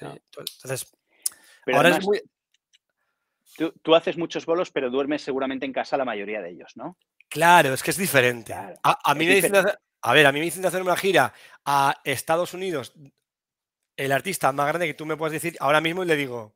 Ah. 0.00 0.16
Entonces, 0.64 0.96
ahora 1.72 1.90
es 1.90 2.04
muy... 2.04 2.20
Tú, 3.82 3.94
haces 3.94 4.18
muchos 4.18 4.44
bolos, 4.44 4.70
pero 4.70 4.90
duermes 4.90 5.22
seguramente 5.22 5.64
en 5.64 5.72
casa 5.72 5.96
la 5.96 6.04
mayoría 6.04 6.42
de 6.42 6.50
ellos, 6.50 6.72
¿no? 6.76 6.98
Claro, 7.28 7.72
es 7.72 7.82
que 7.82 7.90
es 7.90 7.96
diferente. 7.96 8.54
a, 8.54 9.14
mí 9.14 9.26
me 9.26 9.34
dicen 9.36 9.54
a 10.02 10.12
ver, 10.12 10.26
a 10.26 10.32
mí 10.32 10.38
me 10.38 10.44
dicen 10.44 10.62
de 10.62 10.68
hacer 10.68 10.82
una 10.82 10.96
gira 10.96 11.32
a 11.64 12.00
Estados 12.04 12.54
Unidos, 12.54 12.92
el 13.96 14.12
artista 14.12 14.52
más 14.52 14.68
grande 14.68 14.86
que 14.86 14.94
tú 14.94 15.06
me 15.06 15.16
puedes 15.16 15.32
decir 15.32 15.56
ahora 15.58 15.80
mismo 15.80 16.04
y 16.04 16.06
le 16.06 16.16
digo, 16.16 16.54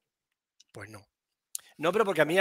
pues 0.71 0.89
no. 0.89 1.05
No, 1.81 1.93
pero 1.93 2.05
porque 2.05 2.21
a 2.21 2.27
mí 2.27 2.37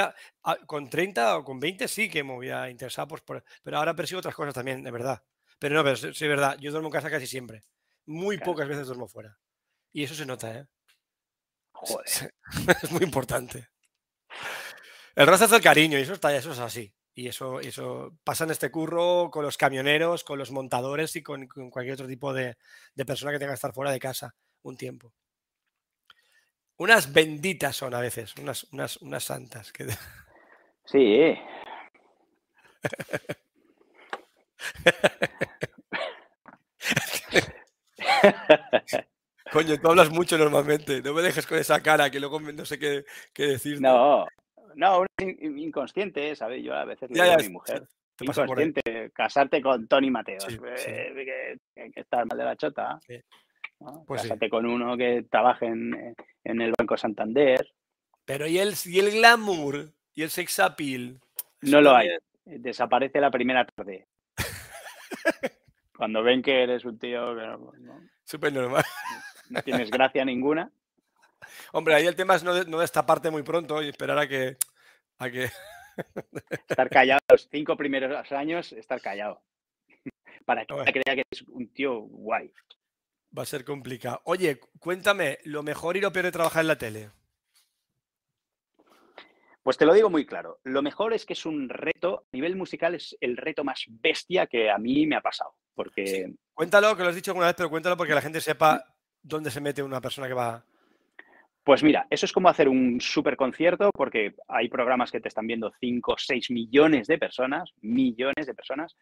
con 0.66 0.90
30 0.90 1.38
o 1.38 1.46
con 1.46 1.62
20 1.62 1.88
sí 1.88 2.10
que 2.10 2.26
me 2.26 2.34
voy 2.34 2.50
a 2.50 2.70
interesar, 2.70 3.08
pues, 3.08 3.24
pero 3.64 3.78
ahora 3.78 3.96
persigo 3.96 4.20
otras 4.20 4.36
cosas 4.36 4.54
también, 4.54 4.84
de 4.84 4.92
verdad. 4.92 5.24
Pero 5.58 5.76
no, 5.76 5.84
pero 5.84 5.96
sí, 5.96 6.08
es 6.10 6.20
verdad, 6.20 6.58
yo 6.60 6.72
duermo 6.72 6.90
en 6.90 6.92
casa 6.92 7.10
casi 7.10 7.26
siempre. 7.26 7.64
Muy 8.06 8.38
pocas 8.38 8.68
veces 8.68 8.88
duermo 8.88 9.08
fuera. 9.08 9.40
Y 9.94 10.04
eso 10.04 10.14
se 10.14 10.26
nota, 10.26 10.54
¿eh? 10.54 10.68
Joder. 11.72 12.36
es 12.84 12.92
muy 12.92 13.04
importante. 13.04 13.70
El 15.16 15.26
roce 15.26 15.46
es 15.46 15.52
el 15.54 15.62
cariño 15.62 15.98
y 15.98 16.02
eso, 16.02 16.14
está, 16.14 16.36
eso 16.36 16.52
es 16.52 16.60
así. 16.60 16.94
Y 17.14 17.30
eso, 17.30 17.62
eso 17.62 18.20
pasa 18.26 18.44
en 18.44 18.52
este 18.52 18.70
curro 18.70 19.30
con 19.32 19.46
los 19.46 19.56
camioneros, 19.56 20.26
con 20.26 20.38
los 20.38 20.52
montadores 20.52 21.16
y 21.16 21.24
con, 21.24 21.48
cualquier 21.48 21.94
otro 21.94 22.08
tipo 22.08 22.34
de, 22.34 22.58
de 22.94 23.06
persona 23.06 23.32
que 23.32 23.40
tenga 23.40 23.54
que 23.54 23.56
estar 23.56 23.74
fuera 23.74 23.92
de 23.92 24.00
casa 24.00 24.36
un 24.64 24.76
tiempo. 24.76 25.14
Unas 26.80 27.12
benditas 27.12 27.76
son 27.76 27.94
a 27.94 28.00
veces, 28.00 28.34
unas, 28.38 28.64
unas, 28.72 28.98
unas 28.98 29.24
santas. 29.24 29.72
Que... 29.72 29.86
Sí. 30.86 31.38
Coño, 39.52 39.78
tú 39.80 39.88
hablas 39.88 40.10
mucho 40.10 40.36
normalmente. 40.36 41.04
No 41.04 41.14
me 41.14 41.22
dejes 41.22 41.46
con 41.46 41.60
esa 41.60 41.80
cara 41.84 42.10
que 42.10 42.20
luego 42.20 42.40
no 42.40 42.66
sé 42.66 42.80
qué, 42.80 43.06
qué 43.34 43.46
decir. 43.46 43.80
No, 43.80 44.26
no, 44.74 45.06
inconsciente, 45.20 46.36
¿sabes? 46.36 46.64
Yo 46.64 46.74
a 46.74 46.86
veces 46.86 47.12
le 47.12 47.22
digo 47.22 47.36
a 47.36 47.38
mi 47.38 47.50
mujer. 47.50 47.88
Inconsciente, 48.20 49.12
casarte 49.14 49.62
con 49.62 49.88
Tony 49.88 50.10
Mateos. 50.10 50.48
Eh, 50.52 51.60
que, 51.76 51.92
que, 51.92 52.06
mal 52.12 52.36
de 52.36 52.44
la 52.44 52.56
chota. 52.56 53.00
Sí. 53.06 53.22
Pues 54.06 54.24
Cásate 54.24 54.50
con 54.50 54.66
uno 54.66 54.98
que 54.98 55.26
trabaje 55.30 55.68
en, 55.68 56.16
el 56.44 56.74
Banco 56.78 56.98
Santander. 56.98 57.74
Pero 58.26 58.46
¿y 58.46 58.60
el, 58.60 58.74
y 58.86 59.00
el 59.00 59.12
glamour? 59.12 59.94
¿Y 60.14 60.24
el 60.24 60.30
sex 60.30 60.60
appeal? 60.60 61.20
No 61.62 61.82
lo 61.82 61.96
hay. 61.96 62.10
Desaparece 62.46 63.22
la 63.22 63.32
primera 63.32 63.66
tarde. 63.66 64.08
Cuando 65.96 66.24
ven 66.24 66.42
que 66.42 66.64
eres 66.64 66.84
un 66.86 67.00
tío 67.00 67.34
¿no? 67.34 67.72
Súper 68.24 68.54
normal. 68.54 68.84
No 69.50 69.62
tienes 69.62 69.90
gracia 69.90 70.26
ninguna. 70.26 70.72
Hombre, 71.72 71.96
ahí 71.96 72.06
el 72.06 72.16
tema 72.16 72.36
es 72.36 72.44
no, 72.44 72.64
no 72.66 72.80
destaparte 72.80 73.32
muy 73.32 73.44
pronto 73.44 73.82
y 73.82 73.90
esperar 73.90 74.18
a 74.20 74.28
que... 74.28 74.58
A 75.18 75.30
que... 75.30 75.50
estar 76.70 76.90
callado 76.90 77.22
los 77.30 77.48
cinco 77.50 77.76
primeros 77.76 78.32
años, 78.32 78.72
estar 78.74 79.02
callado. 79.02 79.42
Para 80.46 80.66
que 80.66 80.76
crea 80.76 81.16
que 81.16 81.24
es 81.32 81.42
un 81.44 81.72
tío 81.72 82.00
guay. 82.00 82.52
Va 83.38 83.44
a 83.44 83.46
ser 83.46 83.64
complicado. 83.64 84.22
Oye, 84.26 84.60
cuéntame, 84.80 85.40
lo 85.44 85.64
mejor 85.64 85.98
y 85.98 86.02
lo 86.02 86.12
peor 86.12 86.26
de 86.26 86.32
trabajar 86.32 86.62
en 86.62 86.68
la 86.68 86.78
tele. 86.78 87.12
Pues 89.62 89.78
te 89.78 89.86
lo 89.86 89.94
digo 89.94 90.10
muy 90.10 90.26
claro. 90.26 90.60
Lo 90.64 90.82
mejor 90.82 91.14
es 91.14 91.26
que 91.26 91.34
es 91.34 91.46
un 91.46 91.70
reto, 91.70 92.26
a 92.32 92.36
nivel 92.36 92.56
musical 92.56 92.96
es 92.96 93.16
el 93.22 93.38
reto 93.38 93.64
más 93.64 93.86
bestia 93.88 94.48
que 94.48 94.70
a 94.70 94.78
mí 94.78 95.06
me 95.06 95.16
ha 95.16 95.22
pasado. 95.22 95.54
Porque... 95.76 96.34
Cuéntalo, 96.54 96.96
que 96.96 97.04
lo 97.04 97.10
has 97.10 97.16
dicho 97.16 97.32
alguna 97.32 97.48
vez, 97.48 97.56
pero 97.56 97.70
cuéntalo 97.70 97.96
porque 97.96 98.16
la 98.16 98.22
gente 98.22 98.42
sepa 98.42 98.84
dónde 99.22 99.52
se 99.52 99.62
mete 99.62 99.84
una 99.84 100.02
persona 100.02 100.28
que 100.28 100.34
va. 100.34 100.66
Pues 101.64 101.84
mira, 101.84 102.08
eso 102.10 102.26
es 102.26 102.32
como 102.32 102.50
hacer 102.50 102.68
un 102.68 103.00
super 103.00 103.38
concierto, 103.38 103.92
porque 103.94 104.34
hay 104.48 104.70
programas 104.70 105.12
que 105.12 105.20
te 105.20 105.28
están 105.28 105.46
viendo 105.46 105.72
5 105.80 106.14
o 106.14 106.18
6 106.18 106.50
millones 106.50 107.06
de 107.06 107.20
personas, 107.20 107.72
millones 107.82 108.48
de 108.48 108.56
personas, 108.56 108.96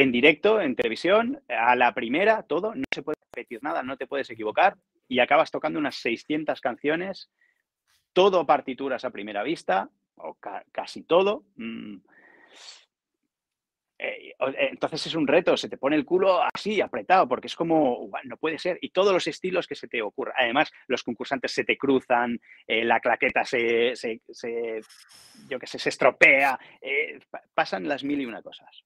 en 0.00 0.12
directo, 0.12 0.60
en 0.60 0.76
televisión, 0.76 1.42
a 1.48 1.74
la 1.74 1.92
primera, 1.92 2.44
todo, 2.44 2.72
no 2.72 2.84
se 2.94 3.02
puede 3.02 3.16
repetir 3.32 3.58
nada, 3.62 3.82
no 3.82 3.96
te 3.96 4.06
puedes 4.06 4.30
equivocar 4.30 4.76
y 5.08 5.18
acabas 5.18 5.50
tocando 5.50 5.76
unas 5.80 5.96
600 5.96 6.60
canciones, 6.60 7.32
todo 8.12 8.46
partituras 8.46 9.04
a 9.04 9.10
primera 9.10 9.42
vista, 9.42 9.90
o 10.14 10.38
casi 10.70 11.02
todo. 11.02 11.46
Mm. 11.56 11.96
Eh, 14.00 14.30
eh, 14.38 14.68
entonces 14.70 15.04
es 15.04 15.14
un 15.16 15.26
reto, 15.26 15.56
se 15.56 15.68
te 15.68 15.78
pone 15.78 15.96
el 15.96 16.04
culo 16.04 16.42
así, 16.54 16.80
apretado, 16.80 17.26
porque 17.26 17.48
es 17.48 17.56
como, 17.56 18.08
no 18.22 18.36
puede 18.36 18.58
ser. 18.58 18.78
Y 18.80 18.90
todos 18.90 19.12
los 19.12 19.26
estilos 19.26 19.66
que 19.66 19.74
se 19.74 19.88
te 19.88 20.00
ocurran. 20.00 20.36
Además, 20.38 20.70
los 20.86 21.02
concursantes 21.02 21.50
se 21.50 21.64
te 21.64 21.76
cruzan, 21.76 22.38
eh, 22.68 22.84
la 22.84 23.00
claqueta 23.00 23.44
se, 23.44 23.94
yo 25.48 25.58
que 25.58 25.66
sé, 25.66 25.80
se 25.80 25.88
estropea, 25.88 26.56
pasan 27.52 27.88
las 27.88 28.04
mil 28.04 28.20
y 28.20 28.26
una 28.26 28.42
cosas. 28.42 28.84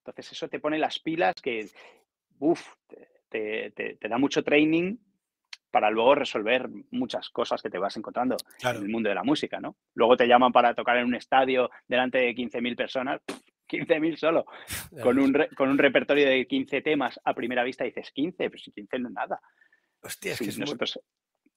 Entonces 0.00 0.32
eso 0.32 0.48
te 0.48 0.60
pone 0.60 0.78
las 0.78 0.98
pilas 0.98 1.34
que, 1.42 1.68
uff, 2.38 2.74
te, 3.28 3.98
da 4.00 4.18
mucho 4.18 4.42
training 4.42 4.96
para 5.70 5.90
luego 5.90 6.16
resolver 6.16 6.68
muchas 6.90 7.28
cosas 7.30 7.62
que 7.62 7.70
te 7.70 7.78
vas 7.78 7.96
encontrando 7.96 8.36
en 8.62 8.76
el 8.76 8.88
mundo 8.88 9.08
de 9.08 9.14
la 9.14 9.22
música, 9.22 9.60
¿no? 9.60 9.76
Luego 9.94 10.16
te 10.16 10.26
llaman 10.26 10.52
para 10.52 10.74
tocar 10.74 10.96
en 10.96 11.06
un 11.06 11.14
estadio 11.14 11.70
delante 11.86 12.18
de 12.18 12.34
15.000 12.34 12.76
personas, 12.76 13.20
15.000 13.68 14.16
solo, 14.16 14.46
con 15.00 15.18
un, 15.18 15.32
con 15.56 15.68
un 15.68 15.78
repertorio 15.78 16.28
de 16.28 16.46
15 16.46 16.82
temas 16.82 17.20
a 17.22 17.34
primera 17.34 17.62
vista 17.62 17.84
dices 17.84 18.10
15, 18.10 18.50
pues 18.50 18.62
15 18.74 18.98
no 18.98 19.08
es 19.08 19.14
nada. 19.14 19.40
Hostia, 20.02 20.32
es 20.32 20.38
que 20.40 20.58
nosotros 20.58 20.98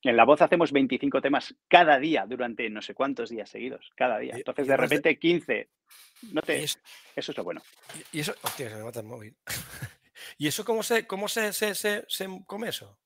en 0.03 0.17
la 0.17 0.25
voz 0.25 0.41
hacemos 0.41 0.71
25 0.71 1.21
temas 1.21 1.55
cada 1.67 1.97
día 1.99 2.25
durante 2.27 2.69
no 2.69 2.81
sé 2.81 2.93
cuántos 2.93 3.29
días 3.29 3.49
seguidos, 3.49 3.91
cada 3.95 4.19
día. 4.19 4.33
Entonces 4.35 4.67
de 4.67 4.77
repente 4.77 5.17
15 5.17 5.69
no 6.31 6.41
te... 6.41 6.63
Eso 6.63 6.79
es 7.15 7.37
lo 7.37 7.43
bueno. 7.43 7.61
Y 8.11 8.19
eso, 8.19 8.33
hostia, 8.41 8.69
se 8.69 8.75
me 8.75 8.83
mata 8.83 8.99
el 8.99 9.05
móvil. 9.05 9.35
¿Y 10.37 10.47
eso 10.47 10.63
cómo 10.65 10.83
se, 10.83 11.05
cómo 11.07 11.27
se, 11.27 11.53
se, 11.53 11.73
se, 11.75 12.05
come 12.45 12.69
eso? 12.69 12.97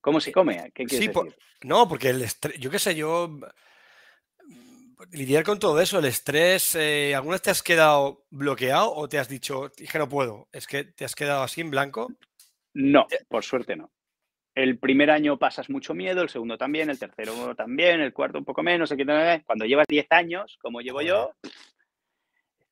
¿Cómo 0.00 0.20
se 0.20 0.32
come? 0.32 0.70
¿Qué 0.74 0.84
quieres 0.84 1.06
Sí, 1.06 1.08
decir? 1.08 1.36
no, 1.62 1.88
porque 1.88 2.10
el 2.10 2.22
estrés, 2.22 2.58
yo 2.58 2.70
qué 2.70 2.78
sé, 2.78 2.94
yo 2.94 3.38
lidiar 5.12 5.44
con 5.44 5.58
todo 5.58 5.80
eso, 5.80 5.98
el 5.98 6.04
estrés, 6.06 6.74
eh, 6.76 7.14
¿alguna 7.14 7.34
vez 7.34 7.42
te 7.42 7.50
has 7.50 7.62
quedado 7.62 8.26
bloqueado 8.30 8.94
o 8.94 9.08
te 9.08 9.18
has 9.18 9.28
dicho, 9.28 9.70
que 9.76 9.98
no 9.98 10.08
puedo? 10.08 10.48
¿Es 10.52 10.66
que 10.66 10.84
te 10.84 11.04
has 11.04 11.14
quedado 11.14 11.42
así 11.42 11.60
en 11.60 11.70
blanco? 11.70 12.08
No, 12.74 13.06
Eh. 13.10 13.24
por 13.28 13.44
suerte 13.44 13.76
no. 13.76 13.90
El 14.58 14.76
primer 14.76 15.08
año 15.12 15.38
pasas 15.38 15.70
mucho 15.70 15.94
miedo, 15.94 16.20
el 16.20 16.28
segundo 16.28 16.58
también, 16.58 16.90
el 16.90 16.98
tercero 16.98 17.54
también, 17.54 18.00
el 18.00 18.12
cuarto 18.12 18.38
un 18.38 18.44
poco 18.44 18.60
menos. 18.64 18.90
el 18.90 18.96
quinto, 18.96 19.12
Cuando 19.46 19.64
llevas 19.64 19.86
10 19.88 20.08
años, 20.10 20.58
como 20.60 20.80
llevo 20.80 21.00
yo, 21.00 21.32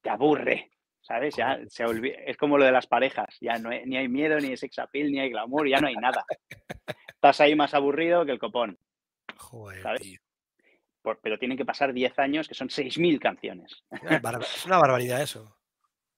te 0.03 0.11
aburre, 0.11 0.73
¿sabes? 1.01 1.37
Ya 1.37 1.61
se 1.69 1.85
olvi- 1.85 2.17
es 2.27 2.37
como 2.37 2.59
lo 2.59 2.65
de 2.65 2.73
las 2.73 2.89
parejas, 2.89 3.37
ya 3.41 3.59
no 3.59 3.71
hay- 3.71 3.87
ni 3.87 3.97
hay 3.97 4.09
miedo, 4.09 4.37
ni 4.41 4.49
hay 4.49 4.57
sex 4.57 4.81
appeal, 4.81 5.13
ni 5.13 5.21
hay 5.21 5.31
glamour, 5.31 5.69
ya 5.69 5.79
no 5.81 5.87
hay 5.87 5.95
nada. 5.95 6.25
Estás 7.09 7.41
ahí 7.41 7.55
más 7.55 7.73
aburrido 7.73 8.27
que 8.27 8.33
el 8.33 8.41
copón, 8.41 8.77
Joder, 9.37 9.83
¿sabes? 9.83 10.03
tío. 10.03 10.19
Por- 11.03 11.21
pero 11.21 11.39
tienen 11.39 11.57
que 11.57 11.65
pasar 11.65 11.93
10 11.93 12.19
años, 12.19 12.49
que 12.49 12.55
son 12.55 12.69
6.000 12.69 13.21
canciones. 13.21 13.85
Es 13.93 14.67
una 14.67 14.79
barbaridad 14.79 15.23
eso. 15.23 15.56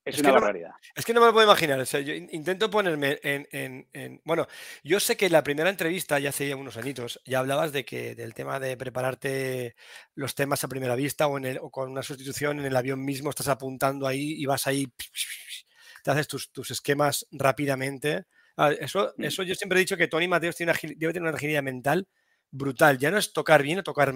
Es, 0.08 0.14
Es 0.14 0.20
una 0.20 0.28
que 0.30 0.34
no- 0.34 0.40
barbaridad. 0.40 0.70
Es 0.94 1.04
que 1.04 1.12
no 1.14 1.20
me 1.20 1.26
lo 1.26 1.32
puedo 1.32 1.46
imaginar. 1.46 1.78
o 1.80 1.86
sea, 1.86 2.00
yo 2.00 2.14
in- 2.14 2.28
intento 2.32 2.70
ponerme 2.70 3.18
en, 3.22 3.46
en- 3.52 3.88
en- 3.92 4.20
Bueno, 4.24 4.46
yo 4.82 5.00
sé 5.00 5.16
que 5.16 5.26
en 5.26 5.32
la 5.32 5.42
primera 5.42 5.68
entrevista, 5.70 6.18
ya 6.18 6.30
hace 6.30 6.54
unos 6.54 6.76
añitos, 6.76 7.20
ya 7.24 7.38
hablabas 7.40 7.72
de 7.72 7.84
que 7.84 8.14
del 8.14 8.34
tema 8.34 8.58
de 8.60 8.76
prepararte 8.76 9.74
los 10.14 10.34
temas 10.34 10.64
a 10.64 10.68
primera 10.68 10.94
vista 10.96 11.26
o, 11.26 11.36
en 11.38 11.44
el- 11.44 11.58
o 11.60 11.70
con 11.70 11.90
una 11.90 12.02
sustitución 12.02 12.58
en 12.60 12.66
el 12.66 12.76
avión 12.76 13.04
mismo, 13.04 13.30
estás 13.30 13.48
apuntando 13.48 14.06
ahí 14.06 14.32
y 14.40 14.46
vas 14.46 14.66
ahí, 14.66 14.86
te 16.04 16.10
haces 16.10 16.28
tus, 16.28 16.50
tus 16.52 16.70
esquemas 16.70 17.26
rápidamente. 17.32 18.24
Ah, 18.56 18.72
Eso, 18.72 19.12
Mm. 19.16 19.24
eso 19.24 19.42
yo 19.42 19.54
siempre 19.54 19.78
he 19.78 19.80
dicho 19.80 19.96
que 19.96 20.08
Tony 20.08 20.26
Mateos 20.28 20.56
tiene 20.56 20.72
una 20.72 20.80
debe 20.82 21.12
tener 21.12 21.28
una 21.28 21.36
agilidad 21.36 21.62
mental 21.62 22.08
brutal. 22.50 22.98
Ya 22.98 23.10
no 23.10 23.18
es 23.18 23.32
tocar 23.32 23.62
bien 23.62 23.78
o 23.80 23.82
tocar, 23.82 24.14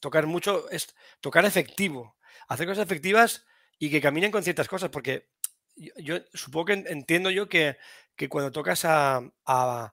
tocar 0.00 0.26
mucho, 0.26 0.68
es 0.70 0.94
tocar 1.20 1.44
efectivo. 1.44 2.16
Hacer 2.48 2.66
cosas 2.66 2.84
efectivas 2.84 3.44
y 3.78 3.90
que 3.90 4.00
caminen 4.00 4.30
con 4.30 4.42
ciertas 4.42 4.68
cosas, 4.68 4.90
porque 4.90 5.28
yo, 5.76 5.92
yo 5.98 6.16
supongo 6.34 6.66
que 6.66 6.72
en- 6.74 6.86
entiendo 6.88 7.30
yo 7.30 7.48
que, 7.48 7.76
que 8.16 8.28
cuando 8.28 8.50
tocas 8.52 8.84
a, 8.84 9.20
a- 9.44 9.92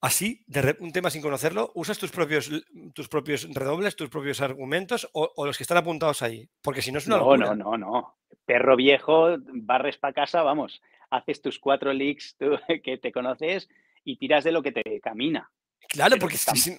así, 0.00 0.44
de 0.46 0.76
un 0.80 0.92
tema 0.92 1.10
sin 1.10 1.22
conocerlo, 1.22 1.72
usas 1.74 1.98
tus 1.98 2.10
propios, 2.10 2.50
tus 2.94 3.08
propios 3.08 3.48
redobles, 3.52 3.96
tus 3.96 4.08
propios 4.08 4.40
argumentos 4.40 5.08
o, 5.12 5.32
o 5.36 5.46
los 5.46 5.56
que 5.56 5.64
están 5.64 5.78
apuntados 5.78 6.22
ahí, 6.22 6.48
porque 6.62 6.82
si 6.82 6.92
no 6.92 6.98
es 6.98 7.06
una 7.06 7.16
No, 7.16 7.24
locura. 7.36 7.54
no, 7.54 7.76
no, 7.76 7.76
no. 7.78 8.14
Perro 8.44 8.76
viejo, 8.76 9.36
barres 9.40 9.98
para 9.98 10.14
casa, 10.14 10.42
vamos. 10.42 10.80
Haces 11.10 11.42
tus 11.42 11.58
cuatro 11.58 11.92
leaks 11.92 12.36
tú, 12.38 12.50
que 12.84 12.98
te 12.98 13.12
conoces 13.12 13.68
y 14.04 14.16
tiras 14.16 14.44
de 14.44 14.52
lo 14.52 14.62
que 14.62 14.72
te 14.72 15.00
camina. 15.00 15.50
Claro, 15.88 16.12
Pero 16.12 16.20
porque 16.20 16.36
si- 16.36 16.78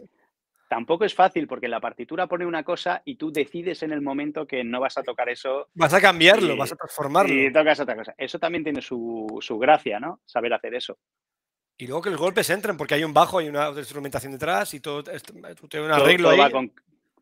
Tampoco 0.69 1.03
es 1.03 1.15
fácil 1.15 1.47
porque 1.47 1.67
la 1.67 1.81
partitura 1.81 2.27
pone 2.27 2.45
una 2.45 2.63
cosa 2.63 3.01
y 3.03 3.15
tú 3.15 3.31
decides 3.31 3.81
en 3.81 3.91
el 3.91 4.01
momento 4.01 4.45
que 4.45 4.63
no 4.63 4.79
vas 4.79 4.99
a 4.99 5.03
tocar 5.03 5.27
eso 5.27 5.67
vas 5.73 5.95
a 5.95 5.99
cambiarlo, 5.99 6.53
y- 6.53 6.57
vas 6.59 6.71
a 6.71 6.75
transformarlo. 6.75 7.33
y 7.33 7.51
tocas 7.51 7.79
otra 7.79 7.95
cosa. 7.95 8.13
Eso 8.15 8.37
también 8.37 8.63
tiene 8.63 8.79
su, 8.81 9.39
su 9.41 9.57
gracia, 9.57 9.99
¿no? 9.99 10.21
Saber 10.25 10.53
hacer 10.53 10.75
eso. 10.75 10.99
Y 11.75 11.87
luego 11.87 12.03
que 12.03 12.11
los 12.11 12.19
golpes 12.19 12.47
entren, 12.51 12.77
porque 12.77 12.93
hay 12.93 13.03
un 13.03 13.15
bajo, 13.15 13.39
hay 13.39 13.49
una 13.49 13.69
instrumentación 13.69 14.31
detrás 14.31 14.71
y 14.75 14.79
todo, 14.79 15.03
tú 15.03 15.67
tienes 15.67 15.87
un 15.89 15.91
arreglo 15.91 16.25
todo 16.29 16.33
ahí. 16.33 16.39
va 16.39 16.51
con, 16.51 16.71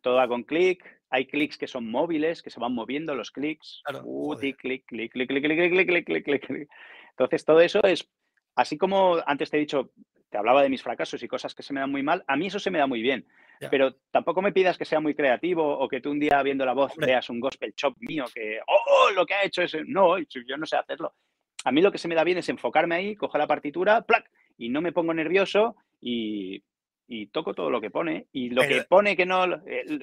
todo 0.01 0.15
va 0.15 0.27
con 0.27 0.43
clic. 0.43 0.83
Hay 1.09 1.25
clics 1.25 1.57
que 1.57 1.67
son 1.67 1.89
móviles, 1.89 2.43
que 2.43 2.49
se 2.49 2.59
van 2.59 2.73
moviendo 2.73 3.15
los 3.15 3.31
clics. 3.31 3.81
Claro, 3.85 4.01
Uh, 4.03 4.35
clic, 4.35 4.57
clic, 4.57 4.85
clic, 4.87 5.11
clic, 5.13 5.27
clic, 5.29 5.43
clic, 5.43 5.71
clic, 5.71 6.05
clic, 6.05 6.25
clic, 6.25 6.45
clic. 6.47 6.69
Entonces, 7.11 7.45
todo 7.45 7.61
eso 7.61 7.81
es, 7.83 8.09
así 8.55 8.77
como 8.77 9.17
antes 9.25 9.49
te 9.49 9.55
he 9.55 9.59
dicho, 9.61 9.91
te 10.29 10.37
hablaba 10.37 10.61
de 10.63 10.69
mis 10.69 10.83
fracasos 10.83 11.21
y 11.23 11.27
cosas 11.27 11.55
que 11.55 11.63
se 11.63 11.73
me 11.73 11.79
dan 11.79 11.91
muy 11.91 12.03
mal, 12.03 12.23
a 12.27 12.35
mí 12.35 12.47
eso 12.47 12.59
se 12.59 12.71
me 12.71 12.79
da 12.79 12.87
muy 12.87 13.01
bien. 13.01 13.25
Pero 13.71 13.95
tampoco 14.11 14.41
me 14.43 14.51
pidas 14.51 14.77
que 14.77 14.85
sea 14.85 14.99
muy 14.99 15.15
creativo 15.15 15.79
o 15.79 15.87
que 15.87 15.99
tú 15.99 16.11
un 16.11 16.19
día 16.19 16.43
viendo 16.43 16.63
la 16.63 16.73
voz 16.73 16.91
Hombre. 16.91 17.07
veas 17.07 17.27
un 17.31 17.39
gospel 17.39 17.73
chop 17.73 17.95
mío 17.99 18.25
que, 18.31 18.59
oh, 18.67 19.09
lo 19.15 19.25
que 19.25 19.33
ha 19.33 19.43
hecho 19.43 19.63
es, 19.63 19.75
no, 19.87 20.19
yo 20.19 20.57
no 20.57 20.65
sé 20.67 20.75
hacerlo. 20.77 21.15
A 21.63 21.71
mí 21.71 21.81
lo 21.81 21.91
que 21.91 21.97
se 21.97 22.07
me 22.07 22.13
da 22.13 22.23
bien 22.23 22.37
es 22.37 22.49
enfocarme 22.49 22.95
ahí, 22.95 23.15
coger 23.15 23.39
la 23.39 23.47
partitura, 23.47 24.01
¡plac! 24.01 24.29
y 24.59 24.69
no 24.69 24.79
me 24.81 24.91
pongo 24.91 25.11
nervioso 25.13 25.75
y, 25.99 26.63
y 27.07 27.27
toco 27.27 27.55
todo 27.55 27.71
lo 27.71 27.81
que 27.81 27.89
pone. 27.89 28.27
Y 28.31 28.49
lo 28.51 28.61
Pero- 28.61 28.75
que 28.75 28.83
pone 28.87 29.15
que 29.17 29.25
no, 29.25 29.45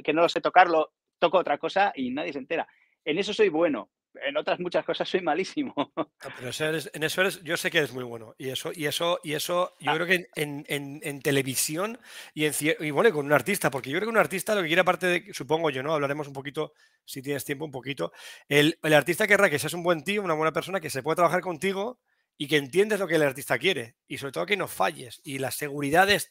que 0.03 0.13
no 0.13 0.23
lo 0.23 0.29
sé 0.29 0.41
tocarlo, 0.41 0.93
toco 1.21 1.39
otra 1.39 1.59
cosa 1.59 1.93
y 1.95 2.11
nadie 2.11 2.33
se 2.33 2.41
entera. 2.41 2.67
En 3.05 3.19
eso 3.19 3.33
soy 3.33 3.51
bueno. 3.51 3.91
En 4.23 4.37
otras 4.37 4.61
muchas 4.61 4.85
cosas 4.85 5.09
soy 5.09 5.21
malísimo. 5.21 5.75
No, 6.25 6.31
pero 6.39 6.51
en 6.95 7.03
eso 7.03 7.21
eres, 7.21 7.43
yo 7.43 7.57
sé 7.57 7.71
que 7.71 7.79
eres 7.79 7.93
muy 7.93 8.05
bueno. 8.05 8.35
Y 8.39 8.49
eso, 8.49 8.71
y 8.75 8.87
eso, 8.87 9.19
y 9.23 9.35
eso, 9.35 9.75
yo 9.81 9.91
Ah. 9.91 9.95
creo 9.95 10.07
que 10.07 10.29
en, 10.37 10.65
en- 10.69 11.01
en 11.03 11.21
televisión 11.21 11.99
y 12.33 12.47
en 12.47 12.53
y 12.81 12.91
bueno, 12.91 13.13
con 13.13 13.27
un 13.27 13.33
artista, 13.33 13.71
porque 13.71 13.91
yo 13.91 13.99
creo 13.99 14.07
que 14.07 14.13
un 14.15 14.19
artista 14.19 14.55
lo 14.55 14.63
que 14.63 14.69
quiere, 14.69 14.81
aparte 14.81 15.07
de, 15.07 15.35
supongo 15.35 15.69
yo, 15.71 15.83
¿no? 15.83 15.93
Hablaremos 15.93 16.27
un 16.29 16.33
poquito, 16.33 16.73
si 17.05 17.21
tienes 17.21 17.45
tiempo, 17.45 17.65
un 17.67 17.71
poquito. 17.73 18.13
El, 18.49 18.79
el 18.83 18.95
artista 18.95 19.27
querrá 19.27 19.51
que 19.51 19.59
seas 19.59 19.75
un 19.75 19.83
buen 19.83 20.03
tío, 20.05 20.23
una 20.23 20.35
buena 20.35 20.53
persona, 20.53 20.81
que 20.81 20.91
se 20.91 21.03
pueda 21.03 21.17
trabajar 21.17 21.41
contigo 21.43 22.01
y 22.39 22.49
que 22.49 22.57
entiendes 22.57 22.99
lo 23.01 23.07
que 23.07 23.17
el 23.17 23.23
artista 23.23 23.59
quiere. 23.59 23.97
Y 24.07 24.17
sobre 24.19 24.33
todo 24.33 24.47
que 24.47 24.57
no 24.57 24.67
falles. 24.69 25.21
Y 25.25 25.39
la 25.39 25.51
seguridad 25.51 26.07
de, 26.07 26.23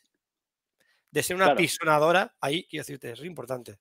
de 1.11 1.23
ser 1.23 1.35
una 1.35 1.45
Claro. 1.45 1.57
pisonadora, 1.57 2.35
ahí 2.41 2.65
quiero 2.69 2.81
decirte, 2.81 3.11
eso 3.11 3.21
es 3.21 3.27
importante. 3.27 3.77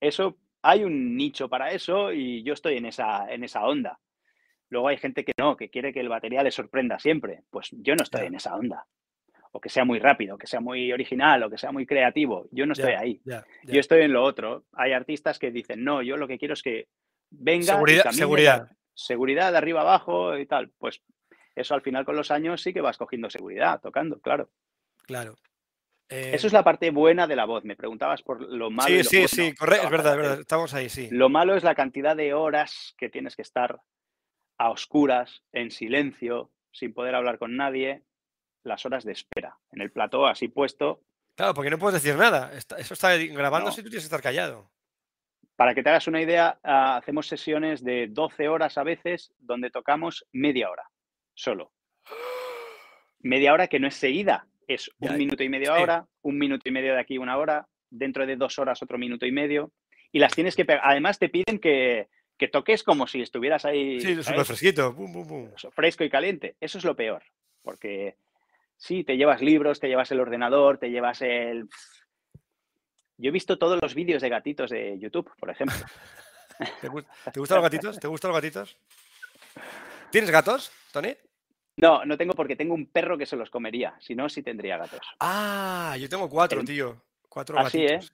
Eso, 0.00 0.36
hay 0.68 0.84
un 0.84 1.16
nicho 1.16 1.48
para 1.48 1.70
eso 1.70 2.12
y 2.12 2.42
yo 2.42 2.52
estoy 2.54 2.76
en 2.76 2.86
esa, 2.86 3.32
en 3.32 3.44
esa 3.44 3.64
onda. 3.64 3.98
Luego 4.70 4.88
hay 4.88 4.98
gente 4.98 5.24
que 5.24 5.32
no, 5.38 5.56
que 5.56 5.70
quiere 5.70 5.92
que 5.92 6.00
el 6.00 6.08
batería 6.08 6.42
le 6.42 6.50
sorprenda 6.50 6.98
siempre. 6.98 7.42
Pues 7.50 7.68
yo 7.72 7.94
no 7.96 8.02
estoy 8.02 8.26
en 8.26 8.34
esa 8.34 8.54
onda. 8.54 8.84
O 9.52 9.60
que 9.60 9.70
sea 9.70 9.84
muy 9.86 9.98
rápido, 9.98 10.36
que 10.36 10.46
sea 10.46 10.60
muy 10.60 10.92
original, 10.92 11.42
o 11.42 11.48
que 11.50 11.56
sea 11.56 11.72
muy 11.72 11.86
creativo. 11.86 12.46
Yo 12.50 12.66
no 12.66 12.74
estoy 12.74 12.92
ahí. 12.92 13.20
Yo 13.64 13.80
estoy 13.80 14.02
en 14.02 14.12
lo 14.12 14.22
otro. 14.22 14.64
Hay 14.74 14.92
artistas 14.92 15.38
que 15.38 15.50
dicen, 15.50 15.82
no, 15.82 16.02
yo 16.02 16.16
lo 16.18 16.28
que 16.28 16.38
quiero 16.38 16.52
es 16.52 16.62
que 16.62 16.86
venga. 17.30 17.72
Seguridad- 17.74 18.10
seguridad. 18.10 18.70
seguridad 18.92 19.52
de 19.52 19.58
arriba 19.58 19.80
abajo 19.80 20.36
y 20.36 20.44
tal. 20.44 20.70
Pues 20.76 21.00
eso 21.54 21.74
al 21.74 21.80
final 21.82 22.04
con 22.04 22.14
los 22.16 22.30
años 22.30 22.60
sí 22.60 22.74
que 22.74 22.82
vas 22.82 22.98
cogiendo 22.98 23.30
seguridad, 23.30 23.80
tocando, 23.80 24.20
claro. 24.20 24.50
Claro. 25.06 25.34
Eso 26.08 26.46
Eh, 26.46 26.48
es 26.48 26.52
la 26.52 26.64
parte 26.64 26.90
buena 26.90 27.26
de 27.26 27.36
la 27.36 27.44
voz. 27.44 27.64
Me 27.64 27.76
preguntabas 27.76 28.22
por 28.22 28.40
lo 28.40 28.70
malo. 28.70 28.88
y 28.94 29.04
sí, 29.04 29.20
lo 29.22 29.28
sí, 29.28 29.36
bueno 29.36 29.50
sí, 29.50 29.54
correcto, 29.56 29.84
es 29.84 29.90
verdad, 29.90 30.12
es 30.12 30.18
verdad. 30.18 30.40
Estamos 30.40 30.74
ahí, 30.74 30.88
sí. 30.88 31.08
Lo 31.10 31.28
malo 31.28 31.54
es 31.54 31.62
la 31.64 31.74
cantidad 31.74 32.16
de 32.16 32.32
horas 32.34 32.94
que 32.96 33.08
tienes 33.10 33.36
que 33.36 33.42
estar 33.42 33.80
a 34.56 34.70
oscuras, 34.70 35.42
en 35.52 35.70
silencio, 35.70 36.50
sin 36.72 36.92
poder 36.94 37.14
hablar 37.14 37.38
con 37.38 37.56
nadie, 37.56 38.02
las 38.64 38.84
horas 38.86 39.04
de 39.04 39.12
espera. 39.12 39.58
En 39.72 39.80
el 39.82 39.90
plató 39.92 40.26
así 40.26 40.48
puesto, 40.48 41.02
Claro, 41.36 41.54
porque 41.54 41.70
no 41.70 41.78
puedes 41.78 42.02
decir 42.02 42.18
nada. 42.18 42.50
eso 42.52 42.94
está 42.94 43.16
grabándose 43.16 43.76
No. 43.76 43.80
y 43.82 43.84
tú 43.84 43.90
tienes 43.90 44.02
que 44.04 44.06
estar 44.06 44.22
callado. 44.22 44.70
para 45.54 45.74
que 45.74 45.82
te 45.82 45.88
hagas 45.90 46.06
una 46.08 46.20
idea, 46.22 46.58
ah, 46.64 46.96
hacemos 46.96 47.26
sesiones 47.28 47.82
de 47.84 48.06
12 48.08 48.48
horas 48.48 48.78
a 48.78 48.82
veces 48.84 49.32
donde 49.38 49.70
tocamos 49.70 50.24
media 50.32 50.70
hora, 50.70 50.88
solo. 51.34 51.72
Media 53.20 53.52
hora 53.52 53.66
que 53.66 53.80
no 53.80 53.88
es 53.88 53.94
seguida, 53.96 54.46
es 54.68 54.88
un 55.00 55.08
Ya, 55.08 55.16
minuto 55.16 55.42
y 55.42 55.48
medio 55.48 55.74
sí. 55.74 55.78
ahora, 55.80 56.06
un 56.22 56.38
minuto 56.38 56.68
y 56.68 56.70
medio 56.72 56.94
de 56.94 57.00
aquí 57.00 57.18
una 57.18 57.36
hora, 57.38 57.66
dentro 57.90 58.24
de 58.26 58.36
dos 58.36 58.58
horas 58.60 58.80
otro 58.82 58.98
minuto 58.98 59.26
y 59.26 59.32
medio, 59.32 59.72
y 60.12 60.18
las 60.20 60.32
tienes 60.34 60.54
que 60.54 60.64
pegar. 60.64 60.82
Además 60.84 61.18
te 61.18 61.28
piden 61.28 61.58
que, 61.58 62.08
que 62.36 62.48
toques 62.48 62.82
como 62.84 63.06
si 63.06 63.20
estuvieras 63.22 63.64
ahí 63.64 64.00
Sí, 64.00 64.22
súper 64.22 64.44
fresquito. 64.44 64.94
Pum, 64.94 65.12
pum. 65.26 65.50
Eso, 65.56 65.70
fresco 65.72 66.04
y 66.04 66.10
caliente. 66.10 66.54
Eso 66.60 66.78
es 66.78 66.84
lo 66.84 66.94
peor, 66.94 67.22
porque 67.62 68.16
sí, 68.76 69.02
te 69.04 69.16
llevas 69.16 69.42
libros, 69.42 69.80
te 69.80 69.88
llevas 69.88 70.10
el 70.12 70.20
ordenador, 70.20 70.78
te 70.78 70.90
llevas 70.90 71.20
el... 71.22 71.68
Yo 73.16 73.30
he 73.30 73.32
visto 73.32 73.58
todos 73.58 73.78
los 73.82 73.94
vídeos 73.94 74.22
de 74.22 74.28
gatitos 74.28 74.70
de 74.70 74.98
YouTube, 74.98 75.30
por 75.40 75.50
ejemplo. 75.50 75.76
¿Te, 76.80 76.88
gu- 76.88 77.06
te 77.32 77.40
gustan 77.40 77.56
los 77.56 77.64
gatitos? 77.64 77.98
¿Te 77.98 78.06
gustan 78.08 78.30
los 78.30 78.36
gatitos? 78.40 78.76
¿Tienes 80.10 80.30
gatos, 80.30 80.70
Tony? 80.92 81.14
No, 81.80 82.04
no 82.04 82.16
tengo 82.18 82.32
porque 82.34 82.56
tengo 82.56 82.74
un 82.74 82.86
perro 82.86 83.16
que 83.16 83.26
se 83.26 83.36
los 83.36 83.50
comería. 83.50 83.96
Si 84.00 84.14
no, 84.14 84.28
sí 84.28 84.42
tendría 84.42 84.76
gatos. 84.78 85.00
Ah, 85.20 85.96
yo 85.98 86.08
tengo 86.08 86.28
cuatro, 86.28 86.64
tío. 86.64 87.00
Cuatro 87.28 87.58
Así, 87.58 87.82
¿eh? 87.84 87.94
gatitos. 88.00 88.12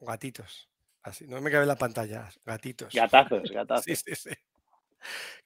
Gatitos. 0.00 0.68
Así, 1.02 1.26
no 1.26 1.40
me 1.40 1.50
cabe 1.50 1.62
en 1.62 1.68
la 1.68 1.76
pantalla. 1.76 2.28
Gatitos. 2.44 2.92
Gatazos, 2.94 3.50
gatazos. 3.50 3.84
Sí, 3.84 3.96
sí, 3.96 4.14
sí. 4.14 4.30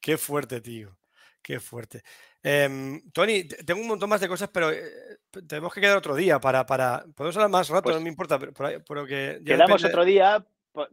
Qué 0.01 0.17
fuerte, 0.19 0.61
tío. 0.61 0.97
Qué 1.41 1.61
fuerte. 1.61 2.03
Em, 2.43 3.01
Tony, 3.13 3.45
te- 3.45 3.63
tengo 3.65 3.81
un 3.81 3.89
montón 3.89 4.09
más 4.09 4.21
de 4.21 4.29
cosas, 4.29 4.49
pero 4.53 4.71
eh, 4.73 4.83
tenemos 5.47 5.73
que 5.73 5.81
quedar 5.81 5.97
otro 5.97 6.15
día 6.17 6.41
para. 6.41 6.65
para... 6.67 7.05
Podemos 7.15 7.37
hablar 7.37 7.51
más 7.51 7.69
rato, 7.69 7.83
Pues 7.85 7.97
no 7.97 8.03
me 8.03 8.09
importa, 8.09 8.39
pero, 8.39 8.53
por 8.53 8.67
ahí- 8.67 8.79
pero 8.87 9.07
que 9.07 9.39
ya 9.41 9.45
Quedamos 9.55 9.83
depende- 9.83 9.89
otro 9.89 10.05
día. 10.05 10.45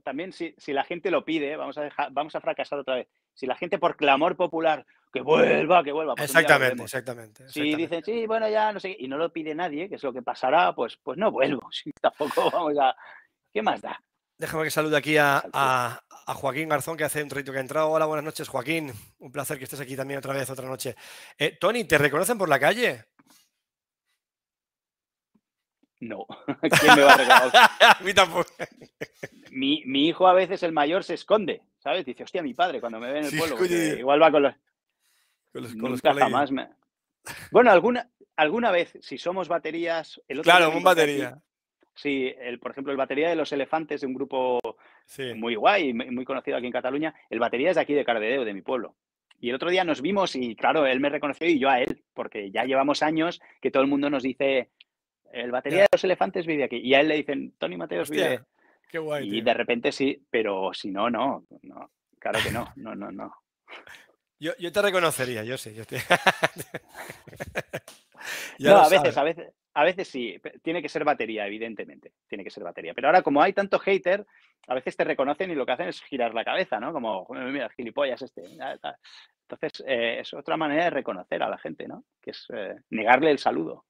También 0.03 0.31
si, 0.33 0.53
si 0.57 0.73
la 0.73 0.83
gente 0.83 1.09
lo 1.11 1.23
pide, 1.23 1.55
vamos 1.55 1.77
a 1.77 1.81
dejar, 1.83 2.09
vamos 2.11 2.35
a 2.35 2.41
fracasar 2.41 2.79
otra 2.79 2.95
vez. 2.95 3.07
Si 3.33 3.45
la 3.45 3.55
gente 3.55 3.77
por 3.79 3.95
clamor 3.95 4.35
popular, 4.35 4.85
que 5.13 5.21
vuelva, 5.21 5.83
que 5.83 5.91
vuelva. 5.91 6.15
pues 6.15 6.29
Exactamente, 6.29 6.83
exactamente. 6.83 7.47
Si 7.49 7.75
dicen, 7.75 8.03
sí, 8.03 8.27
bueno, 8.27 8.49
ya 8.49 8.71
no 8.73 8.79
sé, 8.79 8.95
qué", 8.95 9.03
y 9.03 9.07
no 9.07 9.17
lo 9.17 9.31
pide 9.31 9.55
nadie, 9.55 9.87
que 9.89 9.95
es 9.95 10.03
lo 10.03 10.11
que 10.13 10.21
pasará, 10.21 10.73
pues, 10.75 10.97
pues 11.01 11.17
no 11.17 11.31
vuelvo. 11.31 11.61
Sí, 11.71 11.91
tampoco 12.01 12.49
vamos 12.51 12.73
a. 12.79 12.95
¿Qué 13.53 13.61
más 13.61 13.81
da? 13.81 13.99
Déjame 14.37 14.63
que 14.65 14.71
salude 14.71 14.95
aquí 14.97 15.17
a, 15.17 15.43
a- 15.53 15.99
a 16.27 16.33
Joaquín 16.33 16.69
Garzón, 16.69 16.95
que 16.95 17.03
hace 17.03 17.23
un 17.23 17.29
ratito 17.29 17.51
que 17.51 17.57
ha 17.57 17.61
entrado. 17.61 17.89
Hola, 17.89 18.05
buenas 18.05 18.23
noches, 18.25 18.47
Joaquín. 18.47 18.91
Un 19.17 19.31
placer 19.31 19.57
que 19.57 19.63
estés 19.63 19.79
aquí 19.79 19.95
también 19.95 20.19
otra 20.19 20.33
vez, 20.33 20.49
otra 20.49 20.67
noche. 20.67 20.95
Eh, 21.37 21.57
Tony, 21.59 21.85
¿te 21.85 21.97
reconocen 21.97 22.37
por 22.37 22.47
la 22.49 22.59
calle? 22.59 23.05
No. 25.99 26.25
¿Quién 26.81 26.95
me 26.95 27.01
va 27.01 27.13
a 27.13 27.17
regalar? 27.17 27.51
a 27.81 28.03
mí 28.03 28.13
tampoco. 28.13 28.49
Mi, 29.51 29.83
mi, 29.85 30.07
hijo 30.07 30.27
a 30.27 30.33
veces, 30.33 30.63
el 30.63 30.71
mayor, 30.71 31.03
se 31.03 31.15
esconde, 31.15 31.61
¿sabes? 31.79 32.05
Dice, 32.05 32.23
hostia, 32.23 32.41
mi 32.41 32.53
padre, 32.53 32.79
cuando 32.79 32.99
me 32.99 33.11
ve 33.11 33.19
en 33.19 33.25
el 33.25 33.31
Sí, 33.31 33.37
pueblo, 33.37 33.65
igual 33.65 34.21
va 34.21 34.31
con 34.31 34.43
los... 34.43 34.53
Con 35.51 35.63
los, 35.63 35.71
con 35.75 35.91
Nunca 35.91 36.13
jamás 36.13 36.51
me... 36.51 36.69
Bueno, 37.51 37.71
alguna, 37.71 38.09
alguna 38.35 38.71
vez, 38.71 38.97
si 39.01 39.17
somos 39.17 39.47
baterías... 39.47 40.21
El 40.27 40.39
otro 40.39 40.51
Claro, 40.51 40.69
un 40.69 40.75
aquí- 40.75 40.83
batería. 40.83 41.37
Sí, 41.95 42.33
el, 42.39 42.59
por 42.59 42.71
ejemplo, 42.71 42.91
el 42.91 42.97
batería 42.97 43.27
de 43.27 43.35
los 43.35 43.51
elefantes 43.51 43.99
de 44.01 44.07
un 44.07 44.13
grupo 44.13 44.59
Sí. 45.05 45.33
muy 45.33 45.55
guay, 45.55 45.91
muy 45.93 46.09
muy 46.11 46.23
conocido 46.23 46.55
aquí 46.55 46.65
en 46.67 46.71
Cataluña. 46.71 47.13
El 47.29 47.39
batería 47.39 47.71
es 47.71 47.75
de 47.75 47.81
aquí 47.81 47.93
de 47.93 48.05
Cardedeu, 48.05 48.45
de 48.45 48.53
mi 48.53 48.61
pueblo. 48.61 48.95
Y 49.41 49.49
el 49.49 49.55
otro 49.55 49.69
día 49.69 49.83
nos 49.83 50.01
vimos 50.01 50.33
y, 50.35 50.55
claro, 50.55 50.85
él 50.85 51.01
me 51.01 51.09
reconoció 51.09 51.47
y 51.47 51.59
yo 51.59 51.67
a 51.69 51.81
él, 51.81 52.03
porque 52.13 52.51
ya 52.51 52.63
llevamos 52.63 53.03
años 53.03 53.41
que 53.61 53.69
todo 53.71 53.83
el 53.83 53.89
mundo 53.89 54.09
nos 54.09 54.23
dice, 54.23 54.69
el 55.31 55.51
batería 55.51 55.81
de 55.81 55.87
los 55.91 56.03
elefantes 56.03 56.45
vive 56.45 56.63
aquí. 56.63 56.77
Y 56.77 56.93
a 56.93 57.01
él 57.01 57.07
le 57.07 57.17
dicen, 57.17 57.53
Tony 57.57 57.77
Mateos 57.77 58.09
Hostia, 58.09 58.29
vive. 58.29 58.43
Qué 58.89 58.99
guay. 58.99 59.27
Y 59.27 59.31
tío. 59.31 59.43
de 59.43 59.53
repente 59.53 59.91
sí, 59.91 60.25
pero 60.29 60.73
si 60.73 60.91
no, 60.91 61.09
no, 61.09 61.45
no. 61.63 61.91
Claro 62.17 62.39
que 62.43 62.51
no, 62.51 62.71
no, 62.75 62.95
no, 62.95 63.11
no. 63.11 63.33
Yo, 64.41 64.53
yo 64.57 64.71
te 64.71 64.81
reconocería, 64.81 65.43
yo 65.43 65.57
sí. 65.57 65.73
Yo 65.73 65.85
te... 65.85 65.97
No, 68.59 68.77
a 68.77 68.89
veces, 68.89 69.17
a 69.17 69.23
veces, 69.23 69.53
a 69.73 69.83
veces 69.83 70.07
sí. 70.07 70.39
Tiene 70.61 70.81
que 70.81 70.89
ser 70.89 71.03
batería, 71.03 71.47
evidentemente. 71.47 72.13
Tiene 72.27 72.43
que 72.43 72.49
ser 72.49 72.63
batería. 72.63 72.93
Pero 72.93 73.07
ahora, 73.07 73.21
como 73.21 73.41
hay 73.41 73.53
tanto 73.53 73.79
hater, 73.79 74.25
a 74.67 74.75
veces 74.75 74.95
te 74.95 75.03
reconocen 75.03 75.51
y 75.51 75.55
lo 75.55 75.65
que 75.65 75.71
hacen 75.73 75.87
es 75.87 76.01
girar 76.01 76.33
la 76.33 76.45
cabeza, 76.45 76.79
¿no? 76.79 76.93
Como, 76.93 77.25
"Joder, 77.25 77.51
mira, 77.51 77.69
gilipollas 77.69 78.21
este. 78.21 78.43
ya 78.55 78.73
está". 78.73 78.97
Entonces, 79.41 79.83
eh, 79.87 80.19
es 80.19 80.33
otra 80.33 80.57
manera 80.57 80.85
de 80.85 80.89
reconocer 80.91 81.41
a 81.41 81.49
la 81.49 81.57
gente, 81.57 81.87
¿no? 81.87 82.03
Que 82.21 82.31
es 82.31 82.45
eh, 82.53 82.75
negarle 82.89 83.31
el 83.31 83.39
saludo. 83.39 83.85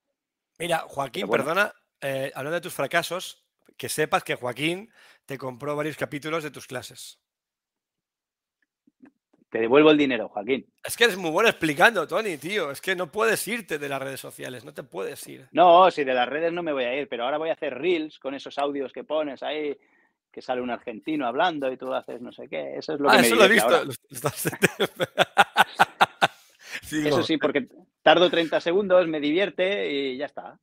Mira, 0.59 0.79
Joaquín, 0.79 1.25
bueno. 1.25 1.45
perdona, 1.45 1.73
eh, 2.01 2.31
hablando 2.35 2.55
de 2.55 2.61
tus 2.61 2.73
fracasos, 2.73 3.43
que 3.77 3.89
sepas 3.89 4.23
que 4.23 4.35
Joaquín 4.35 4.91
te 5.25 5.37
compró 5.37 5.75
varios 5.75 5.95
capítulos 5.95 6.43
de 6.43 6.51
tus 6.51 6.67
clases. 6.67 7.17
Te 9.49 9.59
devuelvo 9.59 9.89
el 9.89 9.97
dinero, 9.97 10.29
Joaquín. 10.29 10.67
Es 10.83 10.95
que 10.95 11.05
eres 11.05 11.17
muy 11.17 11.31
bueno 11.31 11.49
explicando, 11.49 12.05
Tony, 12.05 12.37
tío. 12.37 12.69
Es 12.69 12.81
que 12.81 12.95
no 12.95 13.11
puedes 13.11 13.47
irte 13.47 13.79
de 13.79 13.89
las 13.89 13.99
redes 13.99 14.19
sociales, 14.19 14.63
no 14.63 14.73
te 14.73 14.83
puedes 14.83 15.25
ir. 15.27 15.47
No, 15.53 15.89
si 15.89 16.03
de 16.03 16.13
las 16.13 16.29
redes 16.29 16.53
no 16.53 16.61
me 16.61 16.73
voy 16.73 16.83
a 16.83 16.95
ir, 16.95 17.07
pero 17.09 17.23
ahora 17.23 17.39
voy 17.39 17.49
a 17.49 17.53
hacer 17.53 17.73
reels 17.73 18.19
con 18.19 18.35
esos 18.35 18.59
audios 18.59 18.93
que 18.93 19.03
pones 19.03 19.41
ahí, 19.41 19.75
que 20.31 20.41
sale 20.41 20.61
un 20.61 20.69
argentino 20.69 21.25
hablando 21.25 21.71
y 21.71 21.77
tú 21.77 21.91
haces 21.91 22.21
no 22.21 22.31
sé 22.31 22.47
qué. 22.47 22.75
Eso 22.77 22.93
es 22.93 22.99
lo 22.99 23.09
que 23.09 23.15
ah, 23.15 23.21
me 23.21 23.27
eso 23.27 23.35
lo 23.35 23.45
he 23.45 23.49
visto. 23.49 23.75
ahora. 23.75 23.89
Sí, 26.83 27.01
Eso 27.07 27.23
sí, 27.23 27.37
porque 27.37 27.67
tardo 28.01 28.29
30 28.29 28.59
segundos, 28.61 29.07
me 29.07 29.19
divierte 29.19 29.91
y 29.91 30.17
ya 30.17 30.25
está. 30.25 30.59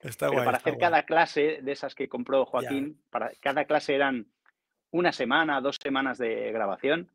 Está 0.00 0.26
Pero 0.26 0.32
guay. 0.32 0.44
para 0.46 0.58
está 0.58 0.70
hacer 0.70 0.78
guay. 0.78 0.80
cada 0.90 1.02
clase 1.04 1.60
de 1.62 1.72
esas 1.72 1.94
que 1.94 2.08
compró 2.08 2.44
Joaquín, 2.44 3.00
para 3.10 3.30
cada 3.40 3.64
clase 3.66 3.94
eran 3.94 4.26
una 4.90 5.12
semana, 5.12 5.60
dos 5.60 5.76
semanas 5.82 6.18
de 6.18 6.50
grabación, 6.52 7.10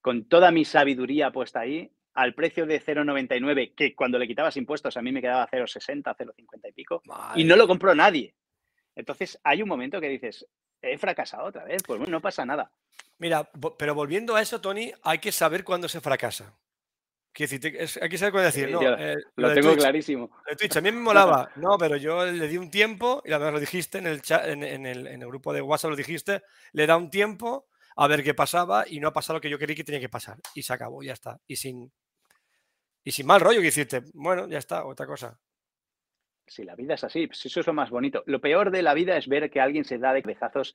con 0.00 0.24
toda 0.28 0.50
mi 0.50 0.64
sabiduría 0.64 1.30
puesta 1.32 1.60
ahí, 1.60 1.90
al 2.14 2.34
precio 2.34 2.66
de 2.66 2.80
0,99, 2.80 3.74
que 3.74 3.94
cuando 3.96 4.18
le 4.18 4.28
quitabas 4.28 4.56
impuestos 4.56 4.96
a 4.96 5.02
mí 5.02 5.10
me 5.10 5.20
quedaba 5.20 5.48
0,60, 5.50 6.16
0,50 6.16 6.68
y 6.68 6.72
pico, 6.72 7.02
y 7.34 7.44
no 7.44 7.56
lo 7.56 7.66
compró 7.66 7.94
nadie. 7.94 8.34
Entonces 8.94 9.40
hay 9.42 9.62
un 9.62 9.68
momento 9.68 10.00
que 10.00 10.08
dices, 10.08 10.46
he 10.80 10.96
fracasado 10.98 11.46
otra 11.46 11.64
vez, 11.64 11.82
pues 11.84 11.98
bueno, 11.98 12.12
no 12.12 12.20
pasa 12.20 12.44
nada. 12.46 12.70
Mira, 13.18 13.50
pero 13.78 13.94
volviendo 13.94 14.36
a 14.36 14.42
eso, 14.42 14.60
Tony, 14.60 14.92
hay 15.02 15.18
que 15.18 15.32
saber 15.32 15.64
cuándo 15.64 15.88
se 15.88 16.00
fracasa. 16.00 16.56
Quiero 17.34 17.50
decir, 17.50 17.60
te- 17.72 17.82
es- 17.82 17.98
que 17.98 18.16
saber 18.16 18.32
cuándo 18.32 18.46
decir, 18.46 18.66
Sí, 18.68 18.72
no, 18.72 18.80
yo 18.80 18.94
eh, 18.96 19.16
Lo 19.36 19.52
tengo 19.52 19.68
Twitch, 19.70 19.80
clarísimo. 19.80 20.30
lo 20.46 20.50
de 20.50 20.56
Twitch, 20.56 20.76
a 20.76 20.80
mí 20.80 20.92
me 20.92 21.00
molaba, 21.00 21.50
no, 21.56 21.76
pero 21.76 21.96
yo 21.96 22.24
le 22.24 22.46
di 22.48 22.56
un 22.56 22.70
tiempo, 22.70 23.22
y 23.24 23.32
además 23.32 23.54
lo 23.54 23.60
dijiste 23.60 23.98
en 23.98 24.06
el, 24.06 24.22
chat, 24.22 24.46
en, 24.46 24.62
en 24.62 24.86
el, 24.86 25.06
en 25.08 25.20
el 25.20 25.28
grupo 25.28 25.52
de 25.52 25.60
WhatsApp, 25.60 25.90
lo 25.90 25.96
dijiste, 25.96 26.42
le 26.72 26.86
da 26.86 26.96
un 26.96 27.10
tiempo 27.10 27.66
a 27.96 28.06
ver 28.06 28.22
qué 28.22 28.34
pasaba 28.34 28.84
y 28.88 29.00
no 29.00 29.08
ha 29.08 29.12
pasado 29.12 29.38
lo 29.38 29.40
que 29.40 29.50
yo 29.50 29.58
quería 29.58 29.74
que 29.76 29.84
tenía 29.84 30.00
que 30.00 30.08
pasar. 30.08 30.38
Y 30.54 30.62
se 30.62 30.72
acabó, 30.72 31.02
ya 31.02 31.12
está. 31.12 31.40
Y 31.46 31.56
sin, 31.56 31.92
y 33.02 33.10
sin 33.10 33.26
mal 33.26 33.40
rollo, 33.40 33.60
que 33.60 33.66
hiciste, 33.68 34.02
bueno, 34.14 34.48
ya 34.48 34.58
está, 34.58 34.84
otra 34.86 35.06
cosa. 35.06 35.36
Si 36.46 36.62
la 36.62 36.74
vida 36.76 36.94
es 36.94 37.02
así, 37.04 37.26
pues 37.26 37.44
eso 37.46 37.60
es 37.60 37.66
lo 37.66 37.72
más 37.72 37.90
bonito. 37.90 38.22
Lo 38.26 38.40
peor 38.40 38.70
de 38.70 38.82
la 38.82 38.94
vida 38.94 39.16
es 39.16 39.26
ver 39.28 39.50
que 39.50 39.60
alguien 39.60 39.84
se 39.84 39.98
da 39.98 40.12
de 40.12 40.22
cabezazos, 40.22 40.74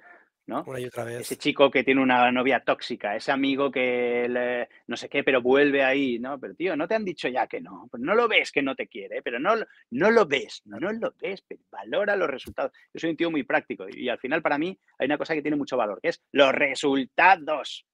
¿no? 0.49 0.63
Una 0.67 0.79
y 0.79 0.85
otra 0.85 1.05
vez. 1.05 1.21
Ese 1.21 1.37
chico 1.37 1.71
que 1.71 1.83
tiene 1.85 2.01
una 2.01 2.29
novia 2.31 2.59
tóxica, 2.61 3.15
ese 3.15 3.31
amigo 3.31 3.71
que 3.71 4.27
le- 4.27 4.67
no 4.87 4.97
sé 4.97 5.07
qué, 5.07 5.23
pero 5.23 5.41
vuelve 5.41 5.83
ahí, 5.83 6.19
¿no? 6.19 6.37
Pero 6.39 6.55
tío, 6.55 6.75
no 6.75 6.87
te 6.87 6.95
han 6.95 7.05
dicho 7.05 7.29
ya 7.29 7.47
que 7.47 7.61
no, 7.61 7.87
pero 7.91 8.03
no 8.03 8.15
lo 8.15 8.27
ves 8.27 8.51
que 8.51 8.61
no 8.61 8.75
te 8.75 8.87
quiere, 8.87 9.21
pero 9.21 9.39
no, 9.39 9.55
lo- 9.55 9.65
no 9.91 10.11
lo 10.11 10.25
ves, 10.25 10.61
no, 10.65 10.79
no 10.79 10.91
lo 10.91 11.13
ves, 11.21 11.41
pero 11.47 11.61
valora 11.71 12.15
los 12.17 12.29
resultados. 12.29 12.73
Yo 12.93 12.99
soy 12.99 13.11
un 13.11 13.17
tío 13.17 13.31
muy 13.31 13.43
práctico 13.43 13.87
y, 13.87 14.05
y 14.05 14.09
al 14.09 14.19
final 14.19 14.41
para 14.41 14.57
mí 14.57 14.77
hay 14.97 15.05
una 15.05 15.17
cosa 15.17 15.33
que 15.35 15.41
tiene 15.41 15.55
mucho 15.55 15.77
valor, 15.77 15.99
que 16.01 16.09
es 16.09 16.21
los 16.33 16.51
resultados. 16.53 17.85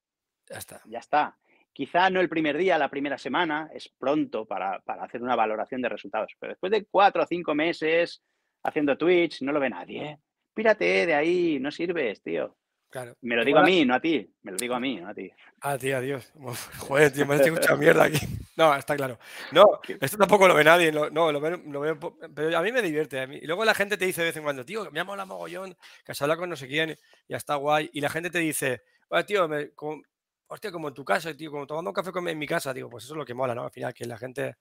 Ya 0.48 0.58
está. 0.58 0.80
Ya 0.86 0.98
está. 0.98 1.36
Quizá 1.72 2.08
no 2.08 2.20
el 2.20 2.28
primer 2.30 2.56
día, 2.56 2.78
la 2.78 2.88
primera 2.88 3.18
semana, 3.18 3.68
es 3.74 3.88
pronto 3.98 4.46
para, 4.46 4.80
para 4.80 5.04
hacer 5.04 5.22
una 5.22 5.36
valoración 5.36 5.82
de 5.82 5.90
resultados, 5.90 6.32
pero 6.38 6.52
después 6.52 6.72
de 6.72 6.86
cuatro 6.86 7.22
o 7.22 7.26
cinco 7.26 7.54
meses 7.54 8.22
haciendo 8.62 8.96
Twitch, 8.96 9.42
no 9.42 9.52
lo 9.52 9.60
ve 9.60 9.68
nadie. 9.68 10.18
Pírate 10.56 11.04
de 11.04 11.14
ahí, 11.14 11.58
no 11.60 11.70
sirves, 11.70 12.22
tío. 12.22 12.56
Claro. 12.88 13.14
Me 13.20 13.36
lo 13.36 13.44
digo 13.44 13.58
a 13.58 13.62
mí, 13.62 13.84
no 13.84 13.94
a 13.94 14.00
ti. 14.00 14.26
Me 14.42 14.52
lo 14.52 14.56
digo 14.56 14.74
a 14.74 14.80
mí, 14.80 14.96
no 14.96 15.08
a 15.10 15.12
ti. 15.14 15.30
Ah, 15.60 15.76
tío, 15.76 15.98
adiós. 15.98 16.32
Joder, 16.78 17.12
tío, 17.12 17.26
me 17.26 17.34
has 17.34 17.42
hecho 17.42 17.52
mucha 17.52 17.76
mierda 17.76 18.04
aquí. 18.04 18.18
No, 18.56 18.74
está 18.74 18.96
claro. 18.96 19.18
No, 19.52 19.80
esto 20.00 20.16
tampoco 20.16 20.48
lo 20.48 20.54
ve 20.54 20.64
nadie. 20.64 20.90
lo- 20.92 21.10
no, 21.10 21.30
lo 21.30 21.38
ve, 21.38 21.60
lo 21.66 21.80
ve 21.80 21.94
pero 22.34 22.56
a 22.56 22.62
mí 22.62 22.72
me 22.72 22.80
divierte. 22.80 23.20
a 23.20 23.26
mí- 23.26 23.36
Y 23.36 23.46
luego 23.46 23.66
la 23.66 23.74
gente 23.74 23.98
te 23.98 24.06
dice 24.06 24.22
de 24.22 24.28
vez 24.28 24.36
en 24.38 24.44
cuando, 24.44 24.64
tío, 24.64 24.90
me 24.92 25.00
ha 25.00 25.04
molado 25.04 25.26
mogollón, 25.26 25.76
que 26.06 26.12
has 26.12 26.22
hablado 26.22 26.40
con 26.40 26.48
no 26.48 26.56
sé 26.56 26.66
quién, 26.68 26.96
ya 27.28 27.36
está 27.36 27.56
guay. 27.56 27.90
Y 27.92 28.00
la 28.00 28.08
gente 28.08 28.30
te 28.30 28.38
dice, 28.38 28.80
"Oye, 29.10 29.24
tío, 29.24 29.46
me- 29.46 29.72
como- 29.72 30.00
hostia, 30.46 30.72
como 30.72 30.88
en 30.88 30.94
tu 30.94 31.04
casa, 31.04 31.36
tío, 31.36 31.50
como 31.50 31.66
tomando 31.66 31.90
un 31.90 31.94
café 31.94 32.12
con- 32.12 32.26
en 32.28 32.38
mi 32.38 32.46
casa. 32.46 32.72
Digo, 32.72 32.88
pues 32.88 33.04
eso 33.04 33.12
es 33.12 33.18
lo 33.18 33.26
que 33.26 33.34
mola, 33.34 33.54
¿no? 33.54 33.64
Al 33.64 33.70
final, 33.72 33.92
que 33.92 34.06
la 34.06 34.16
gente 34.16 34.56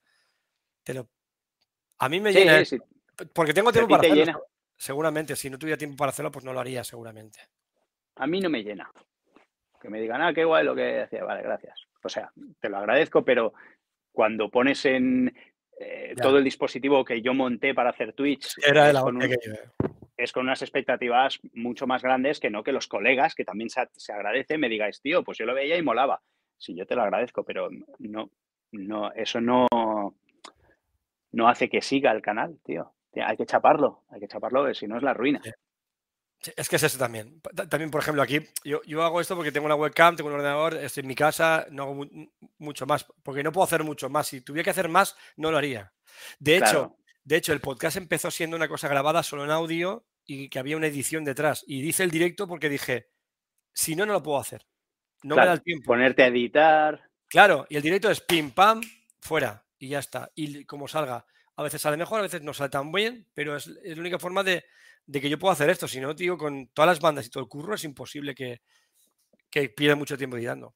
te 0.83 0.93
lo. 0.93 1.07
A 1.99 2.09
mí 2.09 2.19
me 2.19 2.33
Sí, 2.33 2.39
llena, 2.39 2.65
sí, 2.65 2.77
porque 3.33 3.53
tengo 3.53 3.69
a 3.69 3.71
tiempo 3.71 3.87
ti 3.87 4.01
para 4.01 4.11
hacerlo. 4.13 4.45
Seguramente, 4.77 5.35
si 5.35 5.49
no 5.49 5.57
tuviera 5.57 5.77
tiempo 5.77 5.97
para 5.97 6.09
hacerlo, 6.09 6.31
pues 6.31 6.45
no 6.45 6.53
lo 6.53 6.59
haría, 6.59 6.83
seguramente. 6.83 7.39
a 8.17 8.27
mí 8.27 8.39
no 8.39 8.49
me 8.49 8.63
llena. 8.63 8.89
Que 9.81 9.89
me 9.89 9.99
digan, 10.01 10.21
ah, 10.21 10.33
qué 10.33 10.43
guay 10.45 10.65
lo 10.65 10.73
que 10.75 11.01
hacía. 11.01 11.23
Vale, 11.23 11.43
gracias. 11.43 11.85
O 12.03 12.09
sea, 12.09 12.31
te 12.59 12.69
lo 12.69 12.77
agradezco, 12.77 13.23
pero 13.23 13.53
cuando 14.11 14.49
pones 14.49 14.85
en 14.85 15.33
eh, 15.79 16.13
todo 16.21 16.37
el 16.37 16.43
dispositivo 16.43 17.03
que 17.03 17.21
yo 17.21 17.33
monté 17.33 17.73
para 17.73 17.89
hacer 17.89 18.13
Twitch, 18.13 18.55
Era 18.65 18.91
la 18.93 19.01
con, 19.01 19.17
un- 19.17 19.23
es 20.17 20.31
con 20.31 20.43
unas 20.43 20.61
expectativas 20.61 21.39
mucho 21.53 21.85
más 21.87 22.01
grandes 22.01 22.39
que 22.39 22.49
no 22.49 22.63
que 22.63 22.71
los 22.71 22.87
colegas, 22.87 23.35
que 23.35 23.43
también 23.43 23.69
se, 23.69 23.85
se 23.93 24.13
agradece, 24.13 24.57
me 24.57 24.69
digáis, 24.69 25.01
tío, 25.01 25.23
pues 25.23 25.37
yo 25.37 25.45
lo 25.45 25.53
veía 25.53 25.77
y 25.77 25.81
molaba. 25.83 26.21
Sí, 26.57 26.73
yo 26.75 26.85
te 26.87 26.95
lo 26.95 27.01
agradezco, 27.03 27.43
pero 27.43 27.69
no, 27.99 28.29
no, 28.71 29.11
eso 29.11 29.41
no, 29.41 29.67
no 31.33 31.47
hace 31.49 31.69
que 31.69 31.81
siga 31.81 32.11
el 32.13 32.21
canal, 32.21 32.57
tío. 32.63 32.93
Hay 33.21 33.37
que 33.37 33.45
chaparlo, 33.45 34.03
hay 34.09 34.19
que 34.19 34.27
chaparlo, 34.27 34.61
porque 34.61 34.75
si 34.75 34.87
no 34.87 34.97
es 34.97 35.03
la 35.03 35.13
ruina. 35.13 35.41
Sí. 35.43 35.51
Es 36.57 36.69
que 36.69 36.75
es 36.75 36.83
eso 36.83 36.99
también. 36.99 37.41
También, 37.69 37.89
por 37.89 38.01
ejemplo, 38.01 38.21
aquí 38.21 38.39
yo, 38.63 38.81
yo 38.83 39.03
hago 39.03 39.19
esto 39.19 39.35
porque 39.35 39.51
tengo 39.51 39.65
una 39.65 39.75
webcam, 39.75 40.15
tengo 40.15 40.27
un 40.29 40.35
ordenador, 40.35 40.75
estoy 40.75 41.01
en 41.01 41.07
mi 41.07 41.15
casa, 41.15 41.65
no 41.71 41.83
hago 41.83 41.95
mu- 41.95 42.27
mucho 42.59 42.85
más, 42.85 43.05
porque 43.23 43.41
no 43.41 43.51
puedo 43.51 43.63
hacer 43.65 43.83
mucho 43.83 44.09
más. 44.09 44.27
Si 44.27 44.41
tuviera 44.41 44.63
que 44.63 44.69
hacer 44.69 44.87
más, 44.89 45.15
no 45.37 45.49
lo 45.49 45.57
haría. 45.57 45.91
De 46.37 46.57
hecho, 46.57 46.65
Claro. 46.65 46.97
de 47.23 47.35
hecho, 47.37 47.51
el 47.53 47.61
podcast 47.61 47.97
empezó 47.97 48.29
siendo 48.29 48.55
una 48.57 48.67
cosa 48.67 48.87
grabada 48.87 49.23
solo 49.23 49.43
en 49.43 49.49
audio 49.49 50.05
y 50.25 50.49
que 50.49 50.59
había 50.59 50.77
una 50.77 50.87
edición 50.87 51.23
detrás. 51.23 51.63
Y 51.65 51.81
dice 51.81 52.03
el 52.03 52.11
directo 52.11 52.47
porque 52.47 52.69
dije, 52.69 53.09
si 53.73 53.95
no, 53.95 54.05
no 54.05 54.13
lo 54.13 54.21
puedo 54.21 54.37
hacer. 54.39 54.67
No 55.23 55.35
me 55.35 55.45
da 55.45 55.53
el 55.53 55.63
tiempo. 55.63 55.85
Ponerte 55.87 56.21
a 56.23 56.27
editar. 56.27 57.09
Claro, 57.27 57.65
y 57.69 57.77
el 57.77 57.81
directo 57.81 58.11
es 58.11 58.21
pim, 58.21 58.51
pam, 58.51 58.81
fuera, 59.19 59.65
y 59.79 59.87
ya 59.89 59.99
está. 59.99 60.29
Y 60.35 60.63
como 60.65 60.87
salga. 60.87 61.25
A 61.57 61.63
veces 61.63 61.81
sale 61.81 61.97
mejor, 61.97 62.19
a 62.19 62.23
veces 62.23 62.41
no 62.41 62.53
sale 62.53 62.69
tan 62.69 62.91
bien, 62.91 63.27
pero 63.33 63.55
es, 63.55 63.67
es 63.67 63.95
la 63.95 64.01
única 64.01 64.19
forma 64.19 64.43
de, 64.43 64.65
de 65.05 65.21
que 65.21 65.29
yo 65.29 65.39
pueda 65.39 65.53
hacer 65.53 65.69
esto. 65.69 65.87
Si 65.87 65.99
no, 65.99 66.15
tío, 66.15 66.37
con 66.37 66.67
todas 66.69 66.87
las 66.87 66.99
bandas 66.99 67.25
y 67.25 67.29
todo 67.29 67.43
el 67.43 67.49
curro, 67.49 67.75
es 67.75 67.83
imposible 67.83 68.35
que, 68.35 68.61
que 69.49 69.69
pierda 69.69 69.95
mucho 69.95 70.17
tiempo 70.17 70.37
editando. 70.37 70.75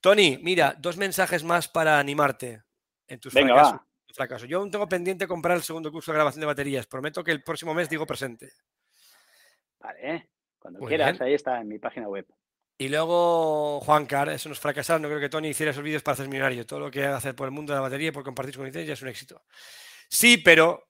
Tony, 0.00 0.38
mira, 0.42 0.74
dos 0.78 0.96
mensajes 0.96 1.44
más 1.44 1.68
para 1.68 1.98
animarte 1.98 2.62
en 3.06 3.20
tus 3.20 3.32
Venga, 3.32 3.54
fracasos. 3.54 3.80
va. 3.80 3.86
fracaso. 4.14 4.46
Yo 4.46 4.58
aún 4.58 4.70
tengo 4.70 4.88
pendiente 4.88 5.26
comprar 5.26 5.56
el 5.56 5.62
segundo 5.62 5.90
curso 5.90 6.12
de 6.12 6.16
grabación 6.16 6.40
de 6.40 6.46
baterías. 6.46 6.86
Prometo 6.86 7.22
que 7.24 7.30
el 7.32 7.42
próximo 7.42 7.72
mes 7.72 7.88
digo 7.88 8.06
presente. 8.06 8.52
Vale, 9.78 10.14
¿eh? 10.14 10.28
cuando 10.58 10.80
Muy 10.80 10.88
quieras, 10.88 11.12
bien. 11.18 11.22
ahí 11.22 11.34
está, 11.34 11.60
en 11.60 11.68
mi 11.68 11.78
página 11.78 12.08
web. 12.08 12.26
Y 12.78 12.88
luego, 12.88 13.80
Juan 13.80 14.06
Car, 14.06 14.28
eso 14.30 14.48
nos 14.48 14.58
fracasaron. 14.58 15.02
No 15.02 15.08
creo 15.08 15.20
que 15.20 15.28
Tony 15.28 15.48
hiciera 15.48 15.70
esos 15.70 15.84
vídeos 15.84 16.02
para 16.02 16.14
hacer 16.14 16.28
millonario. 16.28 16.66
Todo 16.66 16.80
lo 16.80 16.90
que 16.90 17.04
hace 17.04 17.32
por 17.34 17.46
el 17.46 17.52
mundo 17.52 17.72
de 17.72 17.76
la 17.76 17.82
batería 17.82 18.08
y 18.08 18.12
por 18.12 18.24
compartir 18.24 18.56
con 18.56 18.70
ya 18.70 18.92
es 18.92 19.02
un 19.02 19.08
éxito. 19.08 19.44
Sí, 20.12 20.36
pero. 20.38 20.84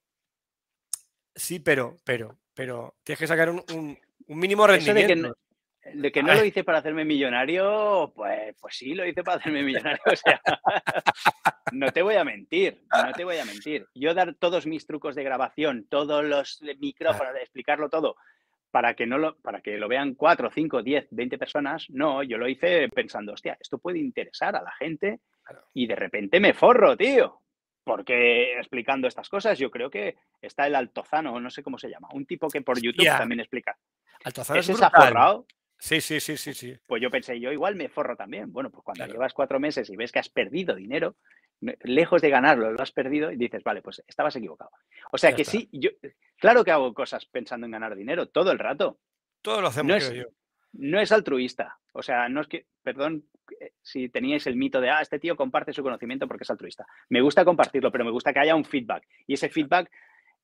Sí, 1.35 1.61
pero, 1.61 1.97
pero, 2.05 2.39
pero. 2.55 2.97
Tienes 3.05 3.20
que 3.20 3.27
sacar 3.28 3.51
un, 3.51 3.62
un- 3.73 3.99
un 4.27 4.39
mínimo 4.39 4.65
Eso 4.66 4.73
de 4.73 4.78
que 5.01 5.07
rendimiento. 5.07 5.28
no- 5.28 6.01
De 6.01 6.12
que 6.12 6.23
no 6.23 6.35
lo 6.35 6.44
hice 6.44 6.62
para 6.65 6.78
hacerme 6.78 7.05
millonario, 7.05 8.12
pues, 8.15 8.55
pues 8.61 8.77
sí, 8.77 8.94
lo 8.94 9.07
hice 9.07 9.23
para 9.23 9.39
hacerme 9.39 9.62
millonario. 9.97 10.03
O 10.07 10.16
sea, 10.16 10.40
no 11.73 11.90
te 11.93 12.03
voy 12.03 12.16
a 12.16 12.24
mentir, 12.24 12.82
no 13.05 13.12
te 13.12 13.24
voy 13.24 13.39
a 13.39 13.44
mentir. 13.44 13.86
Yo 13.94 14.12
dar 14.15 14.35
todos 14.35 14.66
mis 14.66 14.86
trucos 14.86 15.15
de 15.15 15.24
grabación, 15.24 15.86
todos 15.89 16.24
los 16.24 16.61
micrófonos, 16.78 17.35
explicarlo 17.36 17.89
todo, 17.89 18.16
para 18.70 18.94
que, 18.94 19.07
no 19.07 19.19
lo, 19.19 19.36
para 19.39 19.61
que 19.61 19.77
lo 19.77 19.89
vean 19.89 20.15
4, 20.15 20.51
5, 20.53 20.82
10, 20.82 21.09
20 21.11 21.39
personas, 21.39 21.86
no, 21.90 22.23
yo 22.23 22.39
lo 22.39 22.49
hice 22.49 22.89
pensando, 22.89 23.32
hostia, 23.32 23.57
esto 23.61 23.78
puede 23.78 23.99
interesar 23.99 24.55
a 24.57 24.62
la 24.62 24.73
gente 24.73 25.20
y 25.74 25.86
de 25.86 25.97
repente 25.97 26.39
me 26.40 26.55
forro, 26.55 26.97
tío. 26.97 27.41
Porque 27.85 28.59
explicando 28.59 29.09
estas 29.09 29.29
cosas, 29.29 29.59
yo 29.59 29.71
creo 29.71 29.91
que 29.91 30.17
está 30.41 30.67
el 30.67 30.75
Altozano, 30.75 31.41
no 31.41 31.51
sé 31.51 31.63
cómo 31.63 31.79
se 31.79 31.91
llama, 31.91 32.09
un 32.13 32.27
tipo 32.27 32.49
que 32.49 32.63
por 32.63 32.81
YouTube 32.81 33.07
también 33.07 33.41
explica. 33.41 33.77
Altozano 34.25 34.61
¿Ese 34.61 34.75
se 34.75 34.85
ha 34.85 34.91
forrado? 34.91 35.47
Sí, 35.79 36.01
sí, 36.01 36.21
sí, 36.21 36.37
sí, 36.37 36.55
sí. 36.55 36.79
Pues 36.87 37.03
yo 37.03 37.11
pensé, 37.11 37.41
yo 37.41 37.51
igual 37.51 37.75
me 37.75 37.89
forro 37.89 38.15
también. 38.15 38.53
Bueno, 38.53 38.71
pues 38.71 38.85
cuando 38.85 39.05
llevas 39.05 39.35
cuatro 39.35 39.59
meses 39.59 39.91
y 39.91 39.97
ves 39.97 40.13
que 40.13 40.21
has 40.21 40.29
perdido 40.29 40.77
dinero, 40.77 41.17
lejos 41.81 42.23
de 42.23 42.31
ganarlo, 42.31 42.71
lo 42.71 42.81
has 42.81 42.93
perdido 42.93 43.33
y 43.33 43.37
dices, 43.37 43.65
vale, 43.65 43.83
pues 43.83 44.01
estabas 44.07 44.37
equivocado. 44.37 44.71
O 45.11 45.19
sea 45.19 45.35
que 45.35 45.45
sí, 45.45 45.69
yo, 45.73 45.91
claro 46.39 46.63
que 46.63 46.71
hago 46.71 46.95
cosas 46.95 47.27
pensando 47.27 47.67
en 47.67 47.73
ganar 47.73 47.97
dinero 47.97 48.29
todo 48.29 48.53
el 48.53 48.61
rato. 48.61 49.01
Todo 49.43 49.61
lo 49.61 49.69
hacemos, 49.69 49.91
no 49.91 49.97
es, 49.97 50.13
yo. 50.13 50.25
No 50.73 51.01
es 51.01 51.12
altruista. 51.12 51.78
O 51.93 52.03
sea, 52.03 52.28
no 52.28 52.40
es 52.40 52.49
que, 52.49 52.66
perdón 52.82 53.24
eh, 53.61 53.73
si 53.82 54.09
teníais 54.09 54.47
el 54.47 54.57
mito 54.57 54.81
de, 54.81 54.90
ah, 54.90 55.03
este 55.03 55.19
tío 55.19 55.36
comparte 55.36 55.73
su 55.73 55.82
conocimiento 55.82 56.27
porque 56.27 56.44
es 56.44 56.51
altruista. 56.51 56.86
Me 57.09 57.20
gusta 57.20 57.44
compartirlo, 57.44 57.93
pero 57.93 58.05
me 58.05 58.11
gusta 58.11 58.32
que 58.32 58.40
haya 58.40 58.55
un 58.55 58.65
feedback. 58.65 59.07
Y 59.27 59.35
ese 59.35 59.49
feedback 59.49 59.90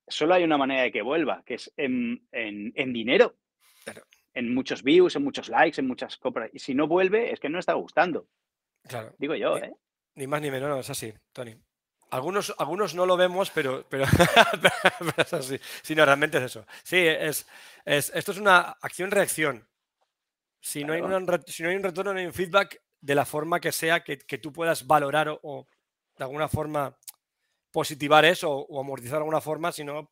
solo 0.07 0.35
hay 0.35 0.43
una 0.43 0.57
manera 0.57 0.83
de 0.83 0.91
que 0.91 1.01
vuelva, 1.01 1.43
que 1.45 1.55
es 1.55 1.71
en, 1.77 2.27
en 2.31 2.93
dinero. 2.93 3.35
Claro 3.83 4.03
en 4.33 4.53
muchos 4.53 4.83
views, 4.83 5.15
en 5.15 5.23
muchos 5.23 5.49
likes, 5.49 5.79
en 5.79 5.87
muchas 5.87 6.17
compras. 6.17 6.49
Y 6.53 6.59
si 6.59 6.73
no 6.73 6.87
vuelve, 6.87 7.33
es 7.33 7.39
que 7.39 7.49
no 7.49 7.59
está 7.59 7.73
gustando. 7.73 8.27
Claro. 8.87 9.13
Digo 9.17 9.35
yo, 9.35 9.59
ni, 9.59 9.67
¿eh? 9.67 9.73
Ni 10.15 10.27
más 10.27 10.41
ni 10.41 10.51
menos, 10.51 10.79
es 10.79 10.89
así, 10.89 11.13
Tony. 11.33 11.55
Algunos, 12.11 12.55
algunos 12.57 12.95
no 12.95 13.05
lo 13.05 13.17
vemos, 13.17 13.51
pero, 13.51 13.85
pero, 13.87 14.05
es 15.17 15.33
así. 15.33 15.59
Sí, 15.83 15.93
no, 15.93 16.05
realmente 16.05 16.37
es 16.39 16.45
eso. 16.45 16.65
Sí, 16.83 16.97
es, 16.97 17.45
esto 17.85 18.31
es 18.31 18.37
una 18.37 18.77
acción-reacción. 18.81 19.67
Si, 20.61 20.83
no 20.83 20.93
hay 20.93 21.01
si 21.47 21.63
no 21.63 21.69
hay 21.69 21.75
un 21.75 21.83
retorno, 21.83 22.13
no 22.13 22.19
hay 22.19 22.25
un 22.25 22.33
feedback 22.33 22.81
de 23.01 23.15
la 23.15 23.25
forma 23.25 23.59
que 23.59 23.71
sea 23.71 24.03
que, 24.03 24.17
tú 24.17 24.51
puedas 24.51 24.85
valorar 24.85 25.29
o, 25.41 25.67
de 26.17 26.23
alguna 26.23 26.47
forma 26.47 26.97
positivar 27.71 28.25
eso 28.25 28.51
o, 28.51 28.79
amortizar 28.79 29.13
de 29.13 29.19
alguna 29.19 29.41
forma, 29.41 29.71
si 29.71 29.83
no, 29.83 30.09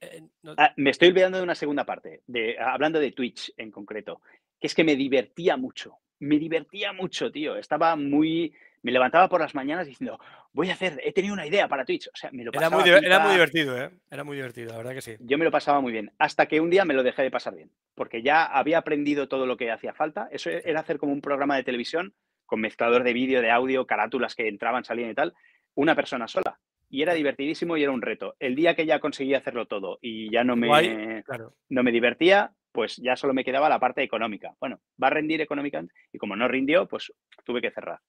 eh, 0.00 0.22
ah, 0.56 0.72
me 0.76 0.90
estoy 0.90 1.08
olvidando 1.08 1.38
de 1.38 1.44
una 1.44 1.54
segunda 1.54 1.84
parte, 1.84 2.22
de, 2.26 2.58
hablando 2.58 2.98
de 2.98 3.12
Twitch 3.12 3.52
en 3.56 3.70
concreto, 3.70 4.22
que 4.58 4.66
es 4.66 4.74
que 4.74 4.84
me 4.84 4.96
divertía 4.96 5.56
mucho. 5.56 5.98
Me 6.20 6.38
divertía 6.38 6.92
mucho, 6.92 7.30
tío. 7.30 7.56
Estaba 7.56 7.96
muy. 7.96 8.54
Me 8.82 8.92
levantaba 8.92 9.28
por 9.28 9.40
las 9.40 9.54
mañanas 9.54 9.86
diciendo, 9.86 10.18
voy 10.52 10.70
a 10.70 10.72
hacer, 10.72 11.00
he 11.04 11.12
tenido 11.12 11.34
una 11.34 11.46
idea 11.46 11.68
para 11.68 11.84
Twitch. 11.84 12.08
O 12.08 12.16
sea, 12.16 12.30
me 12.32 12.44
lo 12.44 12.50
era 12.52 12.70
muy, 12.70 12.88
era 12.88 13.18
muy 13.20 13.32
divertido, 13.32 13.78
¿eh? 13.78 13.90
Era 14.10 14.24
muy 14.24 14.36
divertido, 14.36 14.70
la 14.70 14.78
verdad 14.78 14.94
que 14.94 15.02
sí. 15.02 15.16
Yo 15.20 15.36
me 15.38 15.44
lo 15.44 15.50
pasaba 15.50 15.80
muy 15.80 15.92
bien. 15.92 16.12
Hasta 16.18 16.46
que 16.46 16.60
un 16.60 16.70
día 16.70 16.84
me 16.84 16.94
lo 16.94 17.02
dejé 17.02 17.22
de 17.22 17.30
pasar 17.30 17.54
bien. 17.54 17.70
Porque 17.94 18.22
ya 18.22 18.44
había 18.44 18.78
aprendido 18.78 19.28
todo 19.28 19.46
lo 19.46 19.56
que 19.56 19.70
hacía 19.70 19.92
falta. 19.92 20.28
Eso 20.32 20.50
era 20.50 20.80
hacer 20.80 20.98
como 20.98 21.12
un 21.12 21.20
programa 21.20 21.56
de 21.56 21.64
televisión 21.64 22.14
con 22.46 22.60
mezclador 22.60 23.04
de 23.04 23.12
vídeo, 23.12 23.42
de 23.42 23.50
audio, 23.50 23.86
carátulas 23.86 24.34
que 24.34 24.48
entraban, 24.48 24.84
salían 24.84 25.10
y 25.10 25.14
tal. 25.14 25.34
Una 25.74 25.94
persona 25.94 26.26
sola 26.26 26.58
y 26.90 27.02
era 27.02 27.14
divertidísimo 27.14 27.76
y 27.76 27.84
era 27.84 27.92
un 27.92 28.02
reto. 28.02 28.34
El 28.40 28.56
día 28.56 28.74
que 28.74 28.84
ya 28.84 28.98
conseguí 28.98 29.34
hacerlo 29.34 29.66
todo 29.66 29.98
y 30.02 30.30
ya 30.30 30.42
no 30.42 30.56
me, 30.56 31.22
no 31.68 31.82
me 31.82 31.92
divertía, 31.92 32.52
pues 32.72 32.96
ya 32.96 33.16
solo 33.16 33.32
me 33.32 33.44
quedaba 33.44 33.68
la 33.68 33.78
parte 33.78 34.02
económica. 34.02 34.54
Bueno, 34.58 34.80
va 35.02 35.06
a 35.06 35.10
rendir 35.10 35.40
económicamente 35.40 35.94
y 36.12 36.18
como 36.18 36.34
no 36.34 36.48
rindió, 36.48 36.88
pues 36.88 37.12
tuve 37.44 37.62
que 37.62 37.70
cerrar. 37.70 38.00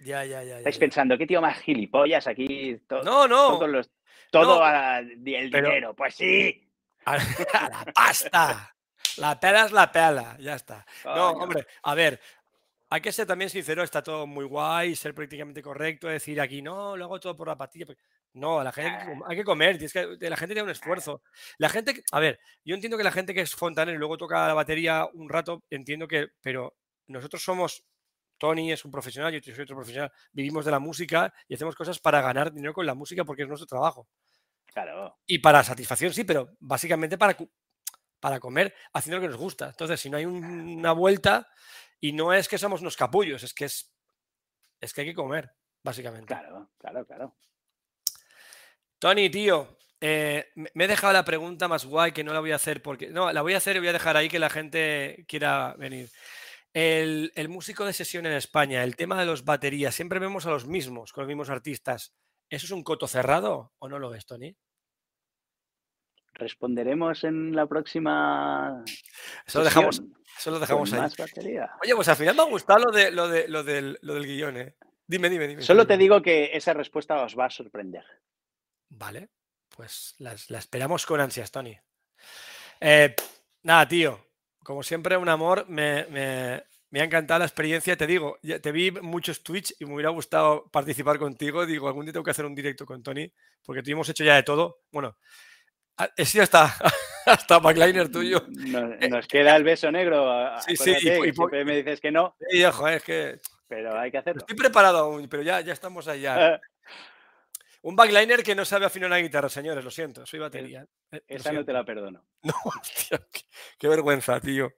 Ya, 0.00 0.24
ya, 0.24 0.42
ya. 0.42 0.58
Estáis 0.58 0.78
pensando, 0.78 1.16
¿qué 1.16 1.26
tío 1.26 1.40
más 1.40 1.58
gilipollas 1.60 2.26
aquí? 2.26 2.78
no, 3.04 3.26
no. 3.26 3.58
todo 4.30 4.62
el 4.66 5.20
dinero. 5.22 5.94
Pues 5.94 6.14
sí. 6.14 6.62
A, 7.04 7.16
la 7.16 7.92
pasta. 7.94 8.76
La 9.16 9.40
pela 9.40 9.64
es 9.64 9.72
la 9.72 9.90
pela. 9.90 10.36
Ya 10.38 10.54
está. 10.54 10.84
No, 11.04 11.30
hombre, 11.30 11.66
a 11.82 11.94
ver, 11.94 12.20
hay 12.90 13.00
que 13.00 13.12
ser 13.12 13.26
también 13.26 13.50
sincero, 13.50 13.82
está 13.82 14.02
todo 14.02 14.26
muy 14.26 14.44
guay, 14.44 14.94
ser 14.94 15.14
prácticamente 15.14 15.62
correcto, 15.62 16.06
decir 16.08 16.40
aquí 16.40 16.62
no, 16.62 16.96
lo 16.96 17.06
hago 17.06 17.18
todo 17.18 17.36
por 17.36 17.48
la 17.48 17.56
patilla. 17.56 17.86
No, 18.34 18.62
la 18.62 18.70
gente 18.70 19.18
hay 19.26 19.36
que 19.36 19.44
comer, 19.44 19.78
que, 19.78 20.28
la 20.28 20.36
gente 20.36 20.54
tiene 20.54 20.64
un 20.64 20.70
esfuerzo. 20.70 21.22
La 21.58 21.68
gente, 21.68 22.04
a 22.12 22.20
ver, 22.20 22.38
yo 22.64 22.74
entiendo 22.74 22.98
que 22.98 23.04
la 23.04 23.10
gente 23.10 23.34
que 23.34 23.40
es 23.40 23.54
fontanero 23.54 23.96
y 23.96 23.98
luego 23.98 24.18
toca 24.18 24.46
la 24.46 24.54
batería 24.54 25.08
un 25.14 25.28
rato, 25.28 25.64
entiendo 25.70 26.06
que, 26.06 26.28
pero 26.42 26.76
nosotros 27.06 27.42
somos, 27.42 27.84
Tony 28.38 28.72
es 28.72 28.84
un 28.84 28.90
profesional, 28.90 29.32
yo 29.32 29.54
soy 29.54 29.62
otro 29.62 29.76
profesional, 29.76 30.12
vivimos 30.32 30.64
de 30.64 30.70
la 30.70 30.78
música 30.78 31.32
y 31.48 31.54
hacemos 31.54 31.74
cosas 31.74 31.98
para 31.98 32.20
ganar 32.20 32.52
dinero 32.52 32.74
con 32.74 32.86
la 32.86 32.94
música 32.94 33.24
porque 33.24 33.42
es 33.42 33.48
nuestro 33.48 33.66
trabajo. 33.66 34.08
Claro. 34.66 35.16
Y 35.26 35.38
para 35.38 35.64
satisfacción, 35.64 36.12
sí, 36.12 36.24
pero 36.24 36.54
básicamente 36.60 37.16
para, 37.16 37.36
para 38.20 38.38
comer 38.40 38.74
haciendo 38.92 39.16
lo 39.16 39.22
que 39.22 39.28
nos 39.28 39.40
gusta. 39.40 39.68
Entonces, 39.68 39.98
si 40.00 40.10
no 40.10 40.18
hay 40.18 40.26
una 40.26 40.92
vuelta, 40.92 41.48
y 42.00 42.12
no 42.12 42.32
es 42.32 42.48
que 42.48 42.58
somos 42.58 42.80
unos 42.80 42.96
capullos, 42.96 43.42
es 43.42 43.54
que 43.54 43.66
es, 43.66 43.92
es 44.80 44.92
que 44.92 45.02
hay 45.02 45.06
que 45.08 45.14
comer, 45.14 45.50
básicamente. 45.82 46.26
Claro, 46.26 46.70
claro, 46.78 47.06
claro. 47.06 47.36
Tony, 48.98 49.30
tío, 49.30 49.78
eh, 50.00 50.52
me 50.54 50.84
he 50.84 50.88
dejado 50.88 51.12
la 51.12 51.24
pregunta 51.24 51.68
más 51.68 51.84
guay 51.84 52.12
que 52.12 52.24
no 52.24 52.32
la 52.32 52.40
voy 52.40 52.52
a 52.52 52.56
hacer 52.56 52.82
porque. 52.82 53.08
No, 53.08 53.32
la 53.32 53.42
voy 53.42 53.54
a 53.54 53.58
hacer 53.58 53.76
y 53.76 53.80
voy 53.80 53.88
a 53.88 53.92
dejar 53.92 54.16
ahí 54.16 54.28
que 54.28 54.38
la 54.38 54.50
gente 54.50 55.24
quiera 55.28 55.74
venir. 55.78 56.10
El, 56.78 57.32
el, 57.36 57.48
músico 57.48 57.86
de 57.86 57.94
sesión 57.94 58.26
en 58.26 58.34
España, 58.34 58.84
el 58.84 58.96
tema 58.96 59.18
de 59.18 59.24
los 59.24 59.46
baterías, 59.46 59.94
siempre 59.94 60.18
vemos 60.18 60.44
a 60.44 60.50
los 60.50 60.66
mismos, 60.66 61.10
con 61.10 61.22
los 61.22 61.28
mismos 61.28 61.48
artistas. 61.48 62.12
¿Eso 62.50 62.66
es 62.66 62.70
un 62.70 62.84
coto 62.84 63.08
cerrado 63.08 63.72
o 63.78 63.88
no 63.88 63.98
lo 63.98 64.10
ves, 64.10 64.26
Tony? 64.26 64.54
Responderemos 66.34 67.24
en 67.24 67.56
la 67.56 67.66
próxima. 67.66 68.84
Eso 69.46 69.60
lo 69.60 69.64
dejamos, 69.64 70.02
eso 70.38 70.50
lo 70.50 70.60
dejamos 70.60 70.92
ahí. 70.92 71.00
Oye, 71.82 71.94
pues 71.94 72.08
al 72.08 72.16
final 72.16 72.36
me 72.36 72.42
ha 72.42 72.44
gustado 72.44 72.80
lo, 72.80 72.92
de, 72.92 73.10
lo, 73.10 73.26
de, 73.26 73.48
lo, 73.48 73.64
del, 73.64 73.98
lo 74.02 74.12
del 74.12 74.26
guion, 74.26 74.58
¿eh? 74.58 74.76
Dime, 75.06 75.30
dime, 75.30 75.48
dime. 75.48 75.62
Solo 75.62 75.86
te 75.86 75.96
digo 75.96 76.20
que 76.20 76.50
esa 76.52 76.74
respuesta 76.74 77.22
os 77.22 77.38
va 77.38 77.46
a 77.46 77.50
sorprender. 77.50 78.04
Vale, 78.90 79.30
pues 79.74 80.14
la, 80.18 80.34
esperamos 80.34 81.06
con 81.06 81.20
ansias, 81.20 81.50
Tony. 81.50 81.74
Eh, 82.80 83.16
nada, 83.62 83.88
tío, 83.88 84.25
como 84.66 84.82
siempre, 84.82 85.16
un 85.16 85.28
amor. 85.28 85.64
Me, 85.68 86.06
me, 86.10 86.64
me, 86.90 87.00
ha 87.00 87.04
encantado 87.04 87.38
la 87.38 87.44
experiencia. 87.44 87.96
Te 87.96 88.06
digo, 88.06 88.36
te 88.42 88.72
vi 88.72 88.90
muchos 88.90 89.44
Twitch 89.44 89.72
y 89.78 89.86
me 89.86 89.94
hubiera 89.94 90.10
gustado 90.10 90.68
participar 90.72 91.20
contigo. 91.20 91.64
Digo, 91.64 91.86
algún 91.86 92.04
día 92.04 92.12
tengo 92.12 92.24
que 92.24 92.32
hacer 92.32 92.44
un 92.44 92.54
directo 92.54 92.84
con 92.84 93.00
Tony, 93.00 93.32
porque 93.64 93.82
tú 93.82 93.92
hemos 93.92 94.08
hecho 94.08 94.24
ya 94.24 94.34
de 94.34 94.42
todo. 94.42 94.80
Bueno, 94.90 95.16
ah, 95.98 96.10
sí, 96.16 96.40
hasta, 96.40 96.74
hasta 97.26 97.60
backliner 97.60 98.10
tuyo. 98.10 98.44
Nos, 99.08 99.28
queda 99.28 99.54
el 99.54 99.62
beso 99.62 99.92
negro. 99.92 100.50
Sí, 100.66 100.76
sí. 100.76 100.96
Y, 101.08 101.64
me 101.64 101.76
dices 101.76 102.00
que 102.00 102.10
no. 102.10 102.34
Sí, 102.50 102.64
ojo, 102.64 102.88
es 102.88 103.04
que. 103.04 103.38
Pero 103.68 103.96
hay 103.96 104.10
que 104.10 104.18
hacerlo. 104.18 104.40
Estoy 104.40 104.56
preparado 104.56 104.98
aún, 104.98 105.28
pero 105.28 105.44
ya, 105.44 105.60
ya 105.60 105.72
estamos 105.72 106.08
allá. 106.08 106.60
Un 107.82 107.96
backliner 107.96 108.42
que 108.42 108.54
no 108.54 108.64
sabe 108.64 108.86
afinar 108.86 109.08
una 109.08 109.18
guitarra, 109.18 109.48
señores, 109.48 109.84
lo 109.84 109.90
siento, 109.90 110.26
soy 110.26 110.40
batería. 110.40 110.86
Eh, 111.10 111.22
esa 111.28 111.52
no 111.52 111.64
te 111.64 111.72
la 111.72 111.84
perdono. 111.84 112.24
No, 112.42 112.54
hostia, 112.64 113.20
qué, 113.78 113.88
vergüenza, 113.88 114.40
tío. 114.40 114.72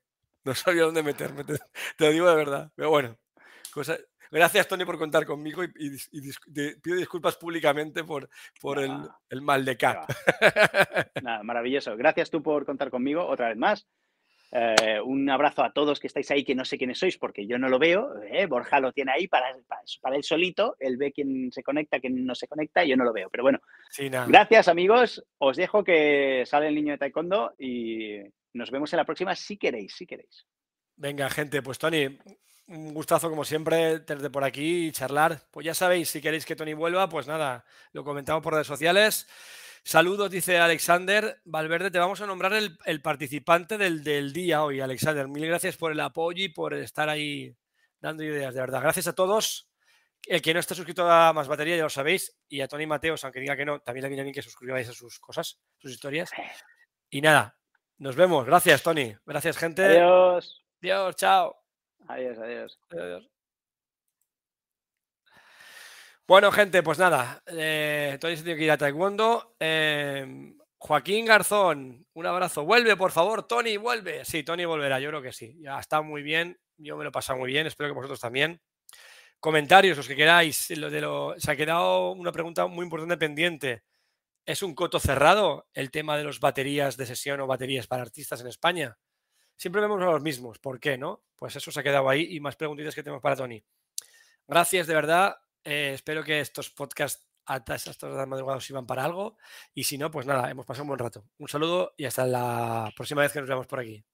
No 0.44 0.54
sabía 0.54 0.84
dónde 0.84 1.02
meterme, 1.02 1.44
te, 1.44 1.58
lo 1.98 2.10
digo 2.10 2.28
de 2.28 2.36
verdad. 2.36 2.72
Pero 2.74 2.90
bueno, 2.90 3.18
gracias, 4.30 4.68
Tony, 4.68 4.84
por 4.84 4.98
contar 4.98 5.26
conmigo 5.26 5.62
y, 5.64 5.70
pido 6.82 6.96
disculpas 6.96 7.36
públicamente 7.36 8.04
por, 8.04 8.28
por 8.60 8.78
el, 8.78 9.42
mal 9.42 9.64
de 9.64 9.76
Cap. 9.76 10.08
Nada, 11.22 11.42
maravilloso. 11.42 11.96
Gracias 11.96 12.30
tú 12.30 12.42
por 12.42 12.64
contar 12.64 12.90
conmigo 12.90 13.26
otra 13.26 13.48
vez 13.48 13.56
más. 13.58 13.86
Eh, 14.50 14.98
un 15.04 15.28
abrazo 15.28 15.62
a 15.62 15.72
todos 15.72 16.00
que 16.00 16.06
estáis 16.06 16.30
ahí, 16.30 16.42
que 16.42 16.54
no 16.54 16.64
sé 16.64 16.78
quiénes 16.78 16.98
sois 16.98 17.18
porque 17.18 17.46
yo 17.46 17.58
no 17.58 17.68
lo 17.68 17.78
veo. 17.78 18.14
Eh, 18.22 18.46
Borja 18.46 18.80
lo 18.80 18.92
tiene 18.92 19.12
ahí 19.12 19.28
para, 19.28 19.54
para, 20.00 20.16
él 20.16 20.24
solito. 20.24 20.76
Él 20.78 20.96
ve 20.96 21.12
quién 21.12 21.52
se 21.52 21.62
conecta, 21.62 22.00
quién 22.00 22.24
no 22.24 22.34
se 22.34 22.48
conecta. 22.48 22.84
Yo 22.84 22.96
no 22.96 23.04
lo 23.04 23.12
veo. 23.12 23.28
Pero 23.30 23.42
bueno, 23.42 23.60
gracias 24.26 24.68
amigos. 24.68 25.24
Os 25.38 25.56
dejo 25.56 25.84
que 25.84 26.44
sale 26.46 26.68
el 26.68 26.74
niño 26.74 26.92
de 26.92 26.98
Taekwondo 26.98 27.54
y 27.58 28.18
nos 28.54 28.70
vemos 28.70 28.92
en 28.92 28.96
la 28.98 29.04
próxima 29.04 29.34
si 29.34 29.56
queréis, 29.56 29.94
si 29.94 30.06
queréis. 30.06 30.46
Venga, 30.96 31.30
gente, 31.30 31.62
pues 31.62 31.78
Tony, 31.78 32.18
un 32.68 32.92
gustazo 32.92 33.30
como 33.30 33.44
siempre 33.44 34.00
tenerte 34.00 34.30
por 34.30 34.44
aquí 34.44 34.86
y 34.86 34.92
charlar. 34.92 35.42
Pues 35.50 35.64
ya 35.66 35.74
sabéis, 35.74 36.08
si 36.10 36.20
queréis 36.20 36.44
que 36.44 36.56
Tony 36.56 36.74
vuelva, 36.74 37.08
pues 37.08 37.26
nada, 37.26 37.64
lo 37.92 38.02
comentamos 38.02 38.42
por 38.42 38.54
redes 38.54 38.66
sociales. 38.66 39.28
Saludos, 39.84 40.30
dice 40.30 40.58
Alexander 40.58 41.40
Valverde. 41.44 41.90
Te 41.90 41.98
vamos 41.98 42.20
a 42.20 42.26
nombrar 42.26 42.52
el, 42.54 43.02
participante 43.02 43.78
del, 43.78 44.32
día 44.32 44.62
hoy, 44.62 44.80
Alexander. 44.80 45.28
Mil 45.28 45.46
gracias 45.46 45.76
por 45.76 45.92
el 45.92 46.00
apoyo 46.00 46.44
y 46.44 46.48
por 46.48 46.74
estar 46.74 47.08
ahí 47.08 47.54
dando 48.00 48.22
ideas, 48.22 48.54
de 48.54 48.60
verdad. 48.60 48.82
Gracias 48.82 49.08
a 49.08 49.14
todos. 49.14 49.70
El 50.26 50.42
que 50.42 50.52
no 50.52 50.60
está 50.60 50.74
suscrito 50.74 51.10
a 51.10 51.32
Más 51.32 51.48
Batería, 51.48 51.76
ya 51.76 51.84
lo 51.84 51.90
sabéis. 51.90 52.36
Y 52.48 52.60
a 52.60 52.68
Tony 52.68 52.86
Mateos, 52.86 53.24
aunque 53.24 53.40
diga 53.40 53.56
que 53.56 53.64
no, 53.64 53.80
también 53.80 54.02
le 54.02 54.08
viene 54.08 54.22
bien 54.24 54.34
que 54.34 54.42
suscribáis 54.42 54.88
a 54.88 54.92
sus 54.92 55.18
cosas, 55.20 55.60
sus 55.78 55.92
historias. 55.92 56.30
Y 57.08 57.20
nada, 57.20 57.56
Nos 57.98 58.14
vemos. 58.14 58.44
Gracias, 58.44 58.82
Tony. 58.82 59.14
Gracias, 59.24 59.56
gente. 59.56 59.84
Adiós. 59.84 60.64
Adiós, 60.82 61.16
chao. 61.16 61.56
Adiós, 62.08 62.38
adiós. 62.38 62.78
adiós. 62.90 63.37
Bueno, 66.28 66.52
gente, 66.52 66.82
pues 66.82 66.98
nada. 66.98 67.42
Eh, 67.46 68.18
Tony 68.20 68.36
se 68.36 68.42
tiene 68.42 68.58
que 68.58 68.64
ir 68.66 68.70
a 68.70 68.76
Taekwondo. 68.76 69.56
Eh, 69.58 70.52
Joaquín 70.76 71.24
Garzón, 71.24 72.06
un 72.12 72.26
abrazo. 72.26 72.66
Vuelve, 72.66 72.98
por 72.98 73.12
favor, 73.12 73.48
Tony, 73.48 73.78
vuelve. 73.78 74.26
Sí, 74.26 74.42
Tony 74.42 74.66
volverá, 74.66 75.00
yo 75.00 75.08
creo 75.08 75.22
que 75.22 75.32
sí. 75.32 75.56
Ya 75.62 75.80
está 75.80 76.02
muy 76.02 76.22
bien. 76.22 76.60
Yo 76.76 76.98
me 76.98 77.04
lo 77.04 77.08
he 77.08 77.12
pasado 77.12 77.38
muy 77.38 77.50
bien. 77.50 77.66
Espero 77.66 77.88
que 77.88 77.94
vosotros 77.94 78.20
también. 78.20 78.60
Comentarios, 79.40 79.96
los 79.96 80.06
que 80.06 80.16
queráis. 80.16 80.68
Lo 80.76 80.90
de 80.90 81.00
lo... 81.00 81.34
Se 81.38 81.50
ha 81.50 81.56
quedado 81.56 82.12
una 82.12 82.30
pregunta 82.30 82.66
muy 82.66 82.84
importante 82.84 83.16
pendiente. 83.16 83.84
¿Es 84.44 84.62
un 84.62 84.74
coto 84.74 85.00
cerrado 85.00 85.66
el 85.72 85.90
tema 85.90 86.18
de 86.18 86.24
las 86.24 86.40
baterías 86.40 86.98
de 86.98 87.06
sesión 87.06 87.40
o 87.40 87.46
baterías 87.46 87.86
para 87.86 88.02
artistas 88.02 88.42
en 88.42 88.48
España? 88.48 88.98
Siempre 89.56 89.80
vemos 89.80 90.02
a 90.02 90.04
los 90.04 90.22
mismos. 90.22 90.58
¿Por 90.58 90.78
qué 90.78 90.98
no? 90.98 91.22
Pues 91.36 91.56
eso 91.56 91.72
se 91.72 91.80
ha 91.80 91.82
quedado 91.82 92.06
ahí 92.06 92.36
y 92.36 92.40
más 92.40 92.54
preguntitas 92.54 92.94
que 92.94 93.02
tenemos 93.02 93.22
para 93.22 93.36
Tony. 93.36 93.64
Gracias 94.46 94.86
de 94.86 94.94
verdad. 94.94 95.38
Eh, 95.64 95.92
espero 95.94 96.24
que 96.24 96.40
estos 96.40 96.70
podcasts 96.70 97.28
a 97.46 97.56
estas 97.56 98.02
horas 98.02 98.18
de 98.18 98.26
madrugada 98.26 98.60
sirvan 98.60 98.86
para 98.86 99.04
algo. 99.04 99.36
Y 99.74 99.84
si 99.84 99.98
no, 99.98 100.10
pues 100.10 100.26
nada, 100.26 100.50
hemos 100.50 100.66
pasado 100.66 100.84
un 100.84 100.88
buen 100.88 100.98
rato. 100.98 101.24
Un 101.38 101.48
saludo 101.48 101.94
y 101.96 102.04
hasta 102.04 102.26
la 102.26 102.92
próxima 102.96 103.22
vez 103.22 103.32
que 103.32 103.40
nos 103.40 103.48
veamos 103.48 103.66
por 103.66 103.80
aquí. 103.80 104.04